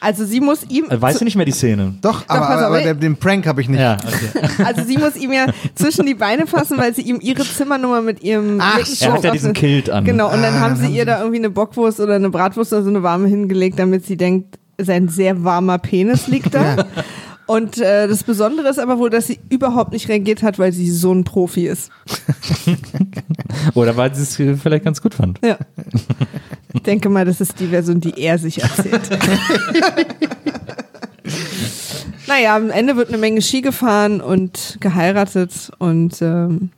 Also 0.03 0.25
sie 0.25 0.41
muss 0.41 0.63
ihm, 0.67 0.85
Äh, 0.89 0.99
Weißt 0.99 1.21
du 1.21 1.25
nicht 1.25 1.35
mehr 1.35 1.45
die 1.45 1.51
Szene? 1.51 1.93
Doch, 2.01 2.23
aber, 2.27 2.39
pass 2.39 2.49
aber, 2.49 2.61
auf, 2.61 2.65
aber 2.81 2.81
ey. 2.85 2.95
den, 2.95 3.15
Prank 3.17 3.45
habe 3.45 3.61
ich 3.61 3.69
nicht. 3.69 3.79
Ja, 3.79 3.97
okay. 4.03 4.47
also 4.65 4.83
sie 4.83 4.97
muss 4.97 5.15
ihm 5.15 5.31
ja 5.31 5.45
zwischen 5.75 6.07
die 6.07 6.15
Beine 6.15 6.47
fassen, 6.47 6.77
weil 6.79 6.93
sie 6.95 7.03
ihm 7.03 7.19
ihre 7.21 7.43
Zimmernummer 7.43 8.01
mit 8.01 8.23
ihrem 8.23 8.57
Ach, 8.59 8.77
Lippenstift 8.77 9.03
Er 9.03 9.13
hat 9.13 9.23
ja 9.25 9.31
diesen 9.31 9.53
Kilt 9.53 9.91
an. 9.91 10.03
Genau, 10.03 10.33
und 10.33 10.41
dann 10.41 10.55
Ah, 10.55 10.59
haben 10.61 10.69
dann 10.73 10.77
sie 10.77 10.85
haben 10.85 10.93
ihr 10.95 11.01
sie- 11.01 11.05
da 11.05 11.19
irgendwie 11.19 11.37
eine 11.37 11.51
Bockwurst 11.51 11.99
oder 11.99 12.15
eine 12.15 12.31
Bratwurst 12.31 12.73
oder 12.73 12.81
so 12.81 12.89
eine 12.89 13.03
warme 13.03 13.27
hingelegt, 13.27 13.77
damit 13.77 14.05
sie 14.07 14.17
denkt, 14.17 14.57
sein 14.79 15.07
sehr 15.07 15.43
warmer 15.43 15.77
Penis 15.77 16.27
liegt 16.27 16.55
da. 16.55 16.85
Und 17.51 17.79
äh, 17.79 18.07
das 18.07 18.23
Besondere 18.23 18.69
ist 18.69 18.79
aber 18.79 18.97
wohl, 18.97 19.09
dass 19.09 19.27
sie 19.27 19.37
überhaupt 19.49 19.91
nicht 19.91 20.07
reagiert 20.07 20.41
hat, 20.41 20.57
weil 20.57 20.71
sie 20.71 20.89
so 20.89 21.13
ein 21.13 21.25
Profi 21.25 21.67
ist. 21.67 21.91
Oder 23.73 23.97
weil 23.97 24.15
sie 24.15 24.21
es 24.21 24.37
vielleicht 24.61 24.85
ganz 24.85 25.01
gut 25.01 25.13
fand. 25.13 25.37
Ja. 25.43 25.57
Ich 26.73 26.83
denke 26.83 27.09
mal, 27.09 27.25
das 27.25 27.41
ist 27.41 27.59
die 27.59 27.67
Version, 27.67 27.99
die 27.99 28.17
er 28.17 28.37
sich 28.37 28.63
erzählt. 28.63 29.01
naja, 32.27 32.55
am 32.55 32.69
Ende 32.69 32.95
wird 32.95 33.09
eine 33.09 33.17
Menge 33.17 33.41
Ski 33.41 33.59
gefahren 33.59 34.21
und 34.21 34.77
geheiratet 34.79 35.73
und 35.77 36.21
ähm, 36.21 36.69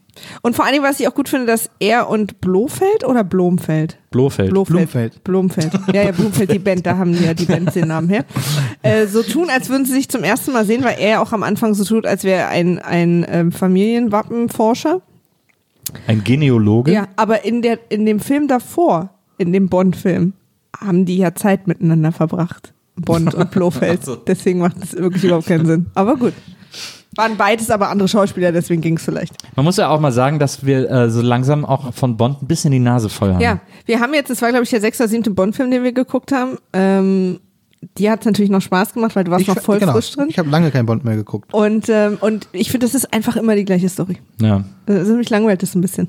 und 0.41 0.55
vor 0.55 0.65
allen 0.65 0.73
Dingen, 0.73 0.85
was 0.85 0.99
ich 0.99 1.07
auch 1.07 1.15
gut 1.15 1.29
finde, 1.29 1.47
dass 1.47 1.69
er 1.79 2.09
und 2.09 2.39
Blofeld 2.39 3.03
oder 3.03 3.23
Blomfeld? 3.23 3.97
Blofeld. 4.11 4.51
Blumfeld. 4.51 5.23
Blomfeld. 5.23 5.71
Ja, 5.91 6.03
ja, 6.03 6.11
Blomfeld, 6.11 6.51
die 6.51 6.59
Band, 6.59 6.85
da 6.85 6.97
haben 6.97 7.13
die 7.13 7.23
ja 7.23 7.33
die 7.33 7.45
Band 7.45 7.73
den 7.75 7.87
Namen 7.87 8.09
her. 8.09 8.25
Äh, 8.81 9.07
so 9.07 9.23
tun, 9.23 9.49
als 9.49 9.69
würden 9.69 9.85
sie 9.85 9.93
sich 9.93 10.09
zum 10.09 10.23
ersten 10.23 10.51
Mal 10.51 10.65
sehen, 10.65 10.83
weil 10.83 10.97
er 10.99 11.21
auch 11.21 11.31
am 11.31 11.41
Anfang 11.41 11.73
so 11.73 11.85
tut, 11.85 12.05
als 12.05 12.25
wäre 12.25 12.41
er 12.41 12.49
ein, 12.49 12.79
ein 12.79 13.25
ähm, 13.29 13.51
Familienwappenforscher. 13.53 15.01
Ein 16.05 16.23
Genealoge. 16.25 16.91
Ja, 16.91 17.07
aber 17.15 17.45
in, 17.45 17.61
der, 17.61 17.79
in 17.89 18.05
dem 18.05 18.19
Film 18.19 18.49
davor, 18.49 19.11
in 19.37 19.53
dem 19.53 19.69
Bond-Film, 19.69 20.33
haben 20.77 21.05
die 21.05 21.17
ja 21.17 21.33
Zeit 21.33 21.67
miteinander 21.67 22.11
verbracht. 22.11 22.73
Bond 22.95 23.33
und 23.33 23.51
Blofeld. 23.51 24.01
Deswegen 24.27 24.59
macht 24.59 24.83
es 24.83 24.93
wirklich 24.93 25.23
überhaupt 25.23 25.47
keinen 25.47 25.65
Sinn. 25.65 25.85
Aber 25.93 26.17
gut. 26.17 26.33
Waren 27.15 27.37
beides 27.37 27.69
aber 27.69 27.89
andere 27.89 28.07
Schauspieler, 28.07 28.51
deswegen 28.51 28.81
ging 28.81 28.97
es 28.97 29.03
vielleicht. 29.03 29.33
Man 29.55 29.65
muss 29.65 29.77
ja 29.77 29.89
auch 29.89 29.99
mal 29.99 30.11
sagen, 30.11 30.39
dass 30.39 30.65
wir 30.65 30.89
äh, 30.89 31.09
so 31.09 31.21
langsam 31.21 31.63
auch 31.65 31.93
von 31.93 32.17
Bond 32.17 32.41
ein 32.41 32.47
bisschen 32.47 32.71
die 32.71 32.79
Nase 32.79 33.09
voll 33.09 33.33
haben. 33.33 33.41
Ja, 33.41 33.59
wir 33.85 33.99
haben 33.99 34.13
jetzt, 34.13 34.29
das 34.29 34.41
war 34.41 34.49
glaube 34.49 34.63
ich 34.63 34.69
der 34.69 34.81
sechste 34.81 35.03
oder 35.03 35.09
siebte 35.09 35.29
Bond-Film, 35.31 35.69
den 35.71 35.83
wir 35.83 35.91
geguckt 35.91 36.31
haben. 36.31 36.57
Ähm, 36.73 37.39
die 37.97 38.09
hat 38.09 38.25
natürlich 38.25 38.49
noch 38.49 38.61
Spaß 38.61 38.93
gemacht, 38.93 39.15
weil 39.15 39.25
du 39.25 39.31
warst 39.31 39.41
Ich, 39.41 39.47
noch 39.47 39.59
voll 39.61 39.77
genau, 39.79 39.91
frisch 39.91 40.11
drin. 40.11 40.27
Ich 40.29 40.39
habe 40.39 40.49
lange 40.49 40.71
kein 40.71 40.85
Bond 40.85 41.03
mehr 41.03 41.15
geguckt. 41.17 41.53
Und, 41.53 41.89
ähm, 41.89 42.17
und 42.21 42.47
ich 42.53 42.71
finde, 42.71 42.85
das 42.85 42.95
ist 42.95 43.13
einfach 43.13 43.35
immer 43.35 43.55
die 43.55 43.65
gleiche 43.65 43.89
Story. 43.89 44.17
ja. 44.41 44.63
Also 44.87 45.13
mich 45.15 45.29
langweilt 45.29 45.61
das 45.61 45.75
ein 45.75 45.81
bisschen. 45.81 46.07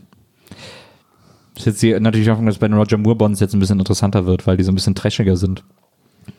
Ist 1.57 1.67
jetzt 1.67 1.83
die, 1.83 1.99
natürlich 2.01 2.29
Hoffnung, 2.29 2.47
dass 2.47 2.59
bei 2.59 2.67
den 2.69 2.77
Roger 2.77 2.97
Moore 2.97 3.17
Bonds 3.17 3.41
jetzt 3.41 3.55
ein 3.55 3.61
bisschen 3.61 3.79
interessanter 3.79 4.27
wird, 4.27 4.47
weil 4.47 4.57
die 4.57 4.65
so 4.65 4.73
ein 4.73 4.75
bisschen 4.75 4.95
trashiger 4.95 5.37
sind. 5.37 5.63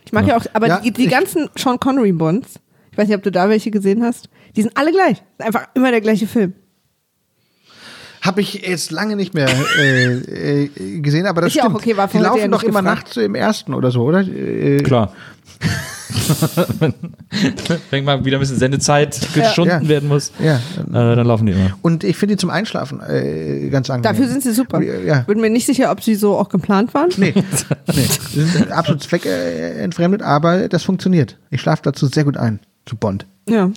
Ich 0.06 0.12
mag 0.12 0.28
ja, 0.28 0.38
auch, 0.38 0.46
aber 0.54 0.68
Ja, 0.68 0.80
die, 0.82 0.92
die 0.92 1.06
ich- 1.06 1.10
ganzen 1.12 1.50
Sean 1.56 1.80
Connery 1.80 2.12
Bonds, 2.12 2.60
ich 2.96 2.98
weiß 2.98 3.08
nicht, 3.10 3.18
ob 3.18 3.24
du 3.24 3.32
da 3.32 3.50
welche 3.50 3.72
gesehen 3.72 4.02
hast, 4.04 4.30
die 4.56 4.62
sind 4.62 4.72
alle 4.78 4.94
gleich. 4.94 5.22
Ist 5.38 5.46
Einfach 5.46 5.68
immer 5.74 5.92
der 5.92 6.00
gleiche 6.00 6.28
Film. 6.28 6.54
Habe 8.22 8.40
ich 8.40 8.54
jetzt 8.66 8.90
lange 8.92 9.18
nicht 9.18 9.34
mehr 9.34 9.50
äh, 9.78 10.64
äh, 10.64 11.00
gesehen, 11.02 11.26
aber 11.28 11.42
das 11.42 11.50
Ist 11.50 11.56
ja 11.58 11.64
auch 11.64 11.66
stimmt. 11.68 11.82
okay, 11.82 11.98
war 11.98 12.08
Die 12.08 12.18
ja 12.18 12.24
laufen 12.24 12.50
doch 12.52 12.64
immer 12.64 12.80
gefragt. 12.82 13.00
nachts 13.04 13.18
im 13.18 13.36
ersten 13.36 13.74
oder 13.74 13.92
so, 13.92 14.02
oder? 14.04 14.22
Äh, 14.22 14.78
Klar. 14.82 15.14
Wenn 17.92 18.04
mal 18.04 18.24
wieder 18.26 18.38
ein 18.38 18.40
bisschen 18.40 18.58
Sendezeit 18.58 19.20
geschunden 19.34 19.84
Ja. 19.84 19.88
werden 19.90 20.08
muss, 20.10 20.32
Ja. 20.40 20.56
äh, 20.56 20.62
dann 20.92 21.26
laufen 21.28 21.46
die 21.46 21.52
immer. 21.54 21.78
Und 21.82 22.04
ich 22.04 22.18
finde 22.18 22.36
die 22.36 22.40
zum 22.40 22.50
Einschlafen 22.50 23.00
äh, 23.02 23.70
ganz 23.70 23.90
angenehm. 23.90 24.14
Dafür 24.14 24.28
sind 24.28 24.44
sie 24.44 24.54
super. 24.54 24.82
Ja. 24.82 25.20
Bin 25.22 25.40
mir 25.42 25.50
nicht 25.50 25.66
sicher, 25.66 25.92
ob 25.92 26.02
sie 26.04 26.16
so 26.16 26.38
auch 26.38 26.50
geplant 26.50 26.94
waren. 26.94 27.10
Nee, 27.18 27.34
nee. 27.96 28.06
Sie 28.32 28.44
sind 28.44 28.72
absolut 28.72 29.04
zweckentfremdet, 29.04 30.22
aber 30.22 30.68
das 30.68 30.84
funktioniert. 30.84 31.38
Ich 31.52 31.62
schlafe 31.62 31.82
dazu 31.84 32.08
sehr 32.08 32.24
gut 32.24 32.38
ein, 32.38 32.60
zu 32.86 32.96
Bond. 32.96 33.26
Ja. 33.48 33.72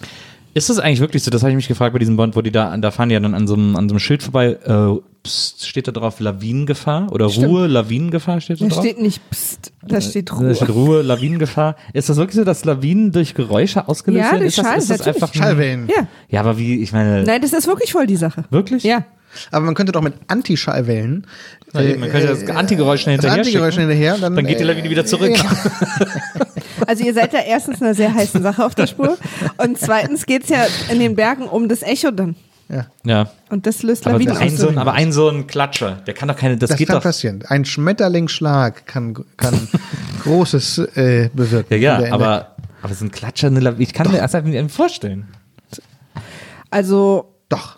Ist 0.55 0.71
das 0.71 0.79
eigentlich 0.79 1.01
wirklich 1.01 1.23
so? 1.23 1.31
Das 1.31 1.43
habe 1.43 1.51
ich 1.51 1.57
mich 1.57 1.69
gefragt 1.69 1.93
bei 1.93 1.99
diesem 1.99 2.17
Bond, 2.17 2.35
wo 2.35 2.43
die 2.43 2.51
da, 2.51 2.77
da 2.77 2.91
fahren 2.91 3.11
die 3.11 3.15
ja 3.15 3.21
dann 3.21 3.35
an 3.35 3.47
so 3.47 3.55
einem, 3.55 3.77
an 3.77 3.89
so 3.89 3.93
einem 3.93 4.01
Schild 4.01 4.23
vorbei. 4.23 4.59
Äh, 4.65 5.01
pst, 5.23 5.67
steht 5.67 5.87
da 5.89 5.93
drauf 5.93 6.21
Lawinengefahr 6.21 7.11
oder 7.13 7.27
Ruhe, 7.27 7.67
Lawinengefahr 7.67 8.41
steht 8.41 8.61
da 8.61 8.67
Da 8.67 8.75
drauf? 8.75 8.85
steht 8.85 9.01
nicht 9.01 9.21
Psst, 9.31 9.73
da 9.87 10.01
steht 10.01 10.31
Da 10.31 10.35
Ruhe. 10.35 10.55
steht 10.55 10.71
Ruhe, 10.71 11.03
Lawinengefahr. 11.03 11.77
Ist 11.93 12.09
das 12.09 12.17
wirklich 12.17 12.37
so, 12.37 12.45
dass 12.45 12.65
Lawinen 12.65 13.13
durch 13.13 13.35
Geräusche 13.35 13.89
ausgelöst 13.89 14.19
Ja, 14.25 14.31
werden? 14.33 14.39
durch 14.41 14.49
ist 14.49 14.59
das, 14.59 14.67
Schall, 14.67 14.79
ist 14.79 14.91
das 14.91 14.99
natürlich. 14.99 15.23
einfach 15.23 15.35
ein- 15.35 15.39
Schallwellen. 15.43 15.89
Ja. 15.89 16.07
Ja, 16.29 16.41
aber 16.41 16.59
wie, 16.59 16.81
ich 16.83 16.93
meine, 16.93 17.25
Nein, 17.25 17.41
das 17.43 17.53
ist 17.53 17.67
wirklich 17.67 17.93
voll 17.93 18.07
die 18.07 18.17
Sache. 18.17 18.45
wirklich? 18.51 18.83
Ja. 18.85 19.05
Aber 19.53 19.67
man 19.67 19.75
könnte 19.75 19.93
doch 19.93 20.01
mit 20.01 20.15
Antischallwellen. 20.29 21.27
Ja, 21.75 21.83
eben, 21.83 22.01
man 22.01 22.11
könnte 22.11 22.29
das 22.29 22.49
Antigeräusch 22.49 23.03
schnell 23.03 23.17
das 23.17 23.25
hinterher 23.27 23.43
Antigeräusch 23.45 23.77
hinterher. 23.77 24.17
Dann, 24.19 24.35
Dann 24.35 24.47
geht 24.47 24.59
die 24.59 24.65
Lawine 24.65 24.89
wieder 24.89 25.05
zurück. 25.05 25.37
Ja. 25.37 25.45
Also 26.87 27.05
ihr 27.05 27.13
seid 27.13 27.35
da 27.35 27.39
erstens 27.41 27.83
einer 27.83 27.93
sehr 27.93 28.15
heißen 28.15 28.41
Sache 28.43 28.65
auf 28.65 28.75
der 28.75 28.87
Spur 28.87 29.19
und 29.59 29.77
zweitens 29.79 30.25
geht's 30.27 30.49
ja 30.49 30.65
in 30.91 31.01
den 31.01 31.17
Bergen 31.17 31.43
um 31.43 31.69
das 31.69 31.83
Echo 31.83 32.13
dann. 32.13 32.37
Ja. 32.69 32.87
Ja. 33.05 33.31
Und 33.49 33.67
das 33.67 33.83
löst 33.83 34.07
Aber 34.07 34.15
Lawinen 34.19 34.37
ein, 34.37 34.53
aus. 34.53 34.59
so 34.59 34.69
ein, 34.69 34.79
aber 34.79 34.93
ein 34.93 35.11
so 35.13 35.29
ein 35.29 35.47
Klatscher, 35.47 36.03
der 36.07 36.15
kann 36.15 36.29
doch 36.29 36.37
keine, 36.37 36.57
das, 36.59 36.71
Das 36.71 36.79
geht 36.79 36.89
kann 36.89 36.97
doch. 36.97 37.03
passieren. 37.03 37.43
Ein 37.49 37.65
Schmetterlingsschlag 37.65 38.87
kann, 38.87 39.15
kann 39.37 39.69
Großes 40.23 40.79
äh, 40.95 41.31
bewirken. 41.33 41.81
Ja, 41.81 42.01
ja, 42.01 42.13
aber, 42.13 42.57
aber 42.83 42.95
so 42.95 43.05
ein 43.07 43.11
Klatscher, 43.11 43.47
eine 43.47 43.61
Lawine, 43.61 43.83
ich 43.83 43.93
kann 43.95 44.11
mir 44.11 44.19
das 44.19 44.35
einfach 44.35 44.51
nicht 44.51 44.71
vorstellen. 44.71 45.29
Also 46.71 47.35
Doch. 47.49 47.78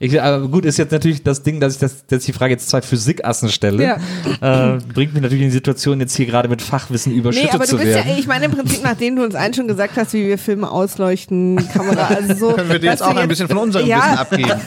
Ich, 0.00 0.20
aber 0.22 0.46
gut, 0.48 0.64
ist 0.64 0.76
jetzt 0.78 0.92
natürlich 0.92 1.22
das 1.24 1.42
Ding, 1.42 1.58
dass 1.60 1.74
ich, 1.74 1.80
das, 1.80 2.06
dass 2.06 2.20
ich 2.20 2.26
die 2.26 2.32
Frage 2.32 2.52
jetzt 2.54 2.68
zwei 2.68 2.82
Physikassen 2.82 3.48
stelle. 3.48 3.96
Äh, 4.40 4.78
bringt 4.94 5.12
mich 5.12 5.22
natürlich 5.22 5.42
in 5.42 5.48
die 5.48 5.54
Situation, 5.54 5.98
jetzt 6.00 6.14
hier 6.16 6.26
gerade 6.26 6.48
mit 6.48 6.62
Fachwissen 6.62 7.12
überschüttet 7.12 7.50
Nee, 7.50 7.54
aber 7.56 7.64
du 7.64 7.70
zu 7.70 7.76
bist 7.78 7.88
werden. 7.88 8.08
ja, 8.12 8.16
ich 8.18 8.26
meine 8.28 8.44
im 8.44 8.52
Prinzip, 8.52 8.80
nachdem 8.84 9.16
du 9.16 9.24
uns 9.24 9.34
allen 9.34 9.54
schon 9.54 9.66
gesagt 9.66 9.96
hast, 9.96 10.12
wie 10.14 10.26
wir 10.26 10.38
Filme 10.38 10.70
ausleuchten, 10.70 11.56
Kamera, 11.72 12.06
also 12.14 12.34
so. 12.34 12.52
Können 12.54 12.70
wir 12.70 12.78
dir 12.78 12.90
jetzt 12.90 13.02
auch 13.02 13.12
du 13.12 13.18
ein 13.18 13.28
bisschen 13.28 13.48
von 13.48 13.58
unserem 13.58 13.86
ja, 13.86 13.98
Wissen 13.98 14.18
abgeben. 14.18 14.60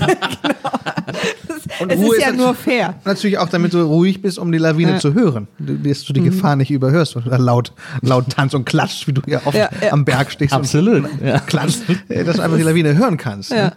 Und 1.80 1.92
es 1.92 1.98
Ruhe 1.98 2.16
ist 2.18 2.22
ja 2.22 2.30
ist 2.30 2.38
nur 2.38 2.54
fair. 2.54 2.96
Natürlich 3.06 3.38
auch, 3.38 3.50
damit 3.50 3.74
du 3.74 3.82
ruhig 3.82 4.22
bist, 4.22 4.38
um 4.38 4.52
die 4.52 4.58
Lawine 4.58 4.92
Ja. 4.94 5.00
zu 5.00 5.14
hören. 5.14 5.48
Dass 5.60 6.04
du 6.04 6.14
die 6.14 6.22
Gefahr 6.22 6.56
nicht 6.56 6.72
überhörst 6.72 7.16
und 7.16 7.26
dann 7.28 7.42
laut, 7.42 7.72
laut 8.02 8.30
tanzt 8.30 8.54
und 8.56 8.66
klatscht, 8.66 9.08
wie 9.08 9.14
du 9.14 9.22
hier 9.26 9.42
oft 9.46 9.56
Ja, 9.58 9.70
ja. 9.82 9.92
am 9.94 10.04
Berg 10.06 10.32
stehst 10.32 10.54
Absolut. 10.54 11.06
Ja. 11.24 11.36
und 11.36 11.48
klatscht, 11.48 11.80
äh, 12.10 12.24
dass 12.24 12.36
du 12.38 12.42
einfach 12.44 12.58
die 12.58 12.64
Lawine 12.64 12.96
hören 12.98 13.18
kannst. 13.18 13.52
Ja. 13.52 13.74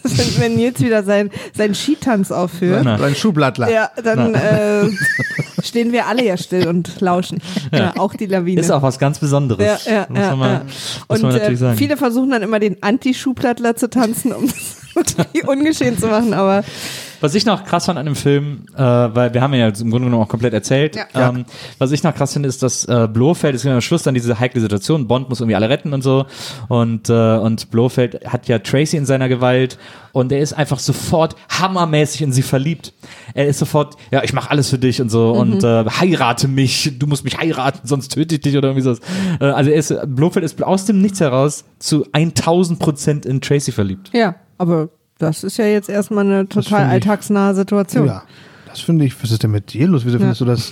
wenn, 0.02 0.40
wenn 0.40 0.56
Nils 0.56 0.80
wieder 0.80 1.02
sein, 1.02 1.30
seinen 1.54 1.74
Skitanz 1.74 2.30
aufführt, 2.30 2.84
Ne? 2.84 2.96
So 2.98 3.04
ein 3.04 3.14
Schuhblattler. 3.14 3.70
ja, 3.70 3.90
dann 4.02 4.34
äh, 4.34 4.88
stehen 5.62 5.92
wir 5.92 6.06
alle 6.06 6.24
ja 6.24 6.36
still 6.36 6.68
und 6.68 7.00
lauschen. 7.00 7.38
Ja. 7.72 7.94
auch 7.98 8.14
die 8.14 8.26
Lawine. 8.26 8.60
Ist 8.60 8.70
auch 8.70 8.82
was 8.82 8.98
ganz 8.98 9.18
Besonderes. 9.18 9.84
ja, 9.84 9.92
ja, 9.92 10.06
muss 10.08 10.18
ja, 10.18 10.30
man, 10.30 10.38
mal, 10.38 10.52
ja. 10.52 10.62
muss 10.64 10.74
Und 11.08 11.22
man 11.22 11.30
äh, 11.32 11.38
natürlich 11.38 11.60
sagen. 11.60 11.78
viele 11.78 11.96
versuchen 11.96 12.30
dann 12.30 12.42
immer 12.42 12.58
den 12.58 12.82
Anti-Schuhplattler 12.82 13.76
zu 13.76 13.90
tanzen, 13.90 14.32
um 14.32 14.48
ungeschehen 15.46 15.98
zu 15.98 16.06
machen, 16.08 16.34
aber 16.34 16.64
Was 17.20 17.34
ich 17.34 17.44
noch 17.44 17.64
krass 17.64 17.84
fand 17.84 17.98
an 17.98 18.06
dem 18.06 18.16
Film, 18.16 18.64
äh, 18.74 18.80
weil 18.80 19.34
wir 19.34 19.42
haben 19.42 19.52
ihn 19.52 19.60
ja 19.60 19.68
im 19.68 19.90
Grunde 19.90 20.06
genommen 20.06 20.22
auch 20.22 20.28
komplett 20.28 20.54
erzählt. 20.54 20.96
Ja. 20.96 21.28
Ähm, 21.28 21.44
was 21.78 21.92
ich 21.92 22.02
noch 22.02 22.14
krass 22.14 22.32
finde, 22.32 22.48
ist, 22.48 22.62
dass 22.62 22.86
äh, 22.86 23.08
Blofeld 23.12 23.54
ist 23.54 23.66
am 23.66 23.80
Schluss 23.82 24.02
dann 24.02 24.14
diese 24.14 24.40
heikle 24.40 24.60
Situation. 24.60 25.06
Bond 25.06 25.28
muss 25.28 25.40
irgendwie 25.40 25.54
alle 25.54 25.68
retten 25.68 25.92
und 25.92 26.02
so. 26.02 26.24
Und, 26.68 27.10
äh, 27.10 27.36
und 27.36 27.70
Blofeld 27.70 28.26
hat 28.26 28.48
ja 28.48 28.58
Tracy 28.58 28.96
in 28.96 29.04
seiner 29.04 29.28
Gewalt 29.28 29.76
und 30.12 30.32
er 30.32 30.40
ist 30.40 30.54
einfach 30.54 30.78
sofort 30.78 31.36
hammermäßig 31.50 32.22
in 32.22 32.32
sie 32.32 32.42
verliebt. 32.42 32.94
Er 33.34 33.46
ist 33.46 33.58
sofort, 33.58 33.96
ja, 34.10 34.24
ich 34.24 34.32
mache 34.32 34.50
alles 34.50 34.70
für 34.70 34.78
dich 34.78 35.02
und 35.02 35.10
so 35.10 35.32
und 35.32 35.62
äh, 35.62 35.84
heirate 36.00 36.48
mich, 36.48 36.98
du 36.98 37.06
musst 37.06 37.24
mich 37.24 37.36
heiraten, 37.38 37.86
sonst 37.86 38.08
töte 38.12 38.36
ich 38.36 38.40
dich 38.40 38.56
oder 38.56 38.68
irgendwie 38.68 38.82
sowas. 38.82 39.00
Äh, 39.40 39.44
also 39.44 39.70
er 39.70 39.76
ist, 39.76 39.94
Blofeld 40.06 40.44
ist 40.44 40.60
aus 40.62 40.86
dem 40.86 41.02
Nichts 41.02 41.20
heraus 41.20 41.64
zu 41.78 42.06
1000 42.12 42.78
Prozent 42.78 43.26
in 43.26 43.40
Tracy 43.40 43.72
verliebt. 43.72 44.10
ja, 44.14 44.36
aber 44.60 44.88
das 45.18 45.42
ist 45.44 45.56
ja 45.58 45.66
jetzt 45.66 45.88
erstmal 45.88 46.24
eine 46.24 46.48
total 46.48 46.86
ich- 46.86 46.92
alltagsnahe 46.92 47.54
Situation. 47.54 48.06
Ja. 48.06 48.22
Das 48.68 48.78
finde 48.80 49.04
ich, 49.04 49.20
was 49.20 49.32
ist 49.32 49.42
denn 49.42 49.50
mit 49.50 49.72
dir 49.72 49.88
los? 49.88 50.02
Wieso 50.06 50.18
findest 50.18 50.40
du 50.40 50.44
das? 50.44 50.70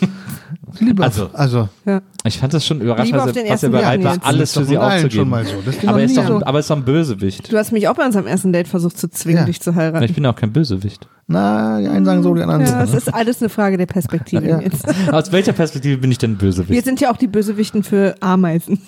Lieber, 0.79 1.03
Also- 1.03 1.31
also 1.33 1.69
Ja. 1.85 2.01
Ich 2.25 2.39
fand 2.39 2.55
das 2.55 2.65
schon 2.65 2.81
überraschend, 2.81 3.17
was 3.17 3.35
er, 3.37 3.49
was 3.51 3.63
er 3.65 3.69
bereit 3.71 4.05
war, 4.05 4.17
alles 4.23 4.53
Das 4.53 4.63
für 4.63 4.69
sie 4.69 4.79
aufzugeben. 4.79 5.11
schon 5.11 5.29
mal 5.29 5.45
so. 5.45 5.55
Das 5.65 5.77
aber, 5.85 5.99
er 5.99 6.05
ist 6.05 6.17
doch, 6.17 6.27
so. 6.27 6.37
aber 6.37 6.59
er 6.59 6.61
ist 6.61 6.71
doch 6.71 6.77
ein 6.77 6.85
Bösewicht. 6.85 7.51
Du 7.51 7.57
hast 7.57 7.73
mich 7.73 7.89
auch 7.89 7.95
bei 7.95 8.05
uns 8.07 8.15
am 8.15 8.27
ersten 8.27 8.53
Date 8.53 8.69
versucht 8.69 8.99
zu 8.99 9.09
zwingen, 9.11 9.39
Ja. 9.41 9.45
dich 9.47 9.61
zu 9.61 9.71
Ich 9.71 9.77
heiraten. 9.77 10.15
bin 10.15 10.27
auch 10.27 10.37
kein 10.37 10.53
Bösewicht. 10.53 11.09
Na, 11.27 11.81
die 11.81 11.89
einen 11.89 12.05
sagen 12.05 12.23
so, 12.23 12.33
die 12.35 12.43
anderen 12.43 12.63
Ja, 12.67 12.87
so. 12.87 12.97
ist 12.97 13.13
alles 13.13 13.41
eine 13.41 13.49
Frage 13.49 13.77
der 13.79 13.87
Perspektive. 13.87 14.47
Ja. 14.47 14.61
Jetzt. 14.61 14.87
Aus 15.13 15.33
welcher 15.33 15.53
Perspektive 15.53 15.97
bin 15.99 16.13
ich 16.13 16.19
denn 16.19 16.33
Wir 16.33 16.39
Bösewicht? 16.39 16.85
sind 16.85 17.01
ja 17.01 17.11
auch 17.11 17.17
die 17.17 17.27
Bösewichten 17.29 17.83
für 17.83 18.15
Ameisen. 18.21 18.81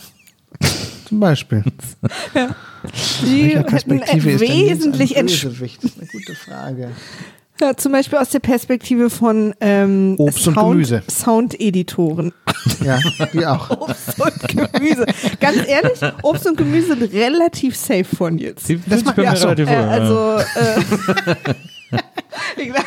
Zum 1.11 1.21
Beispiel. 1.21 1.63
Die 3.23 3.43
Welcher 3.43 3.59
hätten 3.59 3.67
Perspektive 3.67 4.41
wesentlich 4.41 5.15
Bösewicht? 5.15 5.83
Das 5.85 5.91
ist 5.91 5.99
eine 5.99 6.07
gute 6.09 6.35
Frage. 6.35 6.91
ja, 7.61 7.77
zum 7.77 7.93
Beispiel 7.93 8.19
aus 8.19 8.31
der 8.31 8.39
Perspektive 8.39 9.11
von 9.11 9.53
ähm, 9.61 10.15
Obst 10.19 10.47
und 10.49 10.55
Sound, 10.55 10.71
Gemüse. 10.73 11.03
Soundeditoren. 11.11 12.33
Ja, 12.83 12.99
die 13.35 13.45
auch. 13.45 13.69
Obst 13.81 14.19
und 14.19 14.49
Gemüse. 14.73 15.05
Ganz 15.41 15.59
ehrlich, 15.67 16.01
Obst 16.23 16.47
und 16.47 16.57
Gemüse 16.57 16.97
sind 16.97 17.13
relativ 17.13 17.77
safe 17.77 18.05
von 18.05 18.39
jetzt. 18.39 18.67
Fühlt 18.67 18.85
sich 18.89 19.05
macht- 19.05 19.17
bei 19.17 19.25
ja, 19.25 19.33
mir 19.33 19.37
so. 19.37 19.49
relativ 19.49 19.69
Äh, 19.69 19.77
wohl, 19.77 19.83
ja. 19.83 19.89
also, 19.91 20.39
äh, 20.39 21.55
ich, 22.57 22.73
sag, 22.73 22.87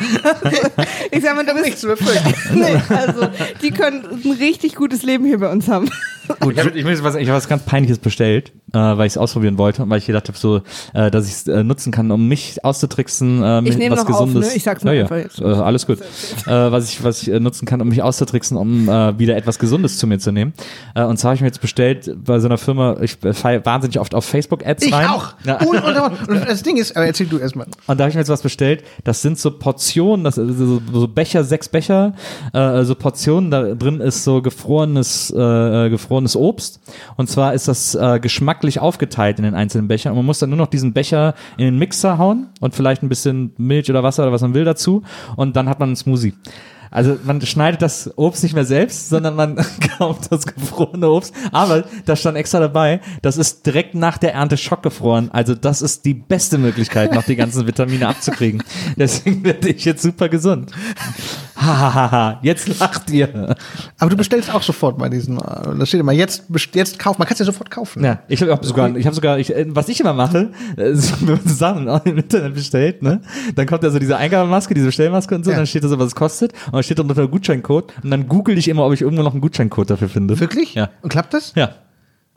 ich 1.10 1.22
sag 1.22 1.36
mal, 1.36 1.44
du 1.46 1.54
bist, 1.62 1.80
zu 1.80 1.88
befürchten. 1.88 2.34
nee, 2.60 2.76
also, 2.88 3.28
die 3.62 3.70
können 3.70 4.04
ein 4.24 4.32
richtig 4.32 4.74
gutes 4.74 5.02
Leben 5.02 5.24
hier 5.24 5.38
bei 5.38 5.50
uns 5.50 5.68
haben. 5.68 5.88
ich 6.50 6.58
habe 6.58 6.70
ich, 6.78 6.84
muss 6.84 7.02
was- 7.02 7.16
ich 7.16 7.28
hab 7.28 7.36
was 7.36 7.48
ganz 7.48 7.62
Peinliches 7.64 7.98
bestellt, 7.98 8.52
äh, 8.72 8.78
weil 8.78 9.06
ich 9.06 9.12
es 9.12 9.18
ausprobieren 9.18 9.58
wollte 9.58 9.82
und 9.82 9.90
weil 9.90 9.98
ich 9.98 10.06
gedacht 10.06 10.28
habe, 10.28 10.38
so, 10.38 10.62
äh, 10.94 11.10
dass 11.10 11.26
ich 11.26 11.32
es 11.34 11.46
äh, 11.48 11.62
nutzen 11.62 11.92
kann, 11.92 12.10
um 12.10 12.28
mich 12.28 12.64
auszutricksen, 12.64 13.42
äh, 13.42 13.60
nehme 13.60 13.90
was 13.96 14.04
noch 14.04 14.10
auf, 14.14 14.26
Gesundes. 14.26 14.50
ne? 14.50 14.56
Ich 14.56 14.62
sag's 14.62 14.84
nur 14.84 14.94
ja, 14.94 15.02
einfach 15.02 15.16
ja. 15.16 15.22
jetzt. 15.22 15.40
Äh, 15.40 15.44
alles 15.44 15.86
gut. 15.86 15.98
Äh, 16.46 16.50
was 16.50 16.90
ich, 16.90 17.02
was 17.02 17.22
ich 17.22 17.30
äh, 17.30 17.40
nutzen 17.40 17.64
kann, 17.64 17.80
um 17.80 17.88
mich 17.88 18.02
auszutricksen, 18.02 18.56
um 18.58 18.88
äh, 18.88 19.18
wieder 19.18 19.34
etwas 19.36 19.58
Gesundes 19.58 19.96
zu 19.98 20.06
mir 20.06 20.18
zu 20.18 20.30
nehmen. 20.30 20.52
Äh, 20.94 21.04
und 21.04 21.16
zwar 21.16 21.30
habe 21.30 21.36
ich 21.36 21.40
mir 21.40 21.46
jetzt 21.46 21.60
bestellt 21.60 22.14
bei 22.22 22.38
so 22.38 22.46
einer 22.48 22.58
Firma, 22.58 22.96
ich 23.00 23.22
äh, 23.24 23.32
fall 23.32 23.64
wahnsinnig 23.64 23.98
oft 23.98 24.14
auf 24.14 24.24
Facebook-Ads 24.26 24.84
Ich 24.84 24.92
rein. 24.92 25.06
auch. 25.06 25.32
Ja. 25.44 25.56
Und, 25.60 25.68
und, 25.82 25.96
und. 25.96 26.28
und 26.28 26.48
das 26.48 26.62
Ding 26.62 26.76
ist, 26.76 26.96
aber 26.96 27.06
erzähl 27.06 27.26
du 27.26 27.38
erstmal. 27.38 27.66
Und 27.86 27.98
da 27.98 28.04
habe 28.04 28.10
ich 28.10 28.14
mir 28.14 28.20
jetzt 28.20 28.28
was 28.28 28.42
bestellt. 28.42 28.84
Das 29.04 29.22
sind 29.22 29.33
so 29.38 29.50
Portionen, 29.50 30.24
das 30.24 30.38
ist 30.38 30.58
so, 30.58 30.80
so 30.92 31.08
Becher, 31.08 31.44
sechs 31.44 31.68
Becher, 31.68 32.14
äh, 32.52 32.84
so 32.84 32.94
Portionen. 32.94 33.50
Da 33.50 33.74
drin 33.74 34.00
ist 34.00 34.24
so 34.24 34.42
gefrorenes, 34.42 35.30
äh, 35.30 35.90
gefrorenes 35.90 36.36
Obst. 36.36 36.80
Und 37.16 37.28
zwar 37.28 37.54
ist 37.54 37.68
das 37.68 37.94
äh, 37.94 38.18
geschmacklich 38.20 38.80
aufgeteilt 38.80 39.38
in 39.38 39.44
den 39.44 39.54
einzelnen 39.54 39.88
Bechern. 39.88 40.12
Und 40.12 40.18
man 40.18 40.26
muss 40.26 40.38
dann 40.38 40.50
nur 40.50 40.58
noch 40.58 40.68
diesen 40.68 40.92
Becher 40.92 41.34
in 41.56 41.64
den 41.66 41.78
Mixer 41.78 42.18
hauen 42.18 42.48
und 42.60 42.74
vielleicht 42.74 43.02
ein 43.02 43.08
bisschen 43.08 43.52
Milch 43.56 43.90
oder 43.90 44.02
Wasser 44.02 44.22
oder 44.22 44.32
was 44.32 44.42
man 44.42 44.54
will 44.54 44.64
dazu. 44.64 45.02
Und 45.36 45.56
dann 45.56 45.68
hat 45.68 45.80
man 45.80 45.90
einen 45.90 45.96
Smoothie. 45.96 46.34
Also 46.94 47.18
man 47.24 47.40
schneidet 47.40 47.82
das 47.82 48.08
Obst 48.16 48.44
nicht 48.44 48.54
mehr 48.54 48.64
selbst, 48.64 49.08
sondern 49.08 49.34
man 49.34 49.56
kauft 49.98 50.30
das 50.30 50.46
gefrorene 50.46 51.10
Obst. 51.10 51.34
Aber 51.50 51.84
da 52.06 52.14
stand 52.14 52.36
extra 52.36 52.60
dabei, 52.60 53.00
das 53.20 53.36
ist 53.36 53.66
direkt 53.66 53.96
nach 53.96 54.16
der 54.16 54.32
Ernte 54.32 54.56
schockgefroren. 54.56 55.28
Also 55.32 55.56
das 55.56 55.82
ist 55.82 56.04
die 56.04 56.14
beste 56.14 56.56
Möglichkeit, 56.56 57.12
noch 57.12 57.24
die 57.24 57.34
ganzen 57.34 57.66
Vitamine 57.66 58.06
abzukriegen. 58.06 58.62
Deswegen 58.96 59.42
werde 59.44 59.70
ich 59.70 59.84
jetzt 59.84 60.02
super 60.02 60.28
gesund. 60.28 60.70
Hahaha, 61.56 62.38
jetzt 62.42 62.78
lacht 62.80 63.10
ihr. 63.10 63.54
Aber 63.98 64.10
du 64.10 64.16
bestellst 64.16 64.52
auch 64.52 64.62
sofort 64.62 64.98
bei 64.98 65.08
diesen, 65.08 65.36
da 65.38 65.86
steht 65.86 66.00
immer, 66.00 66.12
jetzt, 66.12 66.44
jetzt 66.72 66.98
kaufen. 66.98 67.16
Man 67.18 67.28
kann 67.28 67.34
es 67.34 67.38
ja 67.40 67.44
sofort 67.46 67.70
kaufen. 67.70 68.04
Ja, 68.04 68.20
ich 68.28 68.42
habe 68.42 68.64
sogar, 68.66 68.94
ich 68.96 69.06
habe 69.06 69.14
sogar, 69.14 69.38
ich, 69.38 69.54
äh, 69.54 69.64
was 69.68 69.88
ich 69.88 70.00
immer 70.00 70.12
mache, 70.12 70.50
äh, 70.76 70.92
wenn 71.20 71.34
man 71.36 71.46
Sachen 71.46 71.88
im 72.04 72.18
Internet 72.18 72.54
bestellt, 72.54 73.02
ne, 73.02 73.20
dann 73.54 73.66
kommt 73.66 73.82
da 73.84 73.90
so 73.90 73.98
diese 73.98 74.16
Eingabemaske, 74.16 74.74
diese 74.74 74.86
Bestellmaske 74.86 75.34
und 75.34 75.44
so, 75.44 75.50
Ja. 75.50 75.56
dann 75.58 75.66
steht 75.66 75.84
da 75.84 75.88
so, 75.88 75.98
was 75.98 76.08
es 76.08 76.14
kostet, 76.14 76.52
und 76.66 76.74
dann 76.74 76.82
steht 76.82 76.98
da 76.98 77.02
unter 77.02 77.28
Gutscheincode, 77.28 77.92
und 78.02 78.10
dann 78.10 78.28
google 78.28 78.58
ich 78.58 78.68
immer, 78.68 78.84
ob 78.86 78.92
ich 78.92 79.02
irgendwo 79.02 79.22
noch 79.22 79.32
einen 79.32 79.40
Gutscheincode 79.40 79.90
dafür 79.90 80.08
finde. 80.08 80.38
Wirklich? 80.40 80.74
Ja. 80.74 80.90
Und 81.02 81.10
klappt 81.10 81.34
das? 81.34 81.52
Ja. 81.54 81.70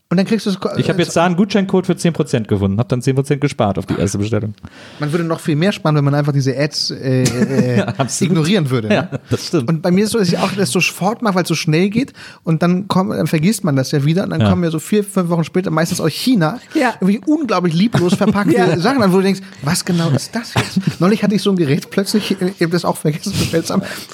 Und 0.09 0.15
dann 0.15 0.25
kriegst 0.25 0.45
du 0.45 0.51
es. 0.51 0.57
Ich 0.77 0.87
habe 0.87 0.99
jetzt 1.01 1.17
da 1.17 1.25
einen 1.25 1.35
Gutscheincode 1.35 1.85
für 1.85 1.91
10% 1.91 2.43
gefunden, 2.45 2.79
habe 2.79 2.87
dann 2.87 3.01
10% 3.01 3.37
gespart 3.39 3.77
auf 3.77 3.85
die 3.85 3.95
erste 3.95 4.17
Bestellung. 4.17 4.53
Man 4.99 5.11
würde 5.11 5.25
noch 5.25 5.41
viel 5.41 5.57
mehr 5.57 5.73
sparen, 5.73 5.97
wenn 5.97 6.03
man 6.05 6.15
einfach 6.15 6.31
diese 6.31 6.57
Ads 6.57 6.91
äh, 6.91 7.23
äh, 7.23 7.81
absolut. 7.97 8.31
ignorieren 8.31 8.69
würde. 8.69 8.87
Ne? 8.87 8.95
Ja, 8.95 9.09
das 9.29 9.47
stimmt. 9.47 9.67
Und 9.67 9.81
bei 9.81 9.91
mir 9.91 10.05
ist 10.05 10.07
es 10.07 10.11
so, 10.13 10.19
dass 10.19 10.29
ich 10.29 10.37
auch 10.37 10.53
das 10.53 10.71
sofort 10.71 11.21
mache, 11.21 11.35
weil 11.35 11.43
es 11.43 11.49
so 11.49 11.55
schnell 11.55 11.89
geht 11.89 12.13
und 12.43 12.63
dann, 12.63 12.87
kommt, 12.87 13.11
dann 13.11 13.27
vergisst 13.27 13.65
man 13.65 13.75
das 13.75 13.91
ja 13.91 14.05
wieder 14.05 14.23
und 14.23 14.29
dann 14.29 14.39
Ja. 14.39 14.49
kommen 14.49 14.63
ja 14.63 14.71
so 14.71 14.79
vier, 14.79 15.03
fünf 15.03 15.27
Wochen 15.29 15.43
später 15.43 15.71
meistens 15.71 15.99
aus 15.99 16.13
China 16.13 16.61
Ja. 16.73 16.93
irgendwie 17.01 17.19
unglaublich 17.25 17.73
lieblos 17.73 18.15
verpackte 18.15 18.53
Ja. 18.57 18.79
Sachen 18.79 19.03
an, 19.03 19.11
wo 19.11 19.17
du 19.17 19.23
denkst, 19.23 19.41
was 19.63 19.83
genau 19.83 20.09
ist 20.11 20.33
das 20.33 20.53
jetzt? 20.53 21.01
Neulich 21.01 21.21
hatte 21.21 21.35
ich 21.35 21.41
so 21.41 21.49
ein 21.49 21.57
Gerät 21.57 21.89
plötzlich, 21.89 22.31
äh, 22.41 22.51
ich 22.55 22.61
habe 22.61 22.71
das 22.71 22.85
auch 22.85 22.95
vergessen, 22.95 23.33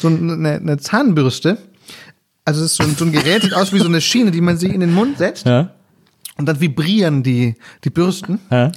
so 0.01 0.07
eine, 0.07 0.53
eine 0.55 0.77
Zahnbürste 0.79 1.59
Also 2.45 2.63
es 2.63 2.71
ist 2.71 2.77
so 2.77 2.83
ein, 2.83 2.95
so 2.97 3.05
ein 3.05 3.11
Gerät, 3.11 3.43
sieht 3.43 3.53
aus 3.53 3.71
wie 3.73 3.79
so 3.79 3.85
eine 3.85 4.01
Schiene, 4.01 4.31
die 4.31 4.41
man 4.41 4.57
sich 4.57 4.73
in 4.73 4.79
den 4.79 4.91
Mund 4.95 5.19
setzt. 5.19 5.45
Ja. 5.45 5.69
Und 6.35 6.47
dann 6.47 6.59
vibrieren 6.59 7.21
die, 7.21 7.53
die 7.83 7.91
Bürsten. 7.91 8.39
Ja. 8.49 8.71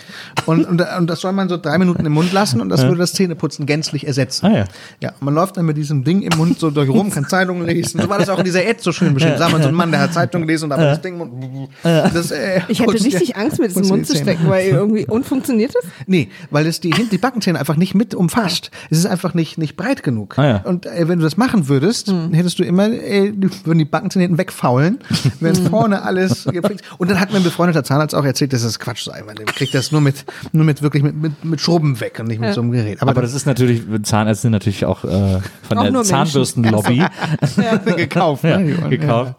Und, 0.44 0.66
und, 0.66 0.82
und 0.98 1.06
das 1.08 1.20
soll 1.22 1.32
man 1.32 1.48
so 1.48 1.56
drei 1.56 1.78
Minuten 1.78 2.04
im 2.04 2.12
Mund 2.12 2.30
lassen 2.34 2.60
und 2.60 2.68
das 2.68 2.82
würde 2.82 2.98
das 2.98 3.14
Zähneputzen 3.14 3.64
gänzlich 3.64 4.06
ersetzen. 4.06 4.44
Ah, 4.46 4.56
ja. 4.58 4.64
Ja, 5.00 5.12
man 5.20 5.32
läuft 5.34 5.56
dann 5.56 5.64
mit 5.64 5.78
diesem 5.78 6.04
Ding 6.04 6.20
im 6.20 6.36
Mund 6.36 6.58
so 6.60 6.70
durch 6.70 6.90
rum, 6.90 7.10
kann 7.10 7.26
Zeitungen 7.26 7.64
lesen. 7.66 7.98
So 8.02 8.10
war 8.10 8.18
das 8.18 8.28
auch 8.28 8.38
in 8.38 8.44
dieser 8.44 8.60
Ad 8.60 8.76
so 8.80 8.92
schön 8.92 9.14
beschrieben. 9.14 9.36
Sag 9.38 9.52
mal, 9.52 9.62
so 9.62 9.68
ein 9.68 9.74
Mann, 9.74 9.90
der 9.90 10.00
hat 10.00 10.12
Zeitungen 10.12 10.46
gelesen 10.46 10.66
und 10.66 10.72
aber 10.72 10.82
das 10.82 11.00
Ding 11.00 11.14
im 11.18 11.18
Mund. 11.18 11.70
Das, 11.82 12.30
äh, 12.30 12.60
Ich 12.68 12.78
putzt 12.84 13.04
richtig 13.06 13.28
dir- 13.28 13.38
Angst, 13.38 13.58
mir 13.58 13.68
das 13.68 13.76
in 13.76 13.84
den 13.84 13.88
Mund 13.88 14.06
zu 14.06 14.16
stecken, 14.16 14.48
weil 14.48 14.68
irgendwie, 14.68 15.06
und 15.06 15.24
funktioniert 15.24 15.74
das? 15.74 15.84
Nee, 16.06 16.28
weil 16.50 16.66
es 16.66 16.80
die, 16.80 16.90
die 16.90 17.18
Backenzähne 17.18 17.58
einfach 17.58 17.76
nicht 17.76 17.94
mit 17.94 18.14
umfasst. 18.14 18.70
Es 18.90 18.98
ist 18.98 19.06
einfach 19.06 19.32
nicht, 19.32 19.56
nicht 19.56 19.76
breit 19.76 20.02
genug. 20.02 20.38
Ah, 20.38 20.46
ja. 20.46 20.56
Und 20.64 20.84
äh, 20.84 21.08
wenn 21.08 21.18
du 21.20 21.24
das 21.24 21.38
machen 21.38 21.68
würdest, 21.68 22.08
Hm. 22.08 22.34
hättest 22.34 22.58
du 22.58 22.64
immer, 22.64 22.88
äh, 22.90 23.32
die- 23.34 23.48
würden 23.64 23.78
die 23.78 23.84
Backenzähne 23.86 24.24
hinten 24.24 24.36
wegfaulen, 24.38 24.98
wenn 25.40 25.54
vorne 25.54 26.02
alles 26.02 26.44
gepflegt. 26.44 26.82
Und 26.98 27.10
dann 27.10 27.18
hat 27.18 27.34
ein 27.34 27.45
befreundeter 27.46 27.82
Zahnarzt 27.84 28.14
auch 28.14 28.24
erzählt, 28.24 28.52
dass 28.52 28.62
das 28.62 28.78
Quatsch 28.78 29.04
sei. 29.04 29.22
Man 29.24 29.36
kriegt 29.46 29.74
das 29.74 29.92
nur 29.92 30.00
mit, 30.00 30.24
nur 30.52 30.64
mit 30.64 30.82
wirklich 30.82 31.02
mit, 31.02 31.14
mit, 31.16 31.44
mit 31.44 31.60
Schrubben 31.60 31.98
weg 32.00 32.18
und 32.20 32.28
nicht 32.28 32.40
mit 32.40 32.54
so 32.54 32.60
einem 32.60 32.72
Gerät. 32.72 33.00
Aber 33.02 33.20
das 33.20 33.34
ist 33.34 33.46
natürlich, 33.46 33.82
Zahnärzte 34.02 34.42
sind 34.42 34.52
natürlich 34.52 34.84
auch 34.84 35.04
äh, 35.04 35.40
von 35.68 35.78
Auch 35.78 35.84
der. 35.90 36.02
Zahnbürstenlobby 36.02 37.02
gekauft. 37.96 38.44
ja, 38.44 38.58
ne? 38.58 38.70
Ja. 38.80 38.88
gekauft. 38.88 39.34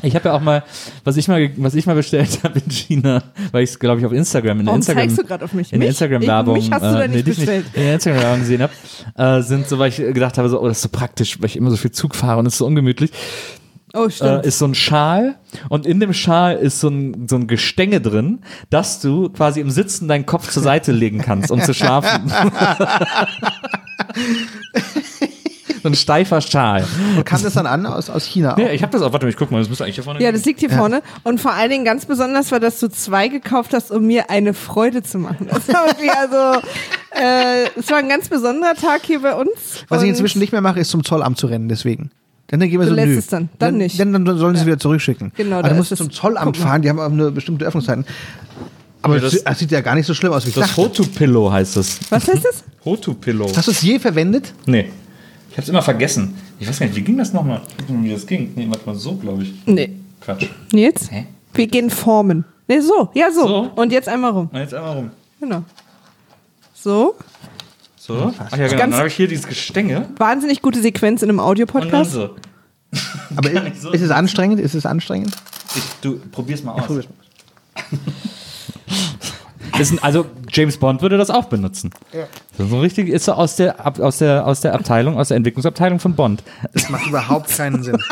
Ich 0.00 0.14
habe 0.14 0.28
ja 0.28 0.34
auch 0.36 0.40
mal, 0.40 0.62
was 1.02 1.16
ich 1.16 1.26
mal, 1.26 1.50
was 1.56 1.74
ich 1.74 1.84
mal 1.86 1.96
bestellt 1.96 2.38
habe 2.44 2.60
in 2.60 2.70
China, 2.70 3.20
weil 3.50 3.64
ich 3.64 3.70
es 3.70 3.78
glaube 3.80 3.98
ich 3.98 4.06
auf 4.06 4.12
Instagram 4.12 4.60
in 4.60 4.66
der 4.66 4.66
Warum 4.66 4.78
Instagram 4.78 5.02
zeigst 5.08 5.18
du 5.18 5.24
gerade 5.24 5.44
auf 5.44 5.52
mich? 5.54 5.72
in 5.72 5.80
der 5.80 5.88
Mich? 5.88 5.96
Instagram-Werbung, 5.96 6.56
Ich- 6.56 6.64
mich 6.66 6.72
hast 6.72 6.82
du 6.82 6.92
da 6.92 7.02
äh, 7.02 7.08
nicht 7.08 7.26
dich 7.26 7.36
bestellt. 7.36 7.66
in 7.74 7.82
Instagram-Werbung 7.82 8.38
gesehen 8.38 8.62
habe, 8.62 8.72
äh, 9.16 9.42
sind 9.42 9.66
so, 9.68 9.76
weil 9.80 9.88
ich 9.88 9.96
gedacht 9.96 10.38
habe, 10.38 10.48
so, 10.48 10.60
oh, 10.62 10.68
das 10.68 10.76
ist 10.76 10.82
so 10.84 10.88
praktisch, 10.90 11.40
weil 11.40 11.46
ich 11.46 11.56
immer 11.56 11.70
so 11.72 11.76
viel 11.76 11.90
Zug 11.90 12.14
fahre 12.14 12.38
und 12.38 12.46
es 12.46 12.52
ist 12.54 12.58
so 12.58 12.66
ungemütlich. 12.66 13.10
Oh, 13.98 14.08
stimmt. 14.08 14.44
Äh, 14.44 14.48
ist 14.48 14.58
so 14.58 14.66
ein 14.66 14.74
Schal 14.74 15.36
und 15.68 15.86
in 15.86 16.00
dem 16.00 16.12
Schal 16.12 16.56
ist 16.56 16.80
so 16.80 16.88
ein, 16.88 17.26
so 17.28 17.36
ein 17.36 17.46
Gestänge 17.46 18.00
drin, 18.00 18.40
dass 18.70 19.00
du 19.00 19.28
quasi 19.30 19.60
im 19.60 19.70
Sitzen 19.70 20.08
deinen 20.08 20.26
Kopf 20.26 20.50
zur 20.50 20.62
Seite 20.62 20.92
legen 20.92 21.20
kannst, 21.20 21.50
um 21.50 21.60
zu 21.60 21.74
schlafen. 21.74 22.30
so 25.82 25.88
ein 25.88 25.94
steifer 25.94 26.40
Schal. 26.40 26.86
Und 27.16 27.24
kam 27.24 27.42
das 27.42 27.54
dann 27.54 27.66
an 27.66 27.86
aus, 27.86 28.10
aus 28.10 28.24
China 28.24 28.54
auch? 28.54 28.58
Ja, 28.58 28.70
ich 28.70 28.82
habe 28.82 28.92
das 28.92 29.02
auch. 29.02 29.12
Warte 29.12 29.26
mal, 29.26 29.30
ich 29.30 29.36
guck 29.36 29.50
mal, 29.50 29.58
das 29.58 29.68
müsste 29.68 29.84
eigentlich 29.84 29.96
hier 29.96 30.04
vorne 30.04 30.22
ja, 30.22 30.32
das 30.32 30.44
liegt 30.44 30.60
hier 30.60 30.70
vorne. 30.70 31.02
Und 31.24 31.40
vor 31.40 31.52
allen 31.52 31.70
Dingen 31.70 31.84
ganz 31.84 32.06
besonders 32.06 32.52
war, 32.52 32.60
dass 32.60 32.80
du 32.80 32.88
zwei 32.88 33.28
gekauft 33.28 33.72
hast, 33.74 33.90
um 33.90 34.06
mir 34.06 34.30
eine 34.30 34.54
Freude 34.54 35.02
zu 35.02 35.18
machen. 35.18 35.48
Das 35.50 35.68
war 35.68 35.86
irgendwie 35.86 36.10
also, 36.10 36.60
äh, 37.10 37.68
es 37.76 37.90
war 37.90 37.98
ein 37.98 38.08
ganz 38.08 38.28
besonderer 38.28 38.74
Tag 38.74 39.02
hier 39.04 39.20
bei 39.20 39.34
uns. 39.34 39.84
Was 39.88 40.02
ich 40.02 40.08
inzwischen 40.08 40.38
nicht 40.38 40.52
mehr 40.52 40.60
mache, 40.60 40.80
ist 40.80 40.90
zum 40.90 41.04
Zollamt 41.04 41.38
zu 41.38 41.46
rennen, 41.46 41.68
deswegen. 41.68 42.10
Dann 42.50 42.60
gehen 42.60 42.72
wir 42.72 42.86
Du 42.86 42.88
so, 42.90 42.94
lässt 42.94 43.08
nö. 43.08 43.18
es 43.18 43.26
dann. 43.26 43.48
Dann 43.58 43.76
nicht. 43.76 44.00
Dann, 44.00 44.12
dann 44.24 44.38
sollen 44.38 44.54
sie 44.56 44.60
es 44.62 44.66
wieder 44.66 44.78
zurückschicken. 44.78 45.32
Genau, 45.36 45.56
Aber 45.56 45.62
da 45.64 45.68
dann 45.68 45.78
musst 45.78 45.90
du 45.90 45.94
es- 45.94 45.98
zum 45.98 46.10
Zollamt 46.10 46.56
fahren, 46.56 46.80
die 46.82 46.88
haben 46.88 46.98
auch 46.98 47.10
eine 47.10 47.30
bestimmte 47.30 47.64
Öffnungszeiten. 47.66 48.04
Aber 49.02 49.16
Ja, 49.16 49.20
das, 49.22 49.42
das- 49.44 49.58
sieht 49.58 49.70
ja 49.70 49.80
gar 49.82 49.94
nicht 49.94 50.06
so 50.06 50.14
schlimm 50.14 50.32
aus, 50.32 50.44
wie 50.44 50.48
ich 50.48 50.54
Das 50.54 50.68
dachte. 50.68 50.82
Hotupillow 50.82 51.52
heißt 51.52 51.76
es. 51.76 52.00
Was 52.10 52.26
heißt 52.26 52.44
das? 52.44 52.64
Hotupillow. 52.84 53.54
Hast 53.54 53.68
du 53.68 53.70
es 53.72 53.82
je 53.82 53.98
verwendet? 53.98 54.52
Nee. 54.66 54.90
Ich 55.50 55.56
hab's 55.58 55.68
immer 55.68 55.82
vergessen. 55.82 56.34
Ich 56.58 56.68
weiß 56.68 56.78
gar 56.78 56.86
nicht, 56.86 56.96
wie 56.96 57.02
ging 57.02 57.18
das 57.18 57.32
nochmal? 57.32 57.60
Wie 57.86 58.10
das 58.10 58.26
ging? 58.26 58.52
Nee, 58.56 58.66
warte 58.68 58.86
mal, 58.86 58.94
so, 58.94 59.14
glaube 59.16 59.42
ich. 59.42 59.54
Nee. 59.66 59.90
Quatsch. 60.20 60.46
Jetzt? 60.72 61.10
Hä? 61.12 61.26
Wir 61.54 61.66
gehen 61.66 61.90
formen. 61.90 62.44
Nee, 62.66 62.80
so. 62.80 63.10
Ja, 63.14 63.30
so. 63.30 63.46
So. 63.46 63.70
Und 63.76 63.92
jetzt 63.92 64.08
einmal 64.08 64.30
rum. 64.32 64.48
Na, 64.52 64.60
jetzt 64.60 64.74
einmal 64.74 64.96
rum. 64.96 65.10
Genau. 65.40 65.62
So. 66.74 67.14
So. 68.08 68.34
Ach 68.38 68.50
ja, 68.56 68.56
genau. 68.66 68.68
Ganz- 68.70 68.78
Dann 68.92 68.94
habe 68.94 69.08
ich 69.08 69.14
hier 69.14 69.28
dieses 69.28 69.46
Gestänge. 69.46 70.08
Wahnsinnig 70.16 70.62
gute 70.62 70.80
Sequenz 70.80 71.22
in 71.22 71.28
einem 71.28 71.40
Audiopodcast. 71.40 72.12
so. 72.12 72.36
Aber 73.36 73.48
nicht 73.50 73.80
so. 73.80 73.90
ist 73.90 74.00
es 74.00 74.10
anstrengend? 74.10 74.58
Ist 74.60 74.74
es 74.74 74.86
anstrengend? 74.86 75.36
Ich, 75.76 75.82
du 76.00 76.18
probier's 76.32 76.62
mal 76.62 76.72
aus. 76.72 76.86
probier's 76.86 77.06
Das 77.76 77.84
sind, 79.84 80.02
also 80.04 80.26
James 80.50 80.76
Bond 80.76 81.02
würde 81.02 81.16
das 81.18 81.30
auch 81.30 81.46
benutzen. 81.46 81.90
Ja. 82.12 82.26
So 82.58 82.80
richtig 82.80 83.08
ist 83.08 83.24
so 83.26 83.32
aus 83.32 83.56
der, 83.56 83.86
aus 84.00 84.18
der 84.18 84.46
aus 84.46 84.60
der 84.60 84.74
Abteilung, 84.74 85.18
aus 85.18 85.28
der 85.28 85.36
Entwicklungsabteilung 85.36 86.00
von 86.00 86.14
Bond. 86.14 86.42
Das 86.72 86.88
macht 86.88 87.06
überhaupt 87.06 87.50
keinen 87.56 87.82
Sinn. 87.82 87.96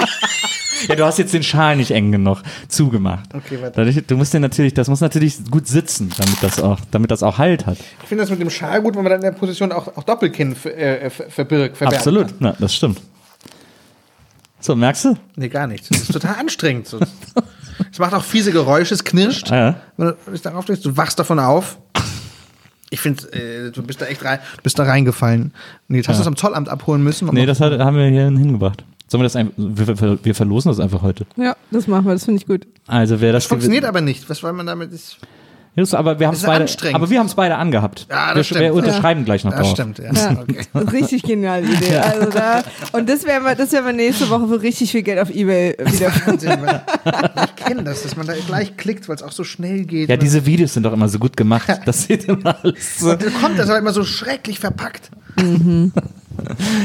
Ja, 0.89 0.95
du 0.95 1.07
hast 1.07 1.19
jetzt 1.19 1.33
den 1.33 1.43
Schal 1.43 1.75
nicht 1.77 1.91
eng 1.91 2.13
genug 2.13 2.43
zugemacht. 2.69 3.31
Okay, 3.35 3.57
warte. 3.63 3.77
Dadurch, 3.77 4.07
du 4.07 4.15
musst 4.19 4.35
den 4.35 4.43
natürlich, 4.43 4.75
das 4.75 4.89
muss 4.89 5.01
natürlich 5.01 5.43
gut 5.51 5.67
sitzen, 5.67 6.13
damit 6.19 6.37
das 6.43 6.61
auch, 6.61 6.79
damit 6.91 7.11
das 7.11 7.23
auch 7.23 7.39
Halt 7.39 7.65
hat. 7.65 7.79
Ich 8.03 8.09
finde 8.09 8.23
das 8.23 8.31
mit 8.31 8.41
dem 8.43 8.51
Schal 8.51 8.83
gut, 8.83 8.95
wenn 8.95 9.03
man 9.03 9.11
dann 9.11 9.23
in 9.23 9.33
der 9.33 9.39
Position 9.39 9.73
auch, 9.73 9.97
auch 9.97 10.05
Doppelkinn 10.05 10.55
äh, 10.67 11.09
ver- 11.09 11.31
verbirgt. 11.31 11.81
Absolut. 11.81 12.27
Na, 12.41 12.55
das 12.59 12.75
stimmt. 12.75 13.01
So, 14.61 14.77
merkst 14.77 15.07
du? 15.07 15.17
Nee, 15.37 15.49
gar 15.49 15.67
nichts. 15.67 15.89
Das 15.89 15.99
ist 16.03 16.13
total 16.13 16.35
anstrengend. 16.37 16.87
So. 16.87 16.99
Es 17.91 17.99
macht 17.99 18.15
auch 18.15 18.25
fiese 18.25 18.53
Geräusche, 18.53 18.95
es 18.95 19.05
knirscht. 19.05 19.51
Ja. 19.51 19.81
Wenn 19.97 20.09
du 20.09 20.33
dich 20.33 20.43
darauf 20.43 20.65
drückst, 20.65 20.85
du 20.85 20.97
wachst 20.97 21.19
davon 21.19 21.39
auf. 21.39 21.79
Ich 22.91 23.01
finde, 23.01 23.33
äh, 23.33 23.73
du 23.73 23.83
bist 23.83 24.01
da 24.01 24.07
echt 24.07 24.25
rein, 24.25 24.39
du 24.57 24.63
bist 24.63 24.79
da 24.79 24.85
reingefallen. 24.85 25.53
Nee, 25.89 25.99
hast 25.99 26.09
du 26.09 26.13
das 26.13 26.27
am 26.27 26.37
Zollamt 26.37 26.69
abholen 26.69 27.03
müssen? 27.03 27.29
Nee, 27.33 27.47
das 27.47 27.61
hat, 27.61 27.79
haben 27.79 27.97
wir 27.97 28.07
hier 28.07 28.27
hingebracht. 28.27 28.85
Sollen 29.09 29.21
wir 29.21 29.25
das 29.25 29.37
einfach, 29.37 29.55
wir, 29.57 30.01
wir, 30.01 30.25
wir 30.25 30.35
verlosen 30.35 30.71
das 30.71 30.81
einfach 30.81 31.03
heute. 31.03 31.27
Ja, 31.37 31.57
das 31.71 31.87
machen 31.87 32.07
wir. 32.07 32.13
Das 32.13 32.25
finde 32.25 32.41
ich 32.41 32.47
gut. 32.47 32.67
Also 32.87 33.21
wer 33.21 33.33
das, 33.33 33.45
das 33.45 33.49
funktioniert 33.49 33.85
aber 33.85 34.01
nicht. 34.01 34.29
Was 34.29 34.39
soll 34.39 34.53
man 34.53 34.67
damit? 34.67 34.93
Ist, 34.93 35.19
Ja, 35.77 35.83
das- 35.83 35.95
aber 35.95 36.19
wir 36.19 36.27
haben 36.27 36.35
es 36.35 36.41
ist 36.41 36.47
beide, 36.47 36.63
anstrengend. 36.63 36.97
aber 36.97 37.11
wir 37.11 37.19
haben 37.19 37.27
es 37.27 37.35
beide 37.35 37.57
angehabt. 37.57 38.07
Ja, 38.11 38.29
das 38.29 38.37
wir, 38.37 38.45
stimmt. 38.45 38.61
wir 38.63 38.75
unterschreiben 38.75 39.25
gleich 39.25 39.45
noch 39.45 39.53
das 39.53 39.61
drauf. 39.61 39.71
stimmt, 39.73 39.99
ja. 39.99 40.13
Ja, 40.13 40.31
Okay. 40.41 40.67
das 40.73 40.83
ist 40.85 40.93
richtig 40.93 41.23
geniale 41.23 41.67
Idee. 41.67 41.97
Also 41.99 42.31
da, 42.31 42.63
und 42.93 43.09
das 43.09 43.25
werden 43.25 43.45
wir, 43.45 43.55
das 43.55 43.73
werden 43.73 43.87
wir 43.87 43.93
nächste 43.93 44.29
Woche 44.31 44.49
für 44.49 44.63
richtig 44.63 44.91
viel 44.91 45.03
Geld 45.03 45.19
auf 45.21 45.31
Ebay 45.31 45.77
wieder. 45.79 46.11
Wahnsinn, 46.27 46.59
ich 47.45 47.65
kenne 47.65 47.83
das, 47.85 48.03
dass 48.03 48.17
man 48.17 48.27
da 48.27 48.33
gleich 48.47 48.77
klickt, 48.77 49.09
weil 49.09 49.17
es 49.17 49.23
auch 49.23 49.33
so 49.33 49.45
schnell 49.45 49.85
geht. 49.85 50.09
Ja, 50.09 50.17
diese 50.17 50.47
Videos 50.47 50.73
sind 50.75 50.83
doch 50.85 50.93
immer 50.95 51.09
so 51.09 51.19
gut 51.19 51.37
gemacht. 51.37 51.69
Das 51.85 52.05
sieht 52.05 52.25
immer 52.25 52.57
alles 52.63 52.99
so. 52.99 53.11
Und 53.11 53.23
dann 53.23 53.35
kommt 53.35 53.59
das 53.59 53.69
aber 53.69 53.79
immer 53.79 53.93
so 53.93 54.03
schrecklich 54.05 54.59
verpackt. 54.59 55.11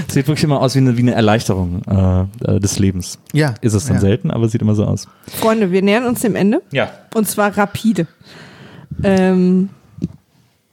Sieht 0.08 0.28
wirklich 0.28 0.44
immer 0.44 0.62
aus 0.62 0.76
wie 0.76 0.80
eine, 0.80 0.96
wie 0.98 1.02
eine 1.02 1.14
Erleichterung 1.14 1.82
äh, 1.86 2.56
äh, 2.56 2.60
des 2.60 2.80
Lebens. 2.80 3.20
Ja. 3.34 3.56
Ist 3.62 3.74
es 3.74 3.86
dann 3.86 3.96
ja. 3.96 4.02
selten, 4.02 4.32
aber 4.32 4.48
sieht 4.48 4.62
immer 4.62 4.76
so 4.76 4.86
aus. 4.86 5.08
Freunde, 5.28 5.72
wir 5.72 5.82
nähern 5.82 6.06
uns 6.06 6.22
dem 6.22 6.36
Ende. 6.36 6.62
Ja. 6.72 6.90
Und 7.14 7.28
zwar 7.28 7.58
rapide. 7.58 8.08
Ähm, 9.04 9.70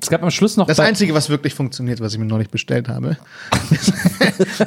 Es 0.00 0.08
gab 0.10 0.22
am 0.22 0.30
Schluss 0.30 0.56
noch 0.56 0.66
Das 0.66 0.80
Einzige, 0.80 1.14
was 1.14 1.28
wirklich 1.28 1.54
funktioniert, 1.54 2.00
was 2.00 2.12
ich 2.12 2.18
mir 2.18 2.24
neulich 2.26 2.50
bestellt 2.50 2.88
habe, 2.88 3.16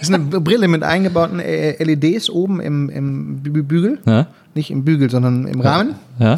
ist 0.02 0.14
eine 0.14 0.20
Brille 0.20 0.68
mit 0.68 0.84
eingebauten 0.84 1.40
äh, 1.40 1.82
LEDs 1.84 2.30
oben 2.30 2.60
im, 2.60 2.90
im 2.90 3.42
Bü- 3.44 3.64
Bügel. 3.64 4.00
Ja, 4.06 4.28
Nicht 4.56 4.72
im 4.72 4.84
Bügel, 4.84 5.10
sondern 5.10 5.48
im 5.48 5.62
Rahmen. 5.62 5.96
ja. 6.20 6.38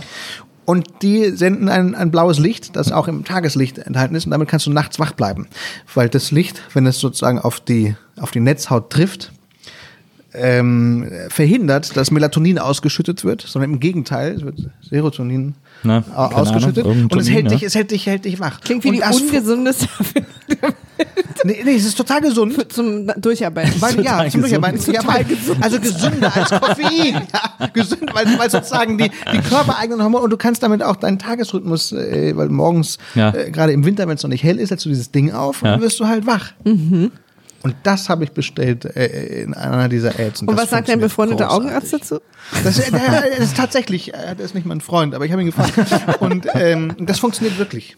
Und 0.66 0.88
die 1.02 1.32
senden 1.32 1.68
ein, 1.68 1.94
ein 1.94 2.10
blaues 2.10 2.40
Licht, 2.40 2.78
das 2.78 2.90
auch 2.94 3.10
im 3.10 3.26
Tageslicht 3.26 3.80
enthalten 3.80 4.16
ist. 4.16 4.24
Und 4.24 4.32
damit 4.32 4.48
kannst 4.48 4.66
du 4.66 4.72
nachts 4.72 4.98
wach 4.98 5.12
bleiben. 5.12 5.48
Weil 5.94 6.08
das 6.08 6.32
Licht, 6.32 6.62
wenn 6.74 6.86
es 6.86 7.00
sozusagen 7.00 7.38
auf 7.38 7.60
die, 7.60 7.98
auf 8.18 8.32
die 8.32 8.40
Netzhaut 8.40 8.90
trifft, 8.90 9.34
ähm, 10.34 11.10
verhindert, 11.30 11.96
dass 11.96 12.12
Melatonin 12.12 12.60
ausgeschüttet 12.60 13.24
wird, 13.24 13.42
sondern 13.42 13.72
im 13.74 13.80
Gegenteil, 13.80 14.34
es 14.36 14.44
wird 14.44 14.60
Serotonin 14.82 15.56
Na, 15.84 16.02
keine 16.02 16.36
ausgeschüttet. 16.36 16.86
Ahnung, 16.86 17.08
und 17.12 17.20
es 17.20 17.30
hält, 17.30 17.52
dich, 17.52 17.62
ja. 17.62 17.68
es 17.68 17.76
hält 17.76 17.92
dich, 17.92 18.06
hält 18.06 18.26
dich 18.26 18.40
wach. 18.40 18.62
klingt 18.62 18.84
wie 18.84 18.90
und 18.90 18.96
die 18.96 19.02
ungesundeste 19.24 19.88
Nee, 21.46 21.62
nee, 21.66 21.76
es 21.76 21.86
ist 21.86 21.98
total 21.98 22.22
gesund. 22.22 22.72
zum 22.72 23.08
Durcharbeiten. 23.18 23.82
Weil, 23.82 24.02
ja, 24.02 24.20
zum 24.30 24.42
gesund. 24.42 24.44
Durcharbeiten. 24.44 24.94
Ja, 24.94 25.02
weil, 25.06 25.26
also 25.62 25.80
gesünder 25.80 26.32
als 26.36 26.50
Koffein. 26.52 27.14
Ja, 27.34 27.68
gesund, 27.74 28.10
weil, 28.14 28.26
weil 28.40 28.50
sozusagen 28.50 28.98
die, 28.98 29.12
die 29.34 29.40
körpereigenen 29.40 30.02
Hormone 30.02 30.24
und 30.24 30.30
du 30.30 30.38
kannst 30.38 30.64
damit 30.64 30.82
auch 30.84 30.96
deinen 30.96 31.20
Tagesrhythmus, 31.20 31.92
äh, 31.92 32.34
weil 32.38 32.50
morgens, 32.50 32.98
Ja. 33.16 33.34
äh, 33.34 33.52
gerade 33.52 33.74
im 33.74 33.84
Winter, 33.84 34.08
wenn 34.08 34.16
es 34.16 34.24
noch 34.24 34.30
nicht 34.30 34.44
hell 34.44 34.58
ist, 34.60 34.70
setzt 34.70 34.86
du 34.86 34.90
dieses 34.90 35.12
Ding 35.12 35.32
auf 35.32 35.62
und 35.64 35.70
dann 35.70 35.82
wirst 35.82 36.00
du 36.00 36.08
halt 36.08 36.26
wach. 36.26 36.54
Und 37.64 37.76
das 37.84 38.10
habe 38.10 38.26
ich 38.26 38.32
bestellt 38.32 38.86
äh, 38.86 39.44
in 39.44 39.54
einer 39.54 39.88
dieser 39.90 40.20
Ads. 40.20 40.42
Und 40.42 40.48
das 40.52 40.58
was 40.64 40.70
sagt 40.70 40.90
dein 40.90 41.00
befreundeter. 41.00 41.50
Augenarzt 41.52 41.94
dazu? 41.94 42.20
Das, 42.64 42.78
ist- 42.78 42.92
der, 42.92 43.00
der 43.22 43.38
ist 43.38 43.56
tatsächlich, 43.58 44.14
äh, 44.14 44.36
der 44.36 44.46
ist 44.46 44.54
nicht 44.54 44.66
mein 44.66 44.82
Freund, 44.82 45.16
aber 45.16 45.26
ich 45.26 45.32
habe 45.32 45.42
ihn 45.42 45.48
gefragt. 45.52 45.74
Und 46.20 46.46
ähm, 46.54 46.94
das 47.00 47.20
funktioniert 47.20 47.58
wirklich. 47.58 47.96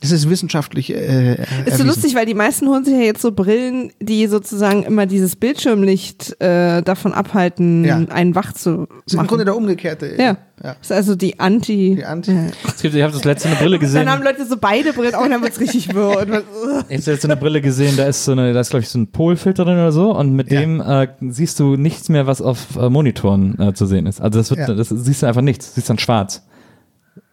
Das 0.00 0.12
ist 0.12 0.28
wissenschaftlich. 0.28 0.94
Äh, 0.94 1.36
Ist 1.64 1.78
so 1.78 1.84
lustig, 1.84 2.14
weil 2.14 2.26
die 2.26 2.34
meisten 2.34 2.68
holen 2.68 2.84
sich 2.84 2.92
ja 2.94 3.00
jetzt 3.00 3.22
so 3.22 3.32
Brillen, 3.32 3.92
die 4.00 4.26
sozusagen 4.26 4.82
immer 4.82 5.06
dieses 5.06 5.36
Bildschirmlicht 5.36 6.38
äh, 6.40 6.82
davon 6.82 7.14
abhalten, 7.14 7.82
Ja. 7.84 7.96
einen 8.10 8.34
wach 8.34 8.52
zu 8.52 8.86
Das 8.88 8.88
ist 9.06 9.12
im 9.14 9.16
machen. 9.18 9.28
Grunde 9.28 9.44
der 9.46 9.56
umgekehrte. 9.56 10.14
ja. 10.18 10.36
ja. 10.62 10.76
Ist 10.80 10.92
also 10.92 11.16
die 11.16 11.40
Anti. 11.40 11.94
Die 11.96 12.04
Anti- 12.04 12.30
Ja. 12.32 12.46
Es 12.68 12.82
gibt, 12.82 12.94
ich 12.94 13.02
habe 13.02 13.12
das 13.14 13.24
letzte 13.24 13.48
eine 13.48 13.56
Brille 13.56 13.78
gesehen. 13.78 14.04
Dann 14.04 14.12
haben 14.14 14.22
Leute 14.22 14.44
so 14.46 14.56
beide 14.60 14.92
Brillen 14.92 15.14
und 15.14 15.30
dann 15.30 15.42
wird's 15.42 15.60
richtig 15.60 15.94
wirr. 15.94 16.18
Und. 16.18 16.28
Ich 16.88 17.00
habe 17.00 17.12
jetzt 17.12 17.24
eine 17.24 17.36
Brille 17.36 17.60
gesehen, 17.62 17.96
da 17.96 18.04
ist 18.04 18.24
so 18.26 18.32
eine, 18.32 18.52
da 18.52 18.60
ist 18.60 18.70
glaube 18.70 18.82
ich 18.82 18.90
so 18.90 18.98
ein 18.98 19.06
Polfilter 19.10 19.64
drin 19.64 19.74
oder 19.76 19.92
so 19.92 20.14
und 20.14 20.34
mit 20.34 20.52
Ja. 20.52 20.60
dem 20.60 20.80
äh, 20.80 21.08
siehst 21.30 21.58
du 21.58 21.76
nichts 21.76 22.08
mehr, 22.10 22.26
was 22.26 22.42
auf 22.42 22.76
äh, 22.78 22.90
Monitoren 22.90 23.58
äh, 23.58 23.72
zu 23.72 23.86
sehen 23.86 24.06
ist. 24.06 24.20
Also 24.20 24.38
das 24.38 24.50
wird, 24.50 24.60
Ja. 24.68 24.74
das 24.74 24.90
siehst 24.90 25.22
du 25.22 25.26
einfach 25.26 25.40
nichts, 25.42 25.74
siehst 25.74 25.88
dann 25.88 25.98
schwarz. 25.98 26.42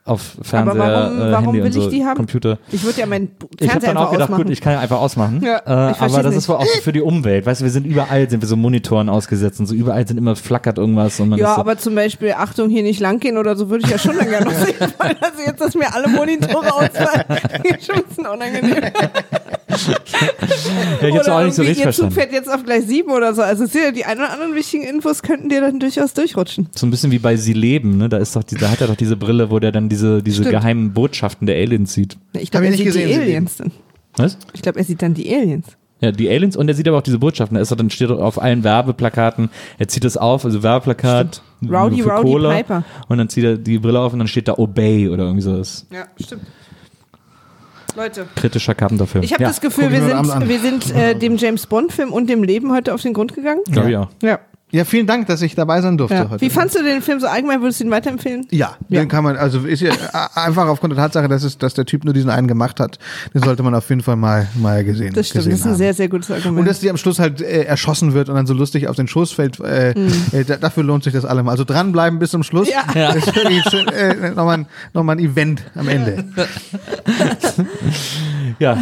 Auf 0.05 0.35
Fernseher, 0.41 0.77
warum- 0.77 1.17
äh, 1.21 1.31
warum 1.31 1.45
Handy 1.45 1.59
will 1.59 1.65
und 1.67 1.71
so, 1.71 1.81
ich 1.83 1.87
die 1.87 2.03
haben? 2.03 2.17
Computer. 2.17 2.57
Ich 2.71 2.83
würde 2.83 2.99
ja 2.99 3.05
meinen 3.05 3.31
Ich 3.59 3.69
habe 3.69 3.71
Fernseher 3.71 3.93
dann 3.93 3.97
auch 3.97 4.01
einfach 4.01 4.11
gedacht, 4.13 4.29
ausmachen. 4.31 4.43
gut, 4.43 4.51
ich 4.51 4.59
kann 4.61 4.73
ja 4.73 4.79
einfach 4.81 4.99
ausmachen. 4.99 5.41
Ja, 5.43 5.57
äh, 5.59 5.61
aber 5.97 6.17
das 6.23 6.25
nicht. 6.31 6.37
ist 6.39 6.49
wohl 6.49 6.57
auch 6.57 6.65
für 6.81 6.91
die 6.91 6.99
Umwelt. 7.01 7.45
Weißt 7.45 7.61
du, 7.61 7.63
wir 7.65 7.71
sind 7.71 7.85
überall, 7.85 8.29
sind 8.29 8.41
wir 8.41 8.47
so 8.49 8.57
Monitoren 8.57 9.07
ausgesetzt 9.07 9.61
und 9.61 9.65
so 9.67 9.73
überall 9.73 10.05
sind 10.05 10.17
immer 10.17 10.35
flackert 10.35 10.77
irgendwas 10.77 11.19
und 11.21 11.29
man 11.29 11.39
ja, 11.39 11.55
so, 11.55 11.61
aber 11.61 11.77
zum 11.77 11.95
Beispiel, 11.95 12.33
Achtung, 12.37 12.69
hier 12.69 12.83
nicht 12.83 12.99
langgehen 12.99 13.37
oder 13.37 13.55
so, 13.55 13.69
würde 13.69 13.85
ich 13.85 13.91
ja 13.91 13.97
schon 13.97 14.17
dann 14.17 14.27
gerne 14.29 14.45
noch 14.45 14.51
sehen, 14.65 14.75
weil 14.97 15.15
also 15.21 15.41
jetzt, 15.45 15.61
dass 15.61 15.73
mir 15.75 15.93
alle 15.93 16.09
Monitore 16.09 16.73
ausfallen, 16.73 17.23
schon 17.85 17.95
ein 17.95 18.03
bisschen 18.03 18.25
unangenehm. 18.25 18.83
ja, 21.01 21.07
ich 21.07 21.15
hab's 21.15 21.27
auch 21.29 21.43
nicht 21.43 21.55
so 21.55 21.61
richtig 21.61 21.85
Ihr 21.85 21.91
Zug 21.91 22.11
verstanden. 22.11 22.13
fährt 22.13 22.31
jetzt 22.31 22.49
auf 22.51 22.63
gleich 22.63 22.85
sieben 22.85 23.11
oder 23.11 23.33
so. 23.33 23.41
Also 23.41 23.65
ja 23.77 23.91
die 23.91 24.05
ein 24.05 24.17
oder 24.17 24.31
anderen 24.31 24.55
wichtigen 24.55 24.83
Infos 24.83 25.21
könnten 25.21 25.49
dir 25.49 25.61
dann 25.61 25.79
durchaus 25.79 26.13
durchrutschen. 26.13 26.67
So 26.75 26.85
ein 26.87 26.91
bisschen 26.91 27.11
wie 27.11 27.19
bei 27.19 27.35
Sie 27.35 27.53
leben, 27.53 27.97
ne? 27.97 28.09
Da 28.09 28.17
ist 28.17 28.35
doch, 28.35 28.43
die, 28.43 28.55
da 28.55 28.69
hat 28.69 28.81
er 28.81 28.87
doch 28.87 28.95
diese 28.95 29.15
Brille, 29.15 29.49
wo 29.51 29.59
der 29.59 29.71
dann 29.71 29.89
diese, 29.89 30.21
diese 30.23 30.43
Stimmt. 30.43 30.51
geheimen 30.51 30.93
Botschaften 30.93 31.47
der 31.47 31.55
Aliens 31.57 31.93
sieht. 31.93 32.17
Ich 32.33 32.51
glaube, 32.51 32.65
er 32.65 32.71
nicht 32.71 32.79
sieht 32.79 32.87
gesehen, 32.87 33.09
die 33.09 33.15
Aliens 33.15 33.57
dann. 33.57 33.71
Was? 34.17 34.37
Ich 34.53 34.61
glaube, 34.61 34.79
er 34.79 34.85
sieht 34.85 35.01
dann 35.01 35.13
die 35.13 35.33
Aliens. 35.33 35.67
Ja, 36.01 36.11
die 36.11 36.29
Aliens 36.29 36.57
und 36.57 36.67
er 36.67 36.73
sieht 36.73 36.85
aber 36.89 36.97
auch 36.97 37.01
diese 37.03 37.17
Botschaften. 37.17 37.55
Da 37.55 37.61
ist 37.61 37.71
dann 37.71 37.89
steht 37.89 38.09
auf 38.09 38.41
allen 38.41 38.65
Werbeplakaten, 38.65 39.49
er 39.79 39.87
zieht 39.87 40.03
es 40.03 40.17
auf, 40.17 40.43
also 40.43 40.61
Werbeplakat 40.61 41.41
Rowdy, 41.61 42.01
für 42.01 42.09
Rowdy 42.09 42.29
Cola, 42.29 42.55
Piper. 42.55 42.83
und 43.07 43.17
dann 43.19 43.29
zieht 43.29 43.45
er 43.45 43.57
die 43.57 43.79
Brille 43.79 44.01
auf 44.01 44.11
und 44.11 44.19
dann 44.19 44.27
steht 44.27 44.49
da 44.49 44.55
Obey 44.57 45.07
oder 45.07 45.23
irgendwie 45.23 45.43
so. 45.43 45.55
Das 45.55 45.69
ist 45.75 45.87
Ja, 45.93 46.05
stimmt. 46.21 46.41
Leute, 47.95 48.25
kritischer 48.35 48.75
Carpenter-Film. 48.75 49.23
ich 49.23 49.33
habe 49.33 49.43
ja, 49.43 49.49
das 49.49 49.61
Gefühl, 49.61 49.91
wir 49.91 50.01
heute 50.03 50.27
sind, 50.27 50.49
wir 50.49 50.59
sind 50.59 50.95
äh, 50.95 51.15
dem 51.15 51.37
James 51.37 51.67
Bond-Film 51.67 52.11
und 52.11 52.29
dem 52.29 52.43
Leben 52.43 52.71
heute 52.71 52.93
auf 52.93 53.01
den 53.01 53.13
Grund 53.13 53.33
gegangen. 53.33 53.61
Ich 53.69 53.77
auch. 53.77 54.09
Ja. 54.21 54.39
Ja, 54.73 54.85
vielen 54.85 55.05
Dank, 55.05 55.27
dass 55.27 55.43
ich 55.43 55.53
dabei 55.53 55.81
sein 55.81 55.99
durfte 55.99 56.15
ja. 56.15 56.29
heute. 56.31 56.41
Wie 56.41 56.49
fandst 56.49 56.75
du 56.75 56.81
den 56.81 57.03
Film 57.03 57.19
so 57.19 57.27
allgemein? 57.27 57.61
Würdest 57.61 57.79
du 57.79 57.83
ihn 57.83 57.91
weiterempfehlen? 57.91 58.47
Ja, 58.49 58.75
Ja. 58.89 59.01
den 59.01 59.07
kann 59.07 59.23
man, 59.23 59.37
also 59.37 59.59
ist 59.59 59.81
ja 59.83 59.91
einfach 60.33 60.67
aufgrund 60.67 60.93
der 60.93 60.97
Tatsache, 60.97 61.27
dass, 61.27 61.43
es, 61.43 61.59
dass 61.59 61.75
der 61.75 61.85
Typ 61.85 62.03
nur 62.05 62.13
diesen 62.15 62.31
einen 62.31 62.47
gemacht 62.47 62.79
hat, 62.79 62.97
den 63.35 63.43
sollte 63.43 63.61
man 63.61 63.75
auf 63.75 63.87
jeden 63.89 64.01
Fall 64.01 64.15
mal, 64.15 64.47
mal 64.55 64.83
gesehen 64.83 65.13
Das 65.13 65.27
stimmt, 65.27 65.45
gesehen 65.45 65.51
das 65.51 65.59
ist 65.59 65.65
ein 65.67 65.69
haben. 65.73 65.77
sehr, 65.77 65.93
sehr 65.93 66.09
gutes 66.09 66.31
Argument. 66.31 66.57
Und 66.57 66.65
dass 66.65 66.79
die 66.79 66.89
am 66.89 66.97
Schluss 66.97 67.19
halt 67.19 67.39
äh, 67.39 67.65
erschossen 67.65 68.13
wird 68.15 68.29
und 68.29 68.35
dann 68.35 68.47
so 68.47 68.55
lustig 68.55 68.87
auf 68.87 68.95
den 68.95 69.07
Schoß 69.07 69.31
fällt, 69.31 69.59
äh, 69.59 69.93
Mhm. 69.95 70.11
äh, 70.31 70.43
da, 70.43 70.57
dafür 70.57 70.81
lohnt 70.83 71.03
sich 71.03 71.13
das 71.13 71.23
allemal. 71.23 71.51
Also 71.51 71.65
dranbleiben 71.65 72.17
bis 72.17 72.31
zum 72.31 72.41
Schluss. 72.41 72.67
Ja. 72.67 72.81
Das 72.95 73.17
ist 73.17 73.35
wirklich 73.35 73.63
schön, 73.69 73.87
äh, 73.89 74.29
nochmal, 74.31 74.57
ein- 74.57 74.65
nochmal 74.95 75.17
ein 75.17 75.19
Event 75.23 75.61
am 75.75 75.87
Ende. 75.87 76.23
Ja, 78.59 78.73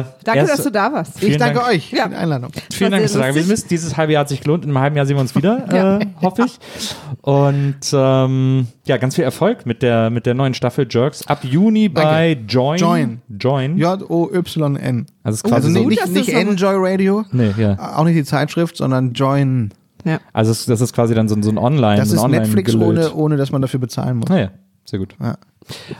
äh, 0.00 0.04
Danke, 0.24 0.40
erst- 0.40 0.52
dass 0.54 0.62
du 0.64 0.70
da 0.70 0.92
warst. 0.92 1.22
Ich 1.22 1.36
danke 1.36 1.58
Dank. 1.60 1.68
euch 1.68 1.90
Ja. 1.92 2.04
für 2.04 2.08
die 2.10 2.16
Einladung. 2.16 2.50
Vielen 2.72 2.90
Dank, 2.90 3.02
dass 3.02 3.12
du 3.12 3.18
da 3.18 3.28
gewesen 3.28 3.48
bist. 3.48 3.70
Dieses 3.70 3.96
halbe 3.96 4.12
Jahr 4.12 4.20
hat 4.20 4.28
sich 4.28 4.40
gelohnt. 4.40 4.64
In 4.64 4.70
einem 4.70 4.78
halben 4.80 4.96
Jahr 4.96 5.06
sehen 5.06 5.16
wir 5.16 5.20
uns 5.20 5.34
wieder, 5.34 5.64
Ja. 5.72 5.98
äh, 5.98 6.06
hoffe 6.22 6.46
ich. 6.46 6.58
Und 7.22 7.76
ähm, 7.92 8.66
ja, 8.86 8.96
ganz 8.96 9.14
viel 9.16 9.24
Erfolg 9.24 9.66
mit 9.66 9.82
der, 9.82 10.10
mit 10.10 10.26
der 10.26 10.34
neuen 10.34 10.54
Staffel 10.54 10.86
Jerks. 10.88 11.26
Ab 11.26 11.44
Juni 11.44 11.88
bei 11.88 12.38
Join. 12.48 12.78
Join. 12.78 13.22
Join. 13.38 13.78
J-O-Y-N. 13.78 15.06
Also 15.22 15.34
es 15.34 15.40
ist 15.40 15.44
Also 15.44 15.48
quasi 15.48 15.68
nicht, 15.70 16.00
so, 16.00 16.10
nicht, 16.12 16.28
nicht 16.28 16.28
Enjoy 16.34 16.74
Radio, 16.76 17.24
nee, 17.32 17.52
ja. 17.58 17.96
auch 17.96 18.04
nicht 18.04 18.16
die 18.16 18.24
Zeitschrift, 18.24 18.76
sondern 18.76 19.12
Join. 19.12 19.70
Ja. 20.04 20.18
Also 20.32 20.50
das 20.70 20.80
ist 20.80 20.94
quasi 20.94 21.14
dann 21.14 21.28
so, 21.28 21.40
so 21.42 21.50
ein 21.50 21.58
Online. 21.58 21.96
Das 21.96 22.08
so 22.08 22.14
ein 22.14 22.18
ist 22.18 22.24
Online 22.24 22.42
Netflix, 22.44 22.74
ohne, 22.74 23.12
ohne 23.12 23.36
dass 23.36 23.52
man 23.52 23.60
dafür 23.62 23.80
bezahlen 23.80 24.16
muss. 24.18 24.28
Naja, 24.30 24.50
sehr 24.86 24.98
gut. 24.98 25.14
Ja. 25.20 25.36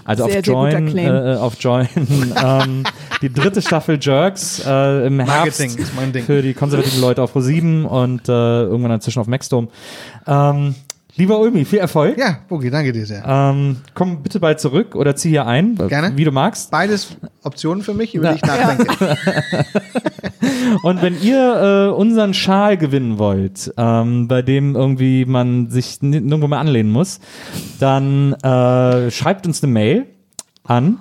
Also 0.05 0.25
Sehr, 0.25 0.39
auf 0.39 0.45
sehr 0.45 0.55
Join, 0.55 0.87
Claim. 0.91 1.15
äh, 1.15 1.37
auf 1.37 1.55
Join, 1.61 1.89
ähm, 2.45 2.85
die 3.23 3.33
dritte 3.33 3.63
Staffel 3.63 3.99
Jerks 4.01 4.63
äh, 4.67 5.07
im 5.07 5.21
Herbst 5.21 5.61
Marketing 5.61 5.83
ist 5.83 5.95
mein 5.97 6.13
Ding. 6.13 6.25
für 6.25 6.43
die 6.43 6.55
konservativen 6.55 7.01
Leute 7.01 7.23
auf 7.23 7.35
Pro7 7.37 7.85
und 7.85 8.29
äh, 8.29 8.33
irgendwann 8.33 8.91
dazwischen 8.91 9.21
auf 9.21 9.27
Maxdome. 9.27 9.69
Ähm, 10.27 10.75
lieber 11.17 11.39
Ulmi, 11.41 11.65
viel 11.65 11.79
Erfolg. 11.81 12.17
Ja, 12.19 12.39
Bogi, 12.49 12.71
danke 12.71 12.93
dir 12.93 13.05
sehr. 13.07 13.25
Ähm, 13.27 13.79
komm 13.95 14.23
bitte 14.23 14.39
bald 14.41 14.61
zurück 14.61 14.95
oder 14.95 15.17
zieh 15.17 15.31
hier 15.31 15.47
ein, 15.47 15.75
Gerne. 15.77 16.13
wie 16.17 16.25
du 16.25 16.31
magst. 16.33 16.71
Beides 16.71 17.17
Optionen 17.43 17.83
für 17.83 17.95
mich, 17.95 18.15
über 18.15 18.27
Ja. 18.27 18.33
die 18.33 18.37
ich 18.37 18.43
nachdenke. 18.45 19.17
Und 20.83 21.01
wenn 21.03 21.21
ihr 21.23 21.89
äh, 21.89 21.93
unseren 21.95 22.33
Schal 22.35 22.77
gewinnen 22.79 23.19
wollt, 23.19 23.73
ähm, 23.77 24.29
bei 24.29 24.43
dem 24.43 24.75
irgendwie 24.77 25.25
man 25.25 25.69
sich 25.71 26.01
nirgendwo 26.03 26.47
mehr 26.49 26.59
anlehnen 26.61 26.91
muss, 26.93 27.19
dann 27.79 28.33
äh, 28.35 29.11
schreibt 29.11 29.47
uns 29.47 29.63
eine 29.63 29.73
Mail 29.73 30.07
an 30.65 30.99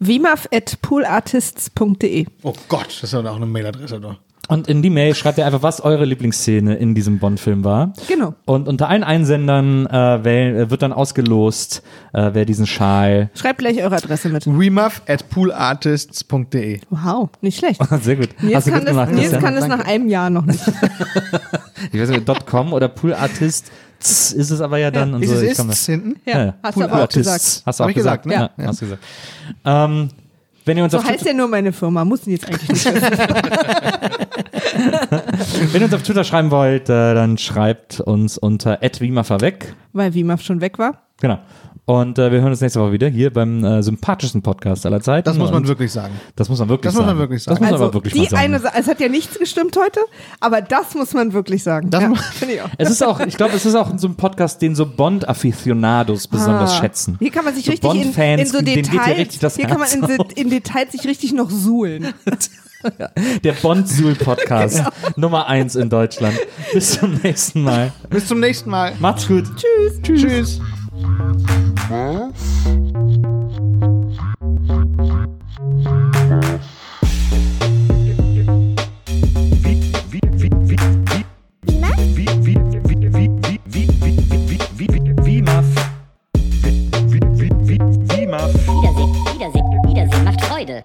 wimaf.poolartists.de 0.00 2.26
Oh 2.42 2.52
Gott, 2.68 2.86
das 2.88 3.02
ist 3.04 3.12
ja 3.12 3.20
auch 3.20 3.36
eine 3.36 3.46
Mailadresse 3.46 4.00
doch. 4.00 4.16
Und 4.48 4.68
in 4.68 4.82
die 4.82 4.90
Mail 4.90 5.14
schreibt 5.14 5.38
ihr 5.38 5.46
einfach, 5.46 5.62
was 5.62 5.80
eure 5.80 6.04
Lieblingsszene 6.04 6.74
in 6.74 6.94
diesem 6.94 7.18
Bond-Film 7.18 7.64
war. 7.64 7.92
Genau. 8.08 8.34
Und 8.44 8.68
unter 8.68 8.88
allen 8.88 9.04
Einsendern 9.04 9.86
äh, 9.86 10.24
wählen, 10.24 10.56
äh, 10.56 10.70
wird 10.70 10.82
dann 10.82 10.92
ausgelost, 10.92 11.82
äh, 12.12 12.30
wer 12.32 12.44
diesen 12.44 12.66
Schal. 12.66 13.30
Schreibt 13.34 13.58
gleich 13.60 13.82
eure 13.82 13.96
Adresse 13.96 14.28
mit. 14.28 14.46
Remuff 14.46 15.02
at 15.08 15.28
poolartists.de. 15.30 16.80
Wow, 16.90 17.30
nicht 17.40 17.58
schlecht. 17.58 17.80
Sehr 18.02 18.16
gut. 18.16 18.28
Nils 18.42 18.56
Hast 18.56 18.66
du 18.66 18.70
kann, 18.70 18.80
gut 18.80 18.88
das, 18.88 18.94
gemacht, 18.94 19.10
Nils 19.10 19.20
Christian? 19.30 19.42
kann 19.42 19.54
das 19.54 19.66
nach 19.68 19.84
einem 19.86 20.08
Jahr 20.08 20.30
noch 20.30 20.44
nicht. 20.44 20.60
Ich 21.92 22.00
weiß 22.00 22.08
nicht, 22.08 22.46
.com 22.46 22.72
oder 22.72 22.88
Poolartist 22.88 23.70
tss, 24.00 24.32
ist 24.32 24.50
es 24.50 24.60
aber 24.60 24.78
ja 24.78 24.90
dann. 24.90 25.12
und 25.14 25.22
Ist 25.22 25.30
so. 25.30 25.36
es 25.36 25.58
ist 25.58 25.86
hinten? 25.86 26.16
Ja, 26.24 26.54
hast 26.62 26.76
du 26.78 26.84
aber 26.84 27.04
auch 27.04 27.08
gesagt. 27.08 27.62
Hast 27.66 27.80
du 27.80 27.84
auch 27.84 27.88
Hab 27.88 27.94
gesagt, 27.94 28.22
gesagt, 28.24 28.26
ne? 28.26 28.50
ne? 28.56 28.64
Ja, 28.64 28.70
hast 28.70 28.80
du 28.80 28.86
gesagt. 28.86 29.02
Ähm, 29.64 30.08
wenn 30.64 30.78
ihr 30.78 30.84
uns 30.84 30.92
So 30.92 30.98
auf 30.98 31.04
heißt 31.04 31.26
ja 31.26 31.34
nur 31.34 31.48
meine 31.48 31.72
Firma, 31.72 32.04
muss 32.04 32.24
jetzt 32.24 32.46
eigentlich 32.48 32.68
nicht 32.70 32.84
wissen. 32.94 33.10
Wenn 35.72 35.80
ihr 35.82 35.84
uns 35.86 35.94
auf 35.94 36.02
Twitter 36.02 36.24
schreiben 36.24 36.50
wollt, 36.50 36.88
äh, 36.88 37.14
dann 37.14 37.38
schreibt 37.38 38.00
uns 38.00 38.38
unter 38.38 38.78
@wimaverweg. 38.80 39.74
Weil 39.92 40.14
Wimaf 40.14 40.42
schon 40.42 40.60
weg 40.60 40.78
war. 40.78 41.02
Genau. 41.20 41.38
Und 41.86 42.18
äh, 42.18 42.32
wir 42.32 42.40
hören 42.40 42.50
uns 42.50 42.62
nächste 42.62 42.80
Woche 42.80 42.92
wieder 42.92 43.08
hier 43.08 43.30
beim 43.30 43.62
äh, 43.62 43.82
sympathischsten 43.82 44.40
Podcast 44.40 44.86
aller 44.86 45.02
Zeiten. 45.02 45.26
Das 45.26 45.36
muss 45.36 45.50
man 45.50 45.62
Und 45.64 45.68
wirklich 45.68 45.92
sagen. 45.92 46.14
Das 46.34 46.48
muss 46.48 46.58
man 46.58 46.70
wirklich 46.70 46.86
Das 46.90 46.94
muss 46.94 47.04
sagen. 47.04 47.18
man 47.18 47.18
wirklich 47.28 47.42
sagen. 47.42 47.52
Das 47.56 47.60
muss 47.60 47.66
man 47.66 47.72
Also 47.74 47.84
aber 47.84 47.94
wirklich 47.94 48.14
die 48.14 48.24
sagen. 48.24 48.36
eine, 48.42 48.58
Sa- 48.58 48.72
es 48.74 48.88
hat 48.88 49.00
ja 49.00 49.08
nichts 49.10 49.38
gestimmt 49.38 49.76
heute, 49.76 50.00
aber 50.40 50.62
das 50.62 50.94
muss 50.94 51.12
man 51.12 51.34
wirklich 51.34 51.62
sagen. 51.62 51.90
Das 51.90 52.02
ja, 52.02 52.10
ich 52.48 52.62
auch. 52.62 52.70
es 52.78 52.88
ist 52.90 53.02
auch, 53.04 53.20
ich 53.20 53.36
glaube, 53.36 53.52
es 53.54 53.66
ist 53.66 53.74
auch 53.74 53.90
so 53.98 54.08
ein 54.08 54.14
Podcast, 54.14 54.62
den 54.62 54.74
so 54.74 54.86
Bond-Aficionados 54.86 56.26
besonders 56.26 56.72
Ah. 56.72 56.80
schätzen. 56.80 57.16
Hier 57.20 57.30
kann 57.30 57.44
man 57.44 57.54
sich 57.54 57.66
So 57.66 57.72
richtig 57.72 57.90
in, 57.90 58.00
Bond-Fans, 58.02 58.40
in 58.40 58.46
so 58.48 58.58
hier 58.64 58.82
Details, 58.82 59.18
richtig 59.18 59.40
das 59.40 59.56
hier 59.56 59.66
kann 59.66 59.78
man 59.78 59.88
in, 59.90 60.04
in 60.36 60.50
Details 60.50 60.92
sich 60.92 61.06
richtig 61.06 61.34
noch 61.34 61.50
suhlen. 61.50 62.14
Der 63.44 63.52
Bond-Suhl-Podcast. 63.52 64.82
Nummer 65.16 65.46
eins 65.46 65.74
in 65.76 65.88
Deutschland. 65.90 66.38
Bis 66.72 66.98
zum 66.98 67.14
nächsten 67.22 67.62
Mal. 67.62 67.92
Bis 68.10 68.28
zum 68.28 68.40
nächsten 68.40 68.70
Mal. 68.70 68.92
Macht's 68.98 69.26
gut. 69.26 69.44
Tschüss. 69.56 70.00
Tschüss. 70.02 70.20
Tschüss. 70.20 70.60
Wiedersehen, 88.74 89.14
Wiedersehen, 89.34 89.82
Wiedersehen 89.84 90.24
macht 90.24 90.40
Freude. 90.44 90.84